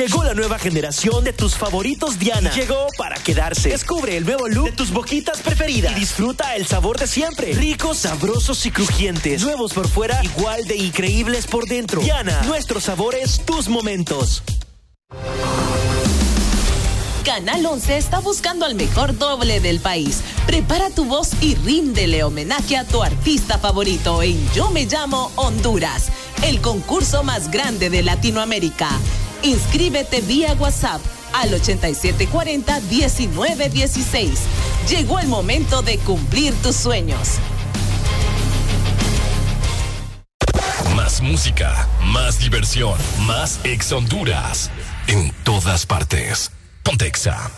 Llegó 0.02 0.24
la 0.24 0.34
nueva 0.34 0.58
generación 0.58 1.22
de 1.22 1.32
tus 1.32 1.54
favoritos 1.54 2.18
Diana. 2.18 2.50
Y 2.52 2.58
Llegó 2.58 2.88
para 2.98 3.14
quedarse. 3.22 3.68
Descubre 3.68 4.16
el 4.16 4.24
nuevo 4.24 4.48
look 4.48 4.64
de 4.64 4.72
tus 4.72 4.90
boquitas 4.90 5.40
preferidas 5.42 5.92
y 5.92 6.00
disfruta 6.00 6.56
el 6.56 6.66
sabor 6.66 6.98
de 6.98 7.06
siempre. 7.06 7.52
Ricos, 7.52 7.98
sabrosos 7.98 8.66
y 8.66 8.72
crujientes. 8.72 9.42
Nuevos 9.42 9.72
por 9.72 9.86
fuera, 9.86 10.20
igual 10.24 10.64
de 10.64 10.74
increíbles 10.74 11.46
por 11.46 11.66
dentro. 11.68 12.00
Diana, 12.00 12.42
nuestros 12.42 12.82
sabores, 12.82 13.42
tus 13.46 13.68
momentos. 13.68 14.42
Canal 17.24 17.64
11 17.64 17.96
está 17.96 18.18
buscando 18.18 18.66
al 18.66 18.74
mejor 18.74 19.16
doble 19.16 19.60
del 19.60 19.78
país. 19.78 20.22
Prepara 20.46 20.90
tu 20.90 21.04
voz 21.04 21.30
y 21.40 21.54
ríndele 21.54 22.24
homenaje 22.24 22.76
a 22.76 22.84
tu 22.84 23.04
artista 23.04 23.56
favorito 23.56 24.20
en 24.24 24.52
Yo 24.52 24.70
Me 24.70 24.86
Llamo 24.86 25.30
Honduras, 25.36 26.08
el 26.42 26.60
concurso 26.60 27.22
más 27.22 27.52
grande 27.52 27.88
de 27.88 28.02
Latinoamérica. 28.02 28.88
Inscríbete 29.42 30.20
vía 30.20 30.52
WhatsApp 30.54 31.00
al 31.32 31.50
8740-1916. 31.50 34.38
Llegó 34.88 35.18
el 35.18 35.26
momento 35.28 35.82
de 35.82 35.98
cumplir 35.98 36.54
tus 36.62 36.76
sueños. 36.76 37.38
Más 40.94 41.20
música, 41.20 41.88
más 42.04 42.38
diversión, 42.38 42.96
más 43.26 43.58
Ex 43.64 43.90
Honduras. 43.92 44.70
En 45.08 45.32
todas 45.44 45.84
partes. 45.86 46.52
Pontexa. 46.82 47.50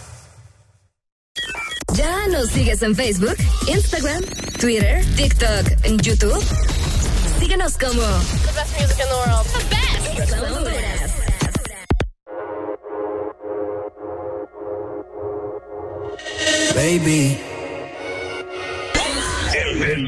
¿Ya 1.94 2.26
nos 2.28 2.48
sigues 2.48 2.82
en 2.82 2.96
Facebook, 2.96 3.36
Instagram, 3.68 4.22
Twitter, 4.58 5.04
TikTok, 5.16 5.84
en 5.84 5.98
YouTube? 5.98 6.42
Síguenos 7.38 7.76
como 7.76 8.00
The 8.02 8.52
best 8.54 8.80
music 8.80 8.98
in 9.00 9.06
the 9.08 9.14
world. 9.14 9.73
Baby. 16.74 17.40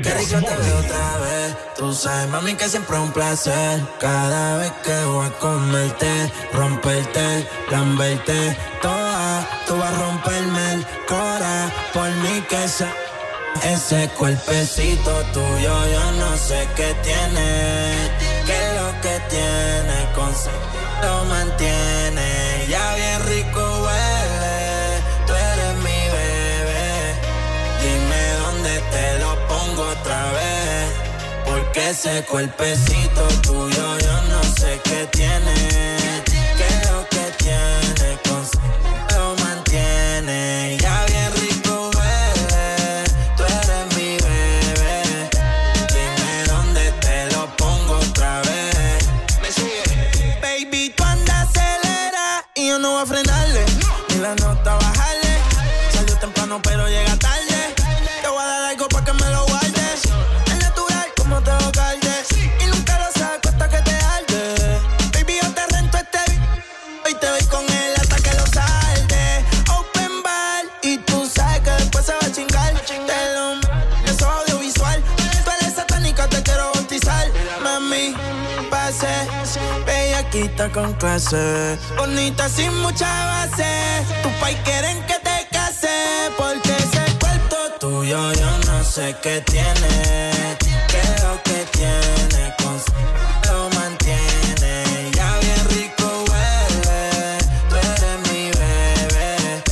Qué 0.03 0.15
rico 0.15 0.41
te 0.41 0.57
veo 0.57 0.79
otra 0.79 1.19
vez. 1.19 1.57
Tú 1.77 1.93
sabes, 1.93 2.29
mami, 2.29 2.55
que 2.55 2.69
siempre 2.69 2.97
es 2.97 3.03
un 3.03 3.13
placer. 3.13 3.81
Cada 4.01 4.57
vez 4.59 4.73
que 4.85 5.05
voy 5.05 5.27
a 5.27 5.31
comerte, 5.39 6.33
romperte, 6.53 7.47
lamberte, 7.71 8.57
toda. 8.83 9.49
Tú 9.67 9.77
vas 9.77 9.93
a 9.93 9.99
romperme 9.99 10.73
el 10.73 10.87
cora. 11.07 11.71
Por 11.93 12.11
mí 12.11 12.43
que 12.49 12.69
se. 12.69 12.87
Ese 13.65 14.09
cuerpecito 14.19 15.13
tuyo, 15.33 15.87
yo 15.93 16.13
no 16.13 16.37
sé 16.37 16.69
qué 16.77 16.95
tiene. 17.03 18.11
¿Qué 18.45 18.53
es 18.53 18.75
lo 18.81 19.01
que 19.01 19.21
tiene? 19.31 20.13
Con 20.15 20.31
lo 21.03 21.25
mantiene. 21.25 22.36
Porque 31.77 31.91
ese 31.91 32.25
cuerpecito 32.25 33.29
tuyo 33.43 33.99
yo 33.99 34.23
no 34.31 34.43
sé 34.45 34.81
qué 34.83 35.07
tiene. 35.13 35.96
Bellaquita 80.67 80.73
con 80.73 80.93
clase. 80.95 81.79
Bonita 81.97 82.49
sin 82.49 82.75
mucha 82.83 83.07
base. 83.27 84.05
Tu 84.23 84.29
pai 84.41 84.55
quieren 84.65 85.03
que 85.07 85.15
te 85.15 85.47
case. 85.51 86.31
Porque 86.37 86.71
ese 86.71 87.19
cuerpo 87.19 87.57
tuyo 87.79 88.33
yo 88.33 88.51
no 88.67 88.85
sé 88.85 89.17
qué 89.23 89.41
tiene. 89.43 90.57
¿Qué 90.89 91.01
es 91.01 91.23
lo 91.23 91.43
que 91.43 91.65
tiene? 91.73 92.55
Con 92.59 92.77
lo 93.49 93.71
mantiene. 93.71 95.11
Ya 95.13 95.39
bien 95.41 95.69
rico 95.71 96.25
huele. 96.29 97.39
Tú 97.69 97.77
eres 97.77 98.19
mi 98.29 98.51
bebé. 98.51 99.63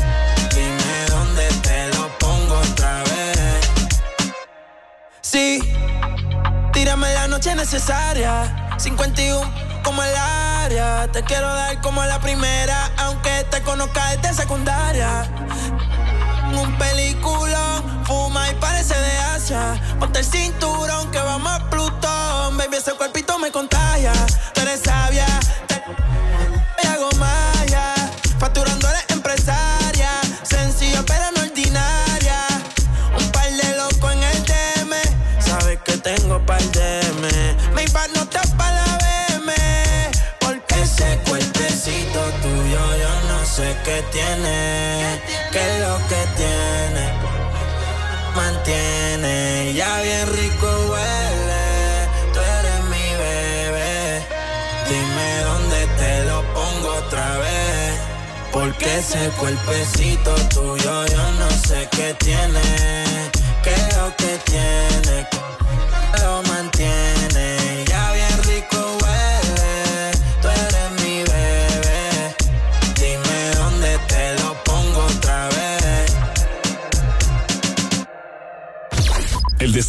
Dime 0.55 1.07
dónde 1.09 1.47
te 1.63 1.89
lo 1.97 2.09
pongo 2.19 2.59
otra 2.59 3.03
vez. 3.05 3.71
Sí, 5.21 5.61
tírame 6.73 7.13
la 7.15 7.29
noche 7.29 7.55
necesaria. 7.55 8.75
51 8.79 9.65
como 9.85 10.03
el 10.03 10.17
Te 10.65 11.23
quiero 11.25 11.47
dar 11.47 11.79
como 11.83 12.03
la 12.05 12.19
primera, 12.21 12.91
aunque 12.97 13.45
te 13.51 13.61
conozca 13.63 14.17
desde 14.17 14.33
secundaria. 14.33 15.29
Un 16.57 16.79
peliculón, 16.79 18.05
fuma 18.07 18.51
y 18.51 18.55
parece 18.55 18.99
de 18.99 19.19
Asia. 19.19 19.79
Ponte 20.01 20.21
el 20.21 20.25
cinturón 20.25 21.11
que 21.11 21.19
vamos 21.19 21.53
a 21.53 21.69
Plutón. 21.69 22.57
Baby, 22.57 22.77
ese 22.79 22.93
cuerpito 22.95 23.39
me 23.39 23.53
contagia. 23.53 24.15
Tú 24.55 24.63
eres 24.63 24.81
sabia, 24.81 25.27
Mantiene. 48.65 49.75
Ya 49.75 50.01
bien 50.01 50.27
rico 50.33 50.67
huele. 50.89 52.09
Tú 52.33 52.41
eres 52.41 52.85
mi 52.85 53.15
bebé. 53.19 54.23
Dime 54.89 55.41
dónde 55.45 55.87
te 55.99 56.25
lo 56.25 56.43
pongo 56.55 56.95
otra 56.95 57.39
vez. 57.41 58.01
Porque 58.53 58.99
ese 58.99 59.29
cuerpecito 59.39 60.35
tuyo 60.49 61.07
yo 61.07 61.31
no 61.33 61.51
sé 61.67 61.89
qué 61.91 62.15
tiene. 62.15 62.63
¿Qué 63.63 63.75
es 63.75 63.97
lo 63.99 64.17
que 64.17 64.39
tiene? 64.47 65.44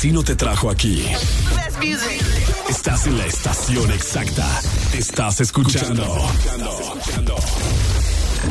Destino 0.05 0.23
te 0.23 0.35
trajo 0.35 0.69
aquí. 0.69 1.03
Estás 2.69 3.07
en 3.07 3.17
la 3.17 3.25
estación 3.25 3.91
exacta. 3.91 4.61
Estás 4.93 5.41
escuchando. 5.41 6.29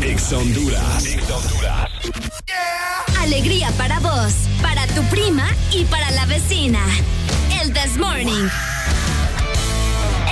Ex 0.02 0.32
Honduras. 0.32 1.04
Alegría 3.20 3.70
para 3.78 4.00
vos, 4.00 4.32
para 4.62 4.84
tu 4.88 5.02
prima 5.04 5.46
y 5.70 5.84
para 5.84 6.10
la 6.10 6.26
vecina. 6.26 6.80
El 7.62 7.72
This 7.72 7.98
Morning. 7.98 8.48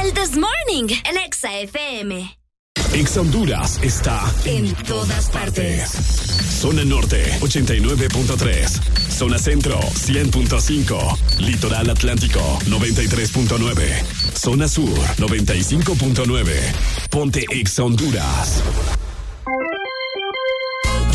El 0.03 0.13
This 0.15 0.37
Morning, 0.37 0.89
el 1.09 1.17
Exa 1.19 1.57
FM. 1.57 2.42
Ex 2.95 3.17
Honduras 3.17 3.79
está 3.83 4.23
en 4.45 4.75
todas 4.75 5.31
partes. 5.31 5.93
Zona 6.61 6.85
Norte 6.85 7.39
89.3. 7.41 8.69
Zona 9.11 9.39
Centro 9.39 9.81
100.5. 9.81 11.39
Litoral 11.39 11.89
Atlántico 11.89 12.41
93.9. 12.67 14.05
Zona 14.35 14.69
Sur 14.69 14.99
95.9. 15.17 16.55
Ponte 17.09 17.47
Ex 17.51 17.79
Honduras. 17.79 18.63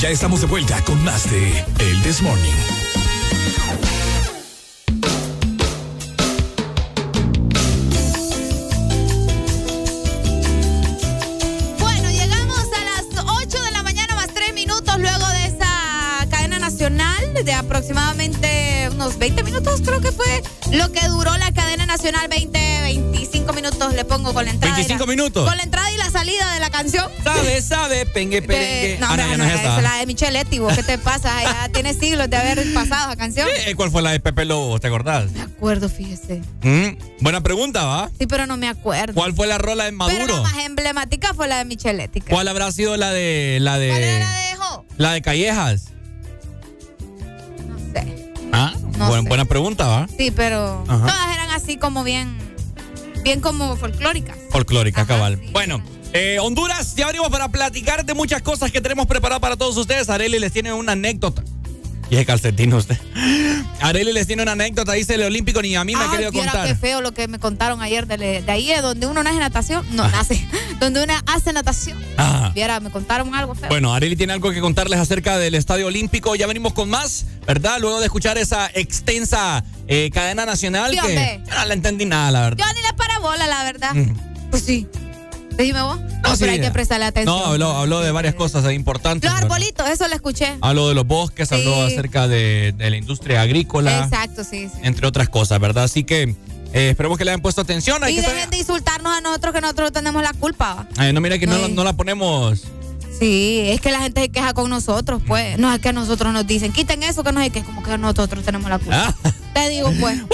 Ya 0.01 0.09
estamos 0.09 0.41
de 0.41 0.47
vuelta 0.47 0.83
con 0.83 1.03
más 1.03 1.29
de 1.29 1.63
El 1.79 2.01
This 2.01 2.21
Morning. 2.21 2.76
20 19.27 19.43
minutos, 19.43 19.81
creo 19.83 19.99
que 19.99 20.13
fue 20.13 20.41
lo 20.71 20.89
que 20.93 21.05
duró 21.09 21.35
la 21.37 21.51
cadena 21.51 21.85
nacional, 21.85 22.29
20, 22.29 22.57
25 22.83 23.51
minutos 23.51 23.93
le 23.93 24.05
pongo 24.05 24.33
con 24.33 24.45
la 24.45 24.51
entrada. 24.51 24.79
y 24.79 24.83
la- 24.83 24.87
25 24.87 25.05
minutos. 25.05 25.45
Con 25.45 25.57
la 25.57 25.63
entrada 25.63 25.91
y 25.91 25.97
la 25.97 26.09
salida 26.09 26.53
de 26.53 26.61
la 26.61 26.69
canción. 26.69 27.11
Sabe, 27.25 27.61
sabe, 27.61 28.05
pengue, 28.05 28.41
perengue. 28.41 28.97
No, 29.01 29.07
Ah, 29.09 29.17
ya 29.17 29.35
no, 29.37 29.43
es 29.43 29.53
es 29.55 29.59
esa. 29.59 29.81
la 29.81 29.95
de 29.97 30.05
Micheletti, 30.05 30.59
vos, 30.59 30.73
¿qué 30.77 30.83
te 30.83 30.97
pasa? 30.97 31.43
Ya 31.43 31.67
tiene 31.73 31.93
siglos 31.93 32.29
de 32.29 32.37
haber 32.37 32.73
pasado 32.73 33.07
esa 33.11 33.17
canción. 33.17 33.49
Eh, 33.65 33.75
¿Cuál 33.75 33.91
fue 33.91 34.01
la 34.01 34.11
de 34.11 34.21
Pepe 34.21 34.45
Lobo? 34.45 34.79
¿Te 34.79 34.87
acordás? 34.87 35.29
Me 35.33 35.41
acuerdo, 35.41 35.89
fíjese. 35.89 36.41
Mm, 36.61 36.97
Buena 37.19 37.41
pregunta, 37.41 37.83
¿va? 37.83 38.09
Sí, 38.17 38.27
pero 38.27 38.45
no 38.47 38.55
me 38.55 38.69
acuerdo. 38.69 39.13
¿Cuál 39.13 39.33
fue 39.33 39.47
la 39.47 39.57
rola 39.57 39.83
de 39.83 39.89
Pero 39.91 39.97
Maduro? 39.97 40.37
la 40.37 40.41
más 40.43 40.57
emblemática 40.59 41.33
fue 41.33 41.49
la 41.49 41.57
de 41.57 41.65
Micheletti. 41.65 42.21
¿Cuál 42.21 42.47
habrá 42.47 42.71
sido 42.71 42.95
la 42.95 43.11
de 43.11 43.57
la 43.59 43.77
de 43.77 43.89
¿Cuál 43.89 44.03
era 44.03 44.19
la 44.19 44.37
de 44.37 44.55
Jo? 44.55 44.85
la 44.95 45.11
de 45.11 45.21
Callejas? 45.21 45.83
Ah, 48.51 48.73
No 48.97 49.09
buen- 49.09 49.25
buena 49.25 49.45
pregunta, 49.45 49.85
¿va? 49.87 50.07
Sí, 50.17 50.31
pero 50.31 50.83
Ajá. 50.87 51.05
todas 51.07 51.33
eran 51.35 51.51
así 51.51 51.77
como 51.77 52.03
bien, 52.03 52.37
bien 53.23 53.41
como 53.41 53.75
folclóricas. 53.75 54.37
Folclórica, 54.51 55.05
cabal. 55.05 55.39
Bueno, 55.51 55.81
eh, 56.13 56.37
Honduras, 56.41 56.95
ya 56.95 57.07
venimos 57.07 57.29
para 57.29 57.49
platicar 57.49 58.05
de 58.05 58.13
muchas 58.13 58.41
cosas 58.41 58.71
que 58.71 58.81
tenemos 58.81 59.05
preparadas 59.05 59.41
para 59.41 59.57
todos 59.57 59.77
ustedes. 59.77 60.09
Areli 60.09 60.39
les 60.39 60.51
tiene 60.51 60.73
una 60.73 60.93
anécdota. 60.93 61.43
Y 62.11 62.15
es 62.15 62.25
calcetín 62.25 62.73
usted. 62.73 62.97
Areli 63.81 64.13
les 64.13 64.27
tiene 64.27 64.41
una 64.43 64.53
anécdota, 64.53 64.93
dice 64.93 65.15
el 65.15 65.23
Olímpico, 65.23 65.61
ni 65.61 65.75
a 65.75 65.83
mí 65.83 65.93
me 65.95 66.03
ha 66.03 66.09
querido 66.09 66.31
contar. 66.31 66.65
qué 66.65 66.75
feo 66.75 67.01
lo 67.01 67.13
que 67.13 67.27
me 67.27 67.37
contaron 67.37 67.81
ayer 67.81 68.07
de, 68.07 68.41
de 68.41 68.51
ahí, 68.51 68.67
de 68.67 68.81
donde 68.81 69.07
uno 69.07 69.23
nace 69.23 69.39
natación. 69.39 69.85
No, 69.91 70.07
nace. 70.09 70.45
Donde 70.79 71.03
uno 71.03 71.13
hace 71.25 71.53
natación. 71.53 71.97
Ah. 72.17 72.51
Viera, 72.53 72.79
me 72.79 72.91
contaron 72.91 73.33
algo 73.33 73.55
feo. 73.55 73.67
Bueno, 73.69 73.93
Areli 73.93 74.15
tiene 74.15 74.33
algo 74.33 74.51
que 74.51 74.61
contarles 74.61 74.99
acerca 74.99 75.37
del 75.37 75.55
Estadio 75.55 75.87
Olímpico. 75.87 76.35
Ya 76.35 76.45
venimos 76.45 76.73
con 76.73 76.87
más, 76.89 77.25
¿verdad? 77.47 77.79
Luego 77.79 77.99
de 77.99 78.05
escuchar 78.05 78.37
esa 78.37 78.69
extensa 78.73 79.63
eh, 79.87 80.11
cadena 80.13 80.45
nacional 80.45 80.91
Sí, 80.91 80.99
que 80.99 81.41
yo 81.45 81.55
no 81.55 81.65
le 81.65 81.73
entendí 81.73 82.05
nada, 82.05 82.31
la 82.31 82.41
verdad. 82.41 82.63
Yo 82.65 82.73
ni 82.73 82.81
la 82.83 82.95
parabola, 82.95 83.47
la 83.47 83.63
verdad. 83.63 83.93
Mm. 83.95 84.49
Pues 84.51 84.63
sí. 84.63 84.87
Dime 85.57 85.81
vos. 85.81 85.99
No, 86.23 86.31
sí. 86.33 86.37
pero 86.39 86.51
hay 86.51 86.59
que 86.61 86.71
prestarle 86.71 87.05
atención. 87.05 87.37
No, 87.37 87.45
habló, 87.45 87.71
habló 87.71 88.01
de 88.01 88.11
varias 88.11 88.35
cosas 88.35 88.63
eh, 88.65 88.73
importantes. 88.73 89.29
Los 89.31 89.41
arbolitos, 89.41 89.89
eso 89.89 90.07
lo 90.07 90.13
escuché. 90.15 90.55
Habló 90.61 90.87
de 90.89 90.95
los 90.95 91.05
bosques, 91.07 91.51
habló 91.51 91.87
Sí. 91.87 91.93
acerca 91.93 92.27
de, 92.27 92.73
de 92.77 92.89
la 92.89 92.97
industria 92.97 93.41
agrícola, 93.41 94.03
Exacto, 94.03 94.43
sí, 94.43 94.69
sí. 94.69 94.79
entre 94.83 95.07
otras 95.07 95.29
cosas, 95.29 95.59
¿verdad? 95.59 95.85
Así 95.85 96.03
que 96.03 96.35
eh, 96.73 96.89
esperemos 96.89 97.17
que 97.17 97.25
le 97.25 97.31
hayan 97.31 97.41
puesto 97.41 97.61
atención. 97.61 98.03
Hay 98.03 98.13
Y 98.13 98.15
que 98.17 98.21
dejen 98.21 98.35
saber- 98.37 98.49
de 98.51 98.57
insultarnos 98.57 99.11
a 99.17 99.21
nosotros 99.21 99.53
que 99.53 99.61
nosotros 99.61 99.91
tenemos 99.91 100.21
la 100.21 100.33
culpa. 100.33 100.85
Ay, 100.97 101.13
no, 101.13 101.21
mira 101.21 101.39
que 101.39 101.47
no, 101.47 101.67
no 101.69 101.83
la 101.83 101.93
ponemos. 101.93 102.63
Sí, 103.19 103.61
es 103.65 103.81
que 103.81 103.91
la 103.91 103.99
gente 103.99 104.21
se 104.21 104.29
queja 104.29 104.53
con 104.53 104.69
nosotros, 104.69 105.21
pues. 105.25 105.57
No 105.57 105.73
es 105.73 105.79
que 105.79 105.89
a 105.89 105.93
nosotros 105.93 106.33
nos 106.33 106.45
dicen, 106.45 106.71
quiten 106.71 107.03
eso, 107.03 107.23
que 107.23 107.31
no 107.31 107.41
sé 107.41 107.49
qué, 107.49 107.63
como 107.63 107.81
que 107.83 107.97
nosotros 107.97 108.43
tenemos 108.43 108.69
la 108.69 108.77
culpa. 108.79 109.15
Ah. 109.23 109.31
Te 109.53 109.69
digo, 109.69 109.91
pues. 109.99 110.19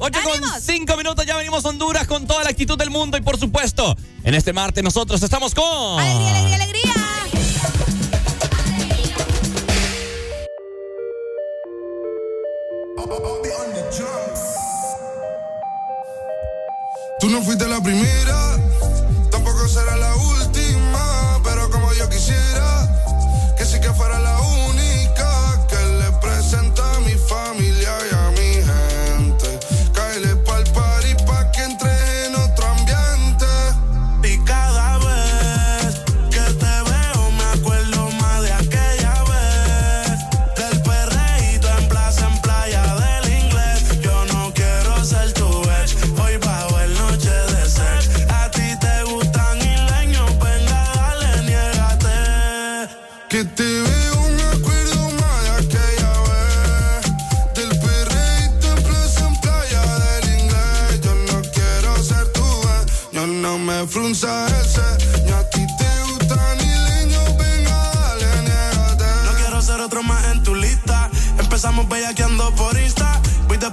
8 0.00 0.20
con 0.22 0.60
5 0.60 0.96
minutos, 0.96 1.26
ya 1.26 1.36
venimos 1.36 1.64
a 1.64 1.68
Honduras 1.70 2.06
con 2.06 2.26
toda 2.26 2.44
la 2.44 2.50
actitud 2.50 2.78
del 2.78 2.90
mundo 2.90 3.18
y 3.18 3.20
por 3.20 3.36
supuesto, 3.36 3.96
en 4.22 4.34
este 4.34 4.52
martes 4.52 4.84
nosotros 4.84 5.20
estamos 5.22 5.54
con... 5.54 5.98
¡Alegría, 5.98 6.30
alegría, 6.30 6.54
alegría! 6.54 6.92
Tú 17.20 17.28
no 17.28 17.42
fuiste 17.42 17.66
la 17.66 17.82
primera, 17.82 18.47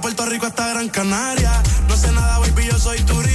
Puerto 0.00 0.26
Rico 0.26 0.46
hasta 0.46 0.68
Gran 0.68 0.88
Canaria. 0.88 1.62
No 1.88 1.96
sé 1.96 2.12
nada, 2.12 2.38
baby, 2.38 2.66
yo 2.66 2.78
soy 2.78 2.98
turista 3.00 3.25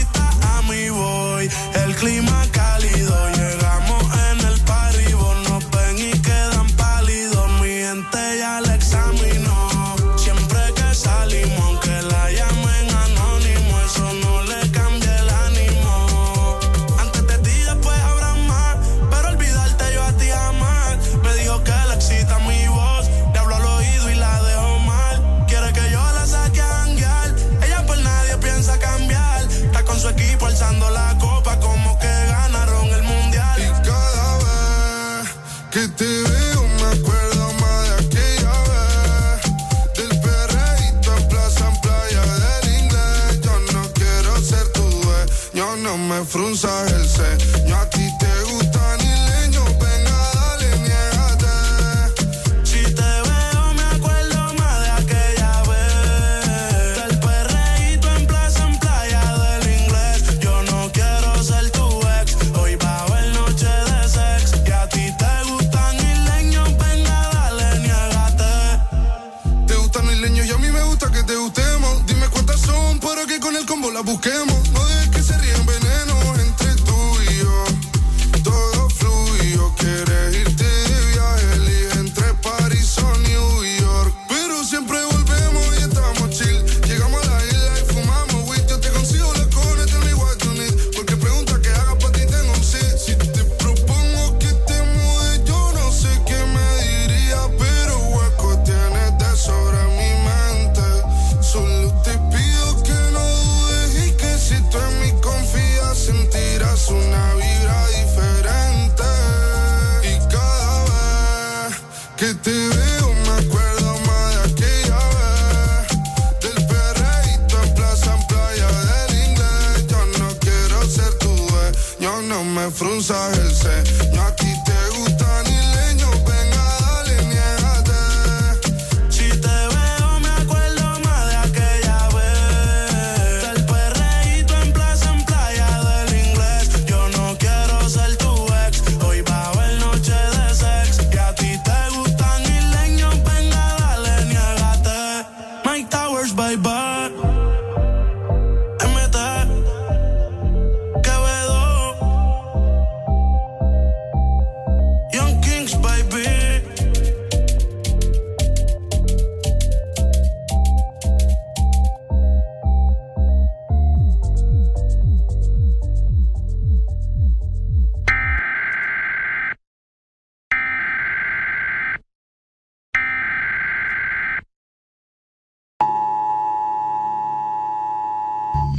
me 46.11 46.25
frunzas 46.25 46.91
el 46.91 47.07
ceño. 47.07 48.00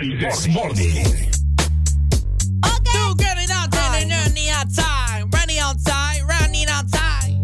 El, 0.00 0.12
el 0.12 0.18
This 0.18 0.48
Morning. 0.48 1.04
Running 3.92 4.50
outside, 4.50 5.24
running 5.30 5.58
outside, 5.58 6.22
running 6.26 6.68
outside. 6.68 7.42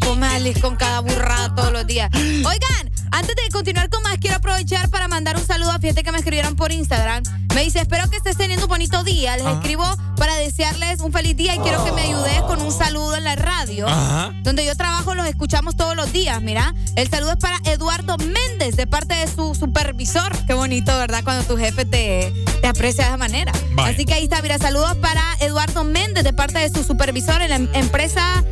Come 0.00 0.26
Alice 0.26 0.60
con 0.60 0.76
cada 0.76 1.00
burrada 1.00 1.54
todos 1.54 1.72
los 1.72 1.86
días. 1.86 2.10
Oigan, 2.14 2.91
antes 3.12 3.36
de 3.36 3.48
continuar 3.52 3.88
con 3.90 4.02
más, 4.02 4.16
quiero 4.18 4.36
aprovechar 4.36 4.88
para 4.88 5.06
mandar 5.06 5.36
un 5.36 5.46
saludo 5.46 5.70
a 5.70 5.78
fíjate 5.78 6.02
que 6.02 6.12
me 6.12 6.18
escribieron 6.18 6.56
por 6.56 6.72
Instagram. 6.72 7.22
Me 7.54 7.64
dice, 7.64 7.80
espero 7.80 8.08
que 8.08 8.16
estés 8.16 8.36
teniendo 8.36 8.64
un 8.64 8.70
bonito 8.70 9.04
día. 9.04 9.36
Les 9.36 9.46
escribo 9.46 9.84
para 10.16 10.34
desearles 10.36 11.00
un 11.00 11.12
feliz 11.12 11.36
día 11.36 11.54
y 11.54 11.58
quiero 11.58 11.84
que 11.84 11.92
me 11.92 12.02
ayudes 12.02 12.40
con 12.42 12.62
un 12.62 12.72
saludo 12.72 13.16
en 13.16 13.24
la 13.24 13.36
radio. 13.36 13.86
Ajá. 13.86 14.32
Donde 14.42 14.64
yo 14.64 14.74
trabajo, 14.74 15.14
los 15.14 15.26
escuchamos 15.26 15.76
todos 15.76 15.94
los 15.94 16.10
días, 16.12 16.40
mira. 16.40 16.74
El 16.96 17.10
saludo 17.10 17.32
es 17.32 17.36
para 17.36 17.58
Eduardo 17.64 18.16
Méndez, 18.16 18.76
de 18.76 18.86
parte 18.86 19.14
de 19.14 19.26
su 19.26 19.54
supervisor. 19.54 20.32
Qué 20.46 20.54
bonito, 20.54 20.96
¿verdad? 20.96 21.22
Cuando 21.22 21.44
tu 21.44 21.58
jefe 21.58 21.84
te, 21.84 22.32
te 22.62 22.66
aprecia 22.66 23.04
de 23.04 23.10
esa 23.10 23.18
manera. 23.18 23.52
Así 23.78 24.06
que 24.06 24.14
ahí 24.14 24.24
está, 24.24 24.40
mira, 24.40 24.56
saludos 24.56 24.96
para 24.96 25.22
Eduardo 25.40 25.84
Méndez, 25.84 26.24
de 26.24 26.32
parte 26.32 26.58
de 26.58 26.70
su 26.70 26.82
supervisor 26.84 27.42
en 27.42 27.50
la 27.50 27.56
em- 27.56 27.68
empresa 27.74 28.42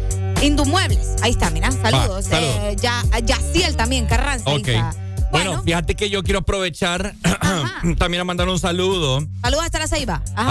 Indumuebles. 0.42 1.16
Ahí 1.22 1.32
está, 1.32 1.50
mira, 1.50 1.70
saludos. 1.70 2.26
Va, 2.26 2.30
saludos. 2.30 2.56
Eh, 2.62 2.76
ya, 2.80 3.02
Yaciel 3.24 3.76
también, 3.76 4.06
Carranza. 4.06 4.48
Ok. 4.50 4.68
está. 4.68 4.94
Bueno, 5.30 5.62
fíjate 5.62 5.94
que 5.94 6.10
yo 6.10 6.24
quiero 6.24 6.40
aprovechar 6.40 7.14
también 7.98 8.20
a 8.20 8.24
mandar 8.24 8.48
un 8.48 8.58
saludo 8.58 9.24
Saludos 9.42 9.64
hasta 9.64 9.78
la 9.78 9.86
Ceiba. 9.86 10.22
Ajá. 10.34 10.48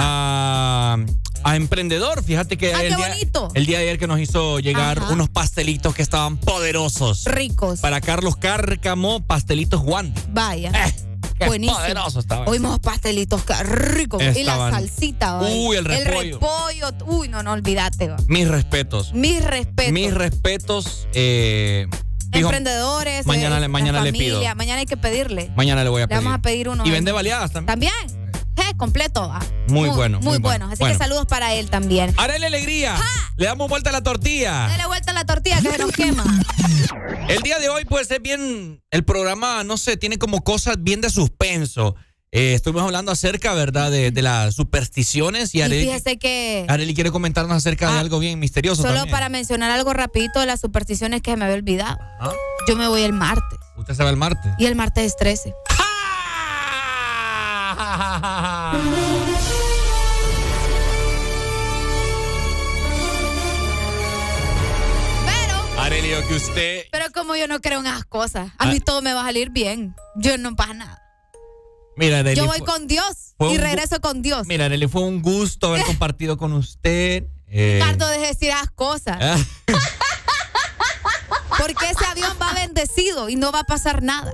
a, 0.93 0.97
a 1.43 1.55
Emprendedor. 1.57 2.23
Fíjate 2.23 2.57
que 2.57 2.73
Ah, 2.73 2.81
el, 2.83 2.89
qué 2.91 2.95
día, 2.95 3.07
bonito. 3.09 3.51
el 3.55 3.65
día 3.65 3.79
de 3.79 3.83
ayer 3.85 3.99
que 3.99 4.07
nos 4.07 4.19
hizo 4.21 4.59
llegar 4.59 4.99
Ajá. 4.99 5.11
unos 5.11 5.27
pastelitos 5.27 5.93
que 5.93 6.01
estaban 6.01 6.37
poderosos. 6.37 7.25
Ricos. 7.25 7.81
Para 7.81 7.99
Carlos 7.99 8.37
Cárcamo, 8.37 9.19
pastelitos 9.25 9.81
Juan. 9.81 10.13
Vaya. 10.29 10.71
Eh, 10.85 10.93
Qué 11.39 11.45
Buenísimo. 11.47 11.79
estaban. 12.19 12.47
Oímos 12.47 12.79
pastelitos, 12.79 13.43
qué 13.43 13.53
rico. 13.63 14.17
Y 14.21 14.43
la 14.43 14.57
salsita. 14.71 15.33
va. 15.35 15.47
Uy, 15.49 15.77
el 15.77 15.89
El 15.89 16.05
repollo. 16.05 16.39
repollo. 16.39 16.89
Uy, 17.05 17.27
no, 17.29 17.41
no, 17.43 17.53
olvídate. 17.53 18.09
va. 18.09 18.17
Mis 18.27 18.47
respetos. 18.47 19.13
Mis 19.13 19.43
respetos. 19.43 19.93
Mis 19.93 20.13
respetos. 20.13 21.07
eh, 21.13 21.87
Emprendedores. 22.31 23.25
mañana 23.25 23.57
eh, 23.57 23.61
le- 23.61 23.67
mañana 23.69 23.99
la 23.99 24.03
le 24.05 24.11
familia. 24.11 24.39
pido. 24.41 24.55
Mañana 24.55 24.79
hay 24.81 24.85
que 24.85 24.97
pedirle. 24.97 25.51
Mañana 25.55 25.83
le 25.83 25.89
voy 25.89 26.01
a 26.01 26.05
Le 26.05 26.07
pedir. 26.09 26.23
vamos 26.23 26.37
a 26.37 26.41
pedir 26.41 26.69
uno. 26.69 26.85
Y 26.85 26.91
vende 26.91 27.11
baleadas 27.11 27.51
también. 27.51 27.65
También. 27.91 28.18
Eh, 28.59 28.75
completo. 28.77 29.27
va. 29.29 29.39
Muy 29.67 29.89
bueno, 29.89 30.17
Muy, 30.19 30.25
muy 30.33 30.37
bueno. 30.39 30.41
bueno. 30.41 30.65
Así 30.67 30.79
Bueno. 30.79 30.93
que 30.93 30.99
saludos 31.03 31.25
para 31.27 31.53
él 31.53 31.69
también. 31.69 32.13
Arele 32.17 32.47
Alegría. 32.47 32.95
Le 33.37 33.45
damos 33.45 33.69
vuelta 33.69 33.89
a 33.89 33.93
la 33.93 34.01
tortilla. 34.01 34.67
Dale 34.67 34.85
vuelta 34.87 35.11
a 35.11 35.13
la 35.13 35.25
tortilla 35.25 35.61
que 35.61 35.71
se 35.71 35.77
nos 35.77 35.91
quema. 35.91 36.23
El 37.29 37.41
día 37.41 37.59
de 37.59 37.69
hoy, 37.69 37.85
pues, 37.85 38.09
es 38.11 38.21
bien. 38.21 38.81
El 38.91 39.03
programa, 39.05 39.63
no 39.63 39.77
sé, 39.77 39.97
tiene 39.97 40.17
como 40.17 40.43
cosas 40.43 40.77
bien 40.79 41.01
de 41.01 41.09
suspenso. 41.09 41.95
Eh, 42.31 42.53
estuvimos 42.53 42.83
hablando 42.83 43.11
acerca, 43.11 43.53
¿verdad?, 43.53 43.89
de, 43.91 44.11
de 44.11 44.21
las 44.21 44.53
supersticiones. 44.55 45.53
Y 45.55 45.59
Y 45.59 45.61
Areli, 45.61 45.85
fíjese 45.85 46.17
que. 46.19 46.65
Areli 46.67 46.93
quiere 46.93 47.11
comentarnos 47.11 47.55
acerca 47.55 47.91
de 47.91 47.99
algo 47.99 48.19
bien 48.19 48.39
misterioso 48.39 48.81
Solo 48.81 48.93
también. 48.95 49.11
para 49.11 49.29
mencionar 49.29 49.71
algo 49.71 49.93
rapidito 49.93 50.39
de 50.39 50.45
las 50.45 50.59
supersticiones 50.59 51.21
que 51.21 51.31
se 51.31 51.37
me 51.37 51.45
había 51.45 51.57
olvidado. 51.57 51.97
¿Ah? 52.19 52.31
Yo 52.67 52.75
me 52.75 52.87
voy 52.87 53.01
el 53.03 53.13
martes. 53.13 53.57
Usted 53.77 53.93
se 53.95 54.03
va 54.03 54.09
el 54.09 54.17
martes. 54.17 54.51
Y 54.59 54.65
el 54.65 54.75
martes 54.75 55.05
es 55.05 55.15
13. 55.17 55.53
Areli, 65.77 66.09
yo 66.09 66.27
que 66.27 66.35
usted. 66.35 66.83
Pero 66.91 67.05
como 67.13 67.35
yo 67.35 67.47
no 67.47 67.61
creo 67.61 67.79
en 67.79 67.87
esas 67.87 68.05
cosas, 68.05 68.51
a 68.57 68.65
mí 68.67 68.77
Ah. 68.79 68.83
todo 68.85 69.01
me 69.01 69.13
va 69.13 69.21
a 69.21 69.25
salir 69.25 69.49
bien. 69.49 69.95
Yo 70.15 70.37
no 70.37 70.55
pasa 70.55 70.73
nada. 70.73 71.01
Mira, 71.95 72.19
Areli. 72.19 72.35
Yo 72.35 72.45
voy 72.45 72.59
con 72.59 72.87
Dios 72.87 73.35
y 73.39 73.57
regreso 73.57 73.99
con 74.01 74.21
Dios. 74.21 74.45
Mira, 74.47 74.65
Areli, 74.65 74.87
fue 74.87 75.01
un 75.03 75.21
gusto 75.21 75.67
haber 75.67 75.83
compartido 75.85 76.37
con 76.37 76.53
usted. 76.53 77.23
Eh, 77.47 77.81
Harto 77.83 78.07
de 78.07 78.19
decir 78.19 78.49
esas 78.49 78.69
cosas. 78.71 79.17
ah, 79.19 79.37
Porque 81.57 81.89
ese 81.89 82.05
avión 82.05 82.37
va 82.41 82.53
bendecido 82.53 83.27
y 83.29 83.35
no 83.35 83.51
va 83.51 83.59
a 83.61 83.63
pasar 83.65 84.01
nada. 84.03 84.31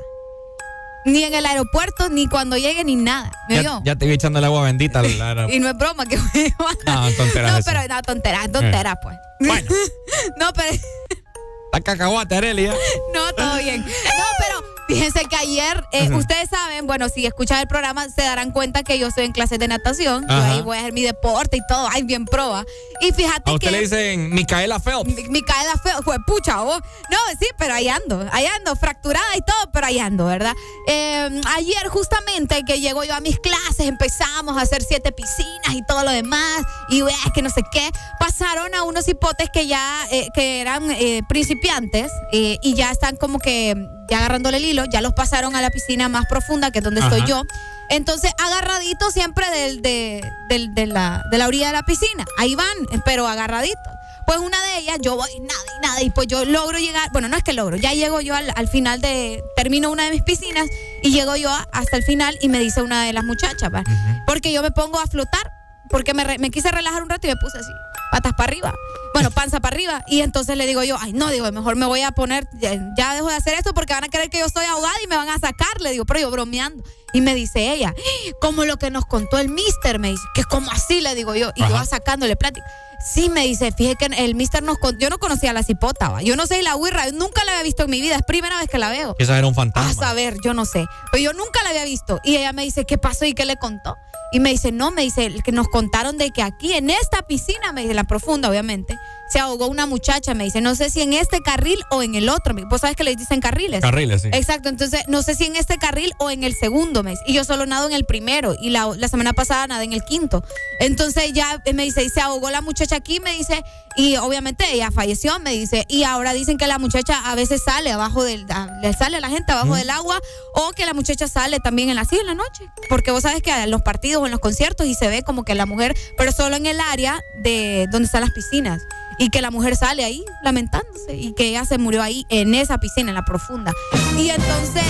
Ni 1.05 1.23
en 1.23 1.33
el 1.35 1.45
aeropuerto, 1.45 2.09
ni 2.09 2.27
cuando 2.27 2.57
llegue, 2.57 2.83
ni 2.83 2.95
nada. 2.95 3.31
¿Me 3.47 3.61
ya, 3.61 3.79
ya 3.83 3.95
te 3.95 4.07
vi 4.07 4.13
echando 4.13 4.39
el 4.39 4.45
agua 4.45 4.63
bendita. 4.63 5.03
Y 5.49 5.59
no 5.59 5.69
es 5.69 5.77
broma 5.77 6.05
que 6.05 6.17
No, 6.85 7.11
tonteras 7.11 7.53
No, 7.53 7.59
pero 7.63 7.87
no, 7.87 8.01
tontera, 8.01 8.47
tontera, 8.47 8.99
pues. 8.99 9.15
Bueno. 9.39 9.69
no, 10.39 10.51
pero. 10.53 10.71
Está 10.71 11.81
cacahuate, 11.83 12.35
Areli. 12.35 12.65
¿eh? 12.65 12.73
No, 13.13 13.31
todo 13.33 13.57
bien. 13.59 13.81
No, 13.81 14.25
pero 14.39 14.74
fíjense 14.87 15.25
que 15.25 15.35
ayer, 15.35 15.85
eh, 15.91 16.09
ustedes 16.13 16.49
saben, 16.49 16.87
bueno, 16.87 17.09
si 17.09 17.25
escuchan 17.25 17.59
el 17.59 17.67
programa, 17.67 18.07
se 18.09 18.21
darán 18.21 18.51
cuenta 18.51 18.83
que 18.83 18.99
yo 18.99 19.07
estoy 19.07 19.25
en 19.25 19.31
clases 19.31 19.59
de 19.59 19.67
natación. 19.67 20.25
Yo 20.27 20.35
ahí 20.35 20.61
voy 20.61 20.77
a 20.77 20.81
hacer 20.81 20.93
mi 20.93 21.01
deporte 21.01 21.57
y 21.57 21.61
todo. 21.67 21.87
Ay, 21.91 22.03
bien 22.03 22.25
proba. 22.25 22.65
Y 23.01 23.11
fíjate 23.11 23.49
A 23.49 23.53
usted 23.53 23.67
que. 23.67 23.71
le 23.71 23.79
dicen 23.81 24.33
Micaela 24.33 24.79
Phelps. 24.79 25.05
Mi, 25.05 25.23
mi 25.29 25.41
caída 25.41 25.73
feo, 25.83 26.01
fue 26.03 26.17
pucha, 26.25 26.61
vos. 26.61 26.79
No, 27.09 27.17
sí, 27.39 27.47
pero 27.57 27.73
ahí 27.73 27.87
ando, 27.87 28.27
ahí 28.31 28.45
ando, 28.45 28.75
fracturada 28.75 29.35
y 29.35 29.41
todo, 29.41 29.71
pero 29.71 29.87
ahí 29.87 29.99
ando, 29.99 30.25
¿verdad? 30.25 30.53
Eh, 30.87 31.41
ayer 31.55 31.87
justamente 31.87 32.63
que 32.65 32.79
llego 32.79 33.03
yo 33.03 33.15
a 33.15 33.19
mis 33.19 33.39
clases, 33.39 33.87
empezamos 33.87 34.57
a 34.57 34.61
hacer 34.61 34.81
siete 34.83 35.11
piscinas 35.11 35.73
y 35.73 35.85
todo 35.85 36.03
lo 36.03 36.11
demás, 36.11 36.63
y 36.89 37.01
eh, 37.01 37.05
que 37.33 37.41
no 37.41 37.49
sé 37.49 37.61
qué, 37.71 37.89
pasaron 38.19 38.73
a 38.75 38.83
unos 38.83 39.07
hipotes 39.07 39.49
que 39.51 39.67
ya, 39.67 40.07
eh, 40.11 40.27
que 40.33 40.61
eran 40.61 40.89
eh, 40.91 41.21
principiantes, 41.27 42.11
eh, 42.31 42.57
y 42.61 42.73
ya 42.73 42.91
están 42.91 43.15
como 43.15 43.39
que 43.39 43.75
ya 44.09 44.17
agarrándole 44.19 44.57
el 44.57 44.65
hilo, 44.65 44.85
ya 44.85 45.01
los 45.01 45.13
pasaron 45.13 45.55
a 45.55 45.61
la 45.61 45.69
piscina 45.71 46.09
más 46.09 46.25
profunda, 46.27 46.71
que 46.71 46.79
es 46.79 46.83
donde 46.85 47.01
estoy 47.01 47.21
yo. 47.27 47.43
Entonces, 47.89 48.31
agarraditos 48.43 49.13
siempre 49.13 49.49
del, 49.51 49.81
de, 49.81 50.21
del- 50.49 50.73
de 50.73 50.87
la, 50.87 51.23
de 51.31 51.37
la 51.37 51.47
orilla 51.47 51.67
de 51.67 51.73
la 51.73 51.83
piscina. 51.83 52.25
Ahí 52.37 52.55
van, 52.55 52.75
pero 53.05 53.27
agarraditos. 53.27 53.81
Pues 54.25 54.39
una 54.39 54.59
de 54.63 54.79
ellas, 54.79 54.97
yo 55.01 55.15
voy 55.15 55.29
nada 55.41 55.59
y 55.77 55.81
nada, 55.85 56.01
y 56.01 56.09
pues 56.09 56.25
yo 56.27 56.45
logro 56.45 56.79
llegar, 56.79 57.09
bueno, 57.11 57.27
no 57.27 57.37
es 57.37 57.43
que 57.43 57.53
logro, 57.53 57.77
ya 57.77 57.93
llego 57.93 58.21
yo 58.21 58.33
al, 58.33 58.51
al 58.55 58.67
final 58.67 58.99
de, 58.99 59.43
termino 59.55 59.91
una 59.91 60.05
de 60.05 60.09
mis 60.11 60.23
piscinas 60.23 60.65
y 61.03 61.11
llego 61.11 61.35
yo 61.35 61.51
a- 61.51 61.67
hasta 61.71 61.95
el 61.97 62.01
final 62.03 62.35
y 62.41 62.49
me 62.49 62.57
dice 62.59 62.81
una 62.81 63.03
de 63.03 63.13
las 63.13 63.23
muchachas, 63.23 63.69
¿va? 63.71 63.83
porque 64.25 64.51
yo 64.51 64.63
me 64.63 64.71
pongo 64.71 64.99
a 64.99 65.05
flotar, 65.05 65.51
porque 65.91 66.15
me, 66.15 66.23
re- 66.23 66.39
me 66.39 66.49
quise 66.49 66.71
relajar 66.71 67.03
un 67.03 67.09
rato 67.09 67.27
y 67.27 67.29
me 67.29 67.35
puse 67.35 67.59
así, 67.59 67.69
patas 68.15 68.31
para 68.31 68.47
arriba, 68.47 68.73
bueno, 69.13 69.29
panza 69.29 69.59
para 69.59 69.75
arriba, 69.75 70.05
y 70.07 70.21
entonces 70.21 70.55
le 70.55 70.65
digo 70.67 70.81
yo, 70.83 70.95
ay, 70.97 71.11
no, 71.11 71.29
digo, 71.31 71.51
mejor 71.51 71.75
me 71.75 71.85
voy 71.85 71.99
a 71.99 72.13
poner, 72.13 72.47
ya, 72.53 72.73
ya 72.97 73.13
dejo 73.13 73.27
de 73.27 73.35
hacer 73.35 73.55
esto 73.55 73.73
porque 73.73 73.93
van 73.93 74.05
a 74.05 74.07
creer 74.07 74.29
que 74.29 74.39
yo 74.39 74.45
estoy 74.45 74.63
ahogada 74.63 74.95
y 75.03 75.07
me 75.07 75.17
van 75.17 75.27
a 75.27 75.37
sacar, 75.37 75.81
le 75.81 75.91
digo, 75.91 76.05
pero 76.05 76.21
yo 76.21 76.31
bromeando. 76.31 76.81
Y 77.11 77.19
me 77.19 77.35
dice 77.35 77.73
ella, 77.73 77.93
como 78.39 78.63
lo 78.63 78.77
que 78.77 78.89
nos 78.89 79.05
contó 79.05 79.37
el 79.37 79.49
mister, 79.49 79.99
me 79.99 80.11
dice, 80.11 80.23
que 80.33 80.45
como 80.45 80.71
así, 80.71 81.01
le 81.01 81.13
digo 81.13 81.35
yo, 81.35 81.51
y 81.55 81.59
yo 81.59 81.75
Ajá. 81.75 81.85
sacándole 81.85 82.37
plática. 82.37 82.65
Sí, 82.99 83.29
me 83.29 83.41
dice, 83.45 83.71
fíjate 83.71 84.07
que 84.07 84.23
el 84.25 84.35
mister 84.35 84.63
nos 84.63 84.77
con- 84.77 84.97
yo 84.99 85.09
no 85.09 85.17
conocía 85.17 85.51
a 85.51 85.53
la 85.53 85.63
cipota, 85.63 86.09
¿va? 86.09 86.21
yo 86.21 86.35
no 86.35 86.45
sé 86.47 86.61
la 86.63 86.75
huirra, 86.75 87.09
nunca 87.11 87.43
la 87.45 87.51
había 87.53 87.63
visto 87.63 87.83
en 87.83 87.89
mi 87.89 88.01
vida, 88.01 88.15
es 88.15 88.23
primera 88.23 88.57
vez 88.59 88.69
que 88.69 88.77
la 88.77 88.89
veo. 88.89 89.15
Esa 89.19 89.37
era 89.37 89.47
un 89.47 89.53
A 89.53 89.55
fantasma. 89.55 89.93
saber, 89.93 90.37
yo 90.43 90.53
no 90.53 90.65
sé. 90.65 90.85
Pero 91.11 91.23
yo 91.23 91.33
nunca 91.33 91.61
la 91.63 91.69
había 91.69 91.85
visto. 91.85 92.19
Y 92.23 92.35
ella 92.37 92.53
me 92.53 92.63
dice, 92.63 92.85
¿qué 92.85 92.97
pasó 92.97 93.25
y 93.25 93.33
qué 93.33 93.45
le 93.45 93.57
contó? 93.57 93.95
Y 94.31 94.39
me 94.39 94.49
dice, 94.49 94.71
no, 94.71 94.91
me 94.91 95.03
dice, 95.03 95.33
que 95.43 95.51
nos 95.51 95.67
contaron 95.69 96.17
de 96.17 96.31
que 96.31 96.41
aquí, 96.41 96.73
en 96.73 96.89
esta 96.89 97.21
piscina, 97.21 97.71
me 97.71 97.81
dice, 97.81 97.93
la 97.93 98.03
profunda, 98.03 98.49
obviamente, 98.49 98.97
se 99.29 99.39
ahogó 99.39 99.67
una 99.67 99.85
muchacha. 99.85 100.33
Me 100.33 100.43
dice, 100.43 100.61
no 100.61 100.75
sé 100.75 100.89
si 100.89 101.01
en 101.01 101.13
este 101.13 101.41
carril 101.41 101.79
o 101.91 102.03
en 102.03 102.15
el 102.15 102.29
otro. 102.29 102.53
Vos 102.67 102.81
sabes 102.81 102.95
que 102.95 103.03
le 103.03 103.15
dicen 103.15 103.41
carriles. 103.41 103.81
Carriles, 103.81 104.21
sí. 104.21 104.29
Exacto, 104.31 104.69
entonces 104.69 105.03
no 105.07 105.21
sé 105.23 105.35
si 105.35 105.45
en 105.45 105.55
este 105.55 105.77
carril 105.77 106.13
o 106.17 106.29
en 106.29 106.43
el 106.43 106.53
segundo 106.55 107.03
mes. 107.03 107.19
Y 107.25 107.33
yo 107.33 107.43
solo 107.43 107.65
nado 107.65 107.87
en 107.87 107.93
el 107.93 108.05
primero 108.05 108.55
y 108.59 108.69
la, 108.69 108.91
la 108.95 109.07
semana 109.07 109.33
pasada 109.33 109.67
nadé 109.67 109.85
en 109.85 109.93
el 109.93 110.03
quinto. 110.03 110.43
Entonces 110.79 111.33
ya 111.33 111.61
me 111.73 111.83
dice, 111.83 112.03
y 112.03 112.09
se 112.09 112.21
ahogó 112.21 112.49
la 112.49 112.61
muchacha 112.61 112.95
aquí, 112.95 113.19
me 113.19 113.31
dice, 113.33 113.63
y 113.97 114.17
obviamente 114.17 114.65
ella 114.73 114.91
falleció, 114.91 115.39
me 115.39 115.51
dice, 115.51 115.85
y 115.87 116.03
ahora 116.03 116.33
dicen 116.33 116.57
que 116.57 116.67
la 116.67 116.79
muchacha 116.79 117.19
a 117.29 117.35
veces 117.35 117.61
sale 117.63 117.91
abajo 117.91 118.23
del, 118.23 118.45
a- 118.51 118.77
le 118.81 118.93
sale 118.93 119.17
a 119.17 119.19
la 119.21 119.29
gente 119.29 119.51
abajo 119.53 119.75
del 119.75 119.89
agua 119.89 120.19
o 120.53 120.71
que 120.71 120.85
la 120.85 120.93
muchacha 120.93 121.27
sale 121.27 121.59
también 121.59 121.89
en 121.89 121.95
la 121.95 122.01
así 122.01 122.17
en 122.17 122.25
la 122.25 122.33
noche. 122.35 122.69
Porque 122.89 123.11
vos 123.11 123.23
sabes 123.23 123.41
que 123.41 123.51
en 123.51 123.71
los 123.71 123.81
partidos 123.83 124.21
o 124.23 124.25
en 124.25 124.31
los 124.31 124.39
conciertos 124.41 124.85
y 124.87 124.95
se 124.95 125.07
ve 125.07 125.23
como 125.23 125.43
que 125.45 125.55
la 125.55 125.65
mujer, 125.65 125.95
pero 126.17 126.31
solo 126.31 126.55
en 126.55 126.65
el 126.65 126.79
área 126.79 127.19
de 127.41 127.87
donde 127.91 128.05
están 128.07 128.21
las 128.21 128.31
piscinas. 128.31 128.81
Y 129.17 129.29
que 129.29 129.41
la 129.41 129.49
mujer 129.49 129.77
sale 129.77 130.03
ahí 130.03 130.25
lamentándose 130.43 131.15
y 131.15 131.33
que 131.33 131.45
ella 131.45 131.63
se 131.63 131.77
murió 131.77 132.03
ahí 132.03 132.25
en 132.29 132.53
esa 132.53 132.79
piscina, 132.79 133.11
en 133.11 133.15
la 133.15 133.23
profunda. 133.23 133.71
Y 134.17 134.29
entonces, 134.29 134.83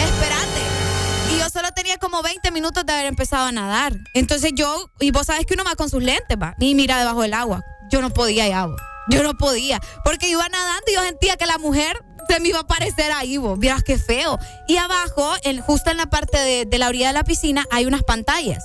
espérate. 0.00 1.34
Y 1.34 1.38
yo 1.38 1.48
solo 1.50 1.68
tenía 1.74 1.98
como 1.98 2.22
20 2.22 2.50
minutos 2.50 2.84
de 2.84 2.92
haber 2.92 3.06
empezado 3.06 3.46
a 3.46 3.52
nadar. 3.52 3.94
Entonces 4.14 4.52
yo, 4.54 4.90
y 5.00 5.10
vos 5.10 5.26
sabes 5.26 5.46
que 5.46 5.54
uno 5.54 5.64
va 5.64 5.74
con 5.76 5.88
sus 5.90 6.02
lentes, 6.02 6.36
va, 6.40 6.54
y 6.58 6.74
mira 6.74 6.98
debajo 6.98 7.22
del 7.22 7.34
agua. 7.34 7.64
Yo 7.90 8.00
no 8.00 8.10
podía 8.10 8.48
ya, 8.48 8.66
vos. 8.66 8.80
Yo 9.10 9.22
no 9.22 9.34
podía. 9.34 9.80
Porque 10.04 10.28
iba 10.28 10.48
nadando 10.48 10.84
y 10.90 10.94
yo 10.94 11.02
sentía 11.02 11.36
que 11.36 11.46
la 11.46 11.58
mujer 11.58 11.96
se 12.28 12.40
me 12.40 12.48
iba 12.48 12.58
a 12.58 12.62
aparecer 12.62 13.12
ahí, 13.12 13.36
vos. 13.36 13.58
Vieras 13.58 13.82
qué 13.84 13.98
feo. 13.98 14.38
Y 14.66 14.76
abajo, 14.78 15.32
en- 15.44 15.60
justo 15.60 15.90
en 15.90 15.96
la 15.96 16.06
parte 16.06 16.38
de, 16.38 16.64
de 16.66 16.78
la 16.78 16.88
orilla 16.88 17.08
de 17.08 17.12
la 17.12 17.22
piscina, 17.24 17.64
hay 17.70 17.86
unas 17.86 18.02
pantallas. 18.02 18.64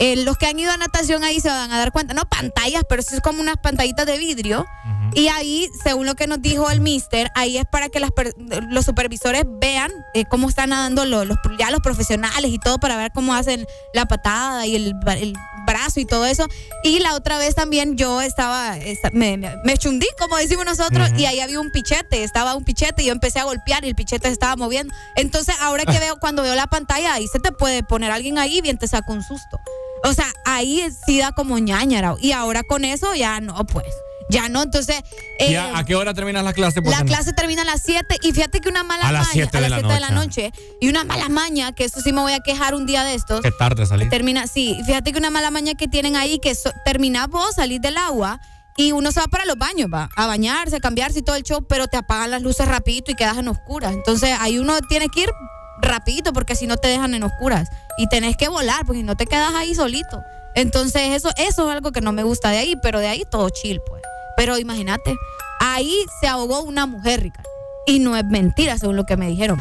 Eh, 0.00 0.16
los 0.24 0.36
que 0.36 0.46
han 0.46 0.58
ido 0.58 0.72
a 0.72 0.76
natación 0.76 1.22
ahí 1.22 1.38
se 1.38 1.48
van 1.48 1.70
a 1.70 1.78
dar 1.78 1.92
cuenta, 1.92 2.12
no 2.12 2.22
pantallas, 2.28 2.82
pero 2.88 3.02
sí 3.02 3.14
es 3.14 3.20
como 3.20 3.40
unas 3.40 3.56
pantallitas 3.62 4.04
de 4.04 4.18
vidrio. 4.18 4.66
Y 5.14 5.28
ahí, 5.28 5.68
según 5.84 6.06
lo 6.06 6.14
que 6.16 6.26
nos 6.26 6.40
dijo 6.42 6.68
el 6.70 6.80
mister, 6.80 7.30
ahí 7.34 7.56
es 7.58 7.64
para 7.70 7.88
que 7.88 8.00
las 8.00 8.10
per- 8.10 8.34
los 8.70 8.84
supervisores 8.84 9.44
vean 9.46 9.92
eh, 10.14 10.24
cómo 10.24 10.48
están 10.48 10.70
nadando 10.70 11.04
los, 11.04 11.26
los- 11.26 11.38
ya 11.58 11.70
los 11.70 11.80
profesionales 11.80 12.50
y 12.50 12.58
todo 12.58 12.78
para 12.78 12.96
ver 12.96 13.12
cómo 13.14 13.34
hacen 13.34 13.66
la 13.94 14.06
patada 14.06 14.66
y 14.66 14.74
el, 14.76 14.94
el 15.18 15.34
brazo 15.66 16.00
y 16.00 16.04
todo 16.04 16.26
eso. 16.26 16.46
Y 16.82 16.98
la 17.00 17.14
otra 17.14 17.38
vez 17.38 17.54
también 17.54 17.96
yo 17.96 18.20
estaba, 18.20 18.78
esta- 18.78 19.10
me, 19.10 19.38
chundí, 19.78 20.06
como 20.18 20.36
decimos 20.36 20.64
nosotros, 20.64 21.10
y 21.16 21.26
ahí 21.26 21.40
había 21.40 21.60
un 21.60 21.70
pichete, 21.70 22.22
estaba 22.24 22.54
un 22.54 22.64
pichete 22.64 23.02
y 23.02 23.06
yo 23.06 23.12
empecé 23.12 23.38
a 23.40 23.44
golpear 23.44 23.84
y 23.84 23.88
el 23.88 23.94
pichete 23.94 24.28
se 24.28 24.32
estaba 24.32 24.56
moviendo. 24.56 24.94
Entonces, 25.16 25.54
ahora 25.60 25.84
que 25.84 25.98
veo, 25.98 26.18
cuando 26.18 26.42
veo 26.42 26.54
la 26.54 26.66
pantalla, 26.66 27.14
ahí 27.14 27.26
se 27.28 27.38
te 27.40 27.52
puede 27.52 27.82
poner 27.82 28.10
alguien 28.10 28.38
ahí 28.38 28.58
y 28.58 28.60
bien 28.60 28.78
te 28.78 28.86
saca 28.88 29.12
un 29.12 29.22
susto. 29.22 29.58
O 30.04 30.12
sea, 30.12 30.26
ahí 30.44 30.84
sí 31.06 31.18
da 31.20 31.32
como 31.32 31.58
ñañara. 31.58 32.16
Y 32.20 32.32
ahora 32.32 32.62
con 32.64 32.84
eso 32.84 33.14
ya 33.14 33.40
no, 33.40 33.64
pues. 33.66 33.86
Ya 34.32 34.48
no, 34.48 34.62
entonces. 34.62 35.02
¿Y 35.38 35.52
eh, 35.54 35.58
a, 35.58 35.78
a 35.78 35.84
qué 35.84 35.94
hora 35.94 36.14
terminas 36.14 36.42
la 36.42 36.52
clase? 36.52 36.80
Porque 36.82 36.96
la 36.96 37.04
no- 37.04 37.06
clase 37.06 37.32
termina 37.32 37.62
a 37.62 37.64
las 37.64 37.82
7 37.82 38.16
y 38.22 38.32
fíjate 38.32 38.60
que 38.60 38.68
una 38.68 38.82
mala 38.82 39.08
A 39.08 39.12
las 39.12 39.22
maña. 39.28 39.32
7 39.32 39.58
a 39.58 39.60
las 39.60 39.70
la 39.70 39.76
7 39.78 39.94
de 39.94 40.00
la 40.00 40.10
noche. 40.10 40.52
Y 40.80 40.88
una 40.88 41.04
mala 41.04 41.28
maña, 41.28 41.72
que 41.72 41.84
eso 41.84 42.00
sí 42.00 42.12
me 42.12 42.20
voy 42.20 42.32
a 42.32 42.40
quejar 42.40 42.74
un 42.74 42.86
día 42.86 43.04
de 43.04 43.14
estos. 43.14 43.40
Qué 43.42 43.50
tarde 43.50 43.86
salí. 43.86 44.08
Termina, 44.08 44.46
sí, 44.46 44.78
fíjate 44.86 45.12
que 45.12 45.18
una 45.18 45.30
mala 45.30 45.50
maña 45.50 45.74
que 45.74 45.86
tienen 45.88 46.16
ahí, 46.16 46.38
que 46.38 46.54
so- 46.54 46.72
terminás 46.84 47.28
vos, 47.28 47.54
salís 47.56 47.80
del 47.80 47.96
agua 47.98 48.40
y 48.76 48.92
uno 48.92 49.12
se 49.12 49.20
va 49.20 49.26
para 49.26 49.44
los 49.44 49.58
baños, 49.58 49.88
va, 49.92 50.08
a 50.16 50.26
bañarse, 50.26 50.76
a 50.76 50.80
cambiarse 50.80 51.18
y 51.18 51.22
todo 51.22 51.36
el 51.36 51.42
show, 51.42 51.62
pero 51.68 51.88
te 51.88 51.98
apagan 51.98 52.30
las 52.30 52.40
luces 52.40 52.66
rapidito 52.66 53.10
y 53.10 53.14
quedas 53.14 53.36
en 53.36 53.48
oscuras. 53.48 53.92
Entonces 53.92 54.34
ahí 54.40 54.58
uno 54.58 54.80
tiene 54.88 55.08
que 55.08 55.22
ir 55.24 55.30
rapidito 55.82 56.32
porque 56.32 56.54
si 56.54 56.66
no 56.66 56.76
te 56.76 56.88
dejan 56.88 57.12
en 57.14 57.22
oscuras 57.22 57.68
y 57.98 58.06
tenés 58.08 58.36
que 58.36 58.48
volar, 58.48 58.86
porque 58.86 59.00
si 59.00 59.02
no 59.04 59.16
te 59.16 59.26
quedas 59.26 59.54
ahí 59.54 59.74
solito. 59.74 60.22
Entonces 60.54 61.02
eso, 61.12 61.30
eso 61.36 61.68
es 61.68 61.74
algo 61.76 61.92
que 61.92 62.00
no 62.00 62.12
me 62.12 62.22
gusta 62.22 62.50
de 62.50 62.58
ahí, 62.58 62.74
pero 62.82 62.98
de 63.00 63.08
ahí 63.08 63.24
todo 63.30 63.48
chill, 63.50 63.80
pues. 63.86 64.02
Pero 64.36 64.58
imagínate, 64.58 65.14
ahí 65.60 65.94
se 66.20 66.28
ahogó 66.28 66.62
una 66.62 66.86
mujer, 66.86 67.22
Ricardo. 67.22 67.48
Y 67.86 67.98
no 67.98 68.16
es 68.16 68.24
mentira, 68.24 68.78
según 68.78 68.96
lo 68.96 69.04
que 69.04 69.16
me 69.16 69.28
dijeron. 69.28 69.60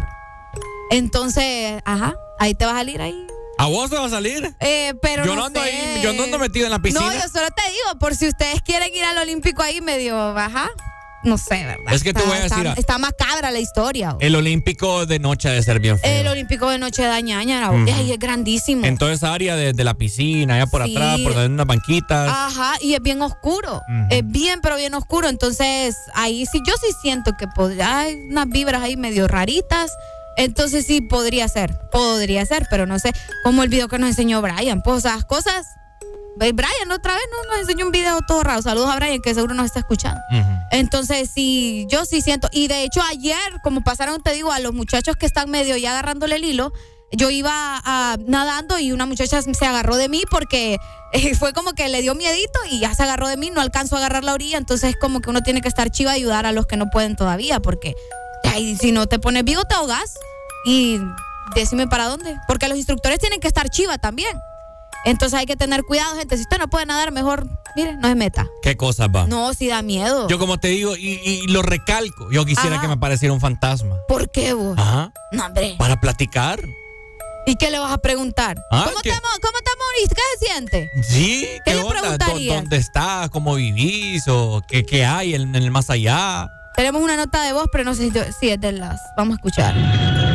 Entonces, 0.90 1.82
ajá, 1.86 2.16
ahí 2.40 2.54
te 2.54 2.66
va 2.66 2.72
a 2.72 2.76
salir 2.76 3.02
ahí 3.02 3.28
¿A 3.58 3.68
vos 3.68 3.90
te 3.90 3.96
va 3.96 4.06
a 4.06 4.10
salir? 4.10 4.56
eh, 4.60 4.94
pero 5.02 5.24
yo 5.24 5.36
no, 5.36 5.46
ando 5.46 5.62
sé. 5.62 5.70
ahí, 5.72 6.02
yo 6.04 6.14
no 6.14 6.24
ando 6.24 6.40
metido 6.40 6.66
en 6.66 6.72
la 6.72 6.80
piscina. 6.80 7.06
No, 7.06 7.14
yo 7.14 7.20
solo 7.32 7.48
te 7.56 7.62
digo, 7.72 8.00
por 8.00 8.16
si 8.16 8.28
ustedes 8.28 8.62
quieren 8.64 8.90
ir 8.96 9.04
al 9.04 9.18
Olímpico 9.20 9.62
ahí 9.62 9.82
medio 9.82 10.34
baja, 10.34 10.70
no 11.24 11.38
sé, 11.38 11.64
¿verdad? 11.66 11.94
Es 11.94 12.04
que 12.04 12.14
te 12.14 12.20
Está- 12.20 12.30
voy 12.30 12.40
a 12.40 12.44
decir, 12.44 12.66
Está, 12.68 12.80
está 12.80 12.98
macabra 12.98 13.52
la 13.52 13.60
historia. 13.60 14.16
El 14.20 14.36
olímpico 14.36 15.06
de 15.06 15.20
noche 15.20 15.50
ha 15.50 15.54
de 15.54 15.64
ser 15.64 15.80
bien 15.80 15.98
feo. 16.00 16.20
El 16.22 16.28
Olímpico 16.28 16.70
de 16.70 16.78
Noche 16.78 17.04
de. 17.04 17.12
Ujú. 17.72 17.86
Ay, 17.94 18.12
es 18.12 18.20
grandísimo. 18.20 18.86
En 18.86 18.98
toda 18.98 19.14
esa 19.14 19.34
área 19.34 19.56
de, 19.56 19.74
de 19.74 19.84
la 19.84 19.94
piscina, 19.94 20.56
allá 20.56 20.66
por 20.68 20.84
Sí. 20.86 20.96
atrás, 20.96 21.20
por 21.20 21.34
donde 21.34 21.42
hay 21.48 21.54
unas 21.54 21.66
banquitas. 21.68 22.30
Ajá, 22.30 22.74
y 22.82 22.94
es 22.96 23.02
bien 23.02 23.22
oscuro. 23.22 23.82
Es 24.10 24.22
bien, 24.26 24.60
pero 24.62 24.76
bien 24.78 24.94
oscuro. 24.94 25.30
Entonces, 25.30 25.96
ahí 26.14 26.46
sí, 26.52 26.62
yo 26.66 26.74
sí 26.82 26.88
siento 27.02 27.34
que 27.38 27.48
podría, 27.48 28.00
hay 28.00 28.16
unas 28.30 28.48
vibras 28.50 28.82
ahí 28.82 28.98
medio 28.98 29.28
raritas. 29.28 29.92
Entonces 30.38 30.86
sí 30.88 31.02
podría 31.02 31.48
ser, 31.50 31.78
podría 31.92 32.46
ser, 32.46 32.66
pero 32.70 32.86
no 32.86 32.98
sé, 33.00 33.12
como 33.44 33.64
el 33.64 33.70
video 33.70 33.88
que 33.90 34.00
nos 34.00 34.10
enseñó 34.10 34.42
Brian. 34.42 34.82
Pues 34.82 35.00
esas 35.06 35.26
cosas. 35.26 35.66
Brian 36.38 36.92
otra 36.92 37.14
vez 37.14 37.24
no, 37.32 37.52
nos 37.52 37.60
enseñó 37.62 37.86
un 37.86 37.92
video 37.92 38.20
todo 38.28 38.44
raro. 38.44 38.62
Saludos 38.62 38.90
a 38.90 38.96
Brian, 38.96 39.22
que 39.22 39.34
seguro 39.34 39.54
nos 39.54 39.66
está 39.66 39.80
escuchando. 39.80 40.22
Entonces, 40.72 41.30
sí, 41.34 41.86
yo 41.90 42.06
sí 42.06 42.22
siento. 42.22 42.48
Y 42.52 42.68
de 42.68 42.84
hecho, 42.84 43.02
ayer, 43.02 43.38
como 43.64 43.82
pasaron, 43.82 44.22
te 44.22 44.32
digo, 44.34 44.52
a 44.52 44.60
los 44.60 44.74
muchachos 44.74 45.16
que 45.18 45.26
están 45.26 45.50
medio 45.50 45.76
ya 45.78 45.92
agarrándole 45.92 46.38
el 46.38 46.46
hilo, 46.46 46.74
yo 47.12 47.30
iba 47.30 47.52
ah, 47.54 48.16
nadando 48.26 48.80
y 48.80 48.94
una 48.94 49.06
muchacha 49.06 49.42
se 49.42 49.66
agarró 49.66 49.98
de 49.98 50.08
mí 50.08 50.24
porque 50.32 50.78
eh, 51.14 51.36
fue 51.36 51.54
como 51.54 51.74
que 51.74 51.90
le 51.90 52.02
dio 52.02 52.16
miedito 52.16 52.60
y 52.70 52.80
ya 52.80 52.96
se 52.96 53.04
agarró 53.04 53.28
de 53.28 53.36
mí, 53.36 53.50
no 53.50 53.60
alcanzó 53.60 53.96
a 53.96 54.00
agarrar 54.00 54.24
la 54.24 54.34
orilla. 54.34 54.58
Entonces, 54.58 54.96
como 55.00 55.20
que 55.20 55.30
uno 55.30 55.42
tiene 55.42 55.62
que 55.62 55.68
estar 55.68 55.90
chiva 55.92 56.12
a 56.12 56.16
ayudar 56.16 56.46
a 56.46 56.52
los 56.52 56.66
que 56.66 56.78
no 56.78 56.90
pueden 56.90 57.16
todavía, 57.16 57.60
porque 57.60 57.96
ay, 58.46 58.76
si 58.78 58.92
no 58.92 59.08
te 59.08 59.20
pones 59.20 59.44
vivo, 59.44 59.64
te 59.66 59.76
ahogas. 59.76 60.18
Y 60.66 61.00
decime 61.56 61.88
para 61.88 62.06
dónde. 62.06 62.38
Porque 62.48 62.68
los 62.68 62.78
instructores 62.78 63.20
tienen 63.20 63.40
que 63.40 63.48
estar 63.48 63.70
chiva 63.70 63.98
también. 63.98 64.40
Entonces 65.06 65.40
hay 65.40 65.46
que 65.46 65.56
tener 65.56 65.84
cuidado, 65.84 66.16
gente. 66.16 66.36
Si 66.38 66.44
usted 66.44 66.58
no 66.60 66.68
puede 66.70 66.86
nadar, 66.86 67.12
mejor, 67.12 67.48
mire, 67.76 67.96
no 67.96 68.08
se 68.08 68.16
meta. 68.16 68.48
¿Qué 68.62 68.78
cosas 68.78 69.10
va? 69.14 69.26
No, 69.28 69.54
si 69.54 69.68
da 69.68 69.82
miedo. 69.82 70.28
Yo 70.28 70.38
como 70.38 70.58
te 70.60 70.68
digo, 70.70 70.96
y, 70.96 71.20
y 71.24 71.48
lo 71.48 71.62
recalco, 71.64 72.32
yo 72.32 72.46
quisiera 72.46 72.76
Ajá. 72.76 72.82
que 72.84 72.88
me 72.88 72.98
pareciera 72.98 73.34
un 73.34 73.40
fantasma. 73.42 73.98
¿Por 74.08 74.30
qué 74.30 74.54
vos? 74.54 74.78
Ajá. 74.78 75.12
No, 75.32 75.46
hombre. 75.48 75.76
Para 75.80 76.00
platicar. 76.00 76.60
¿Y 77.48 77.56
qué 77.56 77.72
le 77.72 77.80
vas 77.80 77.92
a 77.92 77.98
preguntar? 77.98 78.58
Ah, 78.72 78.84
¿Cómo, 78.86 79.00
estamos, 79.04 79.32
¿Cómo 79.42 79.58
te 79.64 79.72
moriste? 79.80 80.16
¿Qué 80.16 80.22
se 80.40 80.46
siente? 80.46 80.90
Sí, 81.04 81.48
¿Qué 81.66 81.72
¿qué, 81.72 81.74
le 81.74 81.82
onda? 81.82 81.96
¿Dó- 81.96 82.02
preguntarías? 82.02 82.56
¿Dónde 82.62 82.78
estás? 82.78 83.30
¿Cómo 83.32 83.56
vivís? 83.56 84.28
¿O 84.28 84.62
qué, 84.68 84.86
qué 84.86 85.06
hay 85.06 85.34
en, 85.34 85.56
el 85.56 85.72
más 85.72 85.90
allá? 85.90 86.48
Tenemos 86.76 87.02
una 87.02 87.16
nota 87.18 87.42
de 87.42 87.54
voz, 87.54 87.66
pero 87.72 87.84
no 87.84 87.96
sé 87.96 88.12
si, 88.12 88.20
si 88.40 88.50
es 88.52 88.62
de 88.62 88.74
las. 88.74 89.02
Vamos 89.18 89.34
a 89.34 89.36
escuchar. 89.38 89.74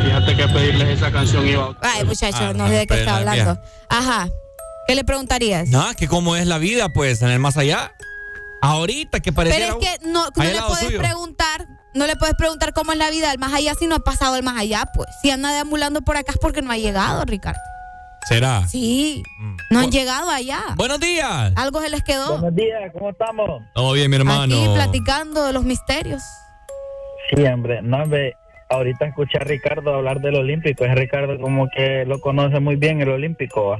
Fíjate 0.03 0.35
que 0.35 0.47
pedirles 0.49 0.97
esa 0.97 1.09
canción 1.11 1.47
iba 1.47 1.73
Ay, 1.81 2.03
muchacho, 2.03 2.37
Ah, 2.41 2.53
no 2.53 2.67
sé 2.67 2.73
de 2.73 2.87
qué 2.87 2.99
está 2.99 3.21
la 3.21 3.31
hablando. 3.31 3.61
Ajá. 3.89 4.27
¿Qué 4.87 4.95
le 4.95 5.03
preguntarías? 5.03 5.67
No, 5.67 5.83
que 5.95 6.07
cómo 6.07 6.37
es 6.37 6.47
la 6.47 6.57
vida, 6.59 6.89
pues, 6.89 7.21
en 7.21 7.29
el 7.29 7.39
más 7.39 7.57
allá. 7.57 7.91
Ahorita 8.61 9.19
que 9.19 9.33
pareciera... 9.33 9.75
Pero 9.77 9.81
es 9.81 9.99
que 9.99 10.07
no, 10.07 10.27
no 10.33 10.43
le 10.43 10.61
puedes 10.61 10.85
suyo. 10.85 10.97
preguntar, 10.97 11.67
no 11.93 12.07
le 12.07 12.15
puedes 12.15 12.35
preguntar 12.35 12.73
cómo 12.73 12.93
es 12.93 12.97
la 12.97 13.09
vida 13.09 13.29
del 13.29 13.37
más 13.37 13.53
allá 13.53 13.73
si 13.77 13.85
no 13.85 13.95
ha 13.95 13.99
pasado 13.99 14.37
el 14.37 14.43
más 14.43 14.57
allá, 14.57 14.85
pues. 14.93 15.09
Si 15.21 15.29
anda 15.29 15.51
deambulando 15.51 16.01
por 16.01 16.15
acá 16.15 16.31
es 16.31 16.37
porque 16.37 16.61
no 16.61 16.71
ha 16.71 16.77
llegado, 16.77 17.25
Ricardo. 17.25 17.59
¿Será? 18.29 18.65
Sí, 18.67 19.23
no 19.69 19.79
han 19.79 19.91
llegado 19.91 20.29
allá. 20.29 20.61
Buenos 20.75 20.99
días. 20.99 21.51
Algo 21.55 21.81
se 21.81 21.89
les 21.89 22.03
quedó. 22.03 22.39
Buenos 22.39 22.55
días, 22.55 22.91
¿cómo 22.93 23.09
estamos? 23.09 23.63
Todo 23.73 23.93
bien, 23.93 24.09
mi 24.09 24.15
hermano. 24.15 24.55
Aquí 24.55 24.67
platicando 24.73 25.45
de 25.45 25.53
los 25.53 25.63
misterios. 25.65 26.23
Sí, 27.29 27.43
hombre, 27.43 27.81
no, 27.81 28.03
hombre, 28.03 28.35
ahorita 28.69 29.05
escuché 29.05 29.37
a 29.37 29.43
Ricardo 29.43 29.93
hablar 29.93 30.21
del 30.21 30.35
Olímpico, 30.35 30.85
es 30.85 30.95
Ricardo 30.95 31.39
como 31.39 31.67
que 31.75 32.05
lo 32.05 32.19
conoce 32.21 32.59
muy 32.61 32.77
bien 32.77 33.01
el 33.01 33.09
Olímpico. 33.09 33.67
¿va? 33.67 33.77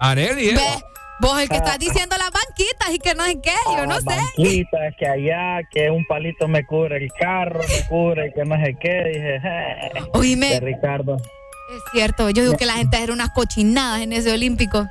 Areli, 0.00 0.50
¿eh? 0.50 0.54
Ve, 0.54 0.84
vos 1.20 1.40
el 1.40 1.48
que 1.48 1.56
Ah. 1.56 1.58
estás 1.58 1.78
diciendo 1.78 2.16
las 2.18 2.30
banquitas 2.30 2.90
y 2.94 2.98
que 2.98 3.14
no 3.14 3.24
sé 3.24 3.40
qué, 3.40 3.52
yo 3.76 3.86
no 3.86 3.94
Ah, 3.94 4.00
sé. 4.00 4.06
banquitas, 4.06 4.94
que 4.98 5.06
allá, 5.06 5.60
que 5.70 5.90
un 5.90 6.04
palito 6.06 6.46
me 6.48 6.64
cubre 6.64 6.96
el 6.98 7.10
carro, 7.12 7.60
me 7.60 7.86
cubre, 7.88 8.32
que 8.32 8.44
no 8.44 8.56
sé 8.64 8.76
qué, 8.80 9.04
dije, 9.04 9.36
"Eh". 9.36 10.02
Oíme. 10.14 10.50
De 10.50 10.60
Ricardo. 10.60 11.16
Es 11.16 11.82
cierto, 11.92 12.30
yo 12.30 12.42
digo 12.42 12.56
que 12.56 12.64
la 12.66 12.74
gente 12.74 13.02
era 13.02 13.12
unas 13.12 13.30
cochinadas 13.30 14.00
en 14.02 14.12
ese 14.12 14.32
olímpico. 14.32 14.86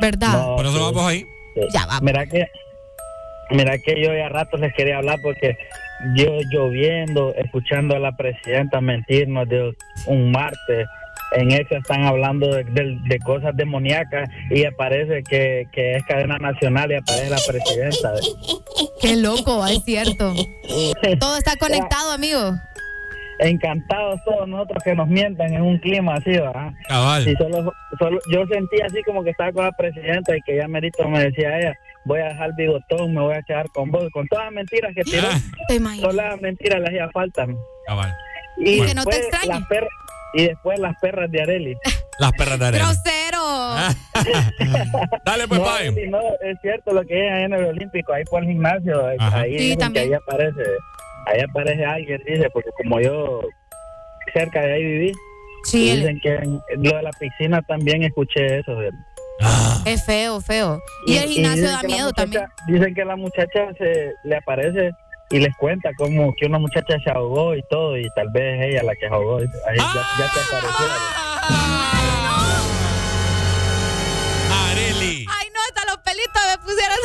¿Verdad? 0.00 0.32
No, 0.34 0.56
Por 0.56 0.66
eso 0.66 0.74
sí. 0.76 0.80
vamos 0.84 1.04
ahí. 1.10 1.24
Ya 1.72 1.86
vamos. 1.86 2.02
Mira 2.02 2.24
que, 2.26 2.46
mira 3.50 3.78
que 3.78 4.00
yo 4.00 4.14
ya 4.14 4.26
a 4.26 4.28
ratos 4.28 4.60
les 4.60 4.72
quería 4.74 4.98
hablar 4.98 5.18
porque 5.20 5.56
yo 6.14 6.38
lloviendo, 6.52 7.34
escuchando 7.34 7.96
a 7.96 7.98
la 7.98 8.12
presidenta 8.16 8.80
mentirnos 8.80 9.48
de 9.48 9.74
un 10.06 10.30
martes 10.30 10.86
en 11.36 11.52
Exa 11.52 11.76
están 11.78 12.04
hablando 12.04 12.54
de, 12.54 12.64
de- 12.64 12.98
de 13.08 13.18
cosas 13.20 13.54
demoníacas 13.56 14.28
y 14.50 14.64
aparece 14.64 15.22
que, 15.22 15.66
que 15.72 15.96
es 15.96 16.04
cadena 16.04 16.38
nacional 16.38 16.90
y 16.90 16.94
aparece 16.96 17.30
la 17.30 17.38
presidenta. 17.46 18.12
Qué 19.00 19.16
loco, 19.16 19.66
es 19.66 19.82
cierto. 19.84 20.34
Todo 21.20 21.36
está 21.36 21.56
conectado, 21.56 22.12
amigo. 22.12 22.52
Encantados 23.40 24.18
todos 24.24 24.48
nosotros 24.48 24.82
que 24.82 24.96
nos 24.96 25.06
mientan 25.06 25.54
en 25.54 25.62
un 25.62 25.78
clima 25.78 26.14
así, 26.14 26.30
¿verdad? 26.30 26.72
Cabal. 26.88 27.28
Y 27.28 27.36
solo, 27.36 27.72
solo, 27.96 28.18
yo 28.32 28.44
sentía 28.48 28.86
así 28.86 29.00
como 29.04 29.22
que 29.22 29.30
estaba 29.30 29.52
con 29.52 29.64
la 29.64 29.70
presidenta 29.72 30.36
y 30.36 30.40
que 30.42 30.56
ya 30.56 30.66
merito 30.66 31.08
me 31.08 31.20
decía 31.22 31.56
ella, 31.56 31.72
voy 32.04 32.18
a 32.18 32.30
dejar 32.30 32.50
bigotón, 32.56 33.14
me 33.14 33.20
voy 33.20 33.34
a 33.36 33.42
quedar 33.42 33.66
con 33.68 33.92
vos, 33.92 34.08
con 34.12 34.26
todas 34.26 34.46
las 34.46 34.54
mentiras 34.54 34.92
que 34.92 35.04
tiró. 35.04 35.28
Te 35.68 35.76
imaginas. 35.76 36.10
Todas 36.10 36.16
las 36.30 36.40
mentiras 36.40 36.80
le 36.80 36.86
hacía 36.88 37.08
falta. 37.12 37.46
Cabal. 37.86 38.12
Y, 38.56 38.70
Y 38.70 38.86
que 38.86 38.94
no 38.94 39.04
te 39.04 39.20
y 40.34 40.46
después 40.48 40.78
las 40.78 40.94
perras 41.00 41.30
de 41.30 41.42
Areli. 41.42 41.76
Las 42.18 42.32
perras 42.32 42.58
de 42.58 42.66
arena. 42.66 42.84
Grosero. 42.84 43.38
Dale, 45.24 45.48
pues, 45.48 45.60
no. 45.60 45.68
Areli, 45.68 46.08
no, 46.08 46.18
es 46.42 46.58
cierto 46.60 46.92
lo 46.92 47.04
que 47.04 47.26
es 47.26 47.32
ahí 47.32 47.42
en 47.44 47.52
el 47.54 47.64
Olímpico, 47.66 48.12
ahí 48.12 48.24
por 48.24 48.42
el 48.42 48.48
gimnasio, 48.50 49.06
ahí, 49.06 49.16
Ajá. 49.20 49.40
ahí 49.40 49.58
Sí, 49.58 49.70
que 49.70 49.76
también. 49.76 50.06
ahí 50.08 50.14
aparece, 50.14 50.62
ahí 51.26 51.40
aparece 51.40 51.84
alguien, 51.84 52.20
dice, 52.26 52.48
porque 52.52 52.70
como 52.82 53.00
yo 53.00 53.40
cerca 54.32 54.60
de 54.62 54.72
ahí 54.74 54.84
viví, 54.84 55.12
Sí, 55.64 55.96
dicen 55.96 56.20
que 56.22 56.34
en 56.34 56.60
lo 56.82 56.96
de 56.96 57.02
la 57.02 57.10
piscina 57.18 57.60
también 57.62 58.02
escuché 58.04 58.60
eso. 58.60 58.74
de- 58.76 58.90
Es 59.84 60.04
feo, 60.04 60.40
feo. 60.40 60.80
Y 61.06 61.16
el 61.16 61.28
gimnasio 61.28 61.62
dicen 61.62 61.76
da 61.76 61.82
miedo 61.82 62.06
muchacha- 62.06 62.22
también. 62.22 62.44
Dicen 62.68 62.94
que 62.94 63.04
la 63.04 63.16
muchacha 63.16 63.68
se 63.78 64.12
le 64.24 64.36
aparece 64.36 64.90
y 65.30 65.38
les 65.38 65.54
cuenta 65.56 65.90
como 65.96 66.34
que 66.34 66.46
una 66.46 66.58
muchacha 66.58 66.98
se 67.02 67.10
ahogó 67.10 67.54
y 67.54 67.62
todo, 67.68 67.96
y 67.98 68.08
tal 68.14 68.28
vez 68.30 68.60
es 68.60 68.72
ella 68.72 68.82
la 68.82 68.94
que 68.94 69.08
se 69.08 69.14
ahogó. 69.14 69.38
Ahí 69.38 69.46
ya, 69.76 70.06
ya 70.18 70.28
se 70.28 70.56
apareció. 70.56 70.86
Areli. 74.50 75.26
Ay, 75.28 75.48
no, 75.54 75.60
hasta 75.68 75.84
los 75.86 75.98
pelitos 75.98 76.42
me 76.50 76.58
pusieron. 76.64 76.98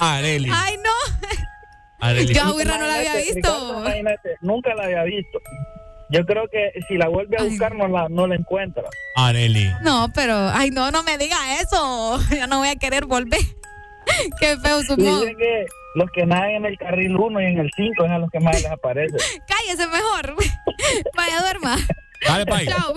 Areli. 0.00 0.50
Ay, 0.52 0.76
no. 0.82 1.28
Areli. 2.00 2.34
Yo 2.34 2.42
a 2.42 2.52
Wirra 2.52 2.78
no 2.78 2.86
la 2.86 2.94
había 2.96 3.16
visto. 3.16 3.34
Ricardo, 3.34 3.80
imagínate, 3.80 4.36
nunca 4.40 4.74
la 4.74 4.84
había 4.84 5.02
visto. 5.04 5.38
Yo 6.12 6.26
creo 6.26 6.48
que 6.48 6.72
si 6.88 6.96
la 6.96 7.08
vuelve 7.08 7.36
a 7.38 7.44
buscar 7.44 7.76
no 7.76 7.86
la, 7.86 8.08
no 8.08 8.26
la 8.26 8.34
encuentra. 8.34 8.82
Areli. 9.14 9.70
No, 9.82 10.08
pero, 10.12 10.34
ay, 10.52 10.70
no, 10.70 10.90
no 10.90 11.04
me 11.04 11.16
diga 11.18 11.60
eso. 11.60 12.18
Yo 12.36 12.46
no 12.48 12.58
voy 12.58 12.68
a 12.68 12.76
querer 12.76 13.06
volver. 13.06 13.40
Qué 14.40 14.56
feo 14.58 14.82
su 14.82 14.96
modo. 14.96 15.24
que 15.24 15.66
los 15.94 16.10
que 16.12 16.24
nadan 16.26 16.50
en 16.50 16.64
el 16.66 16.78
carril 16.78 17.16
1 17.16 17.40
y 17.40 17.44
en 17.46 17.58
el 17.58 17.70
5 17.74 18.04
es 18.04 18.10
a 18.10 18.18
los 18.18 18.30
que 18.30 18.40
más 18.40 18.54
les 18.62 18.70
aparece. 18.70 19.16
Cállese 19.48 19.86
mejor. 19.88 20.34
Vaya, 21.16 21.40
duerma. 21.40 21.76
Dale, 22.26 22.46
Pai. 22.46 22.66
Chao. 22.66 22.94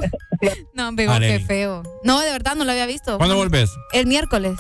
No, 0.73 0.87
amigo, 0.87 1.13
qué 1.19 1.39
feo. 1.39 1.81
No, 2.03 2.19
de 2.21 2.31
verdad 2.31 2.55
no 2.55 2.65
lo 2.65 2.71
había 2.71 2.85
visto. 2.85 3.17
¿Cuándo 3.17 3.35
volvés? 3.37 3.71
El 3.93 4.05
miércoles. 4.07 4.57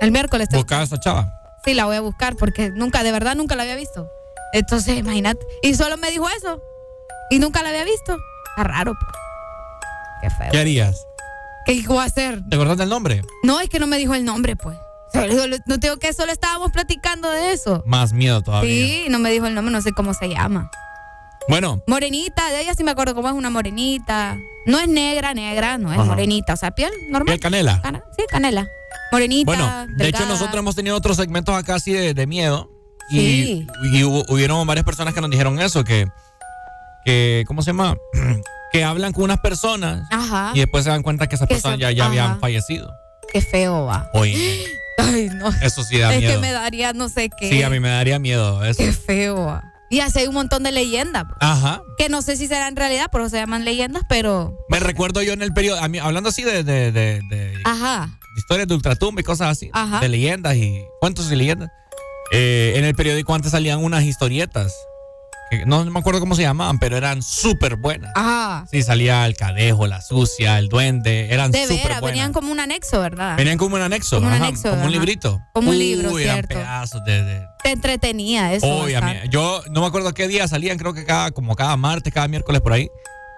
El 0.00 0.12
miércoles. 0.12 0.48
te- 0.48 0.56
Buscar 0.56 0.80
a 0.80 0.84
esa 0.84 0.98
chava. 0.98 1.34
Sí, 1.64 1.74
la 1.74 1.84
voy 1.84 1.96
a 1.96 2.00
buscar 2.00 2.36
porque 2.36 2.70
nunca, 2.70 3.02
de 3.02 3.12
verdad, 3.12 3.34
nunca 3.36 3.56
la 3.56 3.62
había 3.64 3.76
visto. 3.76 4.08
Entonces, 4.52 4.96
imagínate. 4.98 5.44
Y 5.62 5.74
solo 5.74 5.96
me 5.98 6.10
dijo 6.10 6.26
eso. 6.30 6.62
Y 7.30 7.38
nunca 7.40 7.62
la 7.62 7.68
había 7.70 7.84
visto. 7.84 8.16
Está 8.50 8.64
raro. 8.64 8.94
pues. 8.98 9.12
Qué 10.22 10.30
feo. 10.30 10.48
¿Qué 10.52 10.58
harías? 10.60 11.04
¿Qué 11.66 11.72
iba 11.74 12.02
a 12.02 12.06
hacer? 12.06 12.40
¿Te 12.48 12.56
acordás 12.56 12.78
del 12.78 12.88
nombre? 12.88 13.22
No, 13.42 13.60
es 13.60 13.68
que 13.68 13.78
no 13.78 13.86
me 13.86 13.98
dijo 13.98 14.14
el 14.14 14.24
nombre, 14.24 14.56
pues. 14.56 14.78
No 15.66 15.80
tengo 15.80 15.96
que 15.98 16.12
solo 16.12 16.32
estábamos 16.32 16.70
platicando 16.72 17.30
de 17.30 17.52
eso. 17.52 17.82
Más 17.86 18.12
miedo 18.12 18.42
todavía. 18.42 18.70
Sí, 18.70 19.06
no 19.08 19.18
me 19.18 19.30
dijo 19.30 19.46
el 19.46 19.54
nombre, 19.54 19.72
no 19.72 19.80
sé 19.82 19.92
cómo 19.92 20.14
se 20.14 20.28
llama. 20.28 20.70
Bueno, 21.48 21.82
Morenita, 21.86 22.50
de 22.50 22.60
ella 22.60 22.74
sí 22.74 22.84
me 22.84 22.90
acuerdo 22.90 23.14
cómo 23.14 23.28
es 23.28 23.34
una 23.34 23.48
morenita. 23.48 24.36
No 24.66 24.78
es 24.78 24.86
negra, 24.88 25.32
negra, 25.32 25.78
no 25.78 25.90
es 25.92 25.98
Ajá. 25.98 26.04
morenita. 26.08 26.52
O 26.52 26.56
sea, 26.56 26.72
piel 26.72 26.90
normal. 27.10 27.26
piel 27.26 27.40
canela. 27.40 27.80
Sí, 28.16 28.24
canela. 28.28 28.68
Morenita. 29.12 29.46
Bueno, 29.46 29.86
de 29.96 30.08
hecho 30.08 30.26
nosotros 30.26 30.56
hemos 30.56 30.76
tenido 30.76 30.94
otros 30.96 31.16
segmentos 31.16 31.54
acá 31.54 31.76
así 31.76 31.92
de, 31.92 32.12
de 32.12 32.26
miedo. 32.26 32.70
Y, 33.10 33.18
Sí. 33.18 33.66
y 33.94 34.04
hubo- 34.04 34.26
hubieron 34.28 34.66
varias 34.66 34.84
personas 34.84 35.14
que 35.14 35.22
nos 35.22 35.30
dijeron 35.30 35.58
eso, 35.58 35.82
que, 35.84 36.06
que 37.06 37.44
¿cómo 37.46 37.62
se 37.62 37.70
llama? 37.70 37.96
que 38.72 38.84
hablan 38.84 39.14
con 39.14 39.24
unas 39.24 39.40
personas 39.40 40.06
Ajá. 40.10 40.50
y 40.54 40.58
después 40.60 40.84
se 40.84 40.90
dan 40.90 41.02
cuenta 41.02 41.26
que 41.26 41.36
esas 41.36 41.48
Que 41.48 41.54
personas 41.54 41.76
son- 41.76 41.80
ya, 41.80 41.90
ya 41.92 42.04
habían 42.06 42.38
fallecido. 42.40 42.92
Qué 43.32 43.40
feo 43.40 43.86
va. 43.86 44.10
Oye, 44.12 44.62
Ay, 44.98 45.30
no. 45.34 45.48
eso 45.62 45.82
sí 45.84 45.98
da 45.98 46.12
es 46.14 46.20
miedo. 46.20 46.34
que 46.34 46.38
me 46.40 46.52
daría 46.52 46.92
no 46.92 47.08
sé 47.08 47.30
qué. 47.30 47.48
Sí, 47.50 47.62
a 47.62 47.70
mí 47.70 47.80
me 47.80 47.88
daría 47.88 48.18
miedo 48.18 48.64
eso. 48.64 48.78
Qué 48.82 48.92
feo. 48.92 49.60
Y 49.90 50.00
así 50.00 50.18
hay 50.18 50.26
un 50.26 50.34
montón 50.34 50.62
de 50.64 50.70
leyendas. 50.72 51.24
bro, 51.26 51.36
Ajá. 51.40 51.80
Que 51.96 52.08
no 52.10 52.20
sé 52.20 52.36
si 52.36 52.46
serán 52.46 52.76
realidad, 52.76 53.06
pero 53.10 53.28
se 53.30 53.36
llaman 53.38 53.64
leyendas, 53.64 54.02
pero. 54.08 54.54
Me 54.68 54.80
recuerdo 54.80 55.22
yo 55.22 55.32
en 55.32 55.40
el 55.42 55.54
periodo, 55.54 55.80
a 55.80 55.88
mí- 55.88 55.98
hablando 55.98 56.28
así 56.28 56.42
de, 56.42 56.62
de, 56.62 56.92
de- 56.92 57.22
de 57.30 57.54
Ajá. 57.64 58.10
historias 58.36 58.68
de 58.68 58.74
ultratumba 58.74 59.20
y 59.22 59.24
cosas 59.24 59.48
así, 59.48 59.70
Ajá. 59.72 60.00
de 60.00 60.08
leyendas 60.10 60.56
y 60.56 60.78
cuentos 61.00 61.32
y 61.32 61.36
leyendas. 61.36 61.70
eh, 62.32 62.74
en 62.76 62.84
el 62.84 62.94
periódico 62.94 63.34
antes 63.34 63.52
salían 63.52 63.82
unas 63.82 64.04
historietas, 64.04 64.74
que 65.50 65.66
no 65.66 65.84
me 65.84 65.98
acuerdo 65.98 66.20
cómo 66.20 66.34
se 66.34 66.42
llamaban, 66.42 66.78
pero 66.78 66.96
eran 66.96 67.22
súper 67.22 67.76
buenas. 67.76 68.12
Ajá. 68.14 68.66
Sí, 68.70 68.82
salía 68.82 69.26
el 69.26 69.36
cadejo, 69.36 69.86
la 69.86 70.00
sucia, 70.00 70.58
el 70.58 70.68
duende, 70.68 71.32
eran 71.32 71.50
De 71.50 71.62
súper 71.62 71.76
veras, 71.76 72.00
buenas. 72.00 72.16
venían 72.16 72.32
como 72.32 72.52
un 72.52 72.60
anexo, 72.60 73.00
¿verdad? 73.00 73.36
Venían 73.36 73.58
como 73.58 73.76
un 73.76 73.82
anexo, 73.82 74.16
Como 74.16 74.28
un 74.28 74.34
anexo, 74.34 74.70
como 74.70 74.84
un 74.84 74.92
librito. 74.92 75.40
Como 75.52 75.70
un 75.70 75.78
libro, 75.78 76.10
Uy, 76.12 76.24
eran 76.24 76.42
pedazos 76.42 77.02
de, 77.04 77.22
de- 77.24 77.46
Te 77.62 77.70
entretenía 77.72 78.52
eso. 78.52 78.66
Bastante. 78.84 79.28
yo 79.30 79.62
no 79.70 79.80
me 79.80 79.86
acuerdo 79.86 80.12
qué 80.14 80.28
día 80.28 80.46
salían, 80.48 80.78
creo 80.78 80.94
que 80.94 81.04
cada, 81.04 81.30
como 81.30 81.54
cada 81.56 81.76
martes, 81.76 82.12
cada 82.12 82.28
miércoles 82.28 82.60
por 82.60 82.72
ahí. 82.72 82.88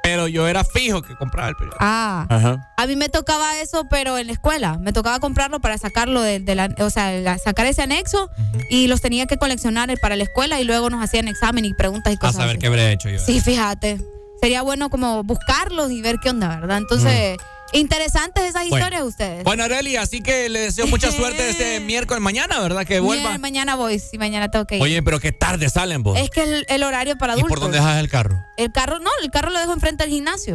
Pero 0.03 0.29
yo 0.29 0.49
era 0.49 0.65
fijo 0.65 1.03
que 1.03 1.15
compraba 1.15 1.49
el 1.51 1.57
periódico. 1.57 1.77
Ah. 1.81 2.27
Ajá. 2.29 2.73
A 2.77 2.87
mí 2.87 2.97
me 2.97 3.09
tocaba 3.09 3.59
eso, 3.61 3.87
pero 3.91 4.17
en 4.19 4.27
la 4.29 4.33
escuela. 4.33 4.79
Me 4.79 4.93
tocaba 4.93 5.20
comprarlo 5.20 5.61
para 5.61 5.77
sacarlo 5.79 6.23
de, 6.23 6.41
de 6.41 6.55
la, 6.55 6.75
o 6.79 6.89
sea, 6.91 7.12
la- 7.12 7.39
sacar 7.39 7.67
ese 7.67 7.83
anexo 7.83 8.31
y 8.70 8.87
los 8.87 9.01
tenía 9.01 9.27
que 9.27 9.37
coleccionar 9.37 9.93
para 10.01 10.17
la 10.17 10.25
escuela 10.25 10.61
y 10.61 10.65
luego 10.65 10.89
nos 10.91 11.03
hacían 11.05 11.29
examen 11.29 11.65
y 11.65 11.75
preguntas 11.75 12.12
y 12.12 12.17
A 12.17 12.19
cosas. 12.19 12.37
saber 12.37 12.51
así. 12.53 12.59
qué 12.59 12.67
habré 12.69 12.93
hecho 12.93 13.09
yo. 13.11 13.19
Sí, 13.19 13.41
fíjate. 13.41 14.01
Sería 14.41 14.62
bueno 14.62 14.89
como 14.89 15.23
buscarlos 15.23 15.91
y 15.91 16.01
ver 16.01 16.17
qué 16.23 16.31
onda, 16.31 16.49
¿verdad? 16.49 16.79
Entonces, 16.79 17.37
interesantes 17.73 18.45
esas 18.45 18.69
Bueno. 18.69 18.77
historias 18.85 19.03
ustedes. 19.05 19.45
Bueno, 19.45 19.65
Areli, 19.65 19.97
así 19.97 20.21
que 20.23 20.49
le 20.49 20.61
deseo 20.61 20.87
mucha 20.87 21.11
suerte 21.13 21.51
este 21.51 21.81
miércoles 21.81 22.21
mañana, 22.23 22.59
¿verdad? 22.61 22.85
Que 22.87 23.01
vuelva. 23.01 23.29
Bien, 23.31 23.41
mañana 23.41 23.77
voy, 23.77 23.99
sí, 23.99 24.19
mañana 24.19 24.51
tengo 24.51 24.65
que 24.67 24.77
ir. 24.77 24.83
Oye, 24.83 25.03
pero 25.03 25.21
qué 25.21 25.33
tarde 25.33 25.69
salen 25.71 26.03
vos. 26.03 26.19
es 26.19 26.31
que 26.31 26.43
el, 26.43 26.67
el 26.69 26.83
horario 26.83 27.17
para 27.19 27.33
¿Y 27.35 27.41
adultos. 27.41 27.51
por 27.51 27.61
dónde 27.61 27.79
dejas 27.79 27.99
el 28.01 28.09
carro? 28.09 28.39
El 28.57 28.73
carro, 28.73 28.99
no, 28.99 29.11
el 29.23 29.31
carro 29.31 29.51
lo 29.51 29.59
dejo 29.61 29.73
enfrente 29.73 30.05
del 30.05 30.13
gimnasio. 30.13 30.55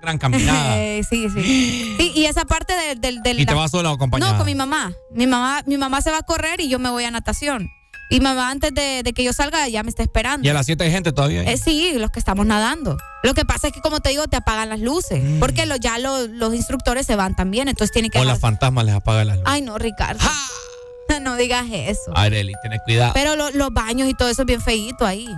Gran 0.00 0.18
caminada. 0.18 0.78
Eh, 0.82 1.02
sí, 1.08 1.28
sí. 1.30 1.94
Sí, 1.98 2.12
y 2.14 2.24
esa 2.26 2.44
parte 2.44 2.74
del... 2.74 3.00
del, 3.00 3.22
del 3.22 3.38
¿Y 3.40 3.46
te 3.46 3.54
vas 3.54 3.70
sola 3.70 3.90
o 3.90 3.94
acompañada? 3.94 4.32
No, 4.32 4.38
con 4.38 4.46
mi 4.46 4.54
mamá. 4.54 4.92
Mi 5.12 5.26
mamá, 5.26 5.62
mi 5.66 5.76
mamá 5.78 6.02
se 6.02 6.10
va 6.10 6.18
a 6.18 6.22
correr 6.22 6.60
y 6.60 6.68
yo 6.68 6.78
me 6.78 6.90
voy 6.90 7.04
a 7.04 7.10
natación. 7.10 7.70
Y 8.12 8.20
mamá 8.20 8.50
antes 8.50 8.72
de, 8.74 9.02
de 9.02 9.12
que 9.12 9.24
yo 9.24 9.32
salga 9.32 9.68
ya 9.68 9.82
me 9.82 9.88
está 9.90 10.02
esperando. 10.02 10.46
¿Y 10.46 10.50
a 10.50 10.54
las 10.54 10.66
7 10.66 10.84
hay 10.84 10.90
gente 10.90 11.12
todavía? 11.12 11.42
Eh, 11.44 11.56
sí, 11.56 11.92
los 11.96 12.10
que 12.10 12.18
estamos 12.18 12.46
nadando. 12.46 12.98
Lo 13.22 13.34
que 13.34 13.44
pasa 13.44 13.68
es 13.68 13.72
que, 13.72 13.80
como 13.80 14.00
te 14.00 14.10
digo, 14.10 14.26
te 14.28 14.36
apagan 14.36 14.68
las 14.68 14.80
luces. 14.80 15.22
Porque 15.40 15.66
lo- 15.66 15.76
ya 15.76 15.98
lo- 15.98 16.26
los 16.26 16.54
instructores 16.54 17.06
se 17.06 17.16
van 17.16 17.34
también. 17.36 17.68
Entonces 17.68 17.92
tienen 17.92 18.10
que. 18.10 18.18
o 18.18 18.24
las 18.24 18.38
fantasmas 18.40 18.84
les 18.84 18.94
apagan 18.94 19.26
las 19.28 19.36
luces. 19.38 19.52
Ay, 19.52 19.62
no, 19.62 19.78
Ricardo. 19.78 20.20
No 21.20 21.36
digas 21.36 21.66
eso. 21.70 22.10
Areli, 22.16 22.54
tenés 22.62 22.80
cuidado. 22.86 23.12
Pero 23.12 23.36
lo- 23.36 23.50
los 23.50 23.70
baños 23.70 24.08
y 24.08 24.14
todo 24.14 24.28
eso 24.30 24.42
es 24.42 24.46
bien 24.46 24.62
feíto 24.62 25.04
ahí. 25.04 25.28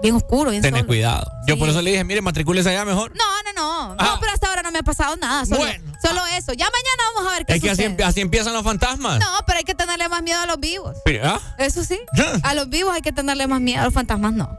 Bien 0.00 0.14
oscuro, 0.14 0.50
bien 0.50 0.62
Tenés 0.62 0.80
solo. 0.80 0.86
cuidado. 0.88 1.30
Yo 1.46 1.58
por 1.58 1.68
eso 1.68 1.82
le 1.82 1.90
dije, 1.90 2.04
mire, 2.04 2.20
matricúlese 2.20 2.68
allá 2.70 2.84
mejor. 2.84 3.12
No, 3.16 3.24
no, 3.42 3.52
no. 3.52 3.94
No, 3.96 4.20
pero 4.20 4.32
hasta 4.32 4.48
ahora 4.48 4.62
no 4.62 4.70
me 4.70 4.78
ha 4.78 4.82
pasado 4.82 5.16
nada. 5.16 5.44
Solo, 5.44 5.64
solo 6.00 6.26
eso. 6.36 6.52
Ya 6.52 6.66
mañana 6.66 7.02
vamos 7.14 7.32
a 7.32 7.34
ver 7.36 7.46
qué 7.46 7.54
Es 7.54 7.60
que 7.62 7.70
así, 7.70 7.82
sucede. 7.84 8.04
así 8.04 8.20
empiezan 8.20 8.52
los 8.52 8.62
fantasmas. 8.62 9.18
No, 9.18 9.26
pero 9.46 9.58
hay 9.58 9.64
que 9.64 9.74
tenerle 9.74 10.08
más 10.08 10.22
miedo 10.22 10.38
a 10.40 10.46
los 10.46 10.60
vivos. 10.60 10.96
¿ah? 11.24 11.40
Eso 11.58 11.82
sí. 11.84 11.98
A 12.42 12.54
los 12.54 12.68
vivos 12.68 12.94
hay 12.94 13.02
que 13.02 13.12
tenerle 13.12 13.46
más 13.48 13.60
miedo, 13.60 13.80
a 13.80 13.84
los 13.86 13.94
fantasmas 13.94 14.32
no. 14.32 14.56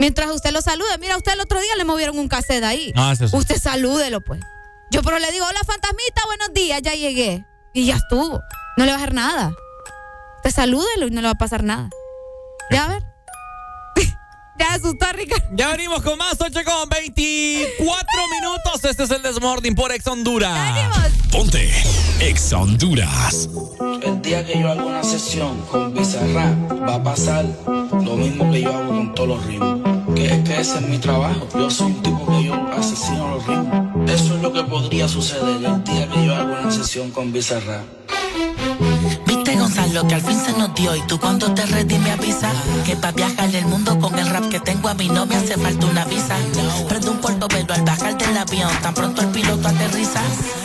Mientras 0.00 0.30
usted 0.30 0.50
lo 0.50 0.60
salude, 0.62 0.98
mira, 0.98 1.16
usted 1.16 1.34
el 1.34 1.40
otro 1.40 1.60
día 1.60 1.76
le 1.76 1.84
movieron 1.84 2.18
un 2.18 2.26
cassette 2.26 2.64
ahí. 2.64 2.92
Ah, 2.96 3.12
eso 3.12 3.28
sí. 3.28 3.36
Usted 3.36 3.60
salúdelo, 3.60 4.20
pues. 4.20 4.40
Yo 4.90 5.02
pero 5.04 5.20
le 5.20 5.30
digo, 5.30 5.46
hola 5.46 5.60
fantasmita, 5.64 6.22
buenos 6.26 6.52
días, 6.54 6.80
ya 6.82 6.94
llegué. 6.94 7.44
Y 7.72 7.86
ya 7.86 7.96
estuvo. 7.96 8.40
No 8.76 8.84
le 8.84 8.90
va 8.90 8.96
a 8.96 9.00
hacer 9.00 9.14
nada. 9.14 9.54
Usted 10.38 10.50
salúdelo 10.50 11.06
y 11.06 11.10
no 11.12 11.20
le 11.20 11.28
va 11.28 11.32
a 11.32 11.36
pasar 11.36 11.62
nada. 11.62 11.88
Ya 12.72 12.84
a 12.86 12.88
ver. 12.88 13.02
Ya 14.58 14.74
asustó 14.74 15.06
Ricardo. 15.12 15.44
Ya 15.52 15.68
venimos 15.72 16.02
con 16.02 16.18
más 16.18 16.36
8 16.38 16.60
con 16.64 16.88
24 16.88 18.06
minutos. 18.28 18.84
Este 18.84 19.04
es 19.04 19.10
el 19.10 19.22
Desmorning 19.22 19.74
por 19.74 19.92
Ex 19.92 20.06
Honduras. 20.06 21.12
Ponte 21.30 21.70
Ex 22.20 22.52
Honduras. 22.52 23.48
El 24.02 24.22
día 24.22 24.44
que 24.44 24.60
yo 24.60 24.70
haga 24.70 24.84
una 24.84 25.02
sesión 25.02 25.60
con 25.70 25.94
Bizarrap 25.94 26.88
va 26.88 26.94
a 26.96 27.02
pasar 27.02 27.44
lo 27.66 28.16
mismo 28.16 28.50
que 28.50 28.62
yo 28.62 28.72
hago 28.74 28.88
con 28.88 29.14
todos 29.14 29.28
los 29.30 29.46
ritmos. 29.46 29.80
Que 30.14 30.26
es 30.26 30.48
que 30.48 30.60
ese 30.60 30.76
es 30.76 30.82
mi 30.82 30.98
trabajo. 30.98 31.48
Yo 31.54 31.70
soy 31.70 31.86
un 31.92 32.02
tipo 32.02 32.26
que 32.26 32.44
yo 32.44 32.54
asesino 32.76 33.36
los 33.36 33.46
ritmos. 33.46 34.10
Eso 34.10 34.36
es 34.36 34.42
lo 34.42 34.52
que 34.52 34.62
podría 34.64 35.08
suceder 35.08 35.64
el 35.64 35.84
día 35.84 36.08
que 36.08 36.26
yo 36.26 36.34
haga 36.34 36.60
una 36.60 36.70
sesión 36.70 37.10
con 37.10 37.32
Bizarrap. 37.32 37.84
Lo 39.92 40.08
que 40.08 40.14
al 40.14 40.22
fin 40.22 40.40
se 40.40 40.52
nos 40.54 40.74
dio. 40.74 40.96
Y 40.96 41.02
tú 41.02 41.20
cuando 41.20 41.52
te 41.52 41.66
ready 41.66 41.98
me 41.98 42.12
avisa 42.12 42.50
que 42.86 42.96
para 42.96 43.12
viajar 43.12 43.54
el 43.54 43.66
mundo 43.66 43.98
con 43.98 44.18
el 44.18 44.26
rap 44.26 44.48
que 44.48 44.58
tengo 44.58 44.88
a 44.88 44.94
mí 44.94 45.08
no 45.08 45.26
me 45.26 45.36
hace 45.36 45.56
falta 45.58 45.86
una 45.86 46.04
visa. 46.06 46.36
Prendo 46.88 47.10
un 47.10 47.20
pero 47.48 47.74
al 47.74 47.82
bajar 47.82 48.16
del 48.16 48.36
avión, 48.36 48.70
tan 48.82 48.94
pronto 48.94 49.20
el 49.20 49.28
piloto 49.28 49.68
aterriza. 49.68 50.22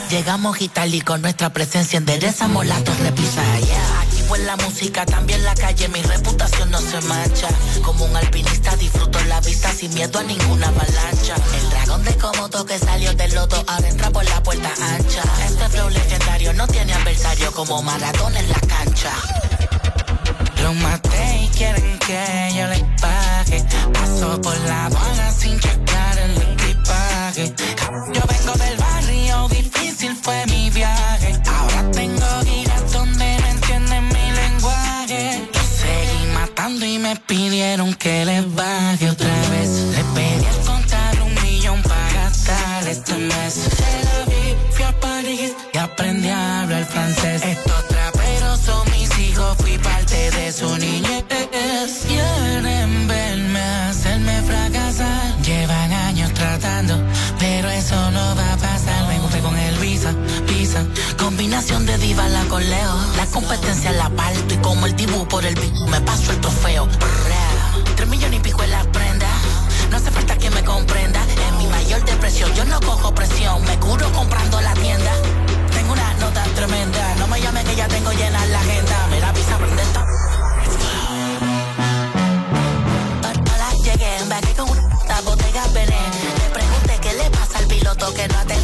Llegamos 0.09 0.57
y 0.61 1.01
con 1.01 1.21
nuestra 1.21 1.49
presencia 1.51 1.97
enderezamos 1.97 2.65
la 2.65 2.81
torre 2.83 3.11
pisa. 3.11 3.43
Aquí 4.27 4.35
fue 4.35 4.39
la 4.39 4.57
música, 4.57 5.05
también 5.05 5.41
la 5.45 5.55
calle, 5.55 5.87
mi 5.87 6.01
reputación 6.01 6.69
no 6.69 6.81
se 6.81 6.99
mancha. 7.01 7.47
Como 7.81 8.03
un 8.03 8.13
alpinista 8.13 8.75
disfruto 8.75 9.17
la 9.21 9.39
vista 9.39 9.71
sin 9.71 9.93
miedo 9.93 10.19
a 10.19 10.23
ninguna 10.23 10.67
avalancha. 10.67 11.35
El 11.61 11.69
dragón 11.69 12.03
de 12.03 12.17
Komodo 12.17 12.65
que 12.65 12.77
salió 12.77 13.13
del 13.13 13.33
lodo 13.33 13.63
ahora 13.65 14.09
por 14.11 14.25
la 14.25 14.43
puerta 14.43 14.69
ancha. 14.81 15.23
Este 15.45 15.69
flow 15.69 15.89
legendario 15.89 16.51
no 16.53 16.67
tiene 16.67 16.93
adversario 16.93 17.53
como 17.53 17.81
Maradona 17.81 18.39
en 18.41 18.49
la 18.49 18.59
cancha. 18.67 19.11
Lo 20.61 20.73
maté 20.73 21.43
y 21.43 21.47
quieren 21.47 21.97
que 21.99 22.53
yo 22.53 22.67
les 22.67 22.83
pague. 22.99 23.63
Paso 23.93 24.41
por 24.41 24.59
la 24.59 24.87
aduana 24.87 25.31
sin 25.31 25.57
checar 25.57 26.17
el 26.17 26.37
equipaje. 26.37 27.53
Yo 28.13 28.21
vengo 28.27 28.53
del 28.57 28.77
barrio, 28.77 29.47
difícil 29.47 30.17
fue 30.21 30.45
mi 30.47 30.66
me 37.07 37.15
pidieron 37.15 37.93
que 37.93 38.25
les 38.25 38.53
baje 38.53 39.09
otra 39.09 39.33
vez. 39.51 39.69
Le 39.95 40.03
pedí 40.13 40.56
De 61.67 61.97
diva 61.97 62.27
la 62.29 62.43
coleo. 62.45 62.95
La 63.17 63.25
competencia 63.27 63.91
la 63.91 64.09
parto 64.09 64.53
y 64.53 64.57
como 64.57 64.85
el 64.85 64.95
dibujo 64.95 65.27
por 65.27 65.45
el 65.45 65.53
beat 65.53 65.73
me 65.89 65.99
paso 66.01 66.31
el 66.31 66.39
trofeo. 66.39 66.87
Tres 67.95 68.07
millones 68.07 68.39
y 68.39 68.41
pico 68.41 68.63
en 68.63 68.71
la 68.71 68.83
prenda. 68.83 69.27
No 69.91 69.97
hace 69.97 70.09
falta 70.09 70.37
que 70.37 70.49
me 70.49 70.63
comprenda. 70.63 71.21
En 71.49 71.57
mi 71.57 71.67
mayor 71.67 72.03
depresión 72.05 72.51
yo 72.55 72.63
no 72.65 72.79
cojo 72.79 73.13
presión. 73.13 73.61
Me 73.65 73.77
curo 73.79 74.11
comprando 74.13 74.59
la 74.61 74.73
tienda. 74.73 75.11
Tengo 75.71 75.91
una 75.93 76.13
nota 76.15 76.43
tremenda. 76.55 77.15
No 77.19 77.27
me 77.27 77.41
llamen 77.41 77.65
que 77.67 77.75
ya 77.75 77.87
tengo 77.87 78.11
llena 78.11 78.45
la 78.45 78.59
agenda. 78.59 79.07
Mira, 79.11 79.31
visa, 79.33 79.57
prende 79.57 79.81
esta. 79.83 80.05
Llegué, 83.83 84.17
con 84.57 84.69
una 84.69 85.21
botella. 85.21 85.63
Le 85.73 86.49
pregunté 86.53 86.99
qué 87.01 87.13
le 87.13 87.29
pasa 87.29 87.59
al 87.59 87.67
piloto 87.67 88.13
que 88.13 88.27
no 88.27 88.37
aterrizó 88.37 88.56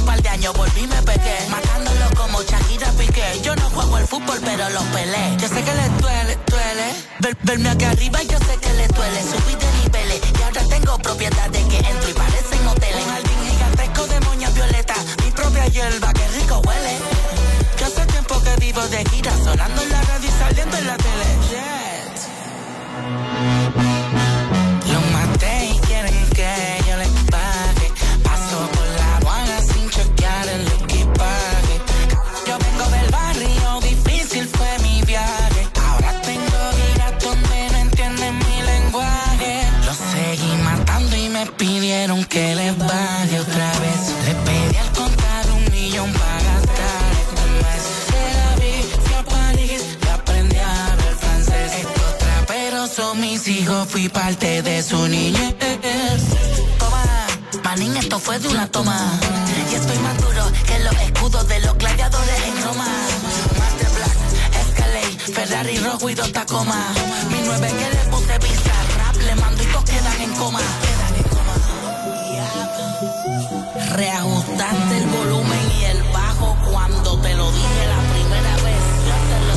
un 0.00 0.06
par 0.06 0.20
de 0.22 0.28
años, 0.28 0.54
volví 0.56 0.86
me 0.86 1.02
pegué. 1.02 1.36
Matándolo 1.50 2.06
como 2.16 2.42
Shakira 2.42 2.90
Piqué. 2.92 3.40
Yo 3.42 3.54
no 3.56 3.68
juego 3.70 3.98
el 3.98 4.06
fútbol, 4.06 4.38
pero 4.44 4.68
los 4.70 4.82
peleé. 4.84 5.36
Yo 5.38 5.48
sé 5.48 5.62
que 5.62 5.74
le 5.74 5.88
duele, 6.00 6.38
duele. 6.46 6.94
Ver- 7.20 7.36
verme 7.42 7.68
aquí 7.70 7.84
arriba, 7.84 8.22
yo 8.22 8.38
sé 8.38 8.56
que 8.60 8.72
le 8.74 8.86
duele. 8.88 9.20
Subí 9.22 9.54
de 9.54 9.66
niveles 9.82 10.20
y 10.38 10.42
ahora 10.42 10.62
tengo 10.68 10.98
propiedades 10.98 11.64
que 11.66 11.78
entro 11.78 12.08
y 12.10 12.12
parecen 12.14 12.66
hoteles. 12.66 13.04
Un 13.04 13.10
jardín 13.12 13.38
gigantesco 13.50 14.06
de 14.06 14.20
moña 14.20 14.50
violeta. 14.50 14.94
Mi 15.24 15.30
propia 15.30 15.66
hierba, 15.66 16.12
que 16.12 16.28
rico 16.28 16.60
huele. 16.66 16.98
Yo 17.78 17.86
hace 17.86 18.06
tiempo 18.06 18.40
que 18.42 18.56
vivo 18.56 18.82
de 18.88 19.04
gira, 19.10 19.32
sonando 19.44 19.82
en 19.82 19.90
la 19.90 20.02
radio 20.02 20.28
y 20.28 20.32
saliendo 20.42 20.76
en 20.76 20.86
la 20.86 20.96
tele. 20.96 21.10
Fui 53.90 54.08
parte 54.08 54.62
de 54.62 54.82
su 54.82 55.08
niñez. 55.08 55.54
Toma, 56.78 57.02
manín, 57.64 57.96
esto 57.96 58.20
fue 58.20 58.38
de 58.38 58.46
una 58.48 58.70
toma. 58.70 59.18
Y 59.70 59.74
estoy 59.74 59.98
más 59.98 60.16
duro 60.18 60.44
que 60.66 60.78
los 60.78 60.94
escudos 61.02 61.48
de 61.48 61.58
los 61.60 61.76
gladiadores 61.76 62.40
en 62.46 62.62
Roma. 62.62 62.86
Master 63.58 63.90
Black, 63.96 64.16
Escalade, 64.60 65.18
Ferrari 65.34 65.78
rojo 65.78 66.08
y 66.08 66.14
dos 66.14 66.30
Tacoma. 66.32 66.86
Mi 67.30 67.40
nueve 67.44 67.68
que 67.68 67.90
le 67.96 68.04
puse 68.10 68.38
visa, 68.38 68.72
rap 68.98 69.16
le 69.16 69.34
mando 69.34 69.62
y 69.62 69.66
todos 69.66 69.84
quedan 69.84 70.20
en 70.22 70.32
coma. 70.34 70.60
Reajustaste 73.96 74.98
el 74.98 75.06
volumen 75.06 75.72
y 75.80 75.84
el 75.84 76.02
bajo 76.12 76.56
cuando 76.70 77.18
te 77.20 77.34
lo 77.34 77.50
dije 77.50 77.86
la 77.88 78.00
primera 78.12 78.54
vez. 78.62 78.82
Ya 79.08 79.18
te 79.30 79.38
lo 79.48 79.54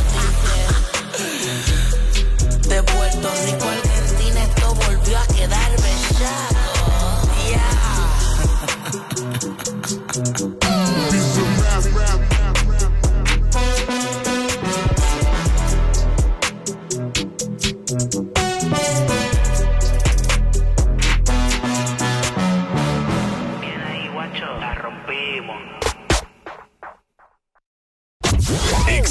dije. 1.22 2.70
De 2.70 2.82
Puerto 2.84 3.30
Rico 3.46 3.83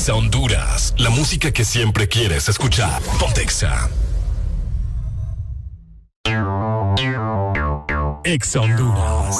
Exa 0.02 0.16
Honduras, 0.16 0.94
la 0.98 1.10
música 1.10 1.52
que 1.52 1.64
siempre 1.64 2.08
quieres 2.08 2.48
escuchar. 2.48 3.00
Pontexa. 3.20 3.88
Exa 8.24 8.60
Honduras. 8.62 9.36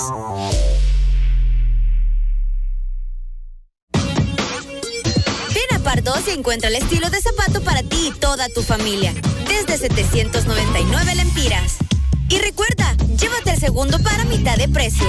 Ven 5.52 5.74
a 5.74 5.78
Pardos 5.80 6.28
y 6.28 6.30
encuentra 6.30 6.68
el 6.68 6.76
estilo 6.76 7.10
de 7.10 7.20
zapato 7.20 7.60
para 7.62 7.82
ti 7.82 8.12
y 8.14 8.20
toda 8.20 8.48
tu 8.50 8.62
familia. 8.62 9.12
Desde 9.48 9.88
799 9.88 11.14
lempiras. 11.16 11.78
Y 12.28 12.38
recuerda, 12.38 12.94
llévate 13.16 13.50
el 13.50 13.58
segundo 13.58 13.98
para 13.98 14.24
mitad 14.26 14.56
de 14.56 14.68
precio. 14.68 15.08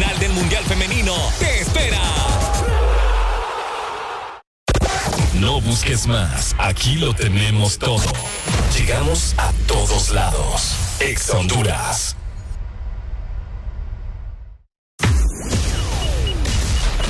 del 0.00 0.32
Mundial 0.32 0.64
Femenino 0.64 1.14
te 1.38 1.60
espera. 1.60 2.00
No 5.34 5.60
busques 5.60 6.06
más, 6.06 6.54
aquí 6.58 6.94
lo 6.94 7.14
tenemos 7.14 7.78
todo. 7.78 8.00
Llegamos 8.78 9.34
a 9.36 9.52
todos 9.66 10.08
lados. 10.10 10.76
Ex 11.00 11.28
Honduras. 11.28 12.16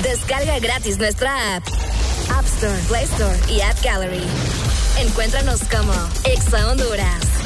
Descarga 0.02 0.59
gratis 0.59 0.99
nuestra 0.99 1.55
app. 1.55 1.65
App 2.36 2.44
Store, 2.47 2.78
Play 2.89 3.05
Store 3.05 3.39
y 3.49 3.61
App 3.61 3.81
Gallery. 3.85 4.25
Encuéntranos 4.99 5.61
como 5.70 5.93
Exa 6.25 6.67
Honduras. 6.67 7.42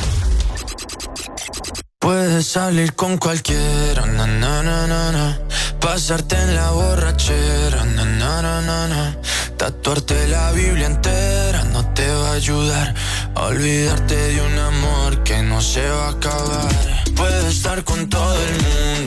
Puedes 2.07 2.47
salir 2.47 2.94
con 2.94 3.18
cualquiera, 3.18 4.07
na, 4.07 5.41
pasarte 5.81 6.36
en 6.36 6.55
la 6.55 6.70
borrachera, 6.70 7.85
na. 7.85 9.17
tatuarte 9.57 10.28
la 10.28 10.52
Biblia 10.52 10.86
entera 10.86 11.65
no 11.65 11.85
te 11.94 12.07
va 12.07 12.31
a 12.31 12.35
ayudar 12.35 12.94
a 13.35 13.47
olvidarte 13.47 14.15
de 14.15 14.41
un 14.41 14.57
amor 14.57 15.25
que 15.25 15.43
no 15.43 15.60
se 15.60 15.85
va 15.89 16.07
a 16.07 16.10
acabar. 16.10 16.68
Puedes 17.17 17.57
estar 17.57 17.83
con 17.83 18.09
todo 18.09 18.39
el 18.41 18.52
mundo, 18.52 19.06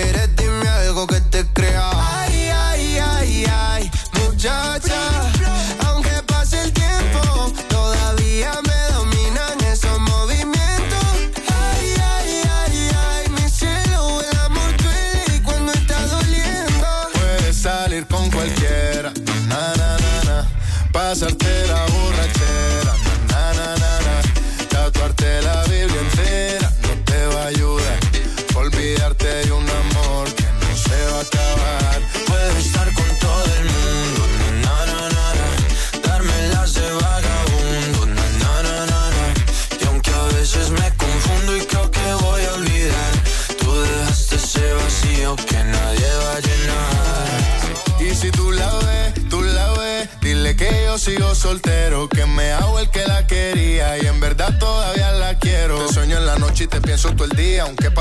quieres, 0.00 0.37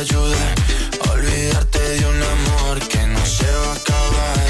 no 0.00 0.06
te 0.06 0.16
va 0.16 0.22
a 0.22 0.32
ayudar 0.32 0.54
a 1.06 1.12
olvidarte 1.12 1.78
de 1.78 2.06
un 2.06 2.22
amor 2.22 2.78
que 2.88 3.06
no 3.06 3.26
se 3.26 3.44
va 3.44 3.72
a 3.72 3.74
acabar. 3.74 4.49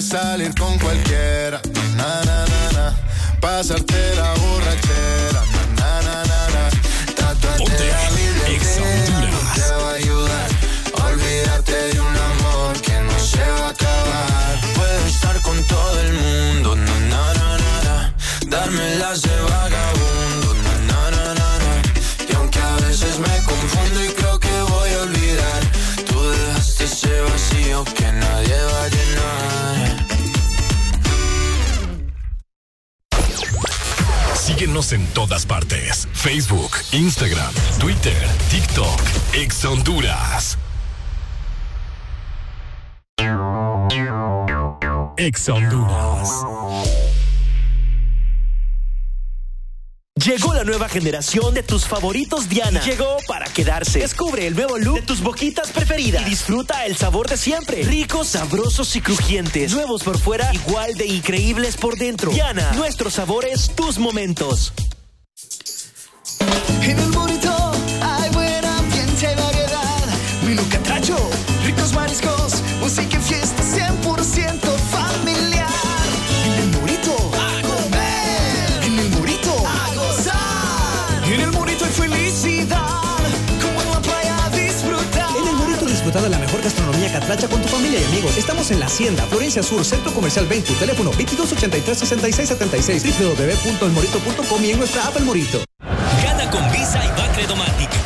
Salir 0.00 0.54
con 0.54 0.78
cualquiera, 0.78 1.58
na 1.96 2.22
na 2.26 2.44
na 2.44 2.72
na. 2.72 2.94
Pasarte 3.40 4.14
la 4.14 4.34
borrachera, 4.34 5.42
na 5.78 6.02
na 6.02 6.22
na 6.30 6.40
na. 6.54 6.70
Tatuarte 7.16 7.88
la 7.88 8.10
Biblia 8.10 8.60
te 9.54 9.72
va 9.72 9.90
a 9.90 9.94
ayudar. 9.94 10.48
Olvídate 11.02 11.94
de 11.94 12.00
un 12.00 12.16
amor 12.30 12.80
que 12.82 12.92
no 13.00 13.18
se 13.18 13.38
va 13.38 13.68
a 13.68 13.70
acabar. 13.70 14.60
Puedo 14.74 15.06
estar 15.06 15.40
con 15.40 15.64
todo 15.66 16.00
el 16.00 16.12
mundo, 16.12 16.76
na, 16.76 17.00
na, 17.12 17.32
na, 17.32 17.56
na, 17.56 17.82
na. 17.84 18.14
darme 18.48 18.96
las 18.96 19.22
de 19.22 19.40
vagabundo, 19.40 19.95
Síguenos 34.56 34.92
en 34.92 35.06
todas 35.08 35.44
partes. 35.44 36.08
Facebook, 36.14 36.70
Instagram, 36.92 37.52
Twitter, 37.78 38.16
TikTok, 38.48 39.02
Ex 39.34 39.62
Honduras. 39.66 40.56
Ex 45.18 45.48
Honduras. 45.50 47.05
Llegó 50.24 50.54
la 50.54 50.64
nueva 50.64 50.88
generación 50.88 51.52
de 51.52 51.62
tus 51.62 51.86
favoritos 51.86 52.48
Diana. 52.48 52.80
Llegó 52.80 53.18
para 53.28 53.44
quedarse. 53.46 53.98
Descubre 53.98 54.46
el 54.46 54.54
nuevo 54.54 54.78
look 54.78 55.00
de 55.00 55.02
tus 55.02 55.20
boquitas 55.20 55.70
preferidas 55.70 56.22
y 56.22 56.30
disfruta 56.30 56.86
el 56.86 56.96
sabor 56.96 57.28
de 57.28 57.36
siempre. 57.36 57.82
Ricos, 57.82 58.28
sabrosos 58.28 58.96
y 58.96 59.02
crujientes. 59.02 59.72
Nuevos 59.72 60.02
por 60.02 60.18
fuera, 60.18 60.52
igual 60.54 60.94
de 60.94 61.06
increíbles 61.06 61.76
por 61.76 61.98
dentro. 61.98 62.30
Diana, 62.30 62.72
nuestros 62.72 63.12
sabores, 63.12 63.72
tus 63.76 63.98
momentos. 63.98 64.72
Hay 68.00 68.30
buen 68.30 68.64
ambiente 68.64 69.34
variedad. 69.36 70.04
Ricos 71.62 71.92
mariscos, 71.92 72.35
catracha 87.26 87.48
con 87.48 87.60
tu 87.60 87.66
familia 87.66 88.00
y 88.00 88.04
amigos. 88.04 88.36
Estamos 88.36 88.70
en 88.70 88.78
La 88.78 88.86
Hacienda, 88.86 89.24
Florencia 89.24 89.60
Sur, 89.60 89.84
Centro 89.84 90.12
Comercial 90.12 90.46
20, 90.46 90.74
teléfono 90.74 91.10
2283-6676, 91.12 93.02
www.elmorito.com 93.18 94.64
y 94.64 94.70
en 94.70 94.78
nuestra 94.78 95.08
app 95.08 95.16
El 95.16 95.24
Morito. 95.24 95.60
Gana 96.22 96.48
con 96.50 96.70
Visa 96.70 97.02
Credomatic. 97.34 97.90
Gana 97.90 98.04
un 98.04 98.05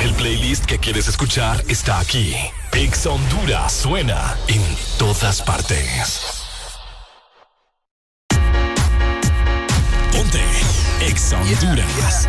El 0.00 0.12
playlist 0.14 0.64
que 0.64 0.78
quieres 0.78 1.08
escuchar 1.08 1.62
está 1.68 2.00
aquí. 2.00 2.34
Ex 2.72 3.06
Honduras 3.06 3.72
suena 3.72 4.36
en 4.48 4.62
todas 4.98 5.42
partes. 5.42 6.42
Ponte 10.10 10.42
Ex 11.00 11.32
Honduras. 11.32 12.28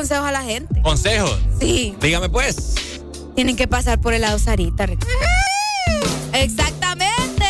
Consejos 0.08 0.28
a 0.30 0.32
la 0.32 0.44
gente. 0.44 0.82
Consejos. 0.82 1.38
Sí. 1.60 1.96
Dígame 2.00 2.30
pues. 2.30 2.76
Tienen 3.36 3.58
que 3.58 3.68
pasar 3.68 4.00
por 4.00 4.14
el 4.14 4.22
lado 4.22 4.40
Sarita. 4.40 4.86
Exactamente. 6.32 7.46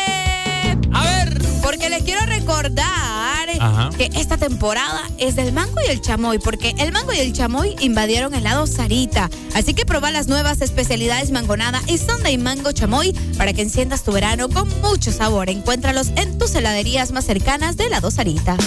Porque 1.62 1.90
les 1.90 2.02
quiero 2.04 2.26
recordar 2.26 3.50
Ajá. 3.60 3.90
que 3.96 4.10
esta 4.16 4.38
temporada 4.38 5.02
es 5.20 5.36
del 5.36 5.52
mango 5.52 5.76
y 5.86 5.92
el 5.92 6.02
chamoy, 6.02 6.40
porque 6.40 6.74
el 6.80 6.92
mango 6.94 7.14
y 7.14 7.20
el 7.20 7.34
chamoy 7.34 7.76
invadieron 7.80 8.34
el 8.34 8.44
lado 8.46 8.66
Sarita. 8.66 9.30
Así 9.54 9.74
que 9.74 9.86
proba 9.86 10.10
las 10.10 10.28
nuevas 10.28 10.62
especialidades 10.62 11.30
mangonada 11.30 11.82
y 11.86 11.98
Sunday 11.98 12.38
Mango 12.38 12.72
Chamoy 12.72 13.14
para 13.38 13.54
que 13.54 13.62
enciendas 13.62 14.04
tu 14.04 14.14
verano 14.14 14.50
con 14.50 14.68
mucho 14.82 15.12
sabor. 15.12 15.50
Encuéntralos 15.50 16.08
en 16.16 16.38
tus 16.40 16.56
heladerías 16.56 17.12
más 17.12 17.26
cercanas 17.26 17.78
de 17.78 17.90
lado 17.90 18.10
Sarita. 18.10 18.58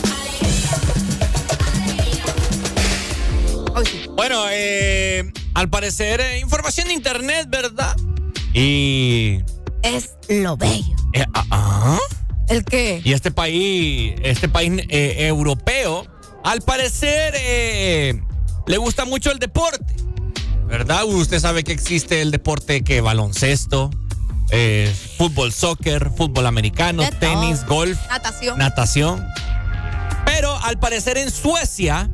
Bueno, 4.20 4.44
eh, 4.50 5.32
al 5.54 5.70
parecer, 5.70 6.20
eh, 6.20 6.40
información 6.40 6.88
de 6.88 6.92
internet, 6.92 7.46
¿verdad? 7.48 7.96
Y. 8.52 9.38
Es 9.82 10.10
lo 10.28 10.58
bello. 10.58 10.94
eh, 11.14 11.24
ah, 11.32 11.46
ah. 11.50 11.98
¿El 12.50 12.62
qué? 12.66 13.00
Y 13.02 13.14
este 13.14 13.30
país, 13.30 14.12
este 14.22 14.50
país 14.50 14.82
europeo, 14.90 16.06
al 16.44 16.60
parecer 16.60 17.32
le 18.66 18.76
gusta 18.76 19.06
mucho 19.06 19.32
el 19.32 19.38
deporte, 19.38 19.96
¿verdad? 20.66 21.04
Usted 21.06 21.40
sabe 21.40 21.64
que 21.64 21.72
existe 21.72 22.20
el 22.20 22.30
deporte 22.30 22.84
que 22.84 23.00
baloncesto, 23.00 23.88
fútbol, 25.16 25.50
soccer, 25.54 26.10
fútbol 26.14 26.44
americano, 26.44 27.04
tenis, 27.20 27.64
golf, 27.64 27.98
Natación. 28.10 28.58
natación. 28.58 29.26
Pero 30.26 30.54
al 30.58 30.78
parecer 30.78 31.16
en 31.16 31.30
Suecia 31.30 32.10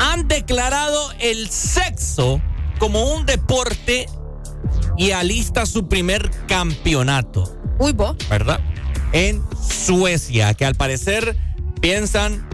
han 0.00 0.28
declarado 0.28 1.12
el 1.20 1.50
sexo 1.50 2.40
como 2.78 3.14
un 3.14 3.26
deporte 3.26 4.06
y 4.96 5.10
alista 5.12 5.66
su 5.66 5.88
primer 5.88 6.30
campeonato. 6.46 7.56
Uy, 7.78 7.92
vos. 7.92 8.16
¿Verdad? 8.28 8.60
En 9.12 9.42
Suecia, 9.68 10.54
que 10.54 10.64
al 10.64 10.74
parecer 10.74 11.36
piensan 11.80 12.48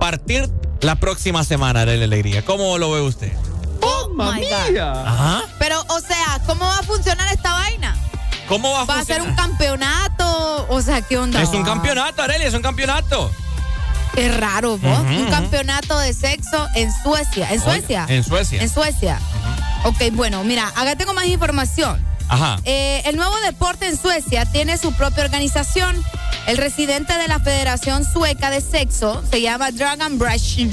partir 0.00 0.50
la 0.80 0.96
próxima 0.96 1.44
semana 1.44 1.84
de 1.86 1.96
la 1.96 2.04
alegría. 2.04 2.44
¿Cómo 2.44 2.78
lo 2.78 2.90
ve 2.92 3.00
usted? 3.00 3.32
Oh 3.80 4.08
my 4.10 4.40
God. 4.42 4.78
Ajá. 4.78 5.42
Pero, 5.58 5.80
o 5.88 6.00
sea, 6.00 6.40
¿cómo 6.46 6.64
va 6.64 6.78
a 6.78 6.82
funcionar 6.82 7.32
esta 7.32 7.52
vaina? 7.52 7.96
¿Cómo 8.48 8.72
va 8.72 8.82
a 8.82 8.84
¿Va 8.84 8.98
a 9.00 9.04
ser 9.04 9.18
funcionar? 9.18 9.28
un 9.30 9.36
campeonato? 9.36 10.66
O 10.68 10.80
sea, 10.82 11.02
¿qué 11.02 11.18
onda? 11.18 11.42
Es 11.42 11.48
un 11.50 11.64
campeonato, 11.64 12.22
Arely, 12.22 12.44
es 12.44 12.54
un 12.54 12.62
campeonato. 12.62 13.30
Qué 14.16 14.30
raro, 14.30 14.78
vos. 14.78 14.98
Un 15.00 15.26
campeonato 15.26 15.98
de 15.98 16.14
sexo 16.14 16.66
en 16.74 16.90
Suecia. 17.02 17.52
¿En 17.52 17.60
Suecia? 17.60 18.06
En 18.08 18.24
Suecia. 18.24 18.62
En 18.62 18.70
Suecia. 18.70 19.20
Ok, 19.84 20.10
bueno, 20.12 20.42
mira, 20.42 20.68
acá 20.68 20.96
tengo 20.96 21.12
más 21.12 21.26
información. 21.26 22.02
Ajá. 22.28 22.58
Eh, 22.64 23.02
el 23.04 23.16
nuevo 23.16 23.36
deporte 23.44 23.86
en 23.86 23.96
Suecia 23.96 24.46
tiene 24.46 24.78
su 24.78 24.92
propia 24.94 25.22
organización. 25.22 26.02
El 26.46 26.56
residente 26.56 27.16
de 27.18 27.28
la 27.28 27.40
Federación 27.40 28.04
Sueca 28.04 28.50
de 28.50 28.62
Sexo 28.62 29.22
se 29.30 29.42
llama 29.42 29.70
Dragan 29.70 30.18
Brush. 30.18 30.66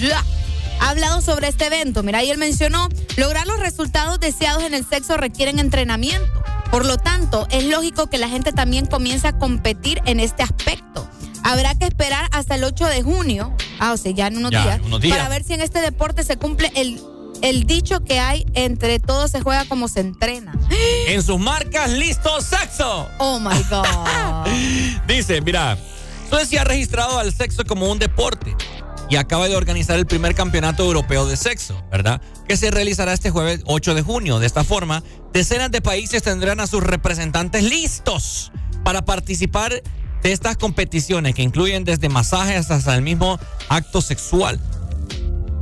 Ha 0.80 0.90
hablado 0.90 1.22
sobre 1.22 1.50
este 1.50 1.66
evento. 1.66 2.02
Mira, 2.02 2.24
y 2.24 2.32
él 2.32 2.38
mencionó, 2.38 2.88
lograr 3.18 3.46
los 3.46 3.60
resultados 3.60 4.22
deseados 4.22 4.64
en 4.64 4.74
el 4.74 4.88
sexo 4.88 5.18
requieren 5.18 5.60
entrenamiento. 5.60 6.32
Por 6.72 6.86
lo 6.86 6.98
tanto, 6.98 7.46
es 7.52 7.66
lógico 7.66 8.08
que 8.08 8.18
la 8.18 8.30
gente 8.30 8.54
también 8.54 8.86
comience 8.86 9.28
a 9.28 9.38
competir 9.38 10.02
en 10.06 10.22
este 10.22 10.44
aspecto. 10.44 11.10
Habrá 11.44 11.76
que 11.76 11.86
esperar 11.86 12.28
hasta 12.32 12.56
el 12.56 12.64
8 12.64 12.86
de 12.88 13.04
junio, 13.04 13.56
ah, 13.80 13.92
o 13.94 13.98
sea, 13.98 14.12
ya 14.12 14.28
en 14.28 14.38
unos, 14.38 14.52
Ya, 14.52 14.64
días, 14.64 14.82
unos 14.86 15.02
días. 15.02 15.18
para 15.18 15.30
ver 15.30 15.44
si 15.44 15.54
en 15.54 15.62
este 15.62 15.82
deporte 15.82 16.24
se 16.24 16.38
cumple 16.38 16.72
el, 16.76 17.02
el 17.42 17.66
dicho 17.66 18.04
que 18.04 18.20
hay 18.20 18.46
entre 18.54 19.00
todos 19.00 19.32
se 19.32 19.42
juega 19.42 19.66
como 19.66 19.88
se 19.88 20.00
entrena. 20.00 20.54
En 21.08 21.22
sus 21.22 21.40
marcas, 21.40 21.90
listo, 21.92 22.40
sexo. 22.42 23.08
Oh 23.20 23.40
my 23.40 23.62
God. 23.70 24.48
Dice, 25.08 25.42
mira, 25.42 25.78
Suecia 26.30 26.62
ha 26.62 26.64
registrado 26.64 27.20
al 27.20 27.34
sexo 27.34 27.64
como 27.66 27.92
un 27.92 28.00
deporte 28.00 28.56
y 29.10 29.18
acaba 29.18 29.48
de 29.50 29.56
organizar 29.56 30.00
el 30.00 30.06
primer 30.08 30.34
campeonato 30.34 30.84
europeo 30.86 31.26
de 31.28 31.36
sexo, 31.36 31.84
¿verdad? 31.92 32.22
Que 32.48 32.56
se 32.58 32.72
realizará 32.72 33.14
este 33.14 33.30
jueves 33.32 33.62
8 33.66 33.94
de 33.96 34.02
junio. 34.02 34.40
De 34.40 34.48
esta 34.48 34.64
forma, 34.64 35.04
decenas 35.34 35.70
de 35.72 35.82
países 35.82 36.24
tendrán 36.24 36.60
a 36.62 36.68
sus 36.68 36.82
representantes 36.82 37.64
listos 37.64 38.52
para 38.84 39.04
participar 39.06 39.84
de 40.24 40.32
estas 40.32 40.58
competiciones 40.58 41.36
que 41.36 41.42
incluyen 41.44 41.84
desde 41.84 42.10
masajes 42.10 42.72
hasta 42.72 42.96
el 42.96 43.02
mismo 43.02 43.40
acto 43.70 44.02
sexual. 44.02 44.60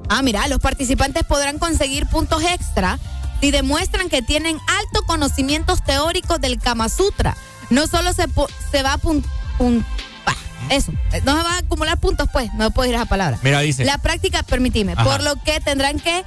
Ah, 0.07 0.21
mira, 0.21 0.47
los 0.47 0.59
participantes 0.59 1.23
podrán 1.23 1.57
conseguir 1.57 2.05
puntos 2.07 2.43
extra 2.43 2.99
si 3.39 3.49
demuestran 3.49 4.07
que 4.09 4.21
tienen 4.21 4.57
altos 4.79 5.01
conocimientos 5.07 5.83
teóricos 5.83 6.39
del 6.39 6.59
Kama 6.59 6.89
Sutra. 6.89 7.35
No 7.69 7.87
solo 7.87 8.13
se, 8.13 8.25
se 8.71 8.83
va 8.83 8.93
a 8.93 8.97
pun- 8.99 9.23
pun- 9.57 9.83
bah, 10.25 10.35
eso, 10.69 10.91
no 11.25 11.37
se 11.37 11.43
va 11.43 11.53
a 11.55 11.57
acumular 11.59 11.97
puntos, 11.97 12.29
pues, 12.31 12.53
no 12.53 12.69
puedo 12.71 12.83
decir 12.87 12.95
esa 13.01 13.09
palabra. 13.09 13.39
Mira, 13.41 13.61
dice. 13.61 13.83
La 13.85 13.97
práctica, 13.97 14.43
permitime, 14.43 14.93
Ajá. 14.93 15.03
por 15.05 15.23
lo 15.23 15.35
que 15.43 15.59
tendrán 15.61 15.99
que 15.99 16.23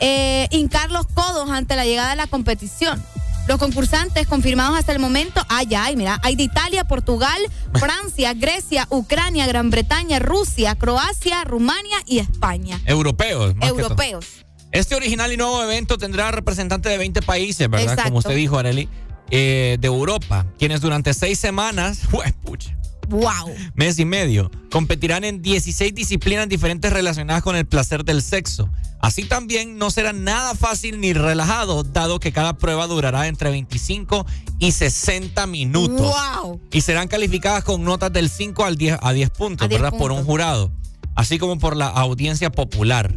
eh, 0.00 0.48
hincar 0.52 0.90
los 0.90 1.06
codos 1.08 1.50
ante 1.50 1.76
la 1.76 1.84
llegada 1.84 2.10
de 2.10 2.16
la 2.16 2.28
competición. 2.28 3.04
Los 3.46 3.58
concursantes 3.58 4.26
confirmados 4.26 4.78
hasta 4.78 4.92
el 4.92 4.98
momento, 4.98 5.42
ya 5.68 5.84
hay, 5.84 5.96
mira, 5.96 6.18
hay 6.22 6.34
de 6.34 6.44
Italia, 6.44 6.84
Portugal, 6.84 7.38
Francia, 7.74 8.32
Grecia, 8.32 8.86
Ucrania, 8.90 9.46
Gran 9.46 9.70
Bretaña, 9.70 10.18
Rusia, 10.18 10.74
Croacia, 10.76 11.44
Rumania 11.44 11.98
y 12.06 12.20
España. 12.20 12.80
Europeos. 12.86 13.54
más 13.56 13.72
que. 13.72 13.80
Europeos. 13.80 14.26
Este 14.72 14.96
original 14.96 15.32
y 15.32 15.36
nuevo 15.36 15.62
evento 15.62 15.98
tendrá 15.98 16.30
representantes 16.32 16.90
de 16.90 16.98
20 16.98 17.22
países, 17.22 17.70
¿verdad? 17.70 17.92
Exacto. 17.92 18.04
Como 18.04 18.18
usted 18.18 18.34
dijo, 18.34 18.58
Arely, 18.58 18.88
eh, 19.30 19.76
de 19.78 19.86
Europa, 19.86 20.46
quienes 20.58 20.80
durante 20.80 21.14
seis 21.14 21.38
semanas, 21.38 22.00
pucha, 22.42 22.76
Wow. 23.08 23.54
mes 23.74 23.98
y 23.98 24.04
medio, 24.04 24.50
competirán 24.70 25.24
en 25.24 25.42
16 25.42 25.94
disciplinas 25.94 26.48
diferentes 26.48 26.92
relacionadas 26.92 27.42
con 27.42 27.56
el 27.56 27.66
placer 27.66 28.04
del 28.04 28.22
sexo. 28.22 28.70
Así 29.00 29.24
también 29.24 29.76
no 29.76 29.90
será 29.90 30.12
nada 30.14 30.54
fácil 30.54 30.98
ni 31.00 31.12
relajado, 31.12 31.82
dado 31.82 32.20
que 32.20 32.32
cada 32.32 32.56
prueba 32.56 32.86
durará 32.86 33.28
entre 33.28 33.50
25 33.50 34.24
y 34.58 34.72
60 34.72 35.46
minutos. 35.46 36.14
Wow. 36.42 36.60
Y 36.72 36.80
serán 36.80 37.08
calificadas 37.08 37.64
con 37.64 37.84
notas 37.84 38.12
del 38.12 38.30
5 38.30 38.64
al 38.64 38.76
10, 38.76 38.98
a 39.02 39.12
10 39.12 39.30
puntos, 39.30 39.66
A 39.66 39.68
10 39.68 39.82
¿verdad? 39.82 39.98
Por 39.98 40.10
un 40.10 40.24
jurado, 40.24 40.72
así 41.14 41.38
como 41.38 41.58
por 41.58 41.76
la 41.76 41.88
audiencia 41.88 42.50
popular. 42.50 43.14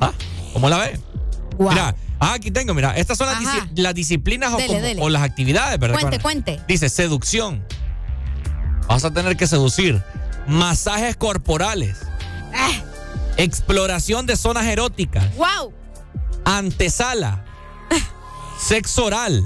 ¿Ah? 0.00 0.12
¿Cómo 0.52 0.68
la 0.68 0.78
ve? 0.78 1.00
Wow. 1.58 1.70
Mira, 1.70 1.96
ah, 2.20 2.34
aquí 2.34 2.50
tengo, 2.52 2.72
mira, 2.72 2.96
estas 2.96 3.18
son 3.18 3.26
las, 3.74 3.94
disciplinas 3.94 4.52
o, 4.52 4.58
como- 4.58 5.04
o 5.04 5.08
las 5.08 5.22
actividades, 5.22 5.78
¿verdad? 5.80 5.98
Cuente, 6.00 6.20
cuente. 6.20 6.60
Dice 6.68 6.88
seducción. 6.88 7.64
Vas 8.88 9.04
a 9.04 9.12
tener 9.12 9.36
que 9.36 9.46
seducir. 9.46 10.02
Masajes 10.46 11.16
corporales. 11.16 12.00
Ah. 12.54 12.72
Exploración 13.36 14.26
de 14.26 14.36
zonas 14.36 14.66
eróticas. 14.66 15.34
Wow. 15.36 15.72
Antesala. 16.44 17.44
Sexo 18.58 19.06
oral. 19.06 19.42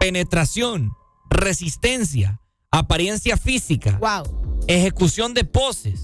Penetración. 0.00 0.92
Resistencia. 1.30 2.40
Apariencia 2.70 3.36
física. 3.36 3.98
Wow. 4.00 4.64
Ejecución 4.66 5.34
de 5.34 5.44
poses. 5.44 6.00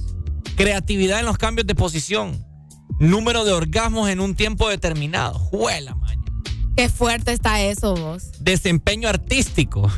Creatividad 0.57 1.21
en 1.21 1.27
los 1.27 1.39
cambios 1.39 1.67
de 1.67 1.75
posición. 1.75 2.45
Número 3.01 3.45
de 3.45 3.53
orgasmos 3.53 4.09
en 4.09 4.21
un 4.21 4.35
tiempo 4.35 4.69
determinado. 4.69 5.39
Juela, 5.39 5.95
maña. 5.95 6.23
Qué 6.77 6.89
fuerte 6.89 7.33
está 7.33 7.63
eso, 7.63 7.95
vos. 7.95 8.31
Desempeño 8.41 9.09
artístico. 9.09 9.91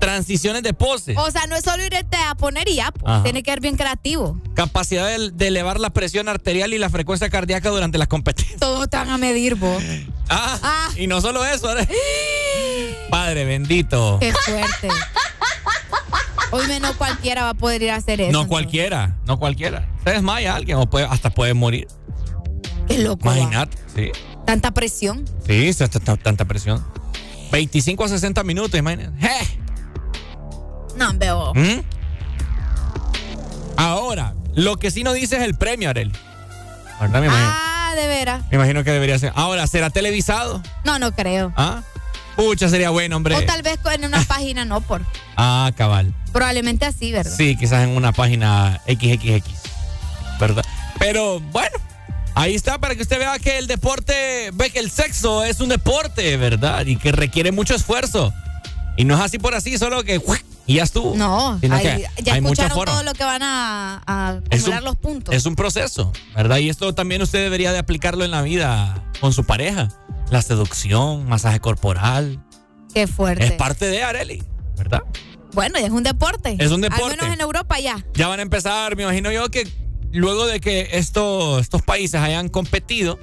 Transiciones 0.00 0.62
de 0.62 0.72
poses. 0.74 1.16
O 1.16 1.30
sea, 1.30 1.46
no 1.46 1.56
es 1.56 1.64
solo 1.64 1.84
irte 1.84 2.16
a 2.28 2.34
poner 2.34 2.68
y 2.68 2.76
ya, 2.76 2.90
pues. 2.90 3.22
Tiene 3.22 3.42
que 3.42 3.50
ser 3.50 3.60
bien 3.60 3.76
creativo. 3.76 4.40
Capacidad 4.54 5.06
de, 5.06 5.30
de 5.30 5.46
elevar 5.48 5.78
la 5.80 5.90
presión 5.90 6.28
arterial 6.28 6.74
y 6.74 6.78
la 6.78 6.90
frecuencia 6.90 7.30
cardíaca 7.30 7.68
durante 7.70 7.98
las 7.98 8.08
competencias. 8.08 8.58
Todos 8.58 8.88
te 8.90 8.96
van 8.96 9.10
a 9.10 9.18
medir, 9.18 9.54
vos. 9.54 9.82
Ah, 10.28 10.88
y 10.96 11.06
no 11.06 11.20
solo 11.20 11.44
eso. 11.44 11.76
¿eh? 11.78 11.86
Padre 13.10 13.44
bendito. 13.44 14.18
Qué 14.20 14.32
fuerte. 14.32 14.88
Hoy 16.50 16.66
menos 16.66 16.96
cualquiera 16.96 17.44
va 17.44 17.50
a 17.50 17.54
poder 17.54 17.82
ir 17.82 17.90
a 17.90 17.96
hacer 17.96 18.20
eso. 18.20 18.32
No 18.32 18.46
cualquiera, 18.46 19.16
no 19.24 19.38
cualquiera. 19.38 19.88
Se 20.04 20.10
desmaya 20.10 20.54
alguien 20.54 20.76
o 20.78 20.88
puede, 20.88 21.06
hasta 21.06 21.30
puede 21.30 21.54
morir. 21.54 21.88
Qué 22.88 22.98
loco. 22.98 23.26
va. 23.28 23.38
Imagínate, 23.38 23.78
sí. 23.94 24.10
Tanta 24.44 24.72
presión. 24.72 25.24
Sí, 25.46 25.70
tanta 26.22 26.44
presión. 26.44 26.84
25 27.52 28.04
a 28.04 28.08
60 28.08 28.42
minutos, 28.44 28.78
imagínate. 28.78 29.12
¡Eh! 29.26 29.58
No, 30.96 31.12
veo. 31.14 31.52
¿Mm? 31.54 31.80
Ahora, 33.76 34.34
lo 34.54 34.76
que 34.76 34.90
sí 34.90 35.04
no 35.04 35.12
dice 35.12 35.36
es 35.36 35.42
el 35.42 35.54
premio, 35.54 35.90
Arely. 35.90 36.12
¿Verdad? 37.00 37.20
Me 37.20 37.26
imagino, 37.26 37.48
Ah, 37.54 37.92
de 37.96 38.06
veras. 38.06 38.42
me 38.50 38.56
imagino 38.56 38.84
que 38.84 38.90
debería 38.90 39.18
ser. 39.18 39.32
Ahora, 39.34 39.66
¿será 39.66 39.90
televisado? 39.90 40.62
No, 40.84 40.98
no 40.98 41.12
creo. 41.12 41.52
¿Ah? 41.56 41.82
Pucha, 42.36 42.68
sería 42.68 42.90
bueno, 42.90 43.16
hombre. 43.16 43.36
O 43.36 43.44
tal 43.44 43.62
vez 43.62 43.78
en 43.92 44.04
una 44.04 44.22
página 44.28 44.64
no, 44.64 44.80
por. 44.80 45.02
Ah, 45.36 45.70
cabal. 45.76 46.14
Probablemente 46.32 46.86
así, 46.86 47.12
¿verdad? 47.12 47.32
Sí, 47.36 47.56
quizás 47.56 47.84
en 47.84 47.90
una 47.90 48.12
página 48.12 48.80
XXX. 48.86 49.44
¿Verdad? 50.40 50.64
Pero 50.98 51.40
bueno, 51.40 51.76
ahí 52.34 52.54
está 52.54 52.78
para 52.78 52.94
que 52.94 53.02
usted 53.02 53.18
vea 53.18 53.38
que 53.38 53.58
el 53.58 53.66
deporte, 53.66 54.50
ve 54.54 54.70
que 54.70 54.78
el 54.78 54.90
sexo 54.90 55.44
es 55.44 55.60
un 55.60 55.68
deporte, 55.68 56.36
¿verdad? 56.36 56.86
Y 56.86 56.96
que 56.96 57.12
requiere 57.12 57.52
mucho 57.52 57.74
esfuerzo. 57.74 58.32
Y 58.96 59.04
no 59.04 59.14
es 59.14 59.20
así 59.20 59.38
por 59.38 59.54
así, 59.54 59.78
solo 59.78 60.02
que 60.04 60.20
y 60.66 60.74
ya 60.74 60.84
estuvo. 60.84 61.16
No, 61.16 61.58
hay- 61.62 62.02
ya 62.22 62.34
hay 62.34 62.38
escucharon 62.40 62.84
todo 62.84 63.02
lo 63.02 63.12
que 63.14 63.24
van 63.24 63.42
a, 63.42 64.02
a 64.06 64.28
acumular 64.28 64.78
un- 64.80 64.84
los 64.84 64.96
puntos. 64.96 65.34
Es 65.34 65.44
un 65.46 65.56
proceso, 65.56 66.12
¿verdad? 66.36 66.58
Y 66.58 66.68
esto 66.68 66.94
también 66.94 67.20
usted 67.22 67.40
debería 67.42 67.72
de 67.72 67.78
aplicarlo 67.78 68.24
en 68.24 68.30
la 68.30 68.42
vida 68.42 69.02
con 69.20 69.32
su 69.32 69.44
pareja. 69.44 69.88
La 70.30 70.40
seducción, 70.40 71.28
masaje 71.28 71.58
corporal. 71.60 72.40
Qué 72.94 73.06
fuerte. 73.06 73.44
Es 73.44 73.52
parte 73.52 73.86
de 73.86 74.02
Areli, 74.02 74.42
¿verdad? 74.76 75.02
Bueno, 75.52 75.78
y 75.80 75.82
es 75.82 75.90
un 75.90 76.02
deporte. 76.02 76.56
Es 76.58 76.70
un 76.70 76.80
deporte. 76.80 77.04
Al 77.04 77.10
menos 77.16 77.34
en 77.34 77.40
Europa 77.40 77.78
ya. 77.80 78.02
Ya 78.14 78.28
van 78.28 78.38
a 78.38 78.42
empezar, 78.42 78.94
me 78.96 79.02
imagino 79.02 79.30
yo 79.32 79.50
que 79.50 79.66
luego 80.12 80.46
de 80.46 80.60
que 80.60 80.88
esto- 80.92 81.58
estos 81.58 81.82
países 81.82 82.20
hayan 82.20 82.48
competido, 82.48 83.18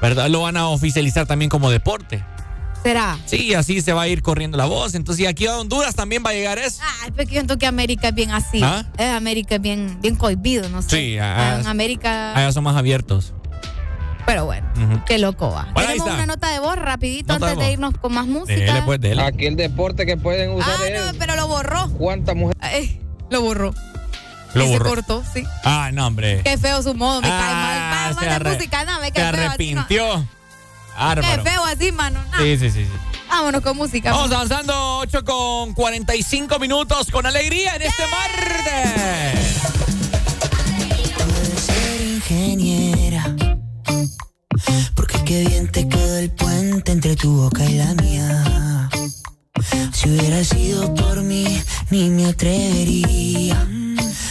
¿verdad? 0.00 0.28
Lo 0.28 0.40
van 0.42 0.56
a 0.56 0.68
oficializar 0.68 1.26
también 1.26 1.48
como 1.48 1.70
deporte. 1.70 2.24
¿Será? 2.82 3.18
Sí, 3.26 3.52
así 3.52 3.82
se 3.82 3.92
va 3.92 4.02
a 4.02 4.08
ir 4.08 4.22
corriendo 4.22 4.56
la 4.56 4.64
voz. 4.64 4.94
Entonces, 4.94 5.24
y 5.24 5.26
aquí 5.26 5.46
a 5.46 5.58
Honduras 5.58 5.94
también 5.94 6.22
va 6.24 6.30
a 6.30 6.32
llegar 6.32 6.58
eso. 6.58 6.80
Ay, 7.02 7.10
pero 7.14 7.28
que 7.28 7.34
yo 7.34 7.40
siento 7.40 7.58
que 7.58 7.66
América 7.66 8.08
es 8.08 8.14
bien 8.14 8.30
así. 8.30 8.62
¿Ah? 8.62 8.86
Eh, 8.96 9.04
América 9.04 9.56
es 9.56 9.60
bien, 9.60 9.98
bien 10.00 10.16
cohibido, 10.16 10.66
no 10.70 10.80
sé. 10.80 10.88
Sí, 10.88 11.18
a- 11.18 11.60
en 11.60 11.66
América. 11.66 12.34
Allá 12.34 12.50
son 12.52 12.64
más 12.64 12.76
abiertos. 12.76 13.34
Pero 14.24 14.44
bueno, 14.46 14.66
qué 15.06 15.18
loco 15.18 15.50
va. 15.50 15.68
Bueno, 15.74 15.90
Tenemos 15.90 16.14
una 16.14 16.26
nota 16.26 16.48
de 16.52 16.58
voz 16.60 16.76
rapidito 16.76 17.32
Nota 17.34 17.46
antes 17.48 17.58
de 17.58 17.64
voz. 17.64 17.72
irnos 17.74 17.94
con 18.00 18.14
más 18.14 18.26
música. 18.26 18.54
Dele, 18.58 18.82
pues, 18.86 19.00
dele. 19.00 19.22
Aquí 19.22 19.44
el 19.46 19.56
deporte 19.56 20.06
que 20.06 20.16
pueden 20.16 20.50
usar 20.52 20.72
Ah, 20.80 20.86
es 20.88 21.04
no, 21.12 21.18
pero 21.18 21.36
lo 21.36 21.48
borró. 21.48 21.90
cuántas 21.98 22.36
mujeres. 22.36 22.92
Lo 23.28 23.42
borró. 23.42 23.74
Lo 24.54 24.64
Y 24.64 24.66
se 24.66 24.72
borró. 24.72 24.90
cortó, 24.90 25.22
sí. 25.32 25.44
Ah, 25.64 25.90
no, 25.92 26.06
hombre. 26.06 26.42
Qué 26.42 26.58
feo 26.58 26.82
su 26.82 26.94
modo, 26.94 27.20
me 27.20 27.28
cae 27.28 27.38
Ah, 27.40 27.52
mal. 27.52 28.08
se 28.08 28.14
Mal, 28.14 28.14
mal 28.14 28.24
de 28.24 28.50
arre- 28.50 28.54
música, 28.56 28.84
no, 28.84 29.00
me 29.00 29.06
Se 29.06 29.12
cae 29.12 29.22
feo 29.22 29.30
así. 29.50 29.74
no. 29.74 29.80
arrepintió. 29.80 30.28
Qué 31.44 31.50
feo 31.50 31.64
así, 31.64 31.92
mano. 31.92 32.20
no. 32.32 32.38
Sí, 32.38 32.58
sí, 32.58 32.70
sí. 32.70 32.84
sí. 32.84 32.90
Vámonos 33.28 33.62
con 33.62 33.76
música. 33.76 34.10
Vamos 34.12 34.32
avanzando 34.32 34.98
8 34.98 35.24
con 35.24 35.72
45 35.74 36.58
minutos 36.58 37.10
con 37.12 37.26
alegría 37.26 37.76
en 37.76 37.82
este 37.82 38.02
martes. 38.08 39.62
Puedes 41.16 41.60
ser 41.60 42.00
ingeniera. 42.00 43.36
Porque 44.96 45.22
qué 45.24 45.44
bien 45.46 45.70
te 45.70 45.88
quedó 45.88 46.16
el 46.18 46.30
puente 46.32 46.90
entre 46.92 47.14
tu 47.16 47.32
boca 47.42 47.64
y 47.64 47.74
la 47.78 47.94
mía. 47.94 48.90
Si 49.92 50.08
hubiera 50.10 50.42
sido 50.44 50.92
por 50.94 51.22
mí, 51.22 51.62
ni 51.90 52.10
me 52.10 52.26
atrevería 52.26 53.64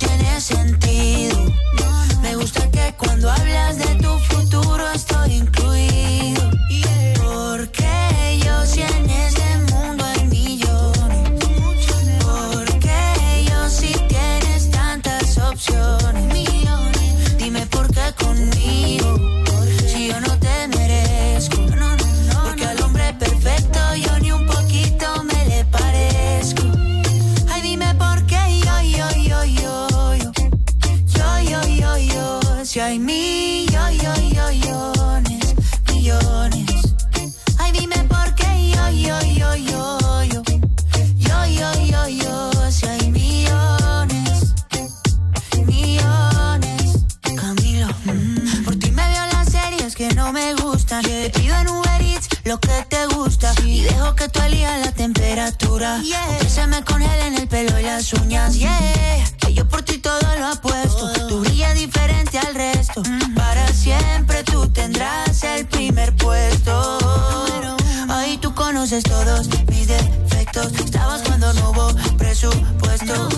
tiene 0.00 0.40
sentido. 0.40 1.38
Me 2.22 2.34
gusta 2.34 2.68
que 2.70 2.94
cuando 2.98 3.30
hablas 3.30 3.78
de 3.78 3.94
tu 3.96 4.18
futuro 4.18 4.69
Que 56.00 56.48
se 56.48 56.66
me 56.66 56.82
congelen 56.82 57.34
el 57.36 57.46
pelo 57.46 57.78
y 57.78 57.82
las 57.82 58.12
uñas. 58.14 58.54
Yeah. 58.54 59.24
Que 59.38 59.52
yo 59.52 59.68
por 59.68 59.82
ti 59.82 59.98
todo 59.98 60.18
lo 60.38 60.46
apuesto. 60.46 61.12
Tú 61.28 61.40
brillas 61.40 61.74
diferente 61.74 62.38
al 62.38 62.54
resto. 62.54 63.02
Para 63.36 63.68
siempre 63.68 64.42
tú 64.44 64.66
tendrás 64.68 65.44
el 65.44 65.66
primer 65.66 66.16
puesto. 66.16 66.98
Ahí 68.08 68.38
tú 68.38 68.54
conoces 68.54 69.04
todos 69.04 69.48
mis 69.68 69.88
defectos. 69.88 70.72
Estabas 70.72 71.20
cuando 71.22 71.52
no 71.52 71.70
hubo 71.70 71.94
presupuesto. 72.16 73.28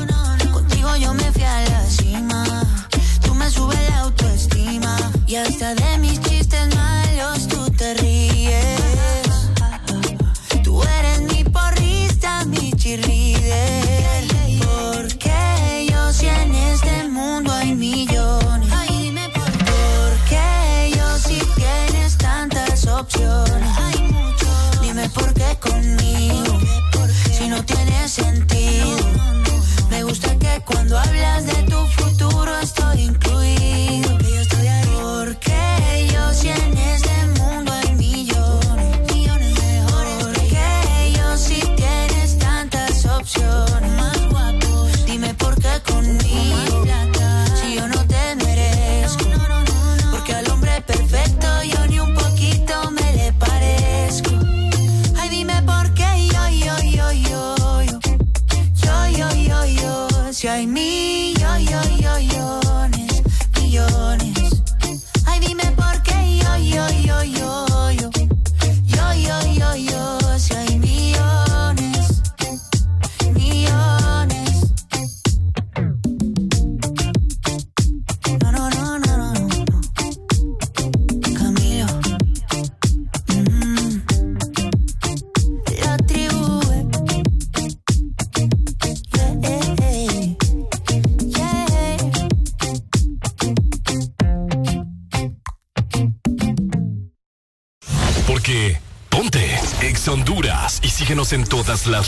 Contigo 0.52 0.96
yo 0.96 1.14
me 1.14 1.32
fui 1.32 1.42
a 1.42 1.62
la 1.68 1.84
cima. 1.86 2.44
Tú 3.22 3.34
me 3.34 3.50
subes 3.50 3.90
la 3.90 4.00
autoestima. 4.00 4.96
Y 5.26 5.34
hasta 5.34 5.74
de 5.74 5.91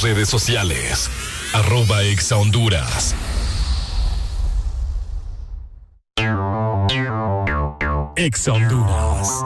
redes 0.05 0.29
sociales. 0.29 1.11
Arroba 1.55 2.03
Exa 2.03 2.37
Honduras. 2.37 3.15
Ex 8.15 8.47
Honduras. 8.49 9.44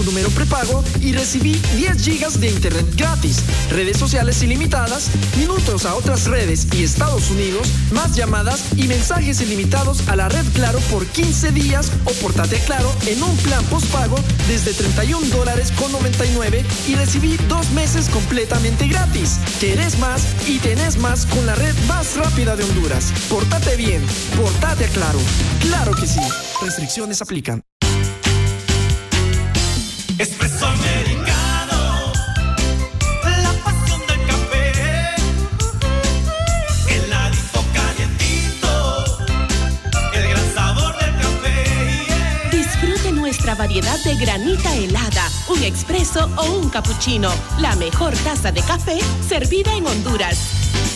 Tu 0.00 0.06
número 0.06 0.30
prepago 0.30 0.82
y 1.00 1.12
recibí 1.12 1.60
10 1.76 2.02
gigas 2.02 2.40
de 2.40 2.48
internet 2.48 2.86
gratis, 2.96 3.42
redes 3.70 3.98
sociales 3.98 4.42
ilimitadas, 4.42 5.10
minutos 5.36 5.84
a 5.84 5.94
otras 5.94 6.26
redes 6.26 6.66
y 6.74 6.84
Estados 6.84 7.30
Unidos, 7.30 7.68
más 7.92 8.16
llamadas 8.16 8.72
y 8.76 8.88
mensajes 8.88 9.40
ilimitados 9.40 10.08
a 10.08 10.16
la 10.16 10.28
red 10.28 10.44
Claro 10.54 10.78
por 10.90 11.04
15 11.06 11.52
días 11.52 11.92
o 12.04 12.12
portate 12.14 12.56
a 12.56 12.64
Claro 12.64 12.92
en 13.06 13.22
un 13.22 13.36
plan 13.38 13.64
postpago 13.66 14.16
desde 14.48 14.72
31 14.72 15.26
dólares 15.28 15.72
con 15.72 15.92
99 15.92 16.64
y 16.88 16.94
recibí 16.94 17.36
dos 17.48 17.70
meses 17.72 18.08
completamente 18.08 18.88
gratis. 18.88 19.38
Querés 19.60 19.98
más 19.98 20.22
y 20.46 20.58
tenés 20.58 20.96
más 20.98 21.26
con 21.26 21.44
la 21.46 21.54
red 21.54 21.74
más 21.86 22.16
rápida 22.16 22.56
de 22.56 22.64
Honduras. 22.64 23.12
Portate 23.28 23.76
bien, 23.76 24.02
portate 24.36 24.86
a 24.86 24.88
Claro. 24.88 25.18
Claro 25.60 25.92
que 25.92 26.06
sí. 26.06 26.20
Restricciones 26.62 27.22
aplican. 27.22 27.69
Variedad 43.70 44.02
de 44.02 44.16
granita 44.16 44.74
helada, 44.74 45.30
un 45.46 45.62
expreso 45.62 46.28
o 46.36 46.58
un 46.58 46.70
cappuccino. 46.70 47.30
La 47.60 47.76
mejor 47.76 48.12
taza 48.16 48.50
de 48.50 48.60
café 48.62 48.98
servida 49.28 49.72
en 49.76 49.86
Honduras. 49.86 50.38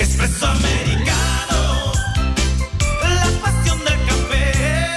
Espresso 0.01 0.44
americano, 0.44 1.93
la 3.01 3.31
pasión 3.41 3.78
del 3.78 4.05
café. 4.07 4.94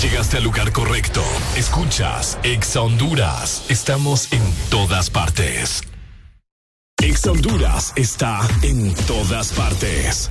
Llegaste 0.00 0.36
al 0.36 0.44
lugar 0.44 0.70
correcto. 0.70 1.24
Escuchas 1.56 2.38
Exa 2.44 2.82
Honduras. 2.82 3.64
Estamos 3.68 4.32
en 4.32 4.42
todas 4.70 5.10
partes. 5.10 5.82
Exa 7.02 7.32
Honduras 7.32 7.92
está 7.96 8.46
en 8.62 8.94
todas 9.06 9.50
partes. 9.54 10.30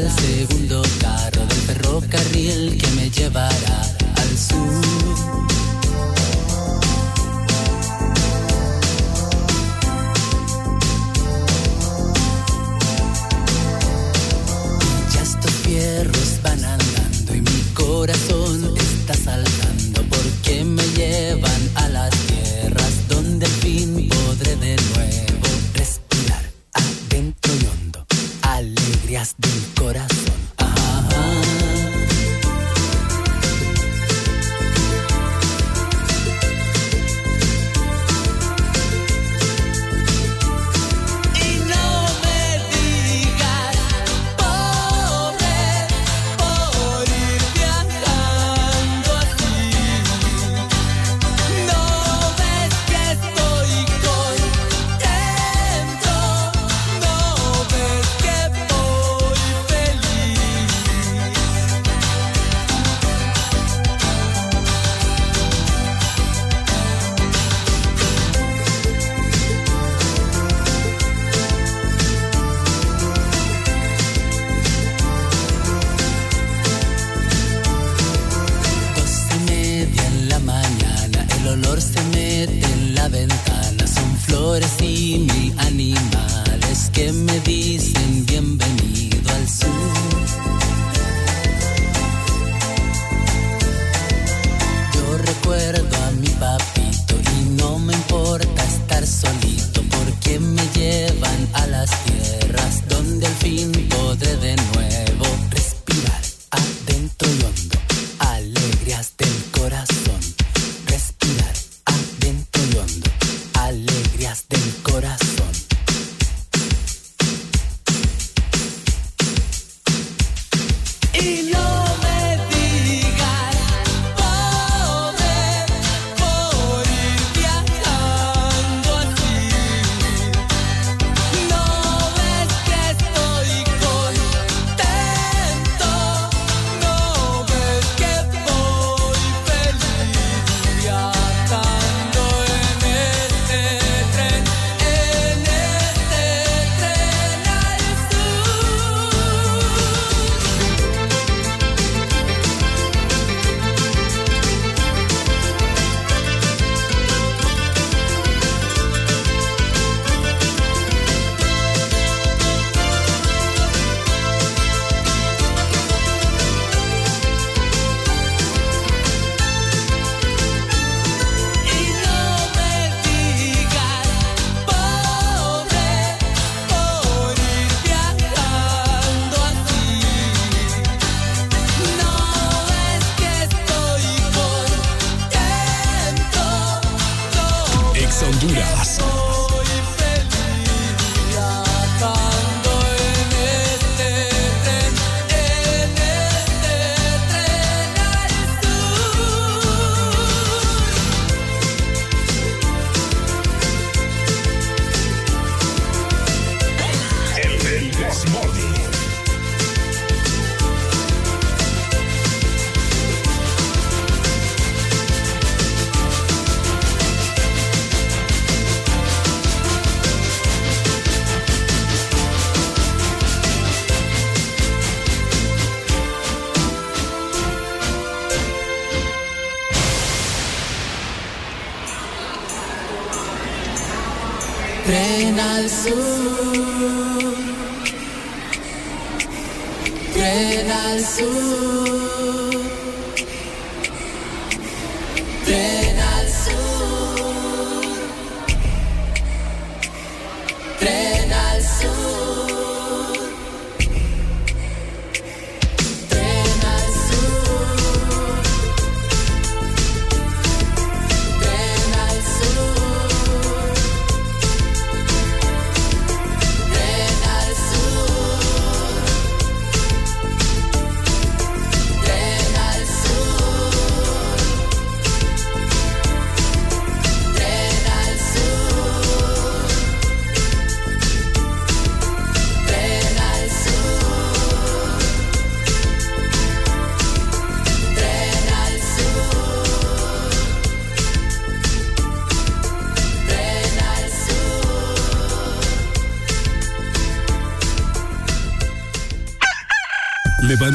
Central, 0.00 0.10
segundo 0.10 0.82
carro 1.00 1.46
del 1.46 1.58
ferrocarril 1.66 2.78
que 2.78 2.86
me 2.92 3.10
llevará 3.10 3.82
al 4.16 4.38
sur. 4.38 5.46
Ya 15.12 15.22
estos 15.22 15.52
fierros 15.64 16.38
van 16.42 16.64
andando 16.64 17.34
y 17.34 17.40
mi 17.40 17.62
corazón 17.74 18.74
está 18.76 19.14
saltando 19.14 20.02
porque 20.08 20.64
me 20.64 20.82
llevan 20.94 21.70
a 21.74 21.88
las 21.88 22.09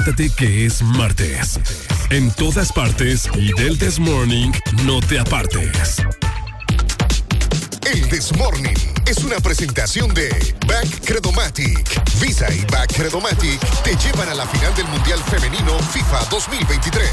Levántate 0.06 0.30
que 0.36 0.68
es 0.68 0.84
martes. 0.84 1.60
En 2.12 2.30
todas 2.30 2.72
partes 2.72 3.28
y 3.34 3.52
del 3.54 3.76
This 3.80 3.98
Morning 3.98 4.52
no 4.84 5.00
te 5.00 5.18
apartes. 5.18 5.98
El 7.92 8.08
This 8.10 8.32
Morning 8.38 8.76
es 9.08 9.18
una 9.24 9.40
presentación 9.40 10.14
de 10.14 10.30
Back 10.68 11.06
Credomatic. 11.06 12.20
Visa 12.22 12.54
y 12.54 12.64
Back 12.66 12.94
Credomatic 12.94 13.60
te 13.84 13.96
llevan 13.96 14.30
a 14.30 14.36
la 14.36 14.46
final 14.46 14.76
del 14.76 14.86
Mundial 14.90 15.20
Femenino 15.24 15.80
FIFA 15.80 16.26
2023. 16.30 17.10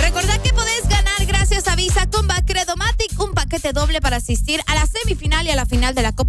Recordad 0.00 0.40
que 0.42 0.52
podés 0.52 0.88
ganar 0.88 1.24
gracias 1.26 1.68
a 1.68 1.76
Visa 1.76 2.08
con 2.10 2.26
Bacredomatic 2.26 3.04
un 3.20 3.32
paquete 3.32 3.72
doble 3.72 4.00
para 4.00 4.16
asistir 4.16 4.60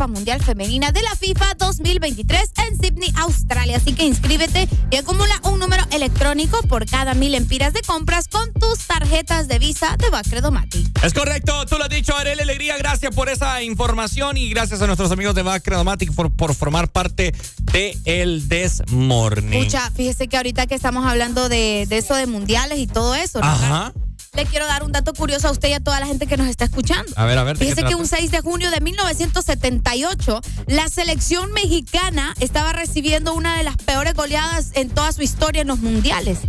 Copa 0.06 0.14
Mundial 0.14 0.43
Femenina 0.43 0.92
de 0.92 1.01
la 1.01 1.16
FIFA 1.16 1.56
2023 1.58 2.51
en 2.67 2.77
Sydney, 2.77 3.11
Australia. 3.17 3.77
Así 3.77 3.93
que 3.93 4.03
inscríbete 4.03 4.69
y 4.92 4.98
acumula 4.98 5.40
un 5.43 5.58
número 5.58 5.84
electrónico 5.90 6.61
por 6.67 6.85
cada 6.85 7.16
mil 7.16 7.34
empiras 7.34 7.74
de 7.74 7.82
compras 7.82 8.27
con 8.27 8.53
tus 8.53 8.85
tarjetas 8.85 9.48
de 9.48 9.58
Visa 9.58 9.95
de 9.98 10.11
Bacredomatic. 10.11 11.03
Es 11.03 11.11
correcto, 11.11 11.66
tú 11.66 11.77
lo 11.80 11.85
has 11.85 11.90
dicho, 11.90 12.16
Arely 12.16 12.42
Alegría. 12.42 12.77
Gracias 12.77 13.16
por 13.16 13.30
esa 13.30 13.64
información 13.64 14.38
y 14.38 14.48
gracias 14.50 14.80
a 14.84 14.85
nuestros 14.85 15.11
amigos 15.11 15.34
de 15.34 15.42
Backcredomatic 15.42 16.14
por, 16.14 16.32
por 16.32 16.53
formar 16.53 16.92
parte 16.92 17.34
de 17.72 17.98
el 18.06 18.48
This 18.48 18.84
Morning. 18.92 19.58
Escucha, 19.58 19.90
fíjese 19.90 20.27
que 20.27 20.38
ahorita 20.38 20.67
que 20.67 20.75
estamos 20.75 21.03
hablando 21.08 21.50
de, 21.50 21.88
de 21.90 21.98
eso 21.98 22.14
de 22.14 22.27
mundiales 22.27 22.77
y 22.77 22.85
todo 22.85 23.16
eso, 23.16 23.40
¿no? 23.40 23.48
Ajá. 23.48 23.93
Le 24.36 24.46
quiero 24.46 24.66
dar 24.68 24.84
un 24.84 24.92
dato 24.92 25.14
curioso 25.14 25.48
a 25.48 25.52
usted 25.52 25.70
y 25.70 25.74
a 25.74 25.80
toda 25.80 26.00
la 26.00 26.08
gente 26.08 26.28
que 26.28 26.36
nos 26.36 26.48
está 26.48 26.66
escuchando. 26.66 27.12
A 27.16 27.26
ver, 27.26 27.38
a 27.38 27.44
ver. 27.44 27.58
¿de 27.58 27.66
qué 27.66 27.72
Fíjese 27.72 27.88
que 27.88 27.96
un 27.96 28.08
6 28.08 28.32
de 28.32 28.42
junio 28.42 28.70
de 28.70 28.82
1978, 28.82 30.42
la 30.68 30.90
selección 30.90 31.52
mexicana 31.54 32.34
estaba 32.40 32.74
recibiendo 32.74 33.34
una 33.34 33.58
de 33.58 33.64
las 33.64 33.78
peores 33.78 34.14
goleadas 34.14 34.72
en 34.74 34.90
toda 34.90 35.12
su 35.14 35.22
historia 35.22 35.62
en 35.62 35.68
los 35.68 35.80
mundiales. 35.80 36.40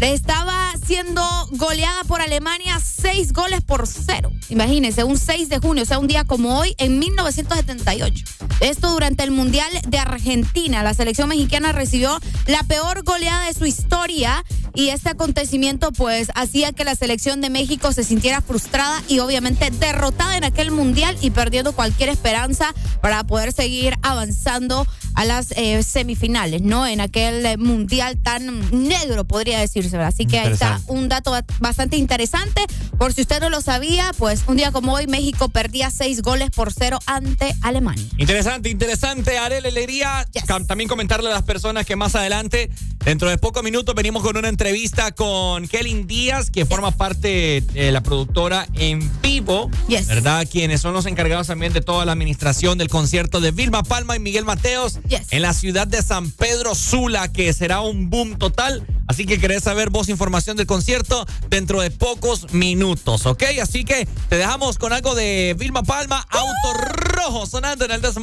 Estaba 0.00 0.72
siendo 0.84 1.22
goleada 1.52 2.04
por 2.04 2.20
Alemania 2.20 2.80
seis 2.80 3.32
goles 3.32 3.60
por 3.60 3.86
cero. 3.86 4.30
Imagínense, 4.48 5.04
un 5.04 5.18
6 5.18 5.48
de 5.48 5.58
junio, 5.58 5.82
o 5.84 5.86
sea, 5.86 5.98
un 5.98 6.06
día 6.06 6.24
como 6.24 6.58
hoy, 6.58 6.74
en 6.78 6.98
1978. 6.98 8.24
Esto 8.60 8.90
durante 8.90 9.22
el 9.24 9.30
Mundial 9.30 9.70
de 9.86 9.98
Argentina. 9.98 10.82
La 10.82 10.94
selección 10.94 11.28
mexicana 11.28 11.72
recibió 11.72 12.18
la 12.46 12.62
peor 12.64 13.04
goleada 13.04 13.46
de 13.46 13.54
su 13.54 13.66
historia 13.66 14.44
y 14.74 14.88
este 14.88 15.10
acontecimiento 15.10 15.92
pues 15.92 16.30
hacía 16.34 16.72
que 16.72 16.84
la 16.84 16.94
selección 16.94 17.40
de 17.40 17.50
México 17.50 17.92
se 17.92 18.04
sintiera 18.04 18.40
frustrada 18.40 19.02
y 19.08 19.18
obviamente 19.18 19.70
derrotada 19.70 20.36
en 20.36 20.44
aquel 20.44 20.70
Mundial 20.70 21.16
y 21.20 21.30
perdiendo 21.30 21.72
cualquier 21.72 22.08
esperanza 22.08 22.74
para 23.00 23.24
poder 23.24 23.52
seguir 23.52 23.94
avanzando 24.02 24.86
a 25.14 25.24
las 25.24 25.52
eh, 25.52 25.82
semifinales, 25.82 26.62
¿no? 26.62 26.86
En 26.86 27.00
aquel 27.00 27.44
eh, 27.46 27.56
Mundial 27.56 28.18
tan 28.22 28.60
negro, 28.88 29.24
podría 29.24 29.58
decirse. 29.60 29.90
¿verdad? 29.96 30.08
Así 30.08 30.26
que 30.26 30.38
ahí 30.38 30.52
está 30.52 30.80
un 30.86 31.08
dato 31.08 31.30
ba- 31.32 31.44
bastante 31.58 31.96
interesante. 31.96 32.62
Por 32.98 33.12
si 33.12 33.22
usted 33.22 33.40
no 33.40 33.50
lo 33.50 33.60
sabía, 33.60 34.12
pues 34.18 34.42
un 34.46 34.56
día 34.56 34.72
como 34.72 34.92
hoy 34.92 35.06
México 35.06 35.48
perdía 35.48 35.90
seis 35.90 36.22
goles 36.22 36.50
por 36.50 36.72
cero 36.72 36.98
ante 37.06 37.54
Alemania. 37.62 38.04
Interesante, 38.18 38.68
interesante, 38.70 39.38
Arel 39.38 39.66
Alegría. 39.66 40.26
Cam- 40.46 40.66
También 40.66 40.88
comentarle 40.88 41.28
a 41.30 41.32
las 41.32 41.42
personas 41.42 41.86
que 41.86 41.96
más 41.96 42.14
adelante, 42.14 42.70
dentro 43.04 43.28
de 43.30 43.38
pocos 43.38 43.62
minutos, 43.62 43.94
venimos 43.94 44.22
con 44.22 44.36
una 44.36 44.48
entrevista 44.48 45.12
con 45.12 45.66
Kelly 45.66 46.04
Díaz, 46.04 46.50
que 46.50 46.64
forma 46.66 46.90
parte 46.92 47.62
de 47.72 47.90
la 47.92 48.00
productora 48.02 48.66
en 48.74 49.10
vivo, 49.22 49.70
¿verdad? 50.06 50.46
Quienes 50.50 50.80
son 50.80 50.92
los 50.94 51.06
encargados 51.06 51.48
también 51.48 51.72
de 51.72 51.80
toda 51.80 52.04
la 52.04 52.12
administración 52.12 52.78
del 52.78 52.88
concierto 52.88 53.40
de 53.40 53.50
Vilma 53.50 53.82
Palma 53.82 54.14
y 54.16 54.20
Miguel 54.20 54.44
Mateos 54.44 54.99
en 55.30 55.42
la 55.42 55.52
ciudad 55.52 55.86
de 55.86 56.02
San 56.02 56.30
Pedro 56.30 56.74
Sula, 56.74 57.32
que 57.32 57.52
será 57.52 57.80
un 57.80 58.10
boom 58.10 58.38
total. 58.38 58.86
Así 59.06 59.26
que 59.26 59.40
querés 59.40 59.64
saber 59.64 59.90
vos 59.90 60.08
información 60.08 60.56
del 60.56 60.66
concierto 60.66 61.26
dentro 61.48 61.80
de 61.80 61.90
pocos 61.90 62.52
minutos, 62.52 63.26
¿ok? 63.26 63.42
Así 63.62 63.84
que 63.84 64.06
te 64.28 64.36
dejamos 64.36 64.78
con 64.78 64.92
algo 64.92 65.14
de 65.14 65.56
Vilma 65.58 65.82
Palma, 65.82 66.26
Auto 66.30 66.80
Rojo, 66.84 67.46
sonando 67.46 67.84
en 67.84 67.90
el 67.90 68.00
This 68.00 68.18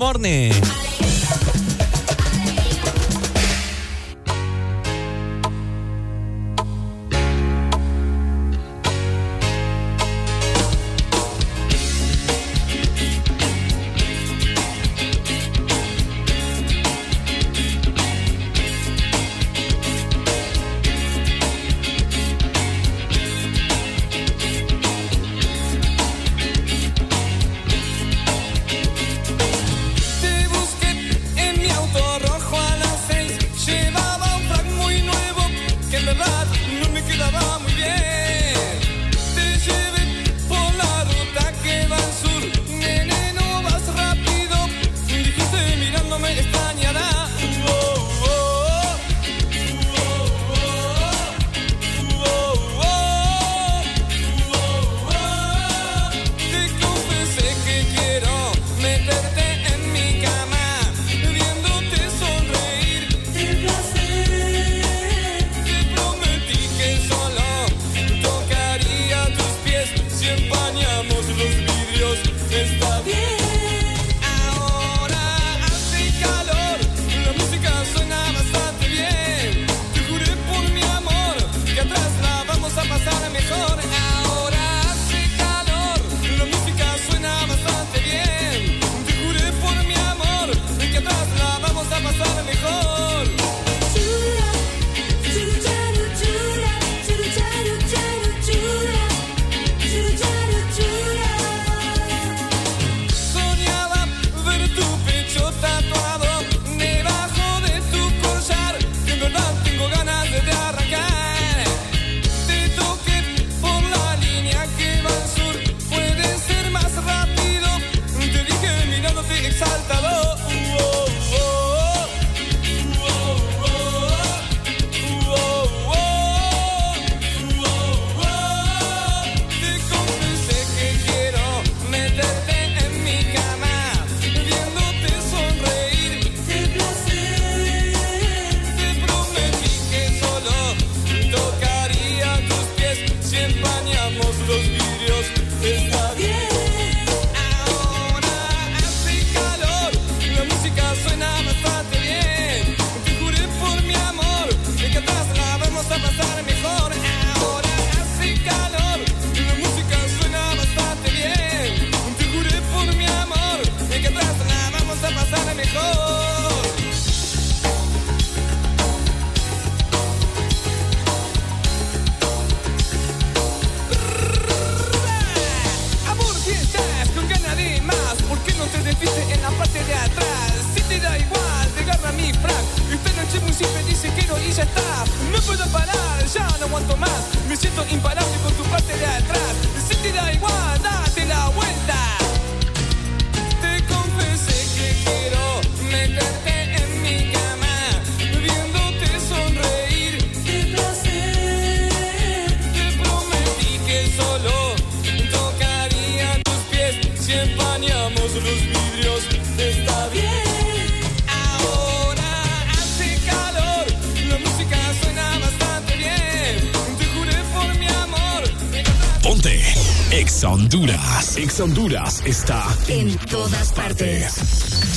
Exa 221.57 221.63
Honduras 221.63 222.21
está 222.23 222.63
En 222.87 223.17
todas 223.17 223.71
partes. 223.71 224.35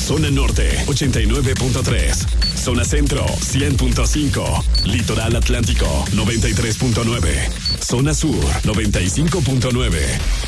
Zona 0.07 0.31
Norte 0.31 0.71
89.3. 0.89 2.15
Zona 2.55 2.85
Centro 2.85 3.25
100.5. 3.25 4.85
Litoral 4.85 5.37
Atlántico 5.37 5.87
93.9. 6.11 7.51
Zona 7.83 8.13
Sur 8.13 8.45
95.9. 8.65 10.01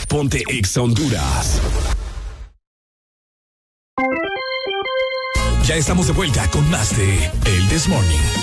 Ponte 0.07 0.45
Exa 0.49 0.83
Honduras. 0.83 1.63
Ya 5.65 5.77
estamos 5.77 6.09
de 6.09 6.13
vuelta 6.13 6.47
con 6.51 6.69
más 6.69 6.95
de 6.95 7.31
El 7.47 7.69
This 7.69 7.89
Morning. 7.89 8.42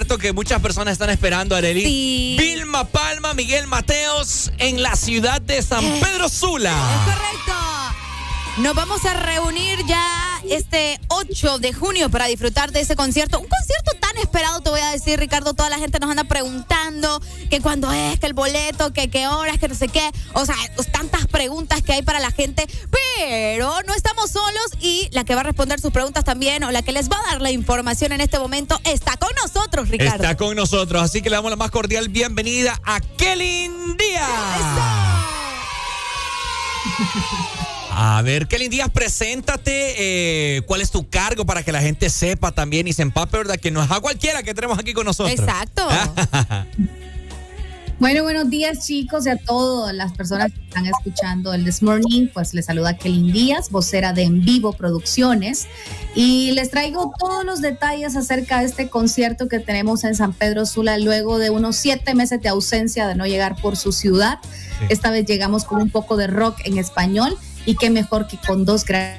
Un 0.00 0.06
concierto 0.06 0.18
que 0.18 0.32
muchas 0.32 0.62
personas 0.62 0.92
están 0.92 1.10
esperando, 1.10 1.54
Arely. 1.54 1.84
Sí. 1.84 2.36
Vilma 2.38 2.84
Palma, 2.88 3.34
Miguel 3.34 3.66
Mateos 3.66 4.50
en 4.58 4.82
la 4.82 4.96
ciudad 4.96 5.42
de 5.42 5.60
San 5.60 5.84
Pedro 6.00 6.28
Sula. 6.28 6.74
Correcto. 7.04 7.52
Nos 8.62 8.74
vamos 8.74 9.04
a 9.04 9.14
reunir 9.14 9.84
ya 9.86 10.02
este 10.48 10.98
8 11.08 11.58
de 11.58 11.72
junio 11.72 12.08
para 12.08 12.26
disfrutar 12.26 12.72
de 12.72 12.80
ese 12.80 12.96
concierto. 12.96 13.40
Un 13.40 13.46
concierto 13.46 13.92
tan 14.00 14.16
esperado, 14.18 14.60
te 14.60 14.70
voy 14.70 14.80
a 14.80 14.90
decir, 14.90 15.18
Ricardo. 15.18 15.54
Toda 15.54 15.68
la 15.68 15.78
gente 15.78 15.98
nos 15.98 16.10
anda 16.10 16.24
preguntando 16.24 17.20
que 17.50 17.60
cuándo 17.60 17.92
es, 17.92 18.18
que 18.18 18.26
el 18.26 18.32
boleto, 18.32 18.92
que 18.92 19.10
qué 19.10 19.28
horas, 19.28 19.58
que 19.58 19.68
no 19.68 19.74
sé 19.74 19.88
qué. 19.88 20.10
O 20.32 20.46
sea, 20.46 20.56
preguntas 20.76 20.89
que 21.90 21.94
hay 21.94 22.02
para 22.02 22.20
la 22.20 22.30
gente. 22.30 22.68
Pero 23.16 23.74
no 23.84 23.94
estamos 23.94 24.30
solos 24.30 24.66
y 24.80 25.08
la 25.10 25.24
que 25.24 25.34
va 25.34 25.40
a 25.40 25.44
responder 25.44 25.80
sus 25.80 25.90
preguntas 25.90 26.22
también 26.24 26.62
o 26.62 26.70
la 26.70 26.82
que 26.82 26.92
les 26.92 27.08
va 27.10 27.18
a 27.18 27.32
dar 27.32 27.42
la 27.42 27.50
información 27.50 28.12
en 28.12 28.20
este 28.20 28.38
momento 28.38 28.78
está 28.84 29.16
con 29.16 29.30
nosotros, 29.42 29.88
Ricardo. 29.88 30.22
Está 30.22 30.36
con 30.36 30.54
nosotros, 30.54 31.02
así 31.02 31.20
que 31.20 31.30
le 31.30 31.36
damos 31.36 31.50
la 31.50 31.56
más 31.56 31.72
cordial 31.72 32.08
bienvenida 32.08 32.80
a 32.84 33.00
Kelly 33.00 33.68
Díaz. 33.98 34.30
A 37.90 38.22
ver, 38.22 38.46
Kelly 38.46 38.68
Díaz, 38.68 38.88
preséntate. 38.90 39.94
eh, 39.98 40.62
¿Cuál 40.62 40.82
es 40.82 40.92
tu 40.92 41.10
cargo 41.10 41.44
para 41.44 41.64
que 41.64 41.72
la 41.72 41.80
gente 41.80 42.08
sepa 42.08 42.52
también 42.52 42.86
y 42.86 42.92
se 42.92 43.02
empape, 43.02 43.36
verdad? 43.36 43.56
Que 43.56 43.72
no 43.72 43.82
es 43.82 43.90
a 43.90 43.98
cualquiera 43.98 44.44
que 44.44 44.54
tenemos 44.54 44.78
aquí 44.78 44.92
con 44.92 45.06
nosotros. 45.06 45.36
Exacto. 45.36 45.88
Bueno, 48.00 48.22
buenos 48.22 48.48
días 48.48 48.86
chicos 48.86 49.26
y 49.26 49.28
a 49.28 49.36
todas 49.36 49.94
las 49.94 50.12
personas 50.14 50.50
que 50.52 50.60
están 50.64 50.86
escuchando 50.86 51.52
el 51.52 51.64
This 51.66 51.82
Morning, 51.82 52.28
pues 52.32 52.54
les 52.54 52.64
saluda 52.64 52.96
Kelly 52.96 53.30
Díaz, 53.30 53.68
vocera 53.70 54.14
de 54.14 54.22
En 54.22 54.42
Vivo 54.42 54.72
Producciones 54.72 55.68
y 56.14 56.52
les 56.52 56.70
traigo 56.70 57.12
todos 57.18 57.44
los 57.44 57.60
detalles 57.60 58.16
acerca 58.16 58.60
de 58.60 58.66
este 58.66 58.88
concierto 58.88 59.48
que 59.48 59.58
tenemos 59.60 60.02
en 60.04 60.14
San 60.14 60.32
Pedro 60.32 60.64
Sula 60.64 60.96
luego 60.96 61.38
de 61.38 61.50
unos 61.50 61.76
siete 61.76 62.14
meses 62.14 62.40
de 62.40 62.48
ausencia 62.48 63.06
de 63.06 63.16
no 63.16 63.26
llegar 63.26 63.60
por 63.60 63.76
su 63.76 63.92
ciudad. 63.92 64.38
Esta 64.88 65.10
vez 65.10 65.26
llegamos 65.26 65.64
con 65.66 65.82
un 65.82 65.90
poco 65.90 66.16
de 66.16 66.26
rock 66.26 66.56
en 66.64 66.78
español 66.78 67.36
y 67.66 67.76
qué 67.76 67.90
mejor 67.90 68.26
que 68.28 68.38
con 68.38 68.64
dos 68.64 68.86
gra- 68.86 69.18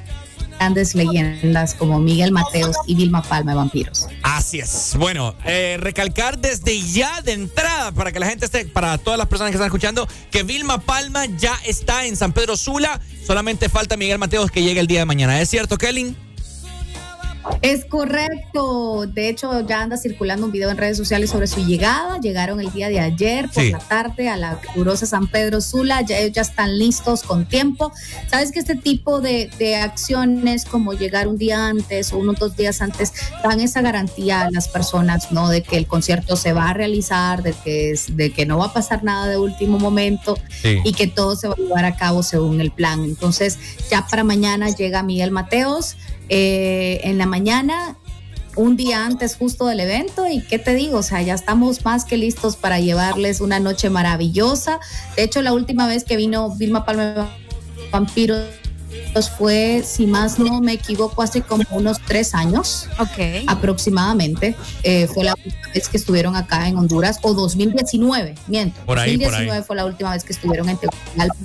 grandes 0.62 0.94
leyendas 0.94 1.74
como 1.74 1.98
Miguel 1.98 2.32
Mateos 2.32 2.76
y 2.86 2.94
Vilma 2.94 3.24
Palma 3.24 3.54
de 3.54 3.58
Vampiros. 3.58 4.06
Así 4.22 4.60
es. 4.60 4.94
Bueno, 4.96 5.34
eh, 5.44 5.78
recalcar 5.80 6.38
desde 6.38 6.80
ya 6.80 7.20
de 7.24 7.32
entrada 7.32 7.92
para 7.92 8.12
que 8.12 8.20
la 8.20 8.28
gente 8.28 8.46
esté, 8.46 8.66
para 8.66 9.00
todas 9.00 9.18
las 9.18 9.28
personas 9.28 9.50
que 9.50 9.56
están 9.56 9.66
escuchando, 9.66 10.08
que 10.30 10.44
Vilma 10.44 10.78
Palma 10.80 11.26
ya 11.26 11.58
está 11.66 12.06
en 12.06 12.16
San 12.16 12.32
Pedro 12.32 12.56
Sula. 12.58 13.02
Solamente 13.26 13.70
falta 13.70 13.98
Miguel 13.98 14.20
Mateos 14.20 14.52
que 14.52 14.62
llegue 14.62 14.80
el 14.80 14.86
día 14.86 15.00
de 15.00 15.06
mañana. 15.06 15.42
¿Es 15.42 15.50
cierto, 15.50 15.80
Kelly? 15.80 16.16
Es 17.62 17.86
correcto. 17.86 19.06
De 19.08 19.30
hecho, 19.30 19.66
ya 19.68 19.82
anda 19.82 19.98
circulando 19.98 20.46
un 20.46 20.52
video 20.52 20.70
en 20.70 20.78
redes 20.78 20.98
sociales 20.98 21.30
sobre 21.30 21.48
su 21.48 21.64
llegada. 21.66 22.20
Llegaron 22.20 22.60
el 22.60 22.72
día 22.72 22.90
de 22.90 23.00
ayer 23.00 23.50
por 23.50 23.64
Sí. 23.64 23.72
la 23.72 23.80
tarde 23.80 24.30
a 24.30 24.38
la 24.38 24.60
calurosa 24.60 25.06
San 25.06 25.28
Pedro 25.28 25.62
Sula. 25.62 26.02
Ya 26.02 26.18
están 26.20 26.78
listos 26.78 27.24
con 27.24 27.46
tiempo. 27.48 27.92
Sabes 28.30 28.52
que 28.52 28.60
este 28.60 28.76
tipo 28.76 29.22
de, 29.22 29.50
de 29.60 29.76
acciones, 29.76 30.66
como 30.66 30.94
llegar 30.94 31.28
un 31.28 31.38
día 31.38 31.68
antes 31.68 32.14
o 32.14 32.18
unos 32.18 32.38
dos 32.38 32.56
días 32.56 32.82
antes, 32.82 33.14
dan 33.44 33.60
esa 33.60 33.82
garantía 33.82 34.42
a 34.42 34.52
las 34.52 34.68
personas, 34.68 35.32
¿no? 35.32 35.50
De 35.50 35.62
que 35.64 35.78
el 35.78 35.88
concierto 35.88 36.36
se 36.36 36.54
va 36.54 36.70
a 36.70 36.74
realizar, 36.74 37.44
de 37.44 37.54
que, 37.54 37.92
es- 37.92 38.16
de 38.16 38.32
que 38.32 38.46
no 38.46 38.58
va 38.58 38.66
a 38.68 38.74
pasar 38.74 39.04
nada 39.04 39.28
de 39.28 39.38
último 39.38 39.80
momento 39.80 40.38
Sí. 40.62 40.80
y 40.84 40.94
que 40.94 41.08
todo 41.08 41.36
se 41.36 41.48
va 41.48 41.54
a 41.54 41.58
llevar 41.62 41.86
a 41.86 41.96
cabo 41.96 42.24
según 42.24 42.62
el 42.62 42.72
plan. 42.72 43.04
Entonces, 43.04 43.58
ya 43.90 44.06
para 44.08 44.24
mañana 44.24 44.70
llega 44.70 45.04
Miguel 45.04 45.32
Mateos 45.32 45.96
eh, 46.34 47.02
en 47.04 47.18
la 47.18 47.26
mañana, 47.26 47.98
un 48.56 48.78
día 48.78 49.06
antes 49.06 49.36
justo 49.36 49.66
del 49.66 49.82
evento. 49.82 50.26
Y 50.28 50.42
qué 50.42 50.60
te 50.60 50.74
digo, 50.74 51.00
o 51.00 51.04
sea, 51.04 51.22
ya 51.22 51.34
estamos 51.34 51.84
más 51.84 52.06
que 52.06 52.16
listos 52.16 52.56
para 52.56 52.80
llevarles 52.80 53.42
una 53.42 53.60
noche 53.60 53.90
maravillosa. 53.90 54.80
De 55.18 55.24
hecho, 55.24 55.42
la 55.42 55.52
última 55.52 55.88
vez 55.88 56.06
que 56.06 56.16
vino 56.16 56.56
Vilma 56.56 56.86
Palma 56.86 57.30
Vampiros 57.92 58.48
fue, 59.38 59.84
si 59.86 60.08
más 60.08 60.40
no 60.40 60.62
me 60.62 60.72
equivoco, 60.74 61.22
hace 61.22 61.42
como 61.42 61.66
unos 61.72 61.98
tres 62.08 62.34
años 62.34 62.88
aproximadamente. 63.48 64.56
Eh, 64.84 65.08
fue 65.08 65.26
la 65.26 65.34
última 65.34 65.68
vez 65.74 65.90
que 65.90 65.98
estuvieron 65.98 66.38
acá 66.38 66.68
en 66.70 66.78
Honduras, 66.78 67.20
o 67.24 67.34
2019, 67.34 68.36
miento. 68.48 68.80
Por 68.86 69.00
ahí, 69.00 69.18
por 69.18 69.26
2019 69.26 69.52
ahí. 69.52 69.64
fue 69.64 69.76
la 69.76 69.86
última 69.86 70.14
vez 70.14 70.24
que 70.24 70.32
estuvieron 70.32 70.70
en 70.70 70.78
Tegucigalpa. 70.78 71.36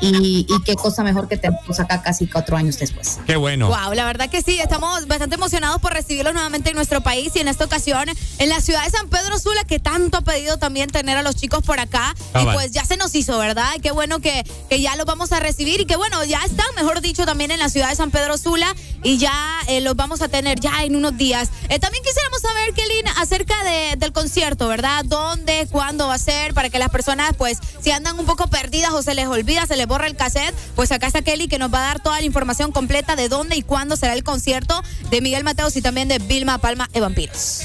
Y, 0.00 0.46
y 0.48 0.62
qué 0.64 0.74
cosa 0.74 1.02
mejor 1.02 1.28
que 1.28 1.36
tenemos 1.36 1.78
acá 1.80 2.02
casi 2.02 2.26
cuatro 2.26 2.56
años 2.56 2.78
después. 2.78 3.18
Qué 3.26 3.36
bueno. 3.36 3.68
Wow, 3.68 3.94
la 3.94 4.04
verdad 4.04 4.28
que 4.30 4.42
sí, 4.42 4.58
estamos 4.60 5.06
bastante 5.06 5.34
emocionados 5.36 5.80
por 5.80 5.92
recibirlos 5.92 6.34
nuevamente 6.34 6.70
en 6.70 6.76
nuestro 6.76 7.00
país 7.02 7.32
y 7.34 7.40
en 7.40 7.48
esta 7.48 7.64
ocasión 7.64 8.08
en 8.38 8.48
la 8.48 8.60
ciudad 8.60 8.84
de 8.84 8.90
San 8.90 9.08
Pedro 9.08 9.38
Sula, 9.38 9.64
que 9.64 9.78
tanto 9.78 10.18
ha 10.18 10.20
pedido 10.22 10.58
también 10.58 10.90
tener 10.90 11.16
a 11.16 11.22
los 11.22 11.36
chicos 11.36 11.62
por 11.64 11.80
acá. 11.80 12.14
Ah, 12.34 12.42
y 12.42 12.44
vale. 12.44 12.58
pues 12.58 12.72
ya 12.72 12.84
se 12.84 12.96
nos 12.96 13.14
hizo, 13.14 13.38
¿verdad? 13.38 13.68
Y 13.76 13.80
qué 13.80 13.90
bueno 13.90 14.20
que, 14.20 14.44
que 14.68 14.80
ya 14.80 14.96
los 14.96 15.06
vamos 15.06 15.32
a 15.32 15.40
recibir 15.40 15.80
y 15.80 15.86
que 15.86 15.96
bueno, 15.96 16.22
ya 16.24 16.40
están, 16.44 16.66
mejor 16.76 17.00
dicho, 17.00 17.24
también 17.26 17.50
en 17.50 17.58
la 17.58 17.68
ciudad 17.68 17.88
de 17.90 17.96
San 17.96 18.10
Pedro 18.10 18.38
Sula 18.38 18.74
y 19.02 19.18
ya 19.18 19.32
eh, 19.68 19.80
los 19.80 19.96
vamos 19.96 20.22
a 20.22 20.28
tener 20.28 20.60
ya 20.60 20.84
en 20.84 20.96
unos 20.96 21.16
días. 21.16 21.48
Eh, 21.68 21.78
también 21.78 22.02
quisiéramos 22.04 22.40
saber, 22.40 22.72
Kelly, 22.74 23.02
acerca 23.18 23.54
de- 23.64 23.96
del 23.96 24.12
concierto, 24.12 24.68
¿verdad? 24.68 25.04
¿Dónde, 25.04 25.66
cuándo 25.70 26.08
va 26.08 26.14
a 26.14 26.18
ser? 26.18 26.54
Para 26.54 26.70
que 26.70 26.78
las 26.78 26.90
personas, 26.90 27.34
pues, 27.36 27.58
si 27.80 27.90
andan 27.90 28.18
un 28.18 28.26
poco 28.26 28.46
perdidas 28.48 28.92
o 28.92 29.02
se 29.02 29.14
les 29.14 29.26
olvida, 29.26 29.55
se 29.64 29.76
les 29.76 29.86
borra 29.86 30.06
el 30.06 30.16
cassette, 30.16 30.54
pues 30.74 30.92
acá 30.92 31.06
está 31.06 31.22
Kelly 31.22 31.48
que 31.48 31.58
nos 31.58 31.72
va 31.72 31.78
a 31.78 31.86
dar 31.86 32.00
toda 32.00 32.18
la 32.18 32.26
información 32.26 32.72
completa 32.72 33.16
de 33.16 33.28
dónde 33.28 33.56
y 33.56 33.62
cuándo 33.62 33.96
será 33.96 34.12
el 34.12 34.24
concierto 34.24 34.82
de 35.08 35.20
Miguel 35.20 35.44
Mateos 35.44 35.76
y 35.76 35.82
también 35.82 36.08
de 36.08 36.18
Vilma 36.18 36.58
Palma 36.58 36.88
de 36.92 37.00
Vampiros. 37.00 37.62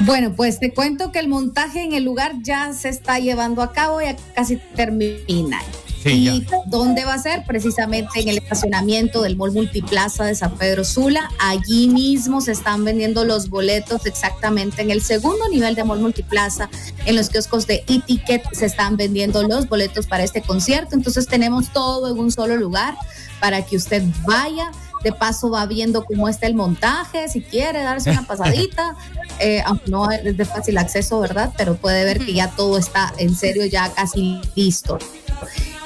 Bueno, 0.00 0.34
pues 0.34 0.60
te 0.60 0.72
cuento 0.72 1.12
que 1.12 1.18
el 1.18 1.28
montaje 1.28 1.82
en 1.82 1.92
el 1.92 2.04
lugar 2.04 2.32
ya 2.42 2.72
se 2.72 2.88
está 2.88 3.18
llevando 3.18 3.62
a 3.62 3.72
cabo, 3.72 4.00
ya 4.00 4.16
casi 4.34 4.56
termina. 4.76 5.60
Sí, 6.02 6.28
¿Y 6.28 6.46
dónde 6.66 7.04
va 7.04 7.14
a 7.14 7.18
ser? 7.18 7.44
Precisamente 7.44 8.20
en 8.20 8.28
el 8.28 8.38
estacionamiento 8.38 9.20
del 9.20 9.36
Mall 9.36 9.52
Multiplaza 9.52 10.24
de 10.24 10.34
San 10.34 10.56
Pedro 10.56 10.82
Sula. 10.82 11.30
Allí 11.38 11.88
mismo 11.88 12.40
se 12.40 12.52
están 12.52 12.84
vendiendo 12.84 13.24
los 13.24 13.50
boletos 13.50 14.06
exactamente 14.06 14.80
en 14.80 14.90
el 14.90 15.02
segundo 15.02 15.46
nivel 15.50 15.74
de 15.74 15.84
Mall 15.84 16.00
Multiplaza. 16.00 16.70
En 17.04 17.16
los 17.16 17.28
kioscos 17.28 17.66
de 17.66 17.84
e-ticket 17.86 18.42
se 18.52 18.64
están 18.64 18.96
vendiendo 18.96 19.42
los 19.42 19.68
boletos 19.68 20.06
para 20.06 20.24
este 20.24 20.40
concierto. 20.40 20.94
Entonces 20.94 21.26
tenemos 21.26 21.70
todo 21.70 22.10
en 22.10 22.18
un 22.18 22.32
solo 22.32 22.56
lugar 22.56 22.96
para 23.38 23.62
que 23.66 23.76
usted 23.76 24.02
vaya. 24.24 24.70
De 25.04 25.12
paso 25.12 25.50
va 25.50 25.64
viendo 25.64 26.04
cómo 26.04 26.28
está 26.28 26.46
el 26.46 26.54
montaje, 26.54 27.26
si 27.28 27.40
quiere 27.40 27.82
darse 27.82 28.10
una 28.10 28.26
pasadita, 28.26 28.96
eh, 29.38 29.62
aunque 29.64 29.90
no 29.90 30.10
es 30.10 30.36
de 30.36 30.44
fácil 30.44 30.76
acceso, 30.76 31.20
¿verdad? 31.20 31.54
Pero 31.56 31.76
puede 31.76 32.04
ver 32.04 32.18
que 32.18 32.34
ya 32.34 32.48
todo 32.48 32.76
está 32.76 33.10
en 33.16 33.34
serio, 33.34 33.64
ya 33.64 33.90
casi 33.94 34.42
listo. 34.54 34.98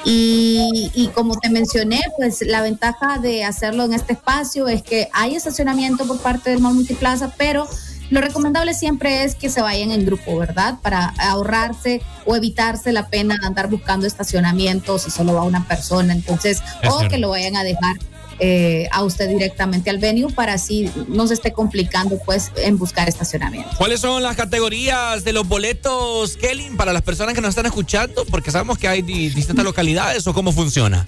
Y, 0.03 0.91
y 0.93 1.07
como 1.07 1.35
te 1.39 1.49
mencioné, 1.49 2.01
pues 2.17 2.41
la 2.41 2.61
ventaja 2.61 3.17
de 3.17 3.43
hacerlo 3.43 3.85
en 3.85 3.93
este 3.93 4.13
espacio 4.13 4.67
es 4.67 4.83
que 4.83 5.09
hay 5.13 5.35
estacionamiento 5.35 6.05
por 6.05 6.19
parte 6.19 6.51
del 6.51 6.59
Mall 6.59 6.75
Multiplaza, 6.75 7.33
pero 7.37 7.67
lo 8.11 8.21
recomendable 8.21 8.75
siempre 8.75 9.23
es 9.23 9.33
que 9.33 9.49
se 9.49 9.61
vayan 9.61 9.91
en 9.91 10.05
grupo, 10.05 10.37
¿verdad? 10.37 10.75
Para 10.83 11.07
ahorrarse 11.17 12.03
o 12.25 12.35
evitarse 12.35 12.91
la 12.91 13.07
pena 13.07 13.35
de 13.41 13.47
andar 13.47 13.67
buscando 13.67 14.05
estacionamiento 14.05 14.99
si 14.99 15.09
solo 15.09 15.33
va 15.33 15.41
una 15.41 15.67
persona. 15.67 16.13
Entonces, 16.13 16.61
Es 16.83 16.89
o 16.89 16.99
cierto. 16.99 17.15
que 17.15 17.17
lo 17.19 17.29
vayan 17.29 17.55
a 17.55 17.63
dejar 17.63 17.95
eh, 18.39 18.87
a 18.91 19.03
usted 19.03 19.29
directamente 19.29 19.89
al 19.89 19.97
venue 19.97 20.31
para 20.31 20.53
así 20.53 20.91
no 21.07 21.25
se 21.27 21.33
esté 21.35 21.53
complicando 21.53 22.17
pues 22.25 22.51
en 22.57 22.77
buscar 22.77 23.07
estacionamiento. 23.07 23.69
¿Cuáles 23.77 24.01
son 24.01 24.21
las 24.23 24.35
categorías 24.35 25.23
de 25.23 25.33
los 25.33 25.47
boletos, 25.47 26.37
Kelly, 26.37 26.69
para 26.77 26.91
las 26.93 27.01
personas 27.01 27.33
que 27.33 27.41
nos 27.41 27.49
están 27.49 27.65
escuchando? 27.65 28.25
Porque 28.25 28.51
sabemos 28.51 28.77
que 28.77 28.87
hay 28.87 29.01
di- 29.01 29.29
distintas 29.29 29.63
localidades 29.63 30.27
o 30.27 30.33
cómo 30.33 30.51
funciona. 30.51 31.07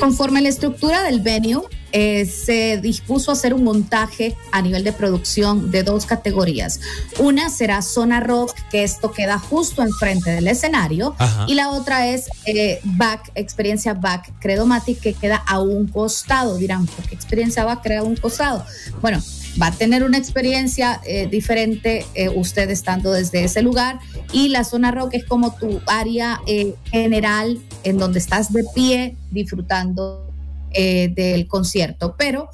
Conforme 0.00 0.40
a 0.40 0.42
la 0.42 0.48
estructura 0.48 1.02
del 1.02 1.20
venue, 1.20 1.62
eh, 1.92 2.26
se 2.26 2.78
dispuso 2.78 3.30
a 3.30 3.34
hacer 3.34 3.54
un 3.54 3.64
montaje 3.64 4.36
a 4.50 4.62
nivel 4.62 4.84
de 4.84 4.92
producción 4.92 5.70
de 5.70 5.82
dos 5.82 6.06
categorías. 6.06 6.80
Una 7.18 7.50
será 7.50 7.82
zona 7.82 8.20
rock, 8.20 8.54
que 8.70 8.82
esto 8.82 9.12
queda 9.12 9.38
justo 9.38 9.82
enfrente 9.82 10.30
del 10.30 10.48
escenario, 10.48 11.14
Ajá. 11.18 11.46
y 11.48 11.54
la 11.54 11.70
otra 11.70 12.08
es 12.08 12.28
eh, 12.46 12.80
back, 12.84 13.30
experiencia 13.34 13.94
back 13.94 14.32
Credomatic, 14.40 15.00
que 15.00 15.14
queda 15.14 15.36
a 15.36 15.60
un 15.60 15.86
costado. 15.86 16.56
Dirán, 16.56 16.86
¿por 16.86 17.06
qué 17.06 17.14
experiencia 17.14 17.64
back 17.64 17.82
queda 17.82 18.00
a 18.00 18.04
un 18.04 18.16
costado? 18.16 18.64
Bueno, 19.00 19.22
va 19.60 19.66
a 19.66 19.72
tener 19.72 20.04
una 20.04 20.18
experiencia 20.18 21.00
eh, 21.04 21.26
diferente 21.26 22.06
eh, 22.14 22.28
usted 22.28 22.70
estando 22.70 23.12
desde 23.12 23.44
ese 23.44 23.62
lugar 23.62 23.98
y 24.32 24.48
la 24.48 24.64
zona 24.64 24.90
rock 24.90 25.14
es 25.14 25.24
como 25.24 25.54
tu 25.54 25.80
área 25.86 26.40
eh, 26.46 26.74
general 26.90 27.58
en 27.84 27.98
donde 27.98 28.18
estás 28.18 28.52
de 28.52 28.64
pie 28.74 29.16
disfrutando 29.30 30.31
eh, 30.74 31.08
del 31.14 31.46
concierto, 31.46 32.14
pero 32.16 32.48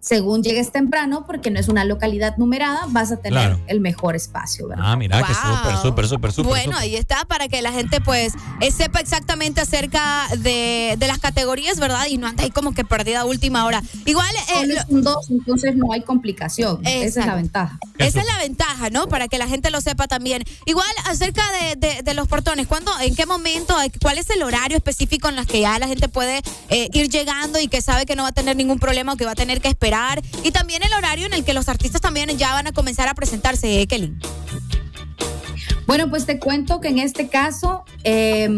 según 0.00 0.42
llegues 0.42 0.72
temprano, 0.72 1.24
porque 1.26 1.50
no 1.50 1.60
es 1.60 1.68
una 1.68 1.84
localidad 1.84 2.36
numerada, 2.38 2.80
vas 2.88 3.12
a 3.12 3.16
tener 3.18 3.38
Claro. 3.38 3.60
el 3.66 3.80
mejor 3.80 4.16
espacio, 4.16 4.66
¿verdad? 4.68 4.84
Ah, 4.88 4.96
mira, 4.96 5.18
que 5.22 5.34
súper, 5.34 5.76
súper, 5.76 6.06
súper, 6.08 6.32
súper. 6.32 6.48
Bueno, 6.50 6.76
ahí 6.78 6.96
está 6.96 7.24
para 7.26 7.48
que 7.48 7.60
la 7.60 7.70
gente 7.72 8.00
pues 8.00 8.32
eh, 8.60 8.70
sepa 8.70 9.00
exactamente 9.00 9.60
acerca 9.60 10.26
de, 10.38 10.96
de 10.98 11.06
las 11.06 11.18
categorías, 11.18 11.78
¿verdad? 11.78 12.06
Y 12.08 12.16
no 12.16 12.26
ande 12.26 12.44
ahí 12.44 12.50
como 12.50 12.72
que 12.72 12.82
perdida 12.84 13.20
a 13.20 13.24
última 13.26 13.64
hora. 13.66 13.82
Igual... 14.06 14.26
eh, 14.54 14.66
lo- 14.66 14.80
un 14.88 15.02
dos, 15.02 15.30
entonces 15.30 15.76
no 15.76 15.92
hay 15.92 16.00
complicación. 16.02 16.80
Esa 16.84 17.20
es 17.20 17.26
la 17.26 17.34
ventaja. 17.34 17.78
Esa 17.98 18.20
es 18.20 18.26
la 18.26 18.38
ventaja, 18.38 18.88
¿no? 18.88 19.06
Para 19.08 19.28
que 19.28 19.36
la 19.36 19.48
gente 19.48 19.70
lo 19.70 19.82
sepa 19.82 20.08
también. 20.08 20.42
Igual 20.64 20.88
acerca 21.04 21.42
de, 21.60 21.76
de- 21.76 22.02
de 22.02 22.14
los 22.14 22.26
portones, 22.26 22.66
¿cuándo, 22.66 22.90
en 23.00 23.14
qué 23.14 23.26
momento, 23.26 23.78
eh, 23.82 23.92
cuál 24.00 24.16
es 24.16 24.30
el 24.30 24.42
horario 24.42 24.78
específico 24.78 25.28
en 25.28 25.36
los 25.36 25.46
que 25.46 25.60
ya 25.60 25.78
la 25.78 25.88
gente 25.88 26.08
puede 26.08 26.40
eh, 26.70 26.88
ir 26.94 27.10
llegando 27.10 27.60
y 27.60 27.68
que 27.68 27.82
sabe 27.82 28.06
que 28.06 28.16
no 28.16 28.22
va 28.22 28.30
a 28.30 28.32
tener 28.32 28.56
ningún 28.56 28.78
problema 28.78 29.12
o 29.12 29.16
que 29.16 29.26
va 29.26 29.32
a 29.32 29.36
tener 29.36 29.60
que 29.60 29.68
esperar? 29.68 29.89
Y 30.44 30.50
también 30.52 30.82
el 30.82 30.92
horario 30.92 31.26
en 31.26 31.32
el 31.32 31.44
que 31.44 31.54
los 31.54 31.68
artistas 31.68 32.00
también 32.00 32.28
ya 32.38 32.52
van 32.52 32.66
a 32.66 32.72
comenzar 32.72 33.08
a 33.08 33.14
presentarse, 33.14 33.82
¿eh? 33.82 33.88
Bueno, 35.86 36.08
pues 36.08 36.24
te 36.24 36.38
cuento 36.38 36.80
que 36.80 36.88
en 36.88 37.00
este 37.00 37.28
caso 37.28 37.84
eh, 38.04 38.48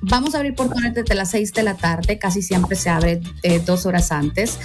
vamos 0.00 0.34
a 0.34 0.38
abrir 0.38 0.54
portones 0.54 0.94
desde 0.94 1.14
las 1.14 1.30
6 1.32 1.52
de 1.52 1.62
la 1.62 1.74
tarde, 1.76 2.18
casi 2.18 2.40
siempre 2.40 2.76
se 2.76 2.88
abre 2.88 3.20
eh, 3.42 3.60
dos 3.60 3.84
horas 3.84 4.10
antes. 4.10 4.58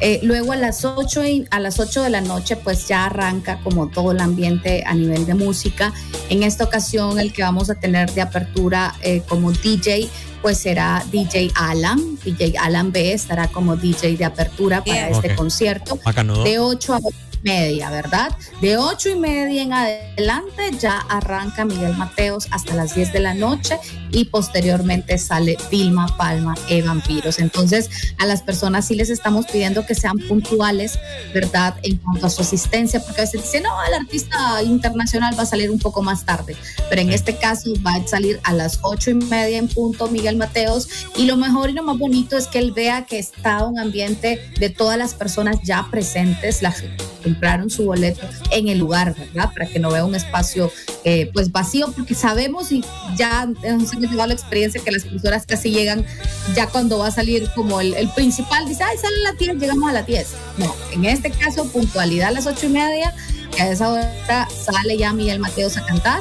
Eh, 0.00 0.20
luego 0.22 0.52
a 0.52 0.56
las 0.56 0.84
8 0.84 1.24
y, 1.24 1.48
a 1.50 1.58
las 1.58 1.80
8 1.80 2.02
de 2.02 2.10
la 2.10 2.20
noche 2.20 2.56
pues 2.56 2.86
ya 2.86 3.06
arranca 3.06 3.58
como 3.64 3.88
todo 3.88 4.12
el 4.12 4.20
ambiente 4.20 4.84
a 4.86 4.94
nivel 4.94 5.26
de 5.26 5.34
música. 5.34 5.92
En 6.28 6.42
esta 6.42 6.64
ocasión 6.64 7.18
el 7.18 7.32
que 7.32 7.42
vamos 7.42 7.70
a 7.70 7.74
tener 7.76 8.12
de 8.12 8.20
apertura 8.20 8.94
eh, 9.02 9.22
como 9.28 9.52
DJ 9.52 10.08
pues 10.42 10.58
será 10.58 11.04
DJ 11.10 11.50
Alan. 11.54 12.18
DJ 12.24 12.56
Alan 12.58 12.92
B 12.92 13.12
estará 13.12 13.48
como 13.48 13.76
DJ 13.76 14.16
de 14.16 14.24
apertura 14.24 14.82
para 14.84 15.08
Bien. 15.08 15.14
este 15.14 15.32
Ok. 15.32 15.36
concierto. 15.36 15.98
Bacanudo. 16.04 16.44
De 16.44 16.58
8 16.58 16.94
a 16.94 16.98
8 16.98 17.08
y 17.08 17.25
media, 17.42 17.90
¿verdad? 17.90 18.36
De 18.60 18.76
8 18.76 19.10
y 19.10 19.14
media 19.16 19.62
en 19.62 19.72
adelante 19.72 20.70
ya 20.78 20.98
arranca 21.08 21.64
Miguel 21.64 21.96
Mateos 21.96 22.48
hasta 22.50 22.74
las 22.74 22.94
10 22.94 23.12
de 23.12 23.20
la 23.20 23.34
noche 23.34 23.78
y 24.12 24.26
posteriormente 24.26 25.18
sale 25.18 25.56
Vilma 25.70 26.06
Palma 26.16 26.54
e 26.68 26.82
Vampiros. 26.82 27.38
Entonces, 27.38 27.90
a 28.18 28.26
las 28.26 28.42
personas 28.42 28.86
sí 28.86 28.94
les 28.94 29.10
estamos 29.10 29.46
pidiendo 29.46 29.86
que 29.86 29.94
sean 29.94 30.18
puntuales, 30.28 30.98
¿verdad? 31.34 31.76
En 31.82 31.98
cuanto 31.98 32.26
a 32.26 32.30
su 32.30 32.42
asistencia, 32.42 33.00
porque 33.00 33.20
a 33.20 33.24
veces 33.24 33.42
dicen, 33.42 33.64
no, 33.64 33.70
el 33.84 33.94
artista 33.94 34.62
internacional 34.62 35.38
va 35.38 35.42
a 35.42 35.46
salir 35.46 35.70
un 35.70 35.78
poco 35.78 36.02
más 36.02 36.24
tarde, 36.24 36.56
pero 36.88 37.02
en 37.02 37.12
este 37.12 37.36
caso 37.36 37.70
va 37.86 37.94
a 37.94 38.06
salir 38.06 38.40
a 38.42 38.52
las 38.52 38.78
8 38.82 39.10
y 39.10 39.14
media 39.14 39.58
en 39.58 39.68
punto 39.68 40.08
Miguel 40.08 40.36
Mateos 40.36 40.88
y 41.16 41.26
lo 41.26 41.36
mejor 41.36 41.70
y 41.70 41.72
lo 41.72 41.82
más 41.82 41.98
bonito 41.98 42.36
es 42.36 42.46
que 42.46 42.58
él 42.58 42.72
vea 42.72 43.06
que 43.06 43.18
está 43.18 43.64
un 43.64 43.78
ambiente 43.78 44.50
de 44.58 44.70
todas 44.70 44.98
las 44.98 45.14
personas 45.14 45.58
ya 45.62 45.86
presentes, 45.90 46.62
las 46.62 46.82
compraron 47.26 47.70
su 47.70 47.84
boleto 47.86 48.24
en 48.52 48.68
el 48.68 48.78
lugar, 48.78 49.16
¿verdad? 49.18 49.50
Para 49.52 49.66
que 49.66 49.80
no 49.80 49.90
vea 49.90 50.04
un 50.04 50.14
espacio 50.14 50.70
eh, 51.02 51.28
pues 51.34 51.50
vacío, 51.50 51.92
porque 51.92 52.14
sabemos 52.14 52.70
y 52.70 52.84
ya 53.16 53.48
hemos 53.64 53.92
llevado 53.92 54.28
la 54.28 54.34
experiencia 54.34 54.80
que 54.80 54.92
las 54.92 55.02
personas 55.02 55.44
casi 55.44 55.70
llegan 55.72 56.06
ya 56.54 56.68
cuando 56.68 56.98
va 56.98 57.08
a 57.08 57.10
salir 57.10 57.48
como 57.56 57.80
el, 57.80 58.08
principal, 58.14 58.68
dice, 58.68 58.84
ay, 58.84 58.96
sale 58.96 59.16
a 59.26 59.32
las 59.32 59.38
10, 59.38 59.56
llegamos 59.56 59.90
a 59.90 59.92
las 59.92 60.06
10. 60.06 60.28
No, 60.58 60.72
en 60.92 61.04
este 61.04 61.30
caso, 61.32 61.66
puntualidad 61.72 62.28
a 62.28 62.30
las 62.30 62.46
8 62.46 62.66
y 62.66 62.68
media, 62.68 63.12
que 63.54 63.62
a 63.62 63.70
esa 63.72 63.88
hora 63.90 64.48
sale 64.64 64.96
ya 64.96 65.12
Miguel 65.12 65.40
Mateos 65.40 65.76
a 65.76 65.84
cantar 65.84 66.20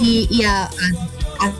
y, 0.00 0.42
a, 0.44 0.64
a- 0.64 0.70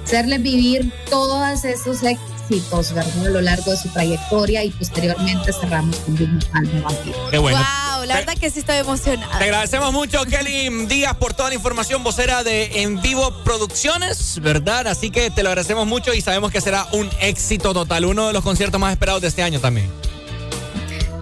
hacerle 0.04 0.38
vivir 0.38 0.90
todos 1.10 1.64
esos 1.66 2.00
¿verdad? 2.48 3.26
A 3.26 3.28
lo 3.28 3.40
largo 3.40 3.70
de 3.70 3.76
su 3.76 3.88
trayectoria 3.88 4.64
y 4.64 4.70
posteriormente 4.70 5.52
cerramos 5.52 5.96
con 5.96 6.14
Vilma 6.16 6.40
Palma 6.52 6.80
Vampiro. 6.82 7.18
Qué 7.30 7.38
bueno. 7.38 7.58
Wow, 7.58 8.04
la 8.06 8.16
verdad 8.16 8.34
que 8.38 8.50
sí 8.50 8.60
estoy 8.60 8.76
emocionada. 8.76 9.38
Te 9.38 9.44
agradecemos 9.44 9.92
mucho, 9.92 10.24
Kelly 10.24 10.86
Díaz, 10.86 11.16
por 11.16 11.34
toda 11.34 11.48
la 11.50 11.54
información 11.54 12.04
vocera 12.04 12.44
de 12.44 12.82
En 12.82 13.00
Vivo 13.00 13.42
Producciones, 13.44 14.40
¿verdad? 14.40 14.86
Así 14.86 15.10
que 15.10 15.30
te 15.30 15.42
lo 15.42 15.50
agradecemos 15.50 15.86
mucho 15.86 16.14
y 16.14 16.20
sabemos 16.20 16.50
que 16.50 16.60
será 16.60 16.86
un 16.92 17.10
éxito 17.20 17.72
total, 17.72 18.04
uno 18.04 18.28
de 18.28 18.32
los 18.32 18.42
conciertos 18.42 18.80
más 18.80 18.92
esperados 18.92 19.22
de 19.22 19.28
este 19.28 19.42
año 19.42 19.60
también. 19.60 19.90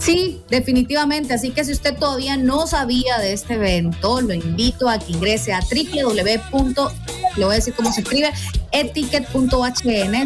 Sí, 0.04 0.42
definitivamente. 0.50 1.32
Así 1.32 1.50
que 1.50 1.64
si 1.64 1.72
usted 1.72 1.96
todavía 1.96 2.36
no 2.36 2.66
sabía 2.66 3.18
de 3.18 3.32
este 3.32 3.54
evento, 3.54 4.20
lo 4.20 4.34
invito 4.34 4.88
a 4.88 4.98
que 4.98 5.12
ingrese 5.12 5.54
a 5.54 5.60
www. 5.60 6.90
Le 7.36 7.46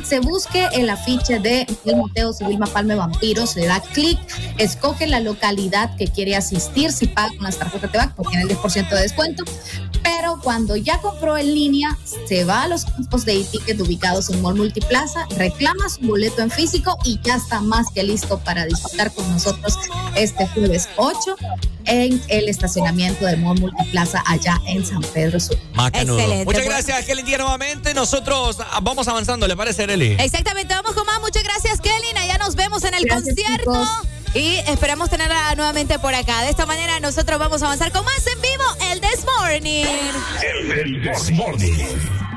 se 0.04 0.20
busque 0.20 0.68
el 0.72 0.90
afiche 0.90 1.38
de 1.38 1.66
Miguel 1.84 2.02
Mateos 2.02 2.40
y 2.40 2.44
Vilma 2.44 2.66
Palme 2.66 2.94
Vampiro, 2.94 3.46
se 3.46 3.66
da 3.66 3.80
clic, 3.80 4.18
escoge 4.58 5.06
la 5.06 5.20
localidad 5.20 5.94
que 5.96 6.06
quiere 6.06 6.36
asistir, 6.36 6.92
si 6.92 7.06
paga 7.06 7.28
con 7.36 7.44
las 7.44 7.58
tarjetas 7.58 7.92
de 7.92 7.98
banco, 7.98 8.24
tiene 8.28 8.44
el 8.44 8.50
10% 8.50 8.88
de 8.88 9.00
descuento, 9.02 9.44
pero 10.02 10.40
cuando 10.42 10.76
ya 10.76 11.00
compró 11.00 11.36
en 11.36 11.54
línea, 11.54 11.96
se 12.26 12.44
va 12.44 12.62
a 12.62 12.68
los 12.68 12.84
campos 12.84 13.24
de 13.24 13.40
e-ticket 13.40 13.80
ubicados 13.80 14.30
en 14.30 14.40
Mall 14.40 14.56
Multiplaza, 14.56 15.26
reclama 15.36 15.88
su 15.88 16.00
boleto 16.06 16.42
en 16.42 16.50
físico 16.50 16.96
y 17.04 17.20
ya 17.22 17.36
está 17.36 17.60
más 17.60 17.86
que 17.94 18.02
listo 18.02 18.38
para 18.38 18.64
disfrutar 18.64 19.12
con 19.12 19.30
nosotros 19.30 19.67
este 20.16 20.46
jueves 20.48 20.88
8 20.96 21.36
en 21.86 22.22
el 22.28 22.48
estacionamiento 22.48 23.24
del 23.24 23.38
Mall 23.40 23.58
Multiplaza 23.60 24.22
allá 24.26 24.60
en 24.66 24.84
San 24.84 25.00
Pedro 25.00 25.40
Sur. 25.40 25.56
Macanudo. 25.74 26.18
Excelente. 26.18 26.44
Muchas 26.44 26.62
Bueno. 26.64 26.70
gracias, 26.76 27.04
Kelly 27.06 27.22
Díaz, 27.22 27.40
nuevamente. 27.40 27.94
Nosotros 27.94 28.58
vamos 28.82 29.08
avanzando, 29.08 29.46
¿le 29.48 29.56
parece, 29.56 29.84
Arely? 29.84 30.16
Exactamente, 30.18 30.74
vamos 30.74 30.92
con 30.92 31.06
más. 31.06 31.20
Muchas 31.20 31.42
gracias, 31.44 31.80
Kelly. 31.80 32.08
Allá 32.16 32.38
nos 32.38 32.54
vemos 32.56 32.84
en 32.84 32.94
el 32.94 33.04
Gracias, 33.04 33.34
concierto. 33.34 33.72
chicos. 33.72 33.88
Y 34.34 34.56
esperamos 34.70 35.08
tenerla 35.08 35.54
nuevamente 35.54 35.98
por 35.98 36.14
acá. 36.14 36.42
De 36.42 36.50
esta 36.50 36.66
manera, 36.66 37.00
nosotros 37.00 37.38
vamos 37.38 37.62
a 37.62 37.66
avanzar 37.66 37.90
con 37.92 38.04
más 38.04 38.26
en 38.26 38.40
vivo, 38.42 38.64
el 38.92 39.00
This 39.00 39.24
Morning. 39.24 39.84
El 40.42 41.00
This 41.02 41.30
Morning. 41.30 42.27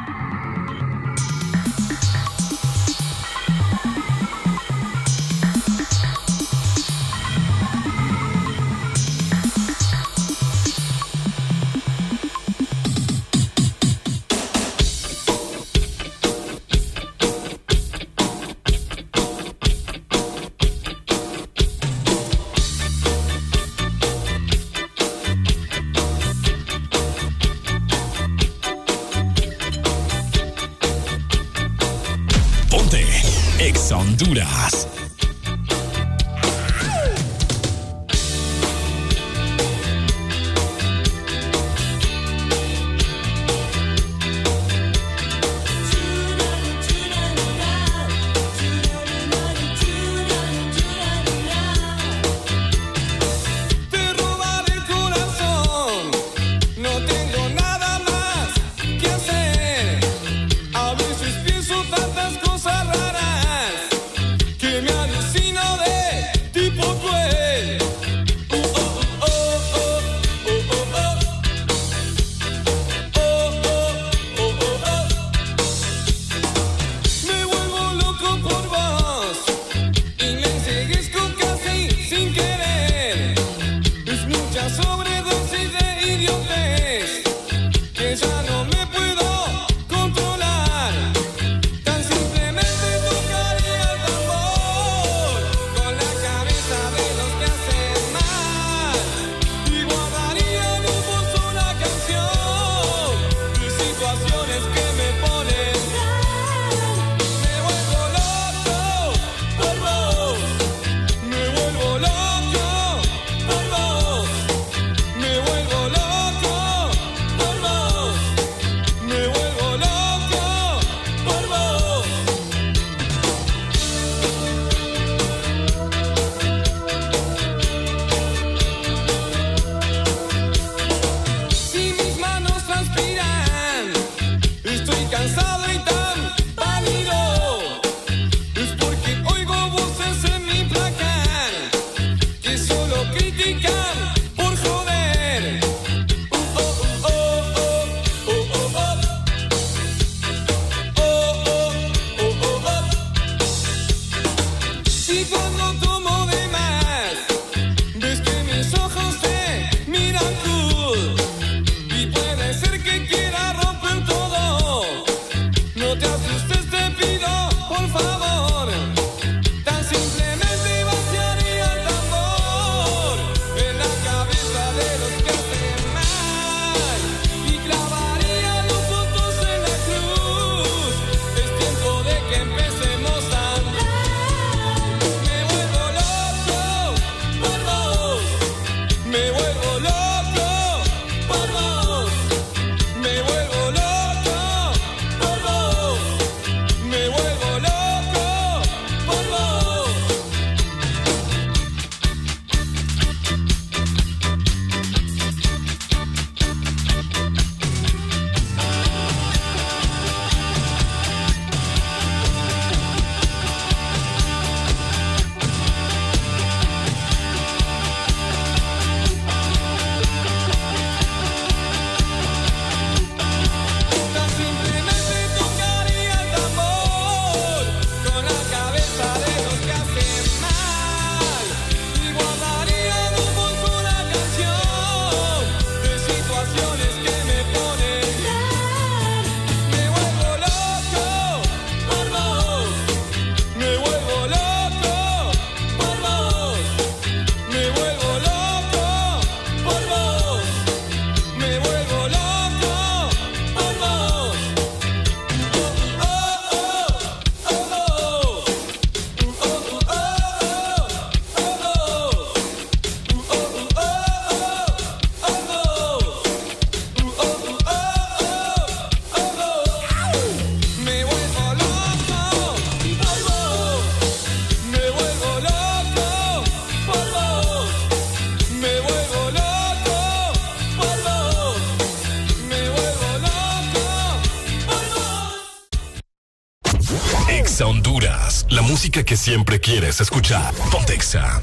que 289.11 289.17
siempre 289.17 289.59
quieres 289.59 289.99
escuchar. 289.99 290.53
Pontexa. 290.71 291.41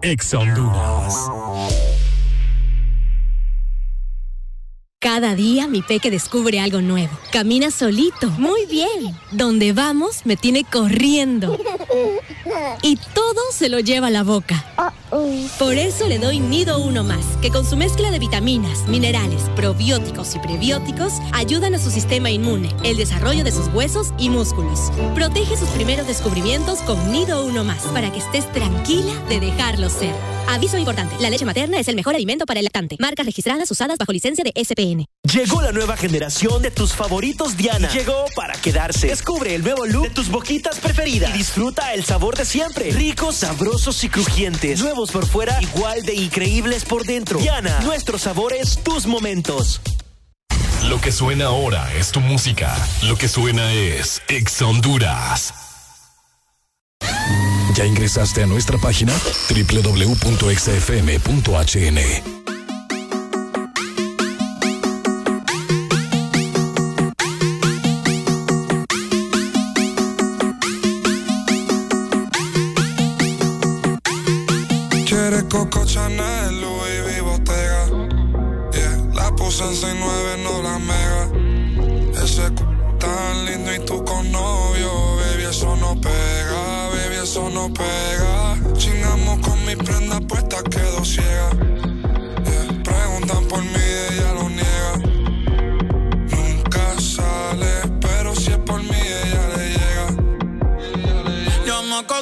Ex 0.00 0.32
Honduras. 0.32 1.14
Cada 4.98 5.34
día 5.34 5.68
mi 5.68 5.82
peque 5.82 6.10
descubre 6.10 6.60
algo 6.60 6.80
nuevo. 6.80 7.10
Camina 7.30 7.70
solito. 7.70 8.30
Muy 8.38 8.64
bien. 8.64 9.14
Donde 9.32 9.74
vamos 9.74 10.24
me 10.24 10.38
tiene 10.38 10.64
corriendo. 10.64 11.58
Y 12.82 12.96
todo 12.96 13.40
se 13.52 13.68
lo 13.68 13.80
lleva 13.80 14.08
a 14.08 14.10
la 14.10 14.22
boca. 14.22 14.64
Por 15.58 15.74
eso 15.74 16.06
le 16.06 16.18
doy 16.18 16.40
Nido 16.40 16.78
Uno 16.78 17.04
Más, 17.04 17.24
que 17.40 17.50
con 17.50 17.64
su 17.64 17.76
mezcla 17.76 18.10
de 18.10 18.18
vitaminas, 18.18 18.86
minerales, 18.88 19.42
probióticos 19.54 20.34
y 20.34 20.38
prebióticos, 20.38 21.14
ayudan 21.32 21.74
a 21.74 21.78
su 21.78 21.90
sistema 21.90 22.30
inmune, 22.30 22.74
el 22.82 22.96
desarrollo 22.96 23.44
de 23.44 23.52
sus 23.52 23.68
huesos 23.68 24.08
y 24.18 24.30
músculos. 24.30 24.90
Protege 25.14 25.56
sus 25.56 25.68
primeros 25.70 26.06
descubrimientos 26.06 26.80
con 26.80 27.12
Nido 27.12 27.44
Uno 27.44 27.64
Más, 27.64 27.82
para 27.84 28.12
que 28.12 28.18
estés 28.18 28.50
tranquila 28.52 29.12
de 29.28 29.40
dejarlo 29.40 29.88
ser. 29.88 30.14
Aviso 30.48 30.78
importante, 30.78 31.16
la 31.20 31.28
leche 31.28 31.44
materna 31.44 31.78
es 31.78 31.88
el 31.88 31.96
mejor 31.96 32.14
alimento 32.14 32.46
para 32.46 32.60
el 32.60 32.64
lactante. 32.64 32.96
Marcas 33.00 33.26
registradas 33.26 33.70
usadas 33.70 33.98
bajo 33.98 34.12
licencia 34.12 34.44
de 34.44 34.52
SPN. 34.64 35.06
Llegó 35.32 35.60
la 35.60 35.72
nueva 35.72 35.96
generación 35.96 36.62
de 36.62 36.70
tus 36.70 36.94
favoritos 36.94 37.56
Diana. 37.56 37.88
Llegó 37.90 38.26
para 38.36 38.54
quedarse. 38.54 39.08
Descubre 39.08 39.54
el 39.54 39.62
nuevo 39.62 39.86
look 39.86 40.04
de 40.04 40.10
tus 40.10 40.30
boquitas 40.30 40.78
preferidas 40.78 41.34
y 41.34 41.38
disfruta 41.38 41.94
el 41.94 42.04
sabor 42.04 42.36
de 42.36 42.44
siempre. 42.46 42.90
Ricos, 42.90 43.36
sabrosos 43.36 44.02
y 44.04 44.08
crujientes. 44.08 44.80
Nuevos 44.80 45.10
por 45.10 45.26
fuera, 45.26 45.60
igual 45.62 46.02
de 46.04 46.14
increíbles 46.14 46.84
por 46.84 47.04
dentro. 47.04 47.38
Diana, 47.38 47.80
nuestros 47.80 48.22
sabores, 48.22 48.78
tus 48.82 49.06
momentos. 49.06 49.80
Lo 50.88 51.00
que 51.00 51.12
suena 51.12 51.46
ahora 51.46 51.92
es 51.94 52.12
tu 52.12 52.20
música. 52.20 52.74
Lo 53.02 53.16
que 53.16 53.28
suena 53.28 53.72
es 53.72 54.22
Ex 54.28 54.62
Honduras. 54.62 55.52
¿Ya 57.74 57.84
ingresaste 57.84 58.42
a 58.42 58.46
nuestra 58.46 58.78
página? 58.78 59.12
www.exfm.hn 59.50 60.06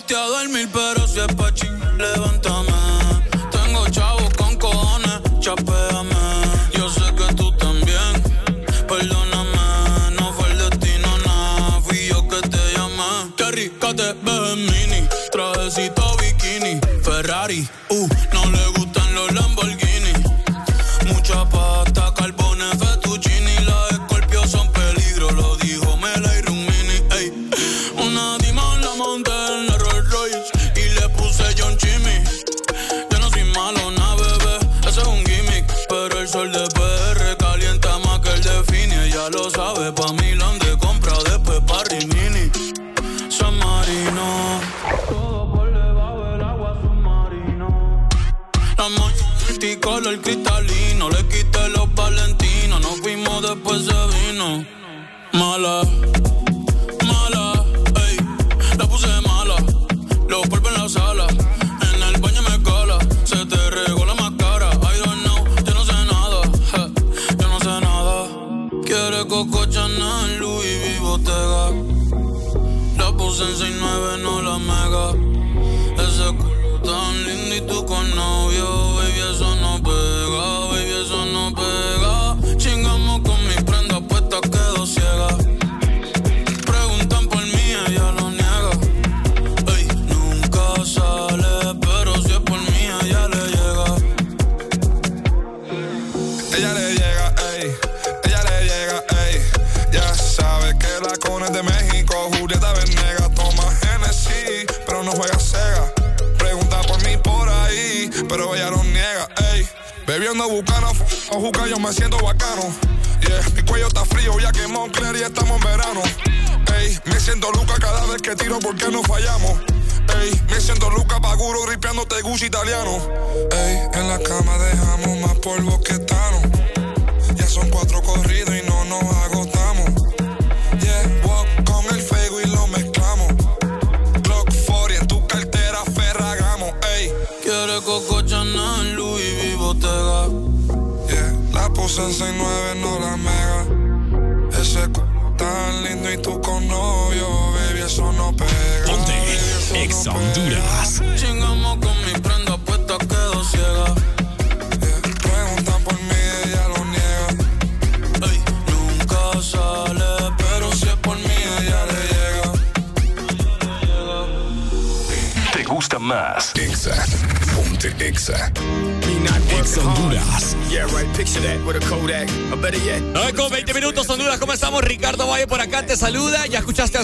acosté 0.05 0.17
a 0.17 0.27
dormir, 0.27 0.69
pero 0.73 1.04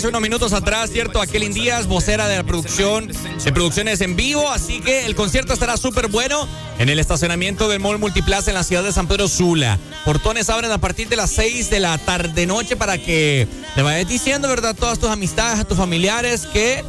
hace 0.00 0.08
unos 0.08 0.22
minutos 0.22 0.54
atrás, 0.54 0.88
¿cierto? 0.90 1.20
Aquelin 1.20 1.52
Díaz, 1.52 1.86
vocera 1.86 2.26
de 2.26 2.38
la 2.38 2.42
producción, 2.42 3.08
de 3.08 3.52
producciones 3.52 4.00
en 4.00 4.16
vivo. 4.16 4.48
Así 4.48 4.80
que 4.80 5.04
el 5.04 5.14
concierto 5.14 5.52
estará 5.52 5.76
súper 5.76 6.08
bueno 6.08 6.48
en 6.78 6.88
el 6.88 6.98
estacionamiento 6.98 7.68
del 7.68 7.80
Mall 7.80 7.98
Multiplaza 7.98 8.50
en 8.50 8.54
la 8.54 8.64
ciudad 8.64 8.82
de 8.82 8.92
San 8.92 9.08
Pedro 9.08 9.28
Sula. 9.28 9.78
Portones 10.06 10.48
abren 10.48 10.72
a 10.72 10.78
partir 10.78 11.10
de 11.10 11.16
las 11.16 11.28
6 11.32 11.68
de 11.68 11.80
la 11.80 11.98
tarde-noche 11.98 12.76
para 12.76 12.96
que 12.96 13.46
te 13.74 13.82
vayas 13.82 14.08
diciendo, 14.08 14.48
¿verdad? 14.48 14.74
Todas 14.74 14.98
tus 14.98 15.10
amistades, 15.10 15.60
a 15.60 15.64
tus 15.64 15.76
familiares 15.76 16.46
que 16.46 16.82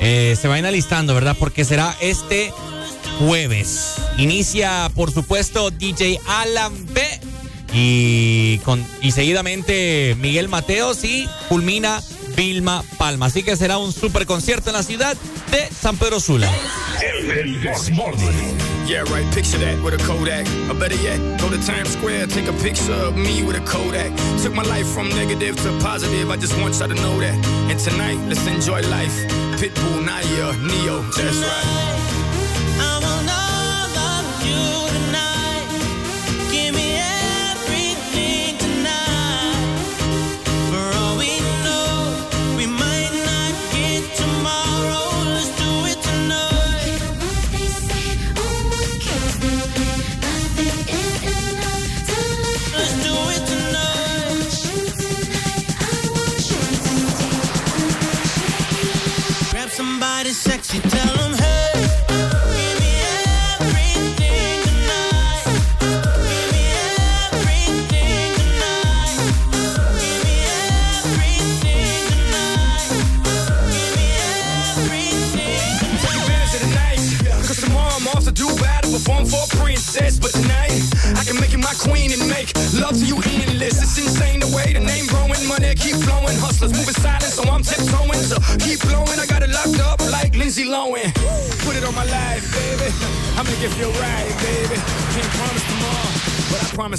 eh, 0.00 0.36
se 0.38 0.46
vayan 0.46 0.66
alistando, 0.66 1.14
¿verdad? 1.14 1.36
Porque 1.40 1.64
será 1.64 1.96
este 2.02 2.52
jueves. 3.18 3.94
Inicia, 4.18 4.90
por 4.94 5.10
supuesto, 5.10 5.70
DJ 5.70 6.20
Alan 6.26 6.74
B. 6.92 7.02
Y, 7.72 8.58
con, 8.58 8.84
y 9.00 9.12
seguidamente 9.12 10.16
Miguel 10.18 10.48
Mateos 10.48 11.04
y 11.04 11.28
culmina 11.48 12.02
Vilma 12.38 12.84
Palma. 12.96 13.26
Así 13.26 13.42
que 13.42 13.56
será 13.56 13.78
un 13.78 13.92
super 13.92 14.24
concierto 14.24 14.70
en 14.70 14.76
la 14.76 14.84
ciudad 14.84 15.16
de 15.50 15.68
San 15.74 15.96
Pedro 15.96 16.20
Sula. 16.20 16.48
Yeah, 18.86 19.02
right, 19.12 19.26
picture 19.34 19.58
that 19.58 19.82
with 19.82 19.94
a 19.94 19.98
Kodak. 20.06 20.46
Or 20.70 20.74
better 20.74 20.94
yet, 20.94 21.18
go 21.40 21.50
to 21.50 21.58
Times 21.58 21.90
Square, 21.90 22.28
take 22.28 22.46
a 22.46 22.52
picture 22.62 22.94
of 22.94 23.16
me 23.16 23.42
with 23.42 23.56
a 23.56 23.64
Kodak. 23.66 24.12
Took 24.40 24.54
my 24.54 24.62
life 24.62 24.86
from 24.86 25.08
negative 25.10 25.56
to 25.56 25.78
positive, 25.80 26.30
I 26.30 26.36
just 26.36 26.56
want 26.60 26.78
y'all 26.78 26.88
to 26.88 26.94
know 26.94 27.18
that. 27.18 27.34
And 27.68 27.78
tonight, 27.78 28.18
let's 28.28 28.46
enjoy 28.46 28.82
life. 28.88 29.12
Pitbull, 29.58 30.04
Naya, 30.06 30.52
Neo, 30.62 31.02
that's 31.10 31.42
right. 31.42 31.87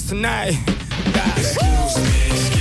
tonight. 0.10 0.58
God. 1.14 1.38
Excuse 1.38 2.54
me. 2.54 2.59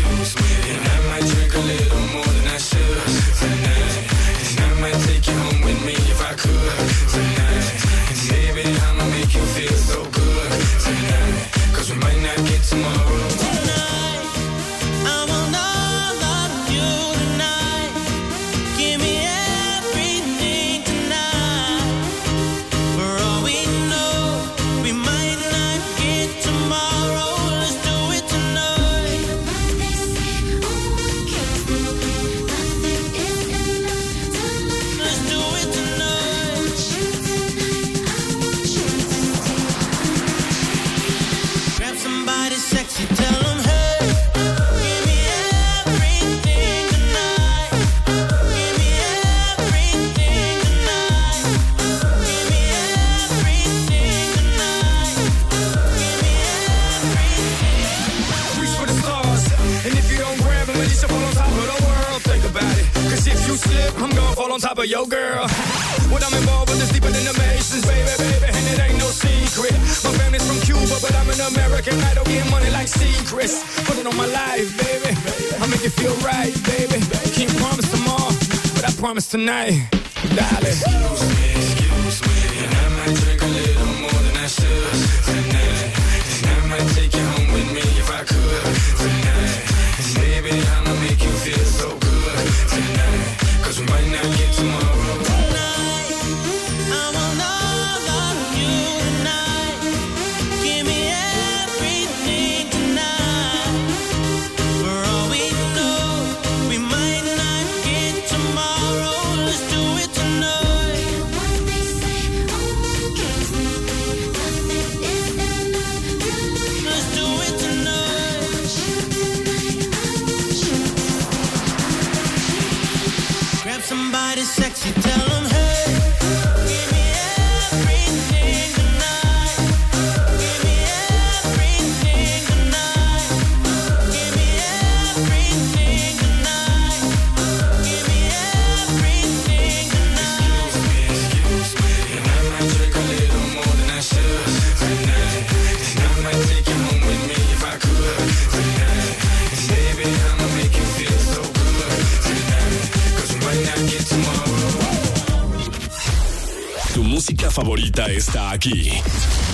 está 158.06 158.52
aquí. 158.52 158.90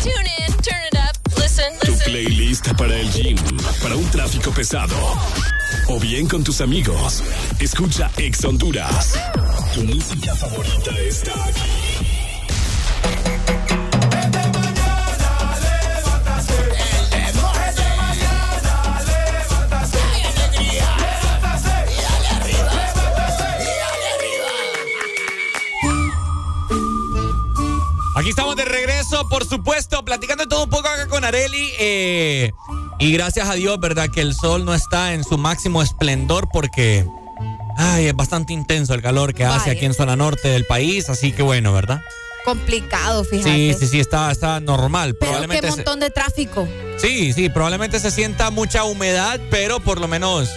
Tune 0.03 0.31
in, 0.39 0.53
turn 0.59 0.83
it 0.93 0.99
up, 0.99 1.41
listen, 1.41 1.73
listen. 1.83 1.99
Tu 1.99 2.05
playlist 2.05 2.69
para 2.77 2.97
el 2.97 3.11
gym, 3.11 3.37
para 3.83 3.97
un 3.97 4.05
tráfico 4.11 4.51
pesado. 4.51 4.95
O 5.89 5.99
bien 5.99 6.29
con 6.29 6.45
tus 6.45 6.61
amigos. 6.61 7.23
Escucha 7.59 8.11
Ex 8.17 8.45
Honduras. 8.45 9.19
Tu 9.75 9.83
música 9.85 10.35
favorita 10.37 10.91
está 11.01 11.33
aquí. 11.33 11.84
Platicando 30.15 30.47
todo 30.47 30.65
un 30.65 30.71
poco 30.71 30.87
acá 30.89 31.07
con 31.09 31.25
Areli. 31.25 31.73
eh, 31.79 32.53
y 33.01 33.13
gracias 33.13 33.49
a 33.49 33.55
Dios, 33.55 33.79
¿verdad? 33.81 34.09
Que 34.09 34.21
el 34.21 34.35
sol 34.35 34.65
no 34.65 34.73
está 34.75 35.15
en 35.15 35.25
su 35.25 35.37
máximo 35.39 35.83
esplendor 35.83 36.49
porque. 36.53 37.05
Ay, 37.77 38.07
es 38.07 38.15
bastante 38.15 38.53
intenso 38.53 38.95
el 38.95 39.03
calor 39.03 39.35
que 39.35 39.45
hace 39.45 39.73
aquí 39.73 39.85
en 39.85 39.95
zona 39.95 40.15
norte 40.15 40.47
del 40.47 40.65
país, 40.65 41.09
así 41.11 41.33
que 41.33 41.43
bueno, 41.43 41.73
¿verdad? 41.73 42.01
Complicado, 42.45 43.25
fíjate. 43.25 43.51
Sí, 43.51 43.75
sí, 43.77 43.89
sí, 43.89 43.99
está, 44.01 44.31
está 44.31 44.61
normal. 44.61 45.17
Pero 45.19 45.33
qué 45.33 45.39
Probablemente 45.39 45.71
se- 45.71 45.77
montón 45.79 45.99
de 45.99 46.11
tráfico. 46.11 46.69
Sí, 46.99 47.33
sí, 47.33 47.49
probablemente 47.49 47.99
se 47.99 48.13
sienta 48.13 48.53
mucha 48.53 48.85
humedad, 48.85 49.41
pero 49.51 49.81
por 49.81 50.01
lo 50.01 50.07
menos 50.07 50.49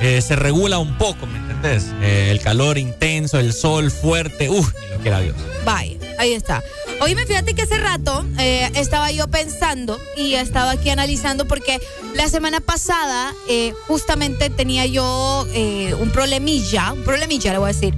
eh, 0.00 0.22
se 0.22 0.36
regula 0.36 0.78
un 0.78 0.96
poco, 0.96 1.26
¿me 1.26 1.36
entendés? 1.36 1.84
Eh, 2.00 2.28
el 2.30 2.40
calor 2.40 2.78
intenso, 2.78 3.38
el 3.38 3.52
sol 3.52 3.90
fuerte, 3.90 4.48
uff, 4.48 4.72
ni 4.80 4.88
lo 4.96 5.02
quiera 5.02 5.20
Dios. 5.20 5.36
Vaya, 5.66 5.98
ahí 6.18 6.32
está. 6.32 6.62
Oíme, 7.04 7.26
fíjate 7.26 7.54
que 7.54 7.60
hace 7.62 7.76
rato 7.78 8.24
eh, 8.38 8.70
estaba 8.76 9.10
yo 9.10 9.28
pensando 9.28 9.98
y 10.16 10.34
estaba 10.34 10.70
aquí 10.70 10.88
analizando 10.88 11.46
porque 11.46 11.78
la 12.14 12.28
semana 12.28 12.60
pasada 12.60 13.34
eh, 13.46 13.74
justamente 13.86 14.48
tenía 14.48 14.86
yo 14.86 15.46
eh, 15.52 15.94
un 16.00 16.10
problemilla, 16.10 16.92
un 16.92 17.04
problemilla 17.04 17.52
le 17.52 17.58
voy 17.58 17.68
a 17.68 17.72
decir, 17.74 17.94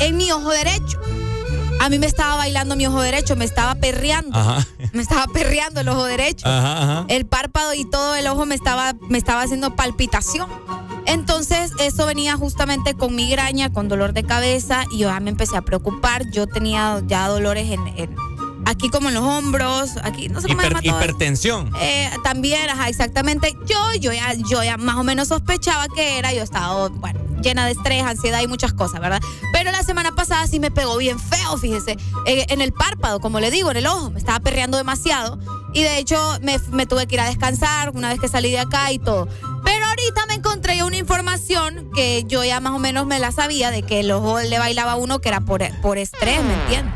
en 0.00 0.16
mi 0.18 0.30
ojo 0.32 0.50
derecho. 0.50 1.00
A 1.80 1.88
mí 1.90 1.98
me 1.98 2.06
estaba 2.06 2.36
bailando 2.36 2.74
mi 2.74 2.86
ojo 2.86 3.00
derecho, 3.02 3.36
me 3.36 3.44
estaba 3.44 3.74
perreando, 3.74 4.36
Ajá, 4.38 4.66
me 4.92 5.02
estaba 5.02 5.26
perreando 5.26 5.80
el 5.82 5.88
ojo 5.88 6.04
derecho. 6.04 6.46
ajá, 6.46 6.82
ajá. 6.82 7.04
El 7.08 7.26
párpado 7.26 7.72
y 7.74 7.84
todo 7.88 8.14
el 8.16 8.26
ojo 8.28 8.44
me 8.46 8.54
estaba, 8.54 8.94
me 9.08 9.18
estaba 9.18 9.42
haciendo 9.42 9.76
palpitación. 9.76 10.48
Entonces, 11.04 11.70
eso 11.78 12.04
venía 12.06 12.34
justamente 12.36 12.94
con 12.94 13.14
migraña, 13.14 13.72
con 13.72 13.88
dolor 13.88 14.12
de 14.14 14.24
cabeza, 14.24 14.84
y 14.90 14.98
yo 14.98 15.08
ya 15.08 15.20
me 15.20 15.30
empecé 15.30 15.56
a 15.56 15.62
preocupar. 15.62 16.22
Yo 16.32 16.46
tenía 16.46 17.00
ya 17.06 17.28
dolores 17.28 17.70
en, 17.70 17.86
en- 17.88 18.16
aquí 18.66 18.90
como 18.90 19.08
en 19.08 19.14
los 19.14 19.24
hombros, 19.24 19.92
aquí, 20.02 20.28
no 20.28 20.40
sé 20.42 20.48
cómo 20.48 20.60
se 20.60 20.68
Hiper- 20.68 20.84
hipertensión. 20.84 21.72
Eh, 21.80 22.10
también, 22.22 22.68
ajá, 22.68 22.88
exactamente. 22.90 23.56
Yo, 23.66 23.78
yo 23.98 24.12
ya, 24.12 24.34
yo 24.50 24.62
ya 24.62 24.76
más 24.76 24.96
o 24.96 25.04
menos 25.04 25.28
sospechaba 25.28 25.86
que 25.88 26.18
era. 26.18 26.32
Yo 26.34 26.42
estaba, 26.42 26.88
bueno, 26.88 27.18
llena 27.42 27.64
de 27.64 27.72
estrés, 27.72 28.02
ansiedad 28.02 28.40
y 28.42 28.46
muchas 28.46 28.72
cosas, 28.74 29.00
¿verdad? 29.00 29.20
Pero 29.52 29.70
la 29.70 29.82
semana 29.82 30.12
pasada 30.12 30.46
sí 30.46 30.60
me 30.60 30.70
pegó 30.70 30.96
bien 30.98 31.18
feo, 31.18 31.56
fíjese, 31.56 31.96
eh, 32.26 32.44
en 32.48 32.60
el 32.60 32.72
párpado, 32.72 33.20
como 33.20 33.40
le 33.40 33.50
digo, 33.50 33.70
en 33.70 33.78
el 33.78 33.86
ojo. 33.86 34.10
Me 34.10 34.18
estaba 34.18 34.40
perreando 34.40 34.76
demasiado. 34.76 35.38
Y 35.72 35.82
de 35.82 35.98
hecho, 35.98 36.16
me, 36.42 36.58
me 36.72 36.86
tuve 36.86 37.06
que 37.06 37.14
ir 37.16 37.20
a 37.20 37.26
descansar 37.26 37.90
una 37.94 38.08
vez 38.08 38.18
que 38.20 38.28
salí 38.28 38.50
de 38.50 38.58
acá 38.60 38.92
y 38.92 38.98
todo. 38.98 39.28
Pero 39.64 39.84
ahorita 39.86 40.26
me 40.26 40.34
encontré 40.34 40.82
una 40.82 40.96
información 40.96 41.90
que 41.94 42.24
yo 42.26 42.44
ya 42.44 42.60
más 42.60 42.72
o 42.72 42.78
menos 42.78 43.06
me 43.06 43.18
la 43.18 43.30
sabía 43.32 43.70
de 43.70 43.82
que 43.82 44.00
el 44.00 44.10
ojo 44.10 44.40
le 44.40 44.58
bailaba 44.58 44.92
a 44.92 44.96
uno 44.96 45.20
que 45.20 45.28
era 45.28 45.40
por, 45.40 45.62
por 45.82 45.98
estrés, 45.98 46.42
¿me 46.42 46.54
entiendes? 46.54 46.94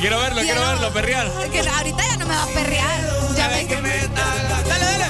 Quiero 0.00 0.20
verlo, 0.20 0.40
quiero 0.42 0.60
verlo, 0.60 0.92
perrear. 0.92 1.26
Que 1.50 1.58
ahorita 1.60 2.06
ya 2.06 2.16
no 2.18 2.26
me 2.26 2.34
va 2.34 2.42
a 2.44 2.46
perrear. 2.46 3.00
Ya 3.36 3.48
ves 3.48 3.66
que 3.66 3.76
me 3.82 3.88
Dale, 4.08 4.48
dale. 4.68 5.06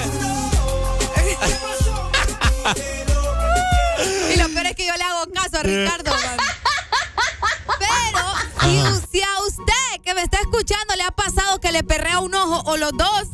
Y 4.33 4.37
lo 4.37 4.49
peor 4.49 4.65
es 4.67 4.75
que 4.75 4.85
yo 4.87 4.93
le 4.95 5.03
hago 5.03 5.31
caso 5.33 5.57
a 5.59 5.63
Ricardo. 5.63 6.11
man. 6.11 6.37
Pero 7.79 8.19
si, 8.61 9.01
si 9.11 9.21
a 9.21 9.39
usted 9.47 10.01
que 10.03 10.13
me 10.15 10.23
está 10.23 10.39
escuchando 10.39 10.95
le 10.95 11.03
ha 11.03 11.11
pasado 11.11 11.59
que 11.59 11.71
le 11.71 11.83
perrea 11.83 12.19
un 12.19 12.33
ojo 12.33 12.63
o 12.65 12.77
los 12.77 12.91
dos, 12.93 13.27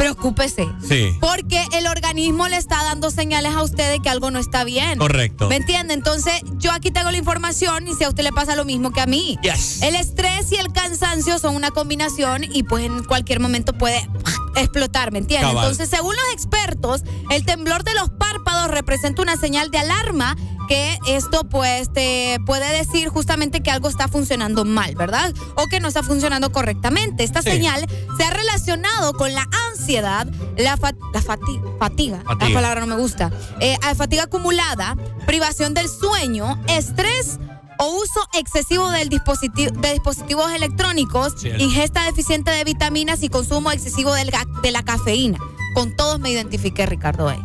preocúpese. 0.00 0.66
Sí. 0.82 1.14
Porque 1.20 1.62
el 1.72 1.86
organismo 1.86 2.48
le 2.48 2.56
está 2.56 2.82
dando 2.84 3.10
señales 3.10 3.54
a 3.54 3.62
usted 3.62 3.90
de 3.90 4.00
que 4.00 4.08
algo 4.08 4.30
no 4.30 4.38
está 4.38 4.64
bien. 4.64 4.98
Correcto. 4.98 5.46
¿Me 5.48 5.56
entiende? 5.56 5.92
Entonces, 5.92 6.40
yo 6.54 6.72
aquí 6.72 6.90
tengo 6.90 7.10
la 7.10 7.18
información 7.18 7.86
y 7.86 7.94
si 7.94 8.04
a 8.04 8.08
usted 8.08 8.22
le 8.22 8.32
pasa 8.32 8.56
lo 8.56 8.64
mismo 8.64 8.92
que 8.92 9.02
a 9.02 9.06
mí. 9.06 9.38
Yes. 9.42 9.82
El 9.82 9.94
estrés 9.94 10.50
y 10.52 10.56
el 10.56 10.72
cansancio 10.72 11.38
son 11.38 11.54
una 11.54 11.70
combinación 11.70 12.44
y 12.44 12.62
pues 12.62 12.86
en 12.86 13.04
cualquier 13.04 13.40
momento 13.40 13.74
puede 13.74 14.08
explotar, 14.56 15.12
¿me 15.12 15.18
entiende? 15.18 15.48
Cabal. 15.48 15.64
Entonces, 15.64 15.90
según 15.90 16.16
los 16.16 16.32
expertos, 16.32 17.02
el 17.28 17.44
temblor 17.44 17.84
de 17.84 17.92
los 17.92 18.08
párpados 18.08 18.70
representa 18.70 19.20
una 19.20 19.36
señal 19.36 19.70
de 19.70 19.78
alarma 19.80 20.34
que 20.70 21.00
esto 21.08 21.42
pues 21.48 21.92
te 21.92 22.38
puede 22.46 22.72
decir 22.78 23.08
justamente 23.08 23.60
que 23.60 23.72
algo 23.72 23.88
está 23.88 24.06
funcionando 24.06 24.64
mal, 24.64 24.94
¿verdad? 24.94 25.34
O 25.56 25.66
que 25.66 25.80
no 25.80 25.88
está 25.88 26.04
funcionando 26.04 26.52
correctamente. 26.52 27.24
Esta 27.24 27.42
Sí. 27.42 27.50
señal 27.50 27.84
se 28.16 28.22
ha 28.24 28.30
relacionado 28.30 29.12
con 29.14 29.34
la 29.34 29.48
ansiedad, 29.72 30.28
la, 30.56 30.76
fa- 30.76 30.94
la 31.12 31.20
fati- 31.20 31.60
fatiga, 31.80 32.22
Fatiga. 32.24 32.48
la 32.48 32.54
palabra 32.54 32.80
no 32.80 32.86
me 32.86 32.94
gusta, 32.94 33.32
eh, 33.58 33.76
fatiga 33.96 34.22
acumulada, 34.24 34.96
privación 35.26 35.74
del 35.74 35.88
sueño, 35.88 36.62
estrés 36.68 37.40
o 37.78 37.88
uso 37.96 38.20
excesivo 38.38 38.90
del 38.90 39.08
dispositivo, 39.08 39.72
de 39.72 39.92
dispositivos 39.94 40.52
electrónicos, 40.52 41.34
Cierto. 41.36 41.64
ingesta 41.64 42.04
deficiente 42.04 42.52
de 42.52 42.62
vitaminas 42.62 43.24
y 43.24 43.28
consumo 43.28 43.72
excesivo 43.72 44.14
del 44.14 44.30
de 44.62 44.70
la 44.70 44.84
cafeína. 44.84 45.38
Con 45.74 45.96
todos 45.96 46.20
me 46.20 46.30
identifiqué, 46.30 46.86
Ricardo. 46.86 47.28
eh. 47.30 47.38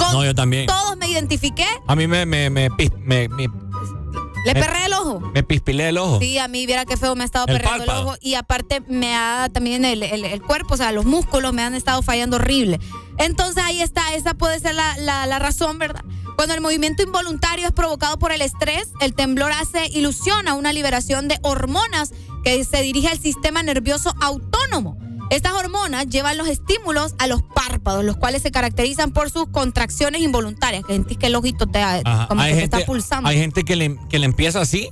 Con 0.00 0.12
No, 0.12 0.24
yo 0.24 0.34
también. 0.34 0.66
todos 0.66 0.96
me 0.96 1.08
identifiqué. 1.08 1.66
A 1.86 1.94
mí 1.96 2.06
me, 2.06 2.26
me, 2.26 2.50
me, 2.50 2.68
Le 4.44 4.54
Me- 4.54 4.60
perré 4.60 4.86
el 4.86 4.92
ojo. 4.94 5.20
me 5.34 5.42
pispilé 5.42 5.90
el 5.90 5.98
ojo. 5.98 6.18
Sí, 6.18 6.38
a 6.38 6.48
mí 6.48 6.64
viera 6.64 6.86
qué 6.86 6.96
feo 6.96 7.14
me 7.14 7.22
ha 7.22 7.26
estado 7.26 7.44
El 7.46 7.58
perreando 7.58 7.84
el 7.84 7.90
ojo 7.90 8.16
y 8.22 8.34
aparte 8.34 8.80
me 8.88 9.14
ha 9.14 9.50
también 9.52 9.84
el, 9.84 10.02
el- 10.02 10.24
el 10.24 10.42
cuerpo, 10.42 10.74
o 10.74 10.76
sea, 10.78 10.92
los 10.92 11.04
músculos 11.04 11.52
me 11.52 11.62
han 11.62 11.74
estado 11.74 12.00
fallando 12.02 12.36
horrible. 12.36 12.80
Entonces 13.18 13.62
ahí 13.62 13.82
está, 13.82 14.14
esa 14.14 14.32
puede 14.34 14.58
ser 14.58 14.74
la, 14.74 14.96
la- 14.96 15.26
la 15.26 15.38
razón, 15.38 15.78
¿verdad? 15.78 16.02
Cuando 16.36 16.54
el 16.54 16.62
movimiento 16.62 17.02
involuntario 17.02 17.66
es 17.66 17.72
provocado 17.72 18.18
por 18.18 18.32
el 18.32 18.40
estrés, 18.40 18.88
el 19.02 19.12
temblor 19.12 19.52
hace 19.52 19.88
ilusión 19.88 20.48
a 20.48 20.54
una 20.54 20.72
liberación 20.72 21.28
de 21.28 21.38
hormonas 21.42 22.12
que 22.42 22.64
se 22.64 22.80
dirige 22.80 23.08
al 23.08 23.18
sistema 23.18 23.62
nervioso 23.62 24.14
autónomo. 24.22 24.96
Estas 25.30 25.52
hormonas 25.52 26.08
llevan 26.08 26.36
los 26.36 26.48
estímulos 26.48 27.14
a 27.18 27.26
los 27.26 27.42
párpados, 27.42 28.04
los 28.04 28.16
cuales 28.16 28.42
se 28.42 28.50
caracterizan 28.50 29.12
por 29.12 29.30
sus 29.30 29.46
contracciones 29.48 30.20
involuntarias, 30.22 30.84
que 30.84 30.92
sentís 30.92 31.18
que 31.18 31.26
el 31.26 31.36
ojito 31.36 31.66
te, 31.66 31.78
Ajá. 31.80 32.26
como 32.28 32.42
que 32.42 32.48
te 32.48 32.54
gente, 32.60 32.76
está 32.76 32.86
pulsando. 32.86 33.28
hay 33.28 33.38
gente 33.38 33.62
que 33.64 33.76
le, 33.76 33.96
que 34.08 34.18
le 34.18 34.26
empieza 34.26 34.60
así, 34.60 34.90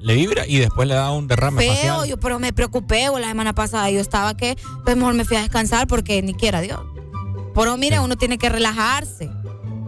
le 0.00 0.14
vibra 0.14 0.46
y 0.46 0.58
después 0.58 0.86
le 0.86 0.94
da 0.94 1.10
un 1.10 1.26
derrame 1.26 1.62
feo, 1.62 1.74
facial. 1.74 2.06
yo, 2.08 2.20
pero 2.20 2.38
me 2.38 2.52
preocupé 2.52 3.08
o 3.08 3.18
la 3.18 3.28
semana 3.28 3.54
pasada 3.54 3.90
yo 3.90 4.00
estaba 4.00 4.36
que 4.36 4.56
pues 4.84 4.96
mejor 4.96 5.14
me 5.14 5.24
fui 5.24 5.36
a 5.36 5.40
descansar 5.40 5.86
porque 5.86 6.22
ni 6.22 6.34
quiera 6.34 6.60
Dios. 6.60 6.80
Pero 7.54 7.76
mire, 7.76 8.00
uno 8.00 8.16
tiene 8.16 8.36
que 8.36 8.48
relajarse. 8.48 9.30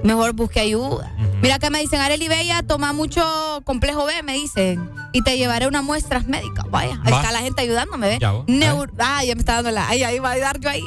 Mejor 0.06 0.32
busque 0.32 0.60
ayuda. 0.60 1.12
Mira 1.42 1.58
que 1.58 1.68
me 1.70 1.80
dicen, 1.80 2.00
Arely 2.00 2.28
Bella, 2.28 2.62
toma 2.62 2.92
mucho 2.92 3.22
complejo 3.64 4.04
B, 4.06 4.22
me 4.22 4.34
dicen. 4.34 4.88
Y 5.12 5.22
te 5.22 5.36
llevaré 5.36 5.66
unas 5.66 5.82
muestras 5.82 6.26
médicas. 6.26 6.64
Vaya, 6.70 7.00
ahí 7.04 7.12
está 7.12 7.32
la 7.32 7.40
gente 7.40 7.62
ayudándome, 7.62 8.08
¿ves? 8.08 8.18
Ya 8.20 8.32
Neur- 8.32 8.90
ah, 8.98 9.24
ya 9.24 9.34
me 9.34 9.40
está 9.40 9.54
dando 9.54 9.70
la. 9.70 9.88
Ahí, 9.88 10.02
ahí 10.02 10.18
va 10.18 10.32
a 10.32 10.38
dar 10.38 10.60
yo 10.60 10.68
ahí. 10.70 10.82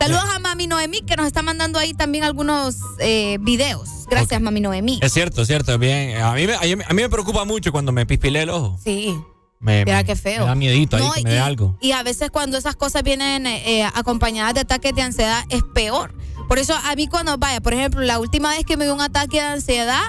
Saludos 0.00 0.24
a 0.34 0.38
Mami 0.40 0.66
Noemí, 0.66 1.02
que 1.02 1.16
nos 1.16 1.26
está 1.26 1.42
mandando 1.42 1.78
ahí 1.78 1.94
también 1.94 2.24
algunos 2.24 2.76
eh, 2.98 3.38
videos. 3.40 3.88
Gracias, 4.10 4.40
Mami 4.40 4.60
Noemí. 4.60 4.98
Es 5.02 5.12
cierto, 5.12 5.42
es 5.42 5.46
cierto, 5.48 5.78
bien. 5.78 6.20
A 6.20 6.32
mí, 6.32 6.46
me, 6.46 6.54
a 6.54 6.60
mí 6.62 7.02
me 7.02 7.08
preocupa 7.08 7.44
mucho 7.44 7.70
cuando 7.72 7.92
me 7.92 8.04
pispilé 8.04 8.42
el 8.42 8.50
ojo. 8.50 8.76
Sí. 8.82 9.16
Me, 9.60 9.84
Mira 9.84 10.04
qué 10.04 10.14
feo. 10.16 10.40
Me 10.40 10.46
da 10.46 10.54
miedito 10.56 10.96
ahí 10.96 11.04
que 11.14 11.22
me 11.22 11.30
y- 11.30 11.32
dé 11.34 11.40
algo. 11.40 11.78
Y 11.80 11.92
a 11.92 12.02
veces 12.02 12.30
cuando 12.30 12.58
esas 12.58 12.76
cosas 12.76 13.02
vienen 13.02 13.46
eh, 13.46 13.84
acompañadas 13.94 14.52
de 14.54 14.60
ataques 14.60 14.94
de 14.94 15.02
ansiedad 15.02 15.42
es 15.48 15.62
peor. 15.74 16.12
Por 16.48 16.58
eso 16.58 16.74
a 16.84 16.94
mí 16.94 17.06
cuando 17.08 17.36
vaya, 17.38 17.60
por 17.60 17.72
ejemplo, 17.74 18.00
la 18.02 18.18
última 18.18 18.50
vez 18.50 18.64
que 18.64 18.76
me 18.76 18.84
dio 18.84 18.94
un 18.94 19.00
ataque 19.00 19.38
de 19.38 19.46
ansiedad, 19.46 20.02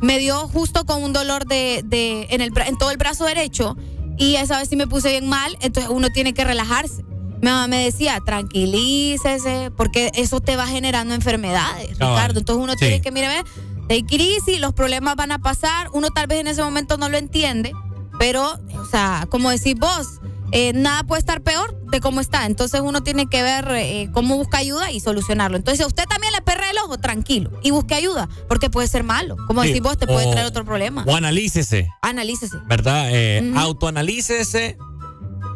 me 0.00 0.18
dio 0.18 0.48
justo 0.48 0.84
con 0.86 1.02
un 1.02 1.12
dolor 1.12 1.46
de, 1.46 1.82
de- 1.84 2.26
en, 2.30 2.40
el, 2.40 2.52
en 2.66 2.76
todo 2.78 2.90
el 2.90 2.96
brazo 2.96 3.24
derecho 3.24 3.76
y 4.18 4.34
esa 4.36 4.58
vez 4.58 4.68
sí 4.68 4.76
me 4.76 4.86
puse 4.86 5.10
bien 5.10 5.28
mal, 5.28 5.56
entonces 5.60 5.90
uno 5.92 6.08
tiene 6.10 6.34
que 6.34 6.44
relajarse. 6.44 7.02
Mi 7.40 7.48
mamá 7.50 7.66
me 7.68 7.84
decía, 7.84 8.18
tranquilícese, 8.24 9.70
porque 9.76 10.10
eso 10.14 10.40
te 10.40 10.56
va 10.56 10.66
generando 10.66 11.14
enfermedades, 11.14 11.96
Cabal. 11.98 12.14
Ricardo. 12.16 12.38
Entonces 12.40 12.62
uno 12.64 12.72
Sí. 12.74 12.78
tiene 12.80 13.00
que, 13.00 13.10
mire, 13.10 13.28
ve, 13.28 13.44
hay 13.90 14.02
crisis, 14.04 14.60
los 14.60 14.72
problemas 14.72 15.16
van 15.16 15.32
a 15.32 15.38
pasar, 15.38 15.88
uno 15.92 16.08
tal 16.10 16.26
vez 16.26 16.40
en 16.40 16.46
ese 16.46 16.62
momento 16.62 16.96
no 16.96 17.08
lo 17.08 17.18
entiende, 17.18 17.72
pero, 18.18 18.58
o 18.78 18.84
sea, 18.86 19.26
como 19.28 19.50
decís 19.50 19.74
vos, 19.78 20.06
eh, 20.52 20.72
nada 20.74 21.02
puede 21.04 21.18
estar 21.20 21.40
peor 21.42 21.76
de 21.90 22.00
cómo 22.00 22.20
está. 22.20 22.46
Entonces 22.46 22.80
uno 22.82 23.02
tiene 23.02 23.26
que 23.26 23.42
ver 23.42 23.66
eh, 23.72 24.08
cómo 24.12 24.36
busca 24.36 24.58
ayuda 24.58 24.90
y 24.92 25.00
solucionarlo. 25.00 25.56
Entonces, 25.56 25.78
si 25.78 25.82
a 25.84 25.86
usted 25.86 26.04
también 26.06 26.32
le 26.32 26.40
perra 26.42 26.70
el 26.70 26.78
ojo, 26.84 26.98
tranquilo. 26.98 27.50
Y 27.62 27.70
busque 27.70 27.94
ayuda, 27.94 28.28
porque 28.48 28.70
puede 28.70 28.86
ser 28.88 29.02
malo. 29.02 29.36
Como 29.46 29.62
Sí, 29.62 29.68
decís 29.68 29.82
vos, 29.82 29.98
te 29.98 30.06
puede 30.06 30.26
o- 30.26 30.30
traer 30.30 30.46
otro 30.46 30.64
problema. 30.64 31.04
O 31.06 31.14
analícese, 31.16 31.88
Analícese. 32.02 32.56
¿verdad? 32.66 33.08
Eh. 33.10 33.52
Autoanalícese 33.56 34.76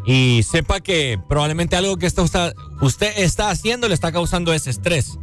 y 0.06 0.42
sepa 0.44 0.80
que 0.80 1.18
probablemente 1.28 1.76
algo 1.76 1.96
que 1.96 2.06
está 2.06 2.22
usted, 2.22 2.54
usted 2.80 3.12
está 3.16 3.50
haciendo 3.50 3.88
le 3.88 3.94
está 3.94 4.12
causando 4.12 4.52
ese 4.52 4.70
estrés, 4.70 5.18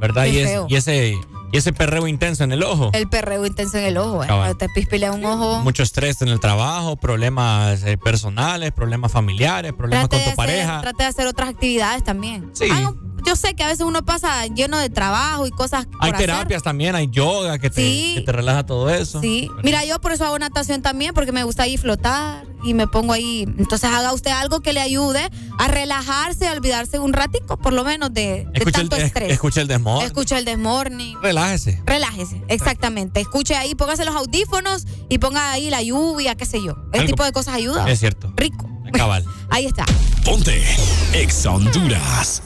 ¿verdad? 0.00 0.26
Y, 0.26 0.38
es- 0.38 0.60
y 0.68 0.76
ese 0.76 1.14
y 1.54 1.58
ese 1.58 1.72
perreo 1.72 2.08
intenso 2.08 2.42
en 2.42 2.50
el 2.50 2.64
ojo. 2.64 2.90
El 2.92 3.08
perreo 3.08 3.46
intenso 3.46 3.78
en 3.78 3.84
el 3.84 3.96
ojo. 3.96 4.24
eh. 4.24 4.26
Cabal. 4.26 4.56
Te 4.58 4.68
pispilea 4.68 5.12
un 5.12 5.24
ojo. 5.24 5.60
Mucho 5.60 5.84
estrés 5.84 6.20
en 6.20 6.28
el 6.28 6.40
trabajo, 6.40 6.96
problemas 6.96 7.84
eh, 7.84 7.96
personales, 7.96 8.72
problemas 8.72 9.12
familiares, 9.12 9.72
problemas 9.72 10.08
Trate 10.08 10.16
con 10.16 10.34
tu 10.34 10.40
hacer, 10.40 10.56
pareja. 10.56 10.80
trate 10.80 11.02
de 11.04 11.08
hacer 11.08 11.26
otras 11.28 11.48
actividades 11.50 12.02
también. 12.02 12.50
Sí. 12.54 12.64
Haga- 12.70 12.92
yo 13.26 13.36
sé 13.36 13.54
que 13.54 13.62
a 13.64 13.68
veces 13.68 13.84
uno 13.86 14.04
pasa 14.04 14.46
lleno 14.46 14.78
de 14.78 14.90
trabajo 14.90 15.46
y 15.46 15.50
cosas 15.50 15.86
por 15.86 15.96
Hay 16.04 16.10
hacer. 16.10 16.26
terapias 16.26 16.62
también, 16.62 16.94
hay 16.94 17.08
yoga 17.10 17.58
que 17.58 17.70
te, 17.70 17.80
Sí. 17.82 18.12
que 18.16 18.20
te 18.22 18.32
relaja 18.32 18.64
todo 18.66 18.90
eso. 18.90 19.20
Sí. 19.20 19.50
Mira, 19.62 19.84
yo 19.84 20.00
por 20.00 20.12
eso 20.12 20.24
hago 20.24 20.38
natación 20.38 20.82
también, 20.82 21.14
porque 21.14 21.32
me 21.32 21.42
gusta 21.44 21.64
ahí 21.64 21.76
flotar 21.76 22.44
y 22.62 22.74
me 22.74 22.86
pongo 22.86 23.12
ahí. 23.12 23.42
Entonces 23.58 23.90
haga 23.90 24.12
usted 24.12 24.30
algo 24.30 24.60
que 24.60 24.72
le 24.72 24.80
ayude 24.80 25.30
a 25.58 25.68
relajarse, 25.68 26.48
a 26.48 26.52
olvidarse 26.52 26.98
un 26.98 27.12
ratico, 27.12 27.56
por 27.56 27.72
lo 27.72 27.84
menos, 27.84 28.12
de, 28.12 28.22
de 28.22 28.50
Escucha 28.54 28.80
el, 28.80 28.88
tanto 28.88 28.96
es- 28.96 29.04
estrés. 29.04 29.32
escucha 29.32 29.60
el 29.60 29.68
desmor. 29.68 30.04
Escucha 30.04 30.38
el 30.38 30.44
desmorning. 30.44 31.16
Relájese. 31.22 31.82
Relájese, 31.86 32.42
exactamente. 32.48 33.20
Escuche 33.20 33.54
ahí, 33.56 33.74
póngase 33.74 34.04
los 34.04 34.14
audífonos 34.16 34.86
y 35.08 35.18
ponga 35.18 35.52
ahí 35.52 35.70
la 35.70 35.82
lluvia, 35.82 36.34
qué 36.34 36.46
sé 36.46 36.62
yo. 36.62 36.76
Ese 36.92 37.02
Algo- 37.02 37.06
tipo 37.12 37.24
de 37.24 37.32
cosas 37.32 37.54
ayuda. 37.54 37.88
Es 37.90 38.00
cierto. 38.00 38.32
Rico. 38.36 38.68
Cabal. 38.92 39.24
Ahí 39.50 39.66
está. 39.66 39.84
Ponte 40.24 40.62
Exa 41.14 41.50
Honduras. 41.50 42.42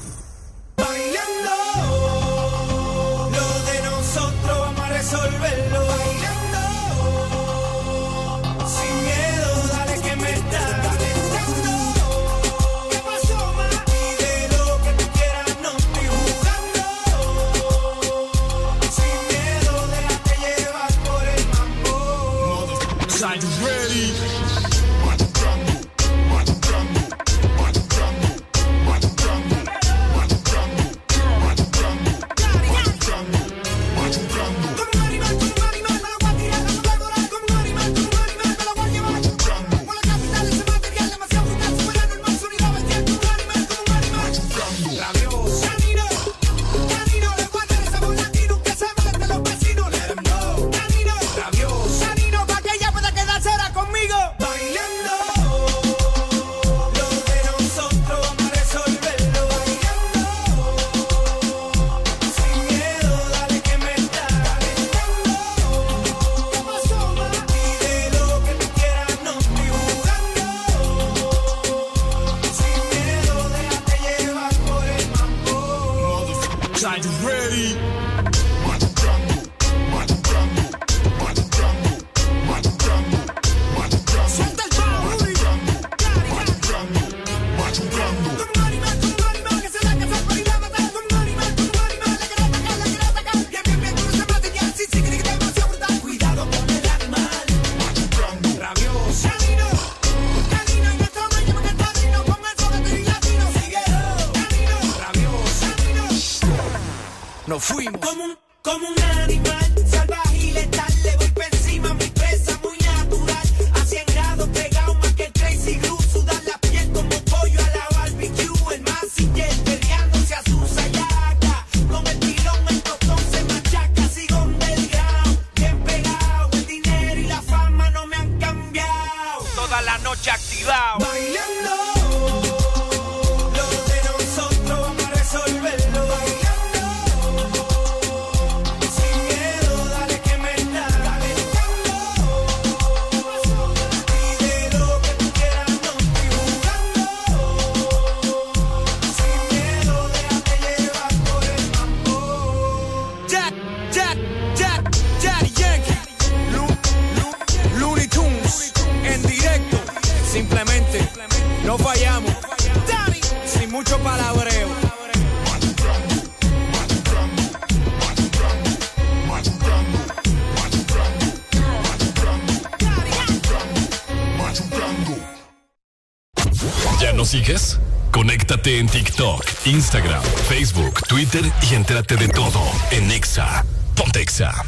Instagram, 179.69 180.23
Facebook, 180.49 181.03
Twitter 181.09 181.45
y 181.71 181.75
entérate 181.75 182.17
de 182.17 182.29
todo 182.29 182.63
en 182.91 183.11
Exa. 183.11 183.67
Ponte 183.95 184.23
Exa. 184.23 184.65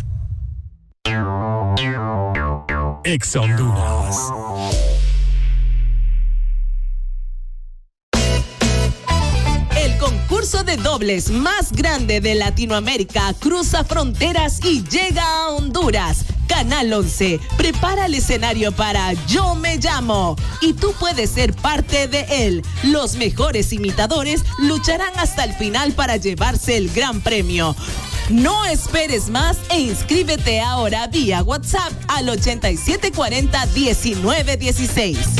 Exa 3.04 3.40
Honduras. 3.40 4.16
El 9.74 9.96
concurso 9.96 10.64
de 10.64 10.76
dobles 10.76 11.30
más 11.30 11.72
grande 11.72 12.20
de 12.20 12.34
Latinoamérica 12.34 13.32
cruza 13.38 13.84
fronteras 13.84 14.60
y 14.62 14.84
llega 14.84 15.24
a 15.24 15.48
Honduras. 15.48 16.26
Canal 16.46 16.92
11 16.92 17.40
prepara 17.56 18.04
el 18.04 18.14
escenario 18.14 18.72
para 18.72 19.14
Yo 19.26 19.54
me 19.54 19.78
llamo 19.78 20.36
y 20.60 20.74
tú 20.74 20.92
puedes 20.98 21.30
ser 21.30 21.54
parte 21.54 22.08
de 22.08 22.46
él. 22.46 22.62
Los 22.84 23.16
mejores 23.16 23.72
imitadores 23.72 24.42
lucharán 24.58 25.12
hasta 25.16 25.44
el 25.44 25.54
final 25.54 25.92
para 25.92 26.16
llevarse 26.16 26.76
el 26.76 26.90
gran 26.90 27.20
premio. 27.20 27.74
No 28.30 28.64
esperes 28.66 29.28
más 29.28 29.56
e 29.70 29.80
inscríbete 29.80 30.60
ahora 30.60 31.06
vía 31.08 31.42
WhatsApp 31.42 31.92
al 32.08 32.28
8740 32.28 33.66
1916. 33.66 35.39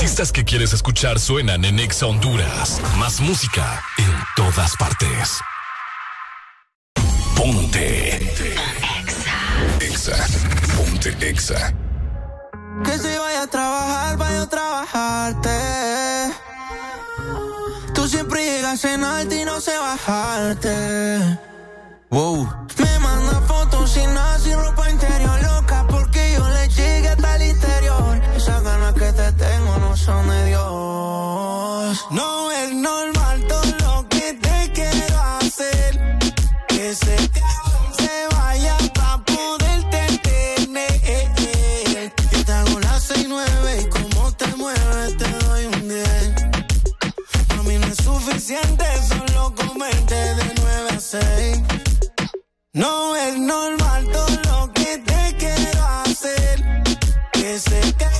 artistas 0.00 0.32
que 0.32 0.46
quieres 0.46 0.72
escuchar 0.72 1.20
suenan 1.20 1.62
en 1.62 1.78
Exa 1.78 2.06
Honduras. 2.06 2.80
Más 2.96 3.20
música 3.20 3.82
en 3.98 4.10
todas 4.34 4.74
partes. 4.78 5.38
Ponte. 7.36 8.16
Exa. 9.78 10.16
Exa. 10.16 10.26
Ponte 10.74 11.10
Exa. 11.20 11.74
Que 12.82 12.98
si 12.98 13.08
vaya 13.18 13.42
a 13.42 13.46
trabajar, 13.46 14.16
vaya 14.16 14.42
a 14.42 14.48
trabajarte. 14.48 15.50
Tú 17.92 18.08
siempre 18.08 18.42
llegas 18.42 18.82
en 18.86 19.04
alto 19.04 19.34
y 19.34 19.44
no 19.44 19.60
sé 19.60 19.76
bajarte. 19.76 21.38
Wow. 22.08 22.59
normal 53.50 54.06
todo 54.12 54.36
lo 54.48 54.72
que 54.72 54.98
te 54.98 55.22
quiero 55.36 55.82
hacer. 56.04 56.56
Que 57.32 57.58
se 57.58 57.80
te 58.00 58.10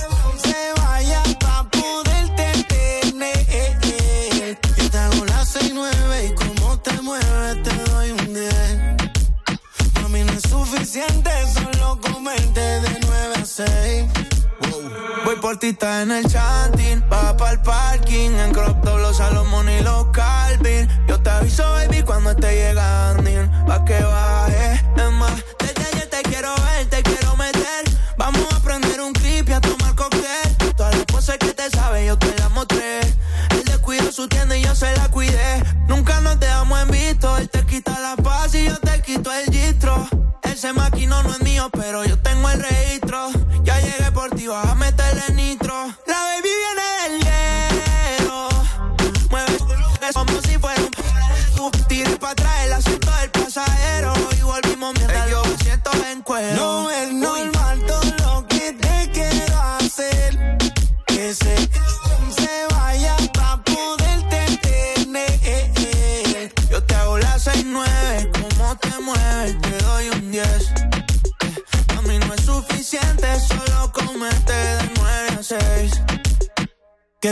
se 0.43 0.59
vaya 0.81 1.23
pa' 1.39 1.63
poderte 1.71 2.47
tener. 2.73 4.57
Yo 4.77 4.89
te 4.89 4.97
hago 4.97 5.25
las 5.25 5.47
seis 5.53 5.71
nueve 5.73 6.15
y 6.27 6.35
como 6.35 6.77
te 6.79 6.93
mueves 7.01 7.63
te 7.63 7.73
doy 7.91 8.11
un 8.11 8.33
10. 8.33 8.53
Para 9.93 10.07
mí 10.09 10.23
no 10.23 10.33
es 10.33 10.43
suficiente 10.43 11.31
solo 11.53 11.99
comerte 12.01 12.65
de 12.85 12.91
9 13.07 13.35
a 13.41 13.45
6. 13.45 14.05
Voy 15.25 15.35
por 15.37 15.57
ti, 15.57 15.67
está 15.67 16.01
en 16.01 16.11
el 16.11 16.25
chanting, 16.25 17.01
va 17.11 17.37
pa'l 17.37 17.61
parking, 17.61 18.31
en 18.43 18.51
crop 18.51 18.83
top 18.83 18.99
los 18.99 19.17
Salomón 19.17 19.69
y 19.69 19.79
los 19.81 20.07
Calvin. 20.07 20.89
Yo 21.07 21.21
te 21.21 21.29
aviso, 21.29 21.63
baby, 21.71 22.03
cuando 22.03 22.31
esté 22.31 22.49
llegando, 22.61 23.31
pa' 23.67 23.85
que 23.85 24.03
baje. 24.03 24.80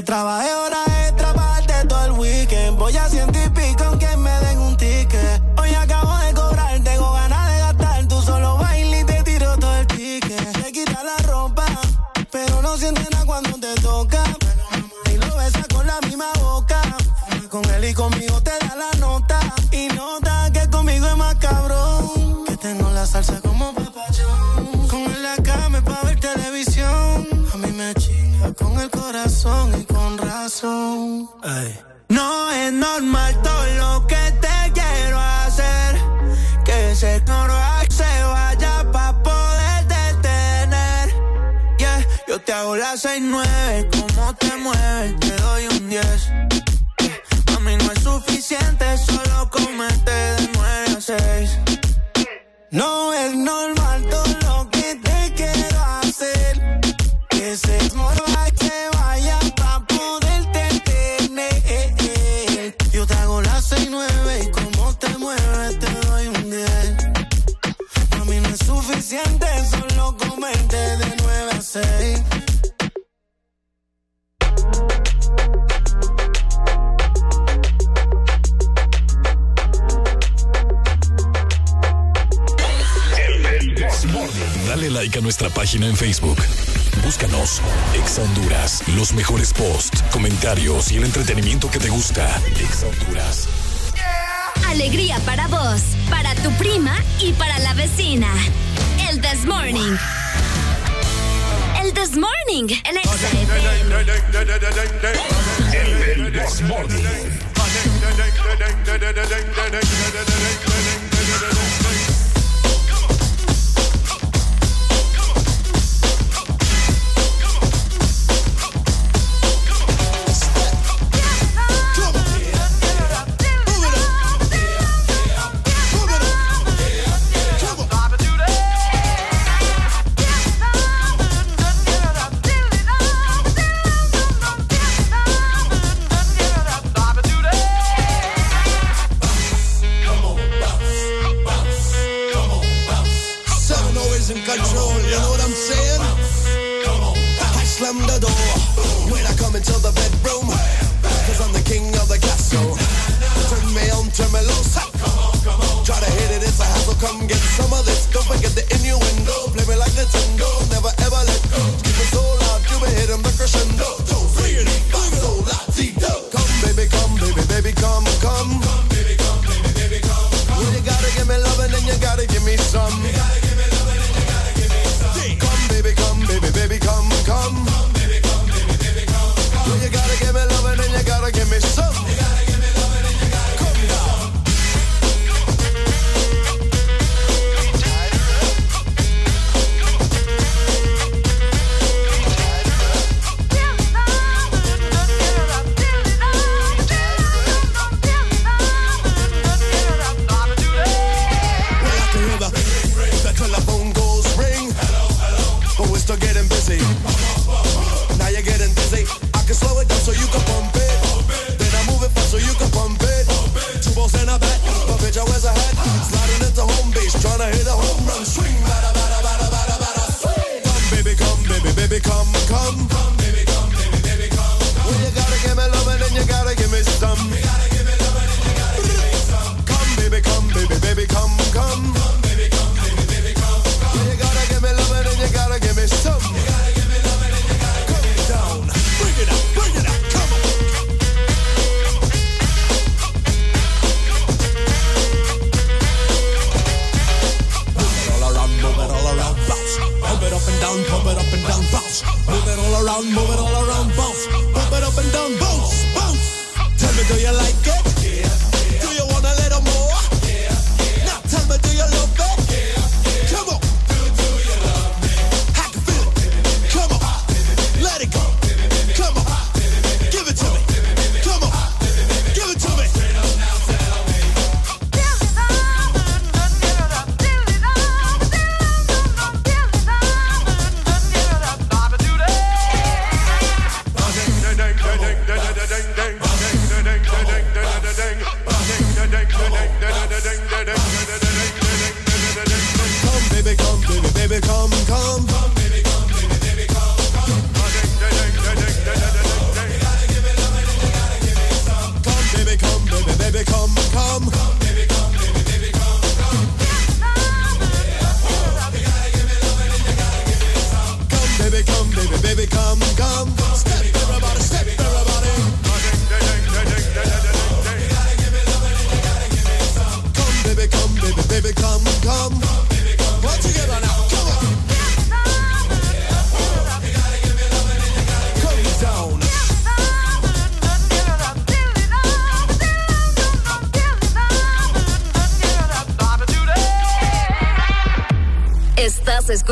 trabajé 0.02 0.50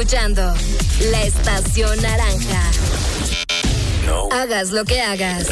escuchando 0.07 0.53
la 1.11 1.23
estación 1.23 2.01
naranja. 2.01 2.61
Hagas 4.31 4.71
lo 4.71 4.85
que 4.85 5.01
hagas. 5.01 5.47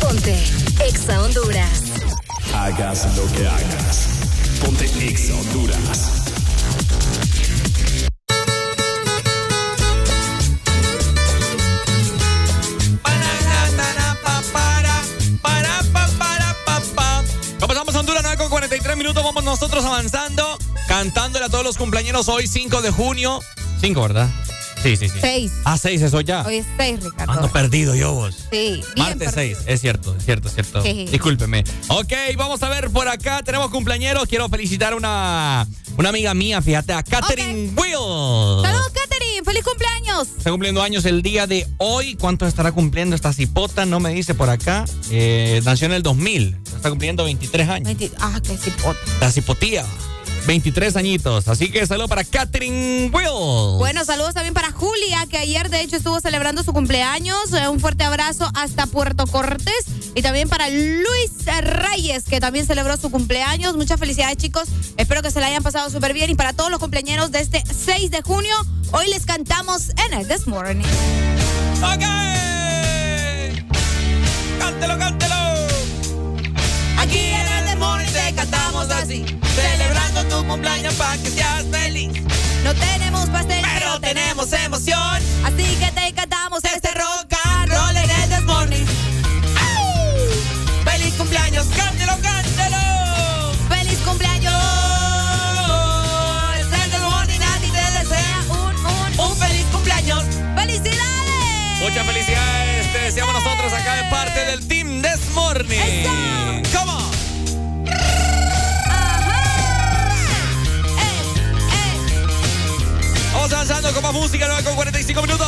Ponte 0.00 0.42
Exa 0.86 1.22
Honduras. 1.22 1.82
Hagas 2.54 3.14
lo 3.14 3.30
que 3.36 3.46
hagas. 3.46 4.08
Ponte 4.64 4.86
Exa 5.06 5.34
Honduras. 5.34 6.22
Comenzamos 17.60 17.94
Honduras 17.94 18.22
9 18.22 18.38
con 18.38 18.48
43 18.48 18.96
minutos. 18.96 19.22
Vamos 19.22 19.44
nosotros 19.44 19.84
avanzando, 19.84 20.51
cantándole 20.92 21.46
a 21.46 21.48
todos 21.48 21.64
los 21.64 21.78
cumpleaños 21.78 22.28
hoy, 22.28 22.46
5 22.46 22.82
de 22.82 22.90
junio. 22.90 23.40
5, 23.80 24.02
¿verdad? 24.02 24.28
Sí, 24.82 24.98
sí, 24.98 25.08
sí. 25.08 25.20
Seis. 25.22 25.52
Ah, 25.64 25.78
6 25.78 26.02
es 26.02 26.12
hoy 26.12 26.24
ya. 26.24 26.42
Hoy 26.42 26.56
es 26.56 26.66
seis, 26.76 27.02
Ricardo. 27.02 27.32
Ando 27.32 27.48
perdido 27.50 27.94
yo 27.94 28.12
vos. 28.12 28.34
Sí, 28.50 28.82
bien 28.94 29.08
Martes 29.08 29.32
perdido. 29.32 29.58
6, 29.62 29.68
es 29.68 29.80
cierto, 29.80 30.14
es 30.14 30.22
cierto, 30.22 30.48
es 30.48 30.54
cierto. 30.54 30.82
Sí. 30.82 31.06
Discúlpeme. 31.10 31.64
Ok, 31.88 32.12
vamos 32.36 32.62
a 32.62 32.68
ver 32.68 32.90
por 32.90 33.08
acá. 33.08 33.42
Tenemos 33.42 33.70
cumpleaños. 33.70 34.26
Quiero 34.28 34.50
felicitar 34.50 34.92
a 34.92 34.96
una, 34.96 35.66
una 35.96 36.10
amiga 36.10 36.34
mía, 36.34 36.60
fíjate, 36.60 36.92
a 36.92 37.02
Katherine 37.02 37.72
Will. 37.74 38.62
Saludos, 38.62 38.92
Katherine. 38.92 39.44
¡Feliz 39.46 39.64
cumpleaños! 39.64 40.28
Está 40.36 40.50
cumpliendo 40.50 40.82
años 40.82 41.06
el 41.06 41.22
día 41.22 41.46
de 41.46 41.66
hoy. 41.78 42.16
¿Cuánto 42.16 42.46
estará 42.46 42.70
cumpliendo 42.70 43.16
esta 43.16 43.32
cipota? 43.32 43.86
No 43.86 43.98
me 43.98 44.12
dice 44.12 44.34
por 44.34 44.50
acá. 44.50 44.84
Eh, 45.10 45.62
nació 45.64 45.86
en 45.86 45.94
el 45.94 46.02
2000. 46.02 46.58
Está 46.76 46.90
cumpliendo 46.90 47.24
23 47.24 47.68
años. 47.70 47.96
Ah, 48.18 48.38
qué 48.46 48.58
cipota. 48.58 49.00
La 49.20 49.32
cipotía. 49.32 49.86
23 50.46 50.96
añitos. 50.96 51.48
Así 51.48 51.70
que 51.70 51.86
saludo 51.86 52.08
para 52.08 52.24
Katherine 52.24 53.10
Will. 53.12 53.78
Bueno, 53.78 54.04
saludos 54.04 54.34
también 54.34 54.54
para 54.54 54.72
Julia, 54.72 55.26
que 55.30 55.38
ayer 55.38 55.70
de 55.70 55.80
hecho 55.82 55.96
estuvo 55.96 56.20
celebrando 56.20 56.62
su 56.62 56.72
cumpleaños. 56.72 57.52
Eh, 57.52 57.68
Un 57.68 57.80
fuerte 57.80 58.04
abrazo 58.04 58.50
hasta 58.54 58.86
Puerto 58.86 59.26
Cortés. 59.26 59.86
Y 60.14 60.22
también 60.22 60.48
para 60.48 60.68
Luis 60.68 61.32
Reyes, 61.62 62.24
que 62.24 62.38
también 62.40 62.66
celebró 62.66 62.96
su 62.96 63.10
cumpleaños. 63.10 63.76
Muchas 63.76 63.98
felicidades, 63.98 64.36
chicos. 64.36 64.64
Espero 64.96 65.22
que 65.22 65.30
se 65.30 65.40
la 65.40 65.46
hayan 65.46 65.62
pasado 65.62 65.88
súper 65.90 66.12
bien. 66.12 66.30
Y 66.30 66.34
para 66.34 66.52
todos 66.52 66.70
los 66.70 66.80
cumpleaños 66.80 67.30
de 67.32 67.40
este 67.40 67.62
6 67.66 68.10
de 68.10 68.20
junio, 68.22 68.54
hoy 68.92 69.06
les 69.08 69.24
cantamos 69.24 69.90
en 70.06 70.18
el 70.18 70.28
This 70.28 70.46
Morning. 70.46 70.84
¡Ok! 71.82 72.02
¡Cántelo, 74.58 74.98
cántelo! 74.98 75.34
Aquí 76.98 77.18
en 77.18 77.46
el 77.46 77.64
This 77.64 77.76
Morning 77.78 78.06
te 78.12 78.34
cantamos 78.34 78.90
así, 78.90 79.24
celebrando 79.54 79.91
tu 80.32 80.46
cumpleaños 80.46 80.94
para 80.94 81.16
que 81.18 81.30
seas 81.30 81.64
feliz. 81.70 82.10
No 82.64 82.74
tenemos 82.74 83.28
pastel, 83.28 83.64
pero 83.74 84.00
tenemos 84.00 84.52
emoción. 84.52 85.18
Así 85.44 85.76
que 85.76 85.91
9 114.52 114.64
con 114.64 114.74
45 114.74 115.22
minutos. 115.22 115.46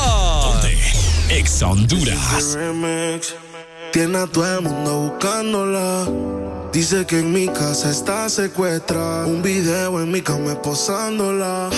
Ex 1.29 1.63
Honduras. 1.63 2.57
Tiene 3.93 4.19
a 4.19 4.27
todo 4.27 4.59
el 4.59 4.63
mundo 4.63 5.11
buscándola. 5.11 6.09
Dice 6.73 7.05
que 7.05 7.19
en 7.19 7.31
mi 7.33 7.47
casa 7.49 7.91
está 7.91 8.31
secuestrada. 8.31 9.27
Un 9.27 9.43
video 9.43 10.01
en 10.01 10.11
mi 10.11 10.23
cama 10.23 10.61
posándola. 10.63 11.69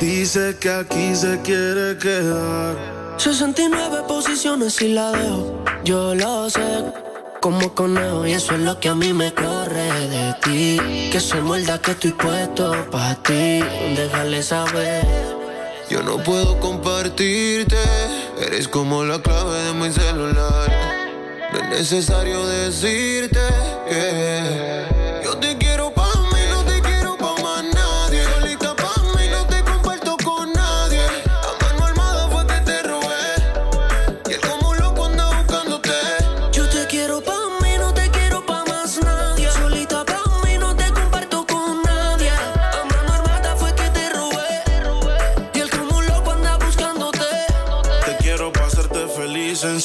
Dice 0.00 0.56
que 0.58 0.70
aquí 0.70 1.14
se 1.14 1.40
quiere 1.42 1.96
quedar. 1.98 2.76
69 3.16 4.02
posiciones 4.08 4.82
y 4.82 4.88
la 4.88 5.12
dejo. 5.12 5.64
Yo 5.84 6.16
lo 6.16 6.50
sé. 6.50 6.84
Como 7.40 7.74
conejo, 7.74 8.26
y 8.26 8.32
eso 8.32 8.54
es 8.54 8.60
lo 8.60 8.78
que 8.78 8.88
a 8.88 8.94
mí 8.94 9.12
me 9.12 9.32
corre 9.32 10.08
de 10.08 10.34
ti. 10.42 11.10
Que 11.10 11.20
soy 11.20 11.42
muerda 11.42 11.80
que 11.80 11.92
estoy 11.92 12.12
puesto 12.12 12.72
para 12.90 13.14
ti. 13.22 13.60
Déjale 13.96 14.42
saber. 14.42 15.41
Yo 15.92 16.02
no 16.02 16.16
puedo 16.16 16.58
compartirte, 16.58 17.76
eres 18.40 18.66
como 18.66 19.04
la 19.04 19.20
clave 19.20 19.58
de 19.64 19.74
mi 19.74 19.92
celular. 19.92 20.72
No 21.52 21.58
es 21.58 21.68
necesario 21.68 22.46
decirte 22.46 23.38
que 23.86 24.56
yo 24.56 24.71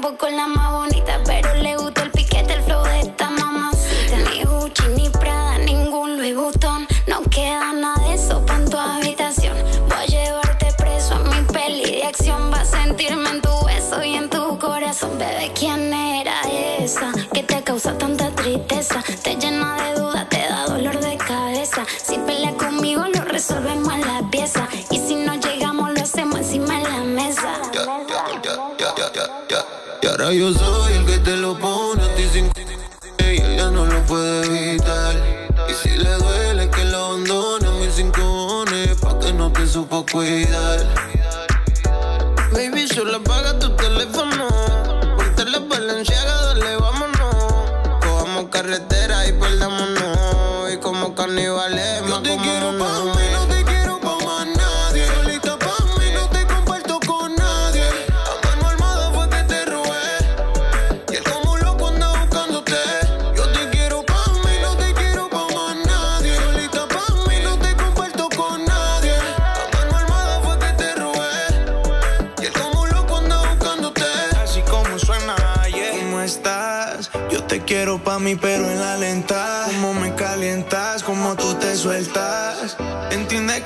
tampoco 0.00 0.28
la 0.30 0.46
más 0.46 0.72
bonita. 0.72 1.20
Pero 1.26 1.54
le 1.56 1.76
gusta 1.76 2.02
el 2.02 2.10
piquete, 2.10 2.54
el 2.54 2.62
flow 2.62 2.82
de 2.84 3.00
esta 3.00 3.28
mamacita. 3.30 4.16
Ni 4.30 4.44
Gucci, 4.44 4.82
ni 4.96 5.10
Prada, 5.10 5.58
ningún 5.58 6.16
Louis 6.16 6.34
Vuitton. 6.34 6.86
No 7.06 7.22
queda 7.24 7.72
nada 7.72 8.02
de 8.06 8.14
eso 8.14 8.44
pa' 8.46 8.64
tu 8.64 8.78
habitación. 8.78 9.56
Voy 9.88 9.98
a 9.98 10.06
llevarte 10.06 10.72
preso 10.78 11.14
a 11.14 11.18
mi 11.18 11.42
peli 11.52 11.96
de 11.96 12.04
acción. 12.04 12.50
Vas 12.50 12.72
a 12.72 12.84
sentirme 12.84 13.28
en 13.28 13.42
tu 13.42 13.50
beso 13.66 14.02
y 14.02 14.14
en 14.14 14.30
tu 14.30 14.58
corazón. 14.58 15.18
Bebé, 15.18 15.52
¿quién 15.54 15.92
era 15.92 16.40
esa 16.78 17.12
que 17.34 17.42
te 17.42 17.62
causa 17.62 17.96
tanta 17.98 18.30
tristeza? 18.30 19.02
Te 19.22 19.36
llena 19.36 19.76
de 19.82 20.00
dudas, 20.00 20.28
te 20.30 20.39
Yo 30.32 30.54
soy 30.54 30.92
el 30.92 31.06
que 31.06 31.18
te 31.18 31.36
lo 31.36 31.58
pone 31.58 32.04
a 32.04 32.14
ti 32.14 32.22
sin 32.32 32.48
ella 33.18 33.68
no 33.70 33.84
lo 33.84 34.00
puede 34.06 34.70
evitar. 34.70 35.16
Y 35.68 35.74
si 35.74 35.96
le 35.98 36.12
duele 36.14 36.70
que 36.70 36.84
lo 36.84 36.98
abandone 36.98 37.66
a 37.66 37.70
mis 37.72 37.94
cinco 37.94 38.64
pa' 39.00 39.18
que 39.18 39.32
no 39.32 39.50
te 39.50 39.66
supo 39.66 40.06
cuidar. 40.06 40.86
Baby, 42.52 42.86
apaga 43.12 43.29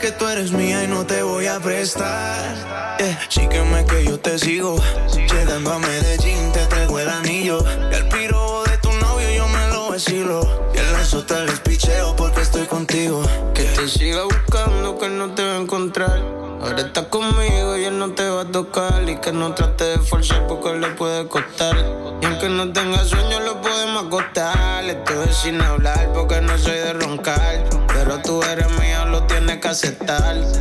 que 0.04 0.12
tú 0.12 0.28
eres 0.28 0.52
mía 0.52 0.84
y 0.84 0.86
no 0.86 1.06
te 1.06 1.22
voy 1.22 1.46
a 1.46 1.58
prestar. 1.60 2.98
Yeah. 2.98 3.18
Sígueme 3.30 3.86
que 3.86 4.04
yo 4.04 4.20
te 4.20 4.38
sigo. 4.38 4.76
Llegando 5.14 5.72
a 5.72 5.78
Medellín, 5.78 6.52
te 6.52 6.66
traigo 6.66 6.98
el 6.98 7.08
anillo. 7.08 7.64
Y 7.90 7.94
al 7.94 8.06
piro 8.10 8.64
de 8.64 8.76
tu 8.78 8.92
novio 8.92 9.30
yo 9.34 9.48
me 9.48 9.66
lo 9.68 9.88
vacilo. 9.88 10.68
Y 10.74 10.78
en 10.78 10.92
la 10.92 11.02
sota 11.06 11.42
les 11.44 11.58
picheo 11.60 12.14
porque 12.16 12.42
estoy 12.42 12.66
contigo. 12.66 13.22
Que 13.54 13.62
te 13.62 13.88
siga 13.88 14.24
buscando, 14.24 14.98
que 14.98 15.08
no 15.08 15.30
te 15.30 15.42
va 15.42 15.54
a 15.54 15.60
encontrar. 15.60 16.18
Ahora 16.60 16.82
estás 16.82 17.06
conmigo 17.06 17.78
y 17.78 17.84
él 17.84 17.98
no 17.98 18.10
te 18.10 18.28
va 18.28 18.42
a 18.42 18.44
tocar. 18.52 19.08
Y 19.08 19.16
que 19.16 19.32
no 19.32 19.54
trate 19.54 19.84
de 19.84 19.98
forzar 20.00 20.46
porque 20.46 20.74
le 20.80 20.88
puede 20.88 21.26
costar. 21.28 21.78
Y 22.20 22.26
aunque 22.26 22.50
no 22.50 22.70
tenga 22.74 23.02
sueño, 23.06 23.40
lo 23.40 23.62
podemos 23.62 24.04
acostar. 24.04 24.84
Estoy 24.84 25.32
sin 25.32 25.62
hablar 25.62 26.12
porque 26.12 26.42
no 26.42 26.58
soy 26.58 26.76
de 26.76 26.92
roncar. 26.92 27.64
Pero 27.88 28.20
tú 28.20 28.42
eres 28.42 28.68
mío, 28.72 29.06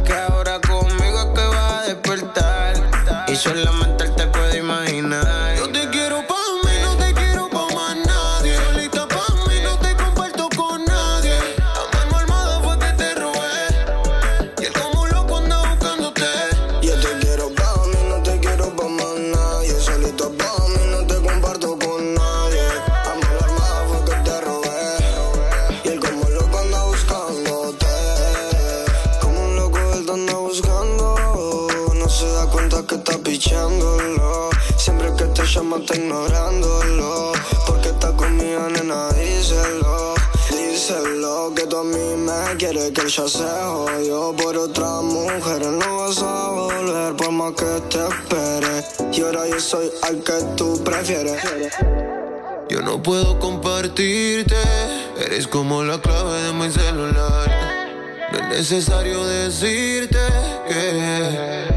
que 0.05 0.13
ahora 0.13 0.61
conmigo 0.61 1.19
es 1.19 1.25
que 1.35 1.47
vas 1.47 1.73
a 1.73 1.81
despertar. 1.87 3.25
Y 3.27 3.35
solamente 3.35 4.05
él 4.05 4.15
te 4.15 4.27
puede 4.27 4.59
imaginar. 4.59 5.42
Está 35.77 35.95
ignorándolo. 35.95 37.33
Porque 37.67 37.89
está 37.89 38.11
conmigo, 38.15 38.69
nena, 38.69 39.09
díselo. 39.13 40.13
Díselo 40.49 41.53
que 41.55 41.65
tú 41.67 41.77
a 41.77 41.83
mí 41.83 42.15
me 42.17 42.57
quieres 42.57 42.91
que 42.91 43.01
él 43.01 43.07
ya 43.07 43.27
se 43.27 43.43
jodió 43.43 44.35
por 44.35 44.57
otra 44.57 45.01
mujer. 45.01 45.65
No 45.65 45.97
vas 45.97 46.21
a 46.21 46.49
volver 46.49 47.15
por 47.15 47.31
más 47.31 47.53
que 47.53 47.81
te 47.89 47.99
espere. 48.07 49.11
Y 49.11 49.21
ahora 49.21 49.47
yo 49.47 49.59
soy 49.59 49.91
al 50.01 50.23
que 50.23 50.33
tú 50.55 50.83
prefieres. 50.83 51.41
Yo 52.69 52.81
no 52.81 53.01
puedo 53.01 53.37
compartirte, 53.39 54.55
eres 55.19 55.47
como 55.47 55.83
la 55.83 56.01
clave 56.01 56.41
de 56.41 56.53
mi 56.53 56.71
celular. 56.71 57.51
No 58.31 58.39
es 58.39 58.49
necesario 58.49 59.23
decirte 59.25 60.17
que 60.67 61.72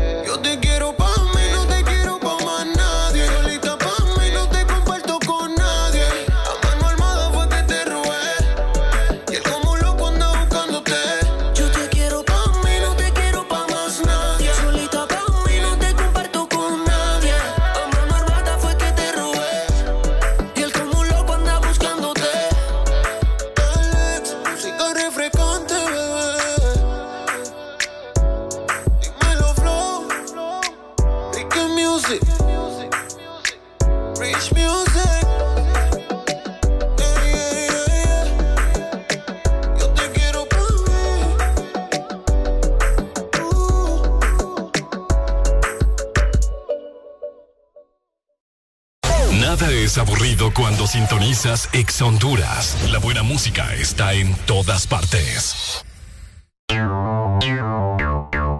cuando 50.55 50.87
sintonizas 50.87 51.69
Ex 51.73 52.03
Honduras. 52.03 52.77
La 52.91 52.99
buena 52.99 53.23
música 53.23 53.75
está 53.75 54.13
en 54.13 54.35
todas 54.47 54.87
partes. 54.87 55.85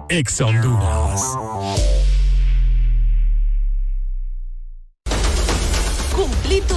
Ex 0.09 0.41
Honduras. 0.41 1.86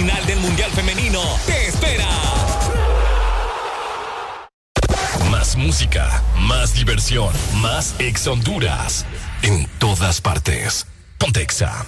final 0.00 0.24
del 0.24 0.40
Mundial 0.40 0.70
Femenino 0.70 1.20
te 1.44 1.66
espera. 1.68 2.08
Más 5.30 5.56
música, 5.56 6.22
más 6.38 6.72
diversión, 6.72 7.30
más 7.56 7.96
ex 7.98 8.26
Honduras. 8.26 9.04
En 9.42 9.66
todas 9.78 10.22
partes. 10.22 10.86
Pontexa. 11.18 11.84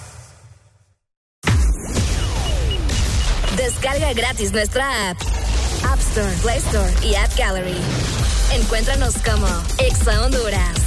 Descarga 3.57 4.13
gratis 4.13 4.51
nuestra 4.51 5.09
app. 5.09 5.17
App 5.83 5.99
Store, 5.99 6.33
Play 6.43 6.59
Store 6.59 6.93
y 7.01 7.15
App 7.15 7.35
Gallery. 7.35 7.81
Encuéntranos 8.53 9.15
como 9.25 9.47
Exa 9.79 10.21
Honduras. 10.21 10.82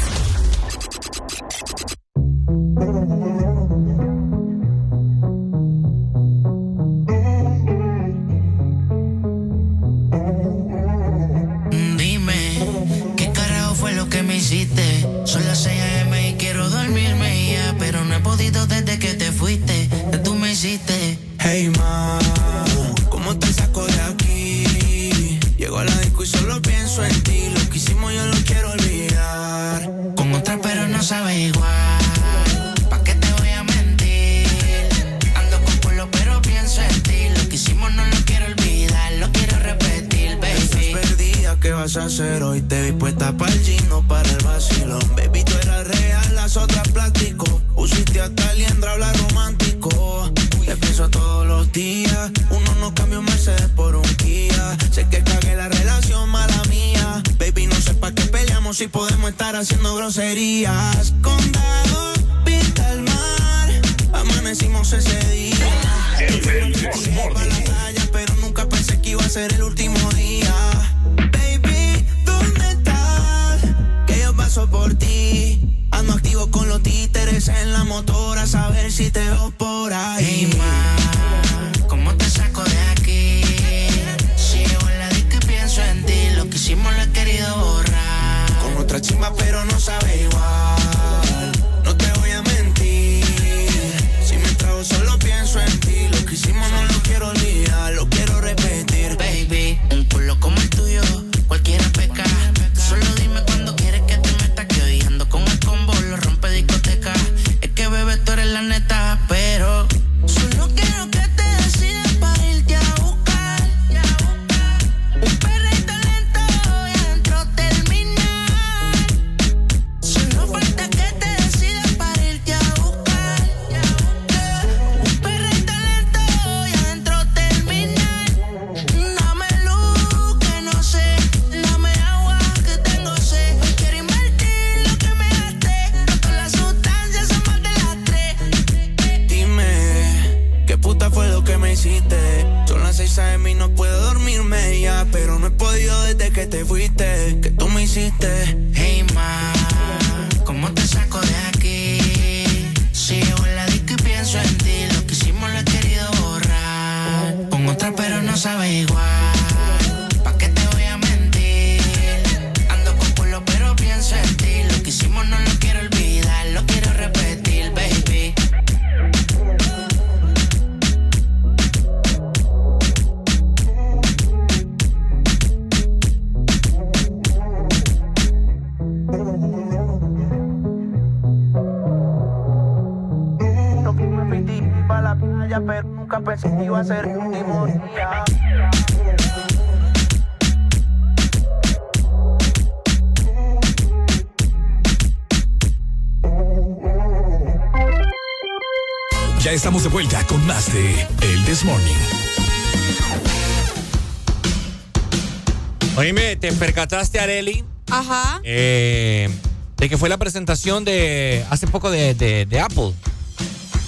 fue 210.06 210.10
la 210.10 210.18
presentación 210.18 210.84
de 210.84 211.44
hace 211.50 211.66
poco 211.66 211.90
de, 211.90 212.60
Apple. 212.62 212.92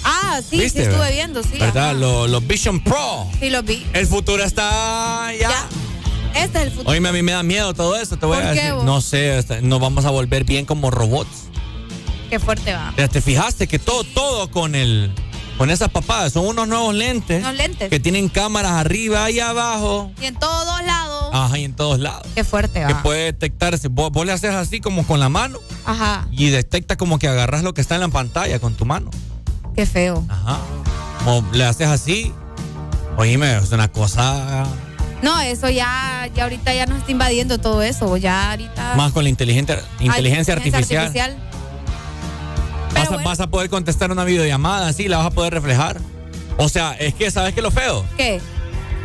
Ah, 0.03 0.41
sí, 0.41 0.69
sí 0.69 0.79
estuve 0.79 1.13
viendo, 1.13 1.41
sí. 1.43 1.57
¿Verdad? 1.57 1.95
Los, 1.95 2.45
Vision 2.45 2.83
Pro. 2.83 3.25
Sí, 3.39 3.49
los 3.49 3.63
vi. 3.63 3.87
El 3.93 4.05
futuro 4.05 4.43
está 4.43 5.31
ya. 5.39 5.49
ya. 5.49 5.69
Este 6.35 6.57
es 6.57 6.63
el 6.65 6.71
futuro. 6.71 6.89
Oíme, 6.89 7.07
a 7.07 7.13
mí 7.13 7.21
me 7.23 7.31
da 7.31 7.41
miedo 7.41 7.73
todo 7.73 7.95
esto, 7.95 8.17
te 8.17 8.25
voy 8.25 8.37
a 8.37 8.51
decir. 8.51 8.73
No 8.83 8.99
sé, 8.99 9.37
este, 9.37 9.61
nos 9.61 9.79
vamos 9.79 10.03
a 10.03 10.09
volver 10.09 10.43
bien 10.43 10.65
como 10.65 10.91
robots. 10.91 11.47
Qué 12.29 12.37
fuerte 12.37 12.73
va. 12.73 12.93
¿Te 12.97 13.21
fijaste 13.21 13.67
que 13.67 13.79
todo, 13.79 14.03
todo 14.03 14.51
con 14.51 14.75
el 14.75 15.13
con 15.59 15.69
esas 15.69 15.89
papadas. 15.89 16.31
Son 16.31 16.45
unos 16.45 16.69
nuevos 16.69 16.95
lentes. 16.95 17.41
Unos 17.41 17.55
lentes. 17.55 17.89
Que 17.89 17.99
tienen 17.99 18.29
cámaras 18.29 18.71
arriba 18.71 19.29
y 19.29 19.41
abajo. 19.41 20.09
Y 20.21 20.25
en 20.25 20.35
todo 20.35 20.58
Ajá, 21.45 21.57
y 21.57 21.63
en 21.65 21.73
todos 21.73 21.99
lados. 21.99 22.27
Qué 22.35 22.43
fuerte 22.43 22.79
Que 22.85 22.93
va. 22.93 23.03
puede 23.03 23.25
detectarse. 23.25 23.87
Vos, 23.87 24.11
vos 24.11 24.25
le 24.25 24.31
haces 24.31 24.51
así 24.53 24.79
como 24.79 25.05
con 25.05 25.19
la 25.19 25.29
mano 25.29 25.59
Ajá. 25.85 26.27
y 26.31 26.49
detecta 26.49 26.95
como 26.97 27.19
que 27.19 27.27
agarras 27.27 27.63
lo 27.63 27.73
que 27.73 27.81
está 27.81 27.95
en 27.95 28.01
la 28.01 28.07
pantalla 28.09 28.59
con 28.59 28.73
tu 28.75 28.85
mano. 28.85 29.09
Qué 29.75 29.85
feo. 29.85 30.23
Ajá. 30.29 30.59
Como 31.23 31.47
le 31.53 31.65
haces 31.65 31.87
así. 31.87 32.33
Oíme, 33.17 33.57
es 33.57 33.71
una 33.71 33.89
cosa 33.89 34.63
No, 35.21 35.41
eso 35.41 35.69
ya, 35.69 36.29
ya 36.33 36.43
ahorita 36.43 36.73
ya 36.73 36.85
nos 36.85 36.99
está 36.99 37.11
invadiendo 37.11 37.57
todo 37.57 37.81
eso. 37.81 38.15
Ya 38.17 38.51
ahorita. 38.51 38.95
más 38.95 39.11
con 39.11 39.23
la 39.23 39.27
Ay, 39.27 39.31
inteligencia, 39.31 40.53
artificial. 40.53 41.35
Vas, 42.93 43.11
a, 43.11 43.17
vas 43.17 43.39
a 43.39 43.47
poder 43.47 43.69
contestar 43.69 44.11
una 44.11 44.23
videollamada 44.23 44.87
así, 44.87 45.07
la 45.07 45.17
vas 45.17 45.27
a 45.27 45.31
poder 45.31 45.53
reflejar. 45.53 45.99
O 46.57 46.67
sea, 46.69 46.93
es 46.93 47.13
que, 47.13 47.29
¿sabes 47.31 47.53
qué 47.53 47.59
es 47.59 47.63
lo 47.63 47.71
feo? 47.71 48.05
¿Qué? 48.17 48.41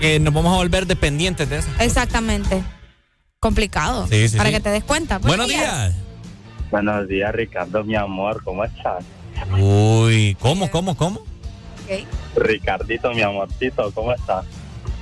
Que 0.04 0.20
nos 0.20 0.34
vamos 0.34 0.52
a 0.52 0.56
volver 0.58 0.86
dependientes 0.86 1.48
de 1.48 1.60
eso. 1.60 1.68
Exactamente. 1.80 2.62
Complicado. 3.40 4.06
Sí, 4.06 4.28
sí, 4.28 4.36
Para 4.36 4.50
sí. 4.50 4.56
que 4.56 4.60
te 4.60 4.68
des 4.68 4.84
cuenta. 4.84 5.16
Buenos 5.16 5.48
días. 5.48 5.96
Buenos 6.70 7.08
días, 7.08 7.34
Ricardo, 7.34 7.82
mi 7.84 7.96
amor, 7.96 8.44
¿cómo 8.44 8.64
estás? 8.64 9.02
Uy, 9.58 10.36
¿cómo, 10.40 10.70
cómo, 10.70 10.94
cómo? 10.94 11.22
Ricardito, 12.36 13.14
mi 13.14 13.22
amorcito, 13.22 13.90
¿cómo 13.92 14.12
estás? 14.12 14.44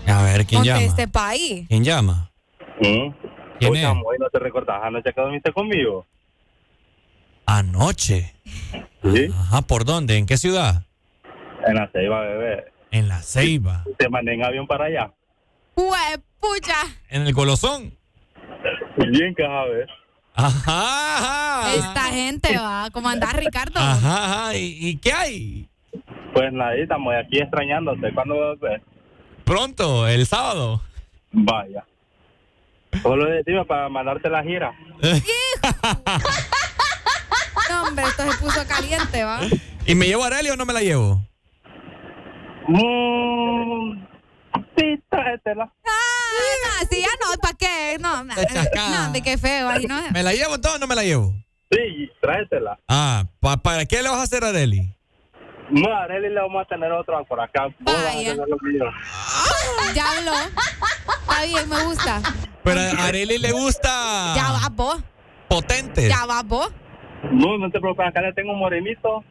A 0.06 0.22
ver, 0.22 0.46
¿quién 0.46 0.62
llama? 0.62 0.78
Conteste 0.78 1.08
país. 1.08 1.66
¿Quién 1.66 1.82
llama? 1.82 2.30
¿Mm? 2.78 3.10
¿Quién 3.58 3.74
Escucha, 3.74 3.88
es? 3.90 3.94
Moy, 3.96 4.18
¿no 4.20 4.30
te 4.30 4.38
recordás 4.38 4.84
anoche 4.84 5.12
que 5.12 5.20
dormiste 5.20 5.52
conmigo? 5.52 6.06
Anoche. 7.46 8.34
Sí. 9.02 9.30
Ajá, 9.36 9.62
¿por 9.62 9.84
dónde? 9.84 10.16
¿En 10.16 10.26
qué 10.26 10.36
ciudad? 10.36 10.84
En 11.66 11.74
la 11.74 11.90
ceiba, 11.90 12.20
bebé. 12.20 12.72
En 12.92 13.08
la 13.08 13.20
Ceiba. 13.22 13.84
Te 13.98 14.08
mandé 14.08 14.34
en 14.34 14.44
avión 14.44 14.66
para 14.66 14.84
allá. 14.84 15.12
Hue, 15.74 16.18
pucha. 16.38 16.76
En 17.08 17.22
el 17.26 17.32
Golosón. 17.32 17.96
Bien 18.98 19.34
que 19.34 19.42
sabes. 19.44 19.88
Ajá, 20.34 21.18
ajá. 21.18 21.74
Esta 21.74 22.04
gente 22.04 22.56
va. 22.56 22.88
¿Cómo 22.92 23.08
andás, 23.08 23.32
Ricardo? 23.34 23.80
Ajá, 23.80 24.24
ajá. 24.24 24.56
¿Y, 24.56 24.76
y 24.88 24.96
qué 24.98 25.12
hay? 25.12 25.68
Pues 26.34 26.52
nada, 26.52 26.74
estamos 26.76 27.14
aquí 27.14 27.38
extrañándote. 27.38 28.12
¿Cuándo 28.14 28.34
volvés? 28.34 28.80
Pronto, 29.44 30.06
el 30.06 30.26
sábado. 30.26 30.82
Vaya. 31.32 31.84
Solo 33.02 33.24
decime 33.24 33.64
para 33.64 33.88
mandarte 33.88 34.28
la 34.28 34.42
gira. 34.42 34.72
No, 37.70 37.84
hombre, 37.84 38.04
esto 38.04 38.30
se 38.30 38.38
puso 38.38 38.66
caliente, 38.68 39.24
va. 39.24 39.40
¿Y 39.86 39.94
me 39.94 40.06
llevo 40.06 40.24
a 40.24 40.26
Arely 40.26 40.50
o 40.50 40.56
no 40.56 40.66
me 40.66 40.74
la 40.74 40.82
llevo? 40.82 41.22
Mm, 42.68 44.04
sí, 44.76 45.02
tráetela. 45.10 45.72
Ah, 45.86 46.84
sí, 46.90 47.00
ya 47.00 47.08
no, 47.20 47.40
¿para 47.40 47.54
qué? 47.56 47.96
No, 48.00 48.24
no, 48.24 48.34
qué 49.22 49.38
feo. 49.38 49.68
ahí 49.68 49.86
no. 49.86 50.00
¿Me 50.12 50.22
la 50.22 50.32
llevo 50.32 50.54
entonces 50.54 50.76
o 50.76 50.80
no 50.80 50.86
me 50.86 50.94
la 50.94 51.02
llevo? 51.04 51.32
Sí, 51.70 52.10
tráetela. 52.20 52.78
Ah, 52.88 53.24
¿pa- 53.40 53.56
¿para 53.56 53.84
qué 53.86 54.02
le 54.02 54.08
vas 54.08 54.18
a 54.18 54.22
hacer 54.22 54.44
a 54.44 54.48
Arely? 54.48 54.94
No, 55.70 55.88
a 55.90 56.02
Arely 56.04 56.28
le 56.28 56.40
vamos 56.40 56.62
a 56.62 56.68
tener 56.68 56.92
otra 56.92 57.22
por 57.24 57.40
acá. 57.40 57.68
Vaya. 57.80 58.34
mío. 58.34 58.84
Ya 59.94 60.04
habló. 60.18 60.32
Está 60.34 61.44
bien, 61.44 61.68
me 61.68 61.84
gusta. 61.84 62.20
Pero 62.62 62.80
a 62.80 63.04
Arely 63.06 63.38
le 63.38 63.52
gusta 63.52 64.34
Ya 64.36 64.52
va 64.52 64.68
vos. 64.70 65.02
potentes. 65.48 66.08
Ya 66.08 66.26
va 66.26 66.42
vos. 66.42 66.70
No, 67.30 67.56
no 67.56 67.70
te 67.70 67.80
preocupes, 67.80 68.06
acá 68.08 68.20
le 68.20 68.32
tengo 68.34 68.52
un 68.52 68.58
morenito. 68.58 69.24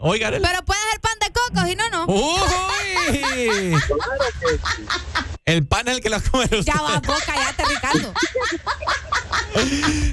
Oiga, 0.00 0.28
Arely. 0.28 0.44
Pero 0.44 0.64
puede 0.64 0.80
ser 0.90 1.00
pan 1.00 1.12
de 1.20 1.32
coco, 1.32 1.66
si 1.66 1.74
no, 1.76 1.88
no. 1.90 2.06
¡Uy! 2.06 3.74
El 5.44 5.66
pan 5.66 5.88
es 5.88 5.94
el 5.96 6.00
que 6.02 6.10
lo 6.10 6.20
come 6.22 6.44
usted. 6.44 6.60
Ya 6.62 6.74
va 6.80 7.00
vos, 7.00 7.18
cállate, 7.24 7.64
Ricardo. 7.64 8.12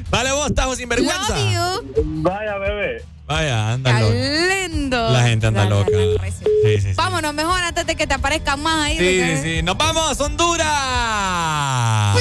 Vale, 0.10 0.32
vos, 0.32 0.54
tajo 0.56 0.76
sin 0.76 0.88
vergüenza. 0.90 1.38
Love 1.38 1.52
you. 1.54 1.94
Vaya, 2.24 2.58
bebé. 2.58 3.04
Vaya, 3.28 3.72
anda 3.74 4.00
loca. 4.00 4.14
lindo. 4.14 5.10
La 5.10 5.24
gente 5.24 5.48
anda 5.48 5.64
La- 5.66 5.70
la- 5.70 5.76
loca. 5.78 5.92
la- 5.92 6.26
Sí, 6.32 6.42
sí, 6.64 6.82
sí. 6.82 6.94
Vámonos 6.96 7.34
mejor 7.34 7.60
antes 7.62 7.86
de 7.86 7.96
que 7.96 8.08
te 8.08 8.14
aparezcan 8.14 8.62
más 8.62 8.86
ahí. 8.86 8.98
Sí, 8.98 9.22
sí, 9.24 9.38
sí. 9.58 9.64
¡Nos 9.64 9.78
vamos, 9.78 10.20
Honduras! 10.22 12.16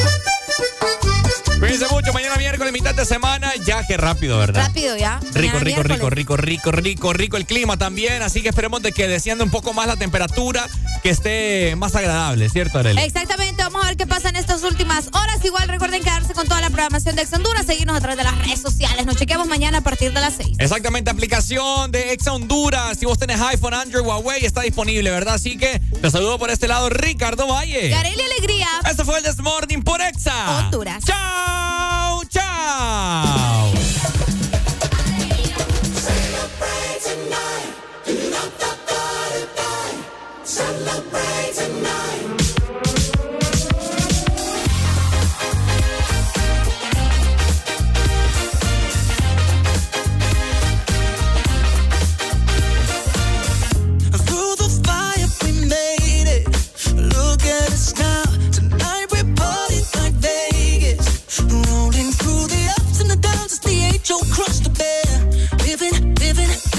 Cuídense 1.58 1.86
mucho. 1.88 2.12
Mañana 2.12 2.36
miércoles, 2.36 2.72
mitad 2.72 2.94
de 2.94 3.04
semana. 3.04 3.52
Ya, 3.64 3.86
qué 3.86 3.96
rápido, 3.96 4.38
¿verdad? 4.38 4.66
Rápido 4.66 4.96
ya. 4.96 5.20
Rico, 5.32 5.58
rico, 5.58 5.82
rico, 5.82 6.10
rico, 6.10 6.36
rico, 6.36 6.72
rico, 6.72 7.12
rico 7.12 7.36
el 7.36 7.46
clima 7.46 7.76
también. 7.76 8.22
Así 8.22 8.42
que 8.42 8.48
esperemos 8.50 8.82
de 8.82 8.92
que 8.92 9.08
descienda 9.08 9.44
un 9.44 9.50
poco 9.50 9.72
más 9.72 9.86
la 9.86 9.96
temperatura, 9.96 10.68
que 11.02 11.10
esté 11.10 11.74
más 11.76 11.94
agradable, 11.94 12.48
¿cierto, 12.48 12.78
Arely? 12.78 13.00
Exactamente, 13.00 13.62
vamos 13.62 13.84
a 13.84 13.88
ver 13.88 13.96
qué 13.96 14.06
pasa 14.06 14.28
en 14.28 14.36
estas 14.36 14.62
últimas 14.62 15.08
horas. 15.08 15.44
Igual 15.44 15.68
recuerden 15.68 16.02
quedarse 16.02 16.34
con 16.34 16.46
toda 16.46 16.60
la 16.60 16.70
programación 16.70 17.16
de 17.16 17.22
Ex 17.22 17.32
Honduras, 17.32 17.66
seguirnos 17.66 17.96
a 17.96 18.00
través 18.00 18.18
de 18.18 18.24
las 18.24 18.38
redes 18.38 18.60
sociales. 18.60 19.06
Nos 19.06 19.16
chequeamos 19.16 19.46
mañana 19.46 19.78
a 19.78 19.80
partir 19.82 20.12
de 20.12 20.20
las 20.20 20.34
6. 20.34 20.56
Exactamente, 20.58 21.10
aplicación 21.10 21.90
de 21.90 22.12
Exa 22.12 22.32
Honduras. 22.32 22.98
Si 22.98 23.06
vos 23.06 23.18
tenés 23.18 23.40
iPhone, 23.40 23.74
Android, 23.74 24.04
Huawei, 24.04 24.44
está 24.44 24.62
disponible, 24.62 25.10
¿verdad? 25.10 25.34
Así 25.34 25.56
que 25.56 25.80
te 26.00 26.10
saludo 26.10 26.38
por 26.38 26.50
este 26.50 26.68
lado, 26.68 26.88
Ricardo 26.90 27.46
Valle. 27.46 27.88
Gareli 27.88 28.22
Alegría. 28.22 28.68
Este 28.88 29.04
fue 29.04 29.18
el 29.18 29.24
This 29.24 29.38
Morning 29.40 29.82
por 29.82 30.00
Exa. 30.00 30.58
Honduras. 30.58 31.04
¡Chao! 31.04 31.23
Tchau, 31.24 32.22
tchau. 32.30 33.74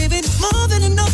living 0.07 0.29
more 0.39 0.67
than 0.67 0.83
enough 0.83 0.95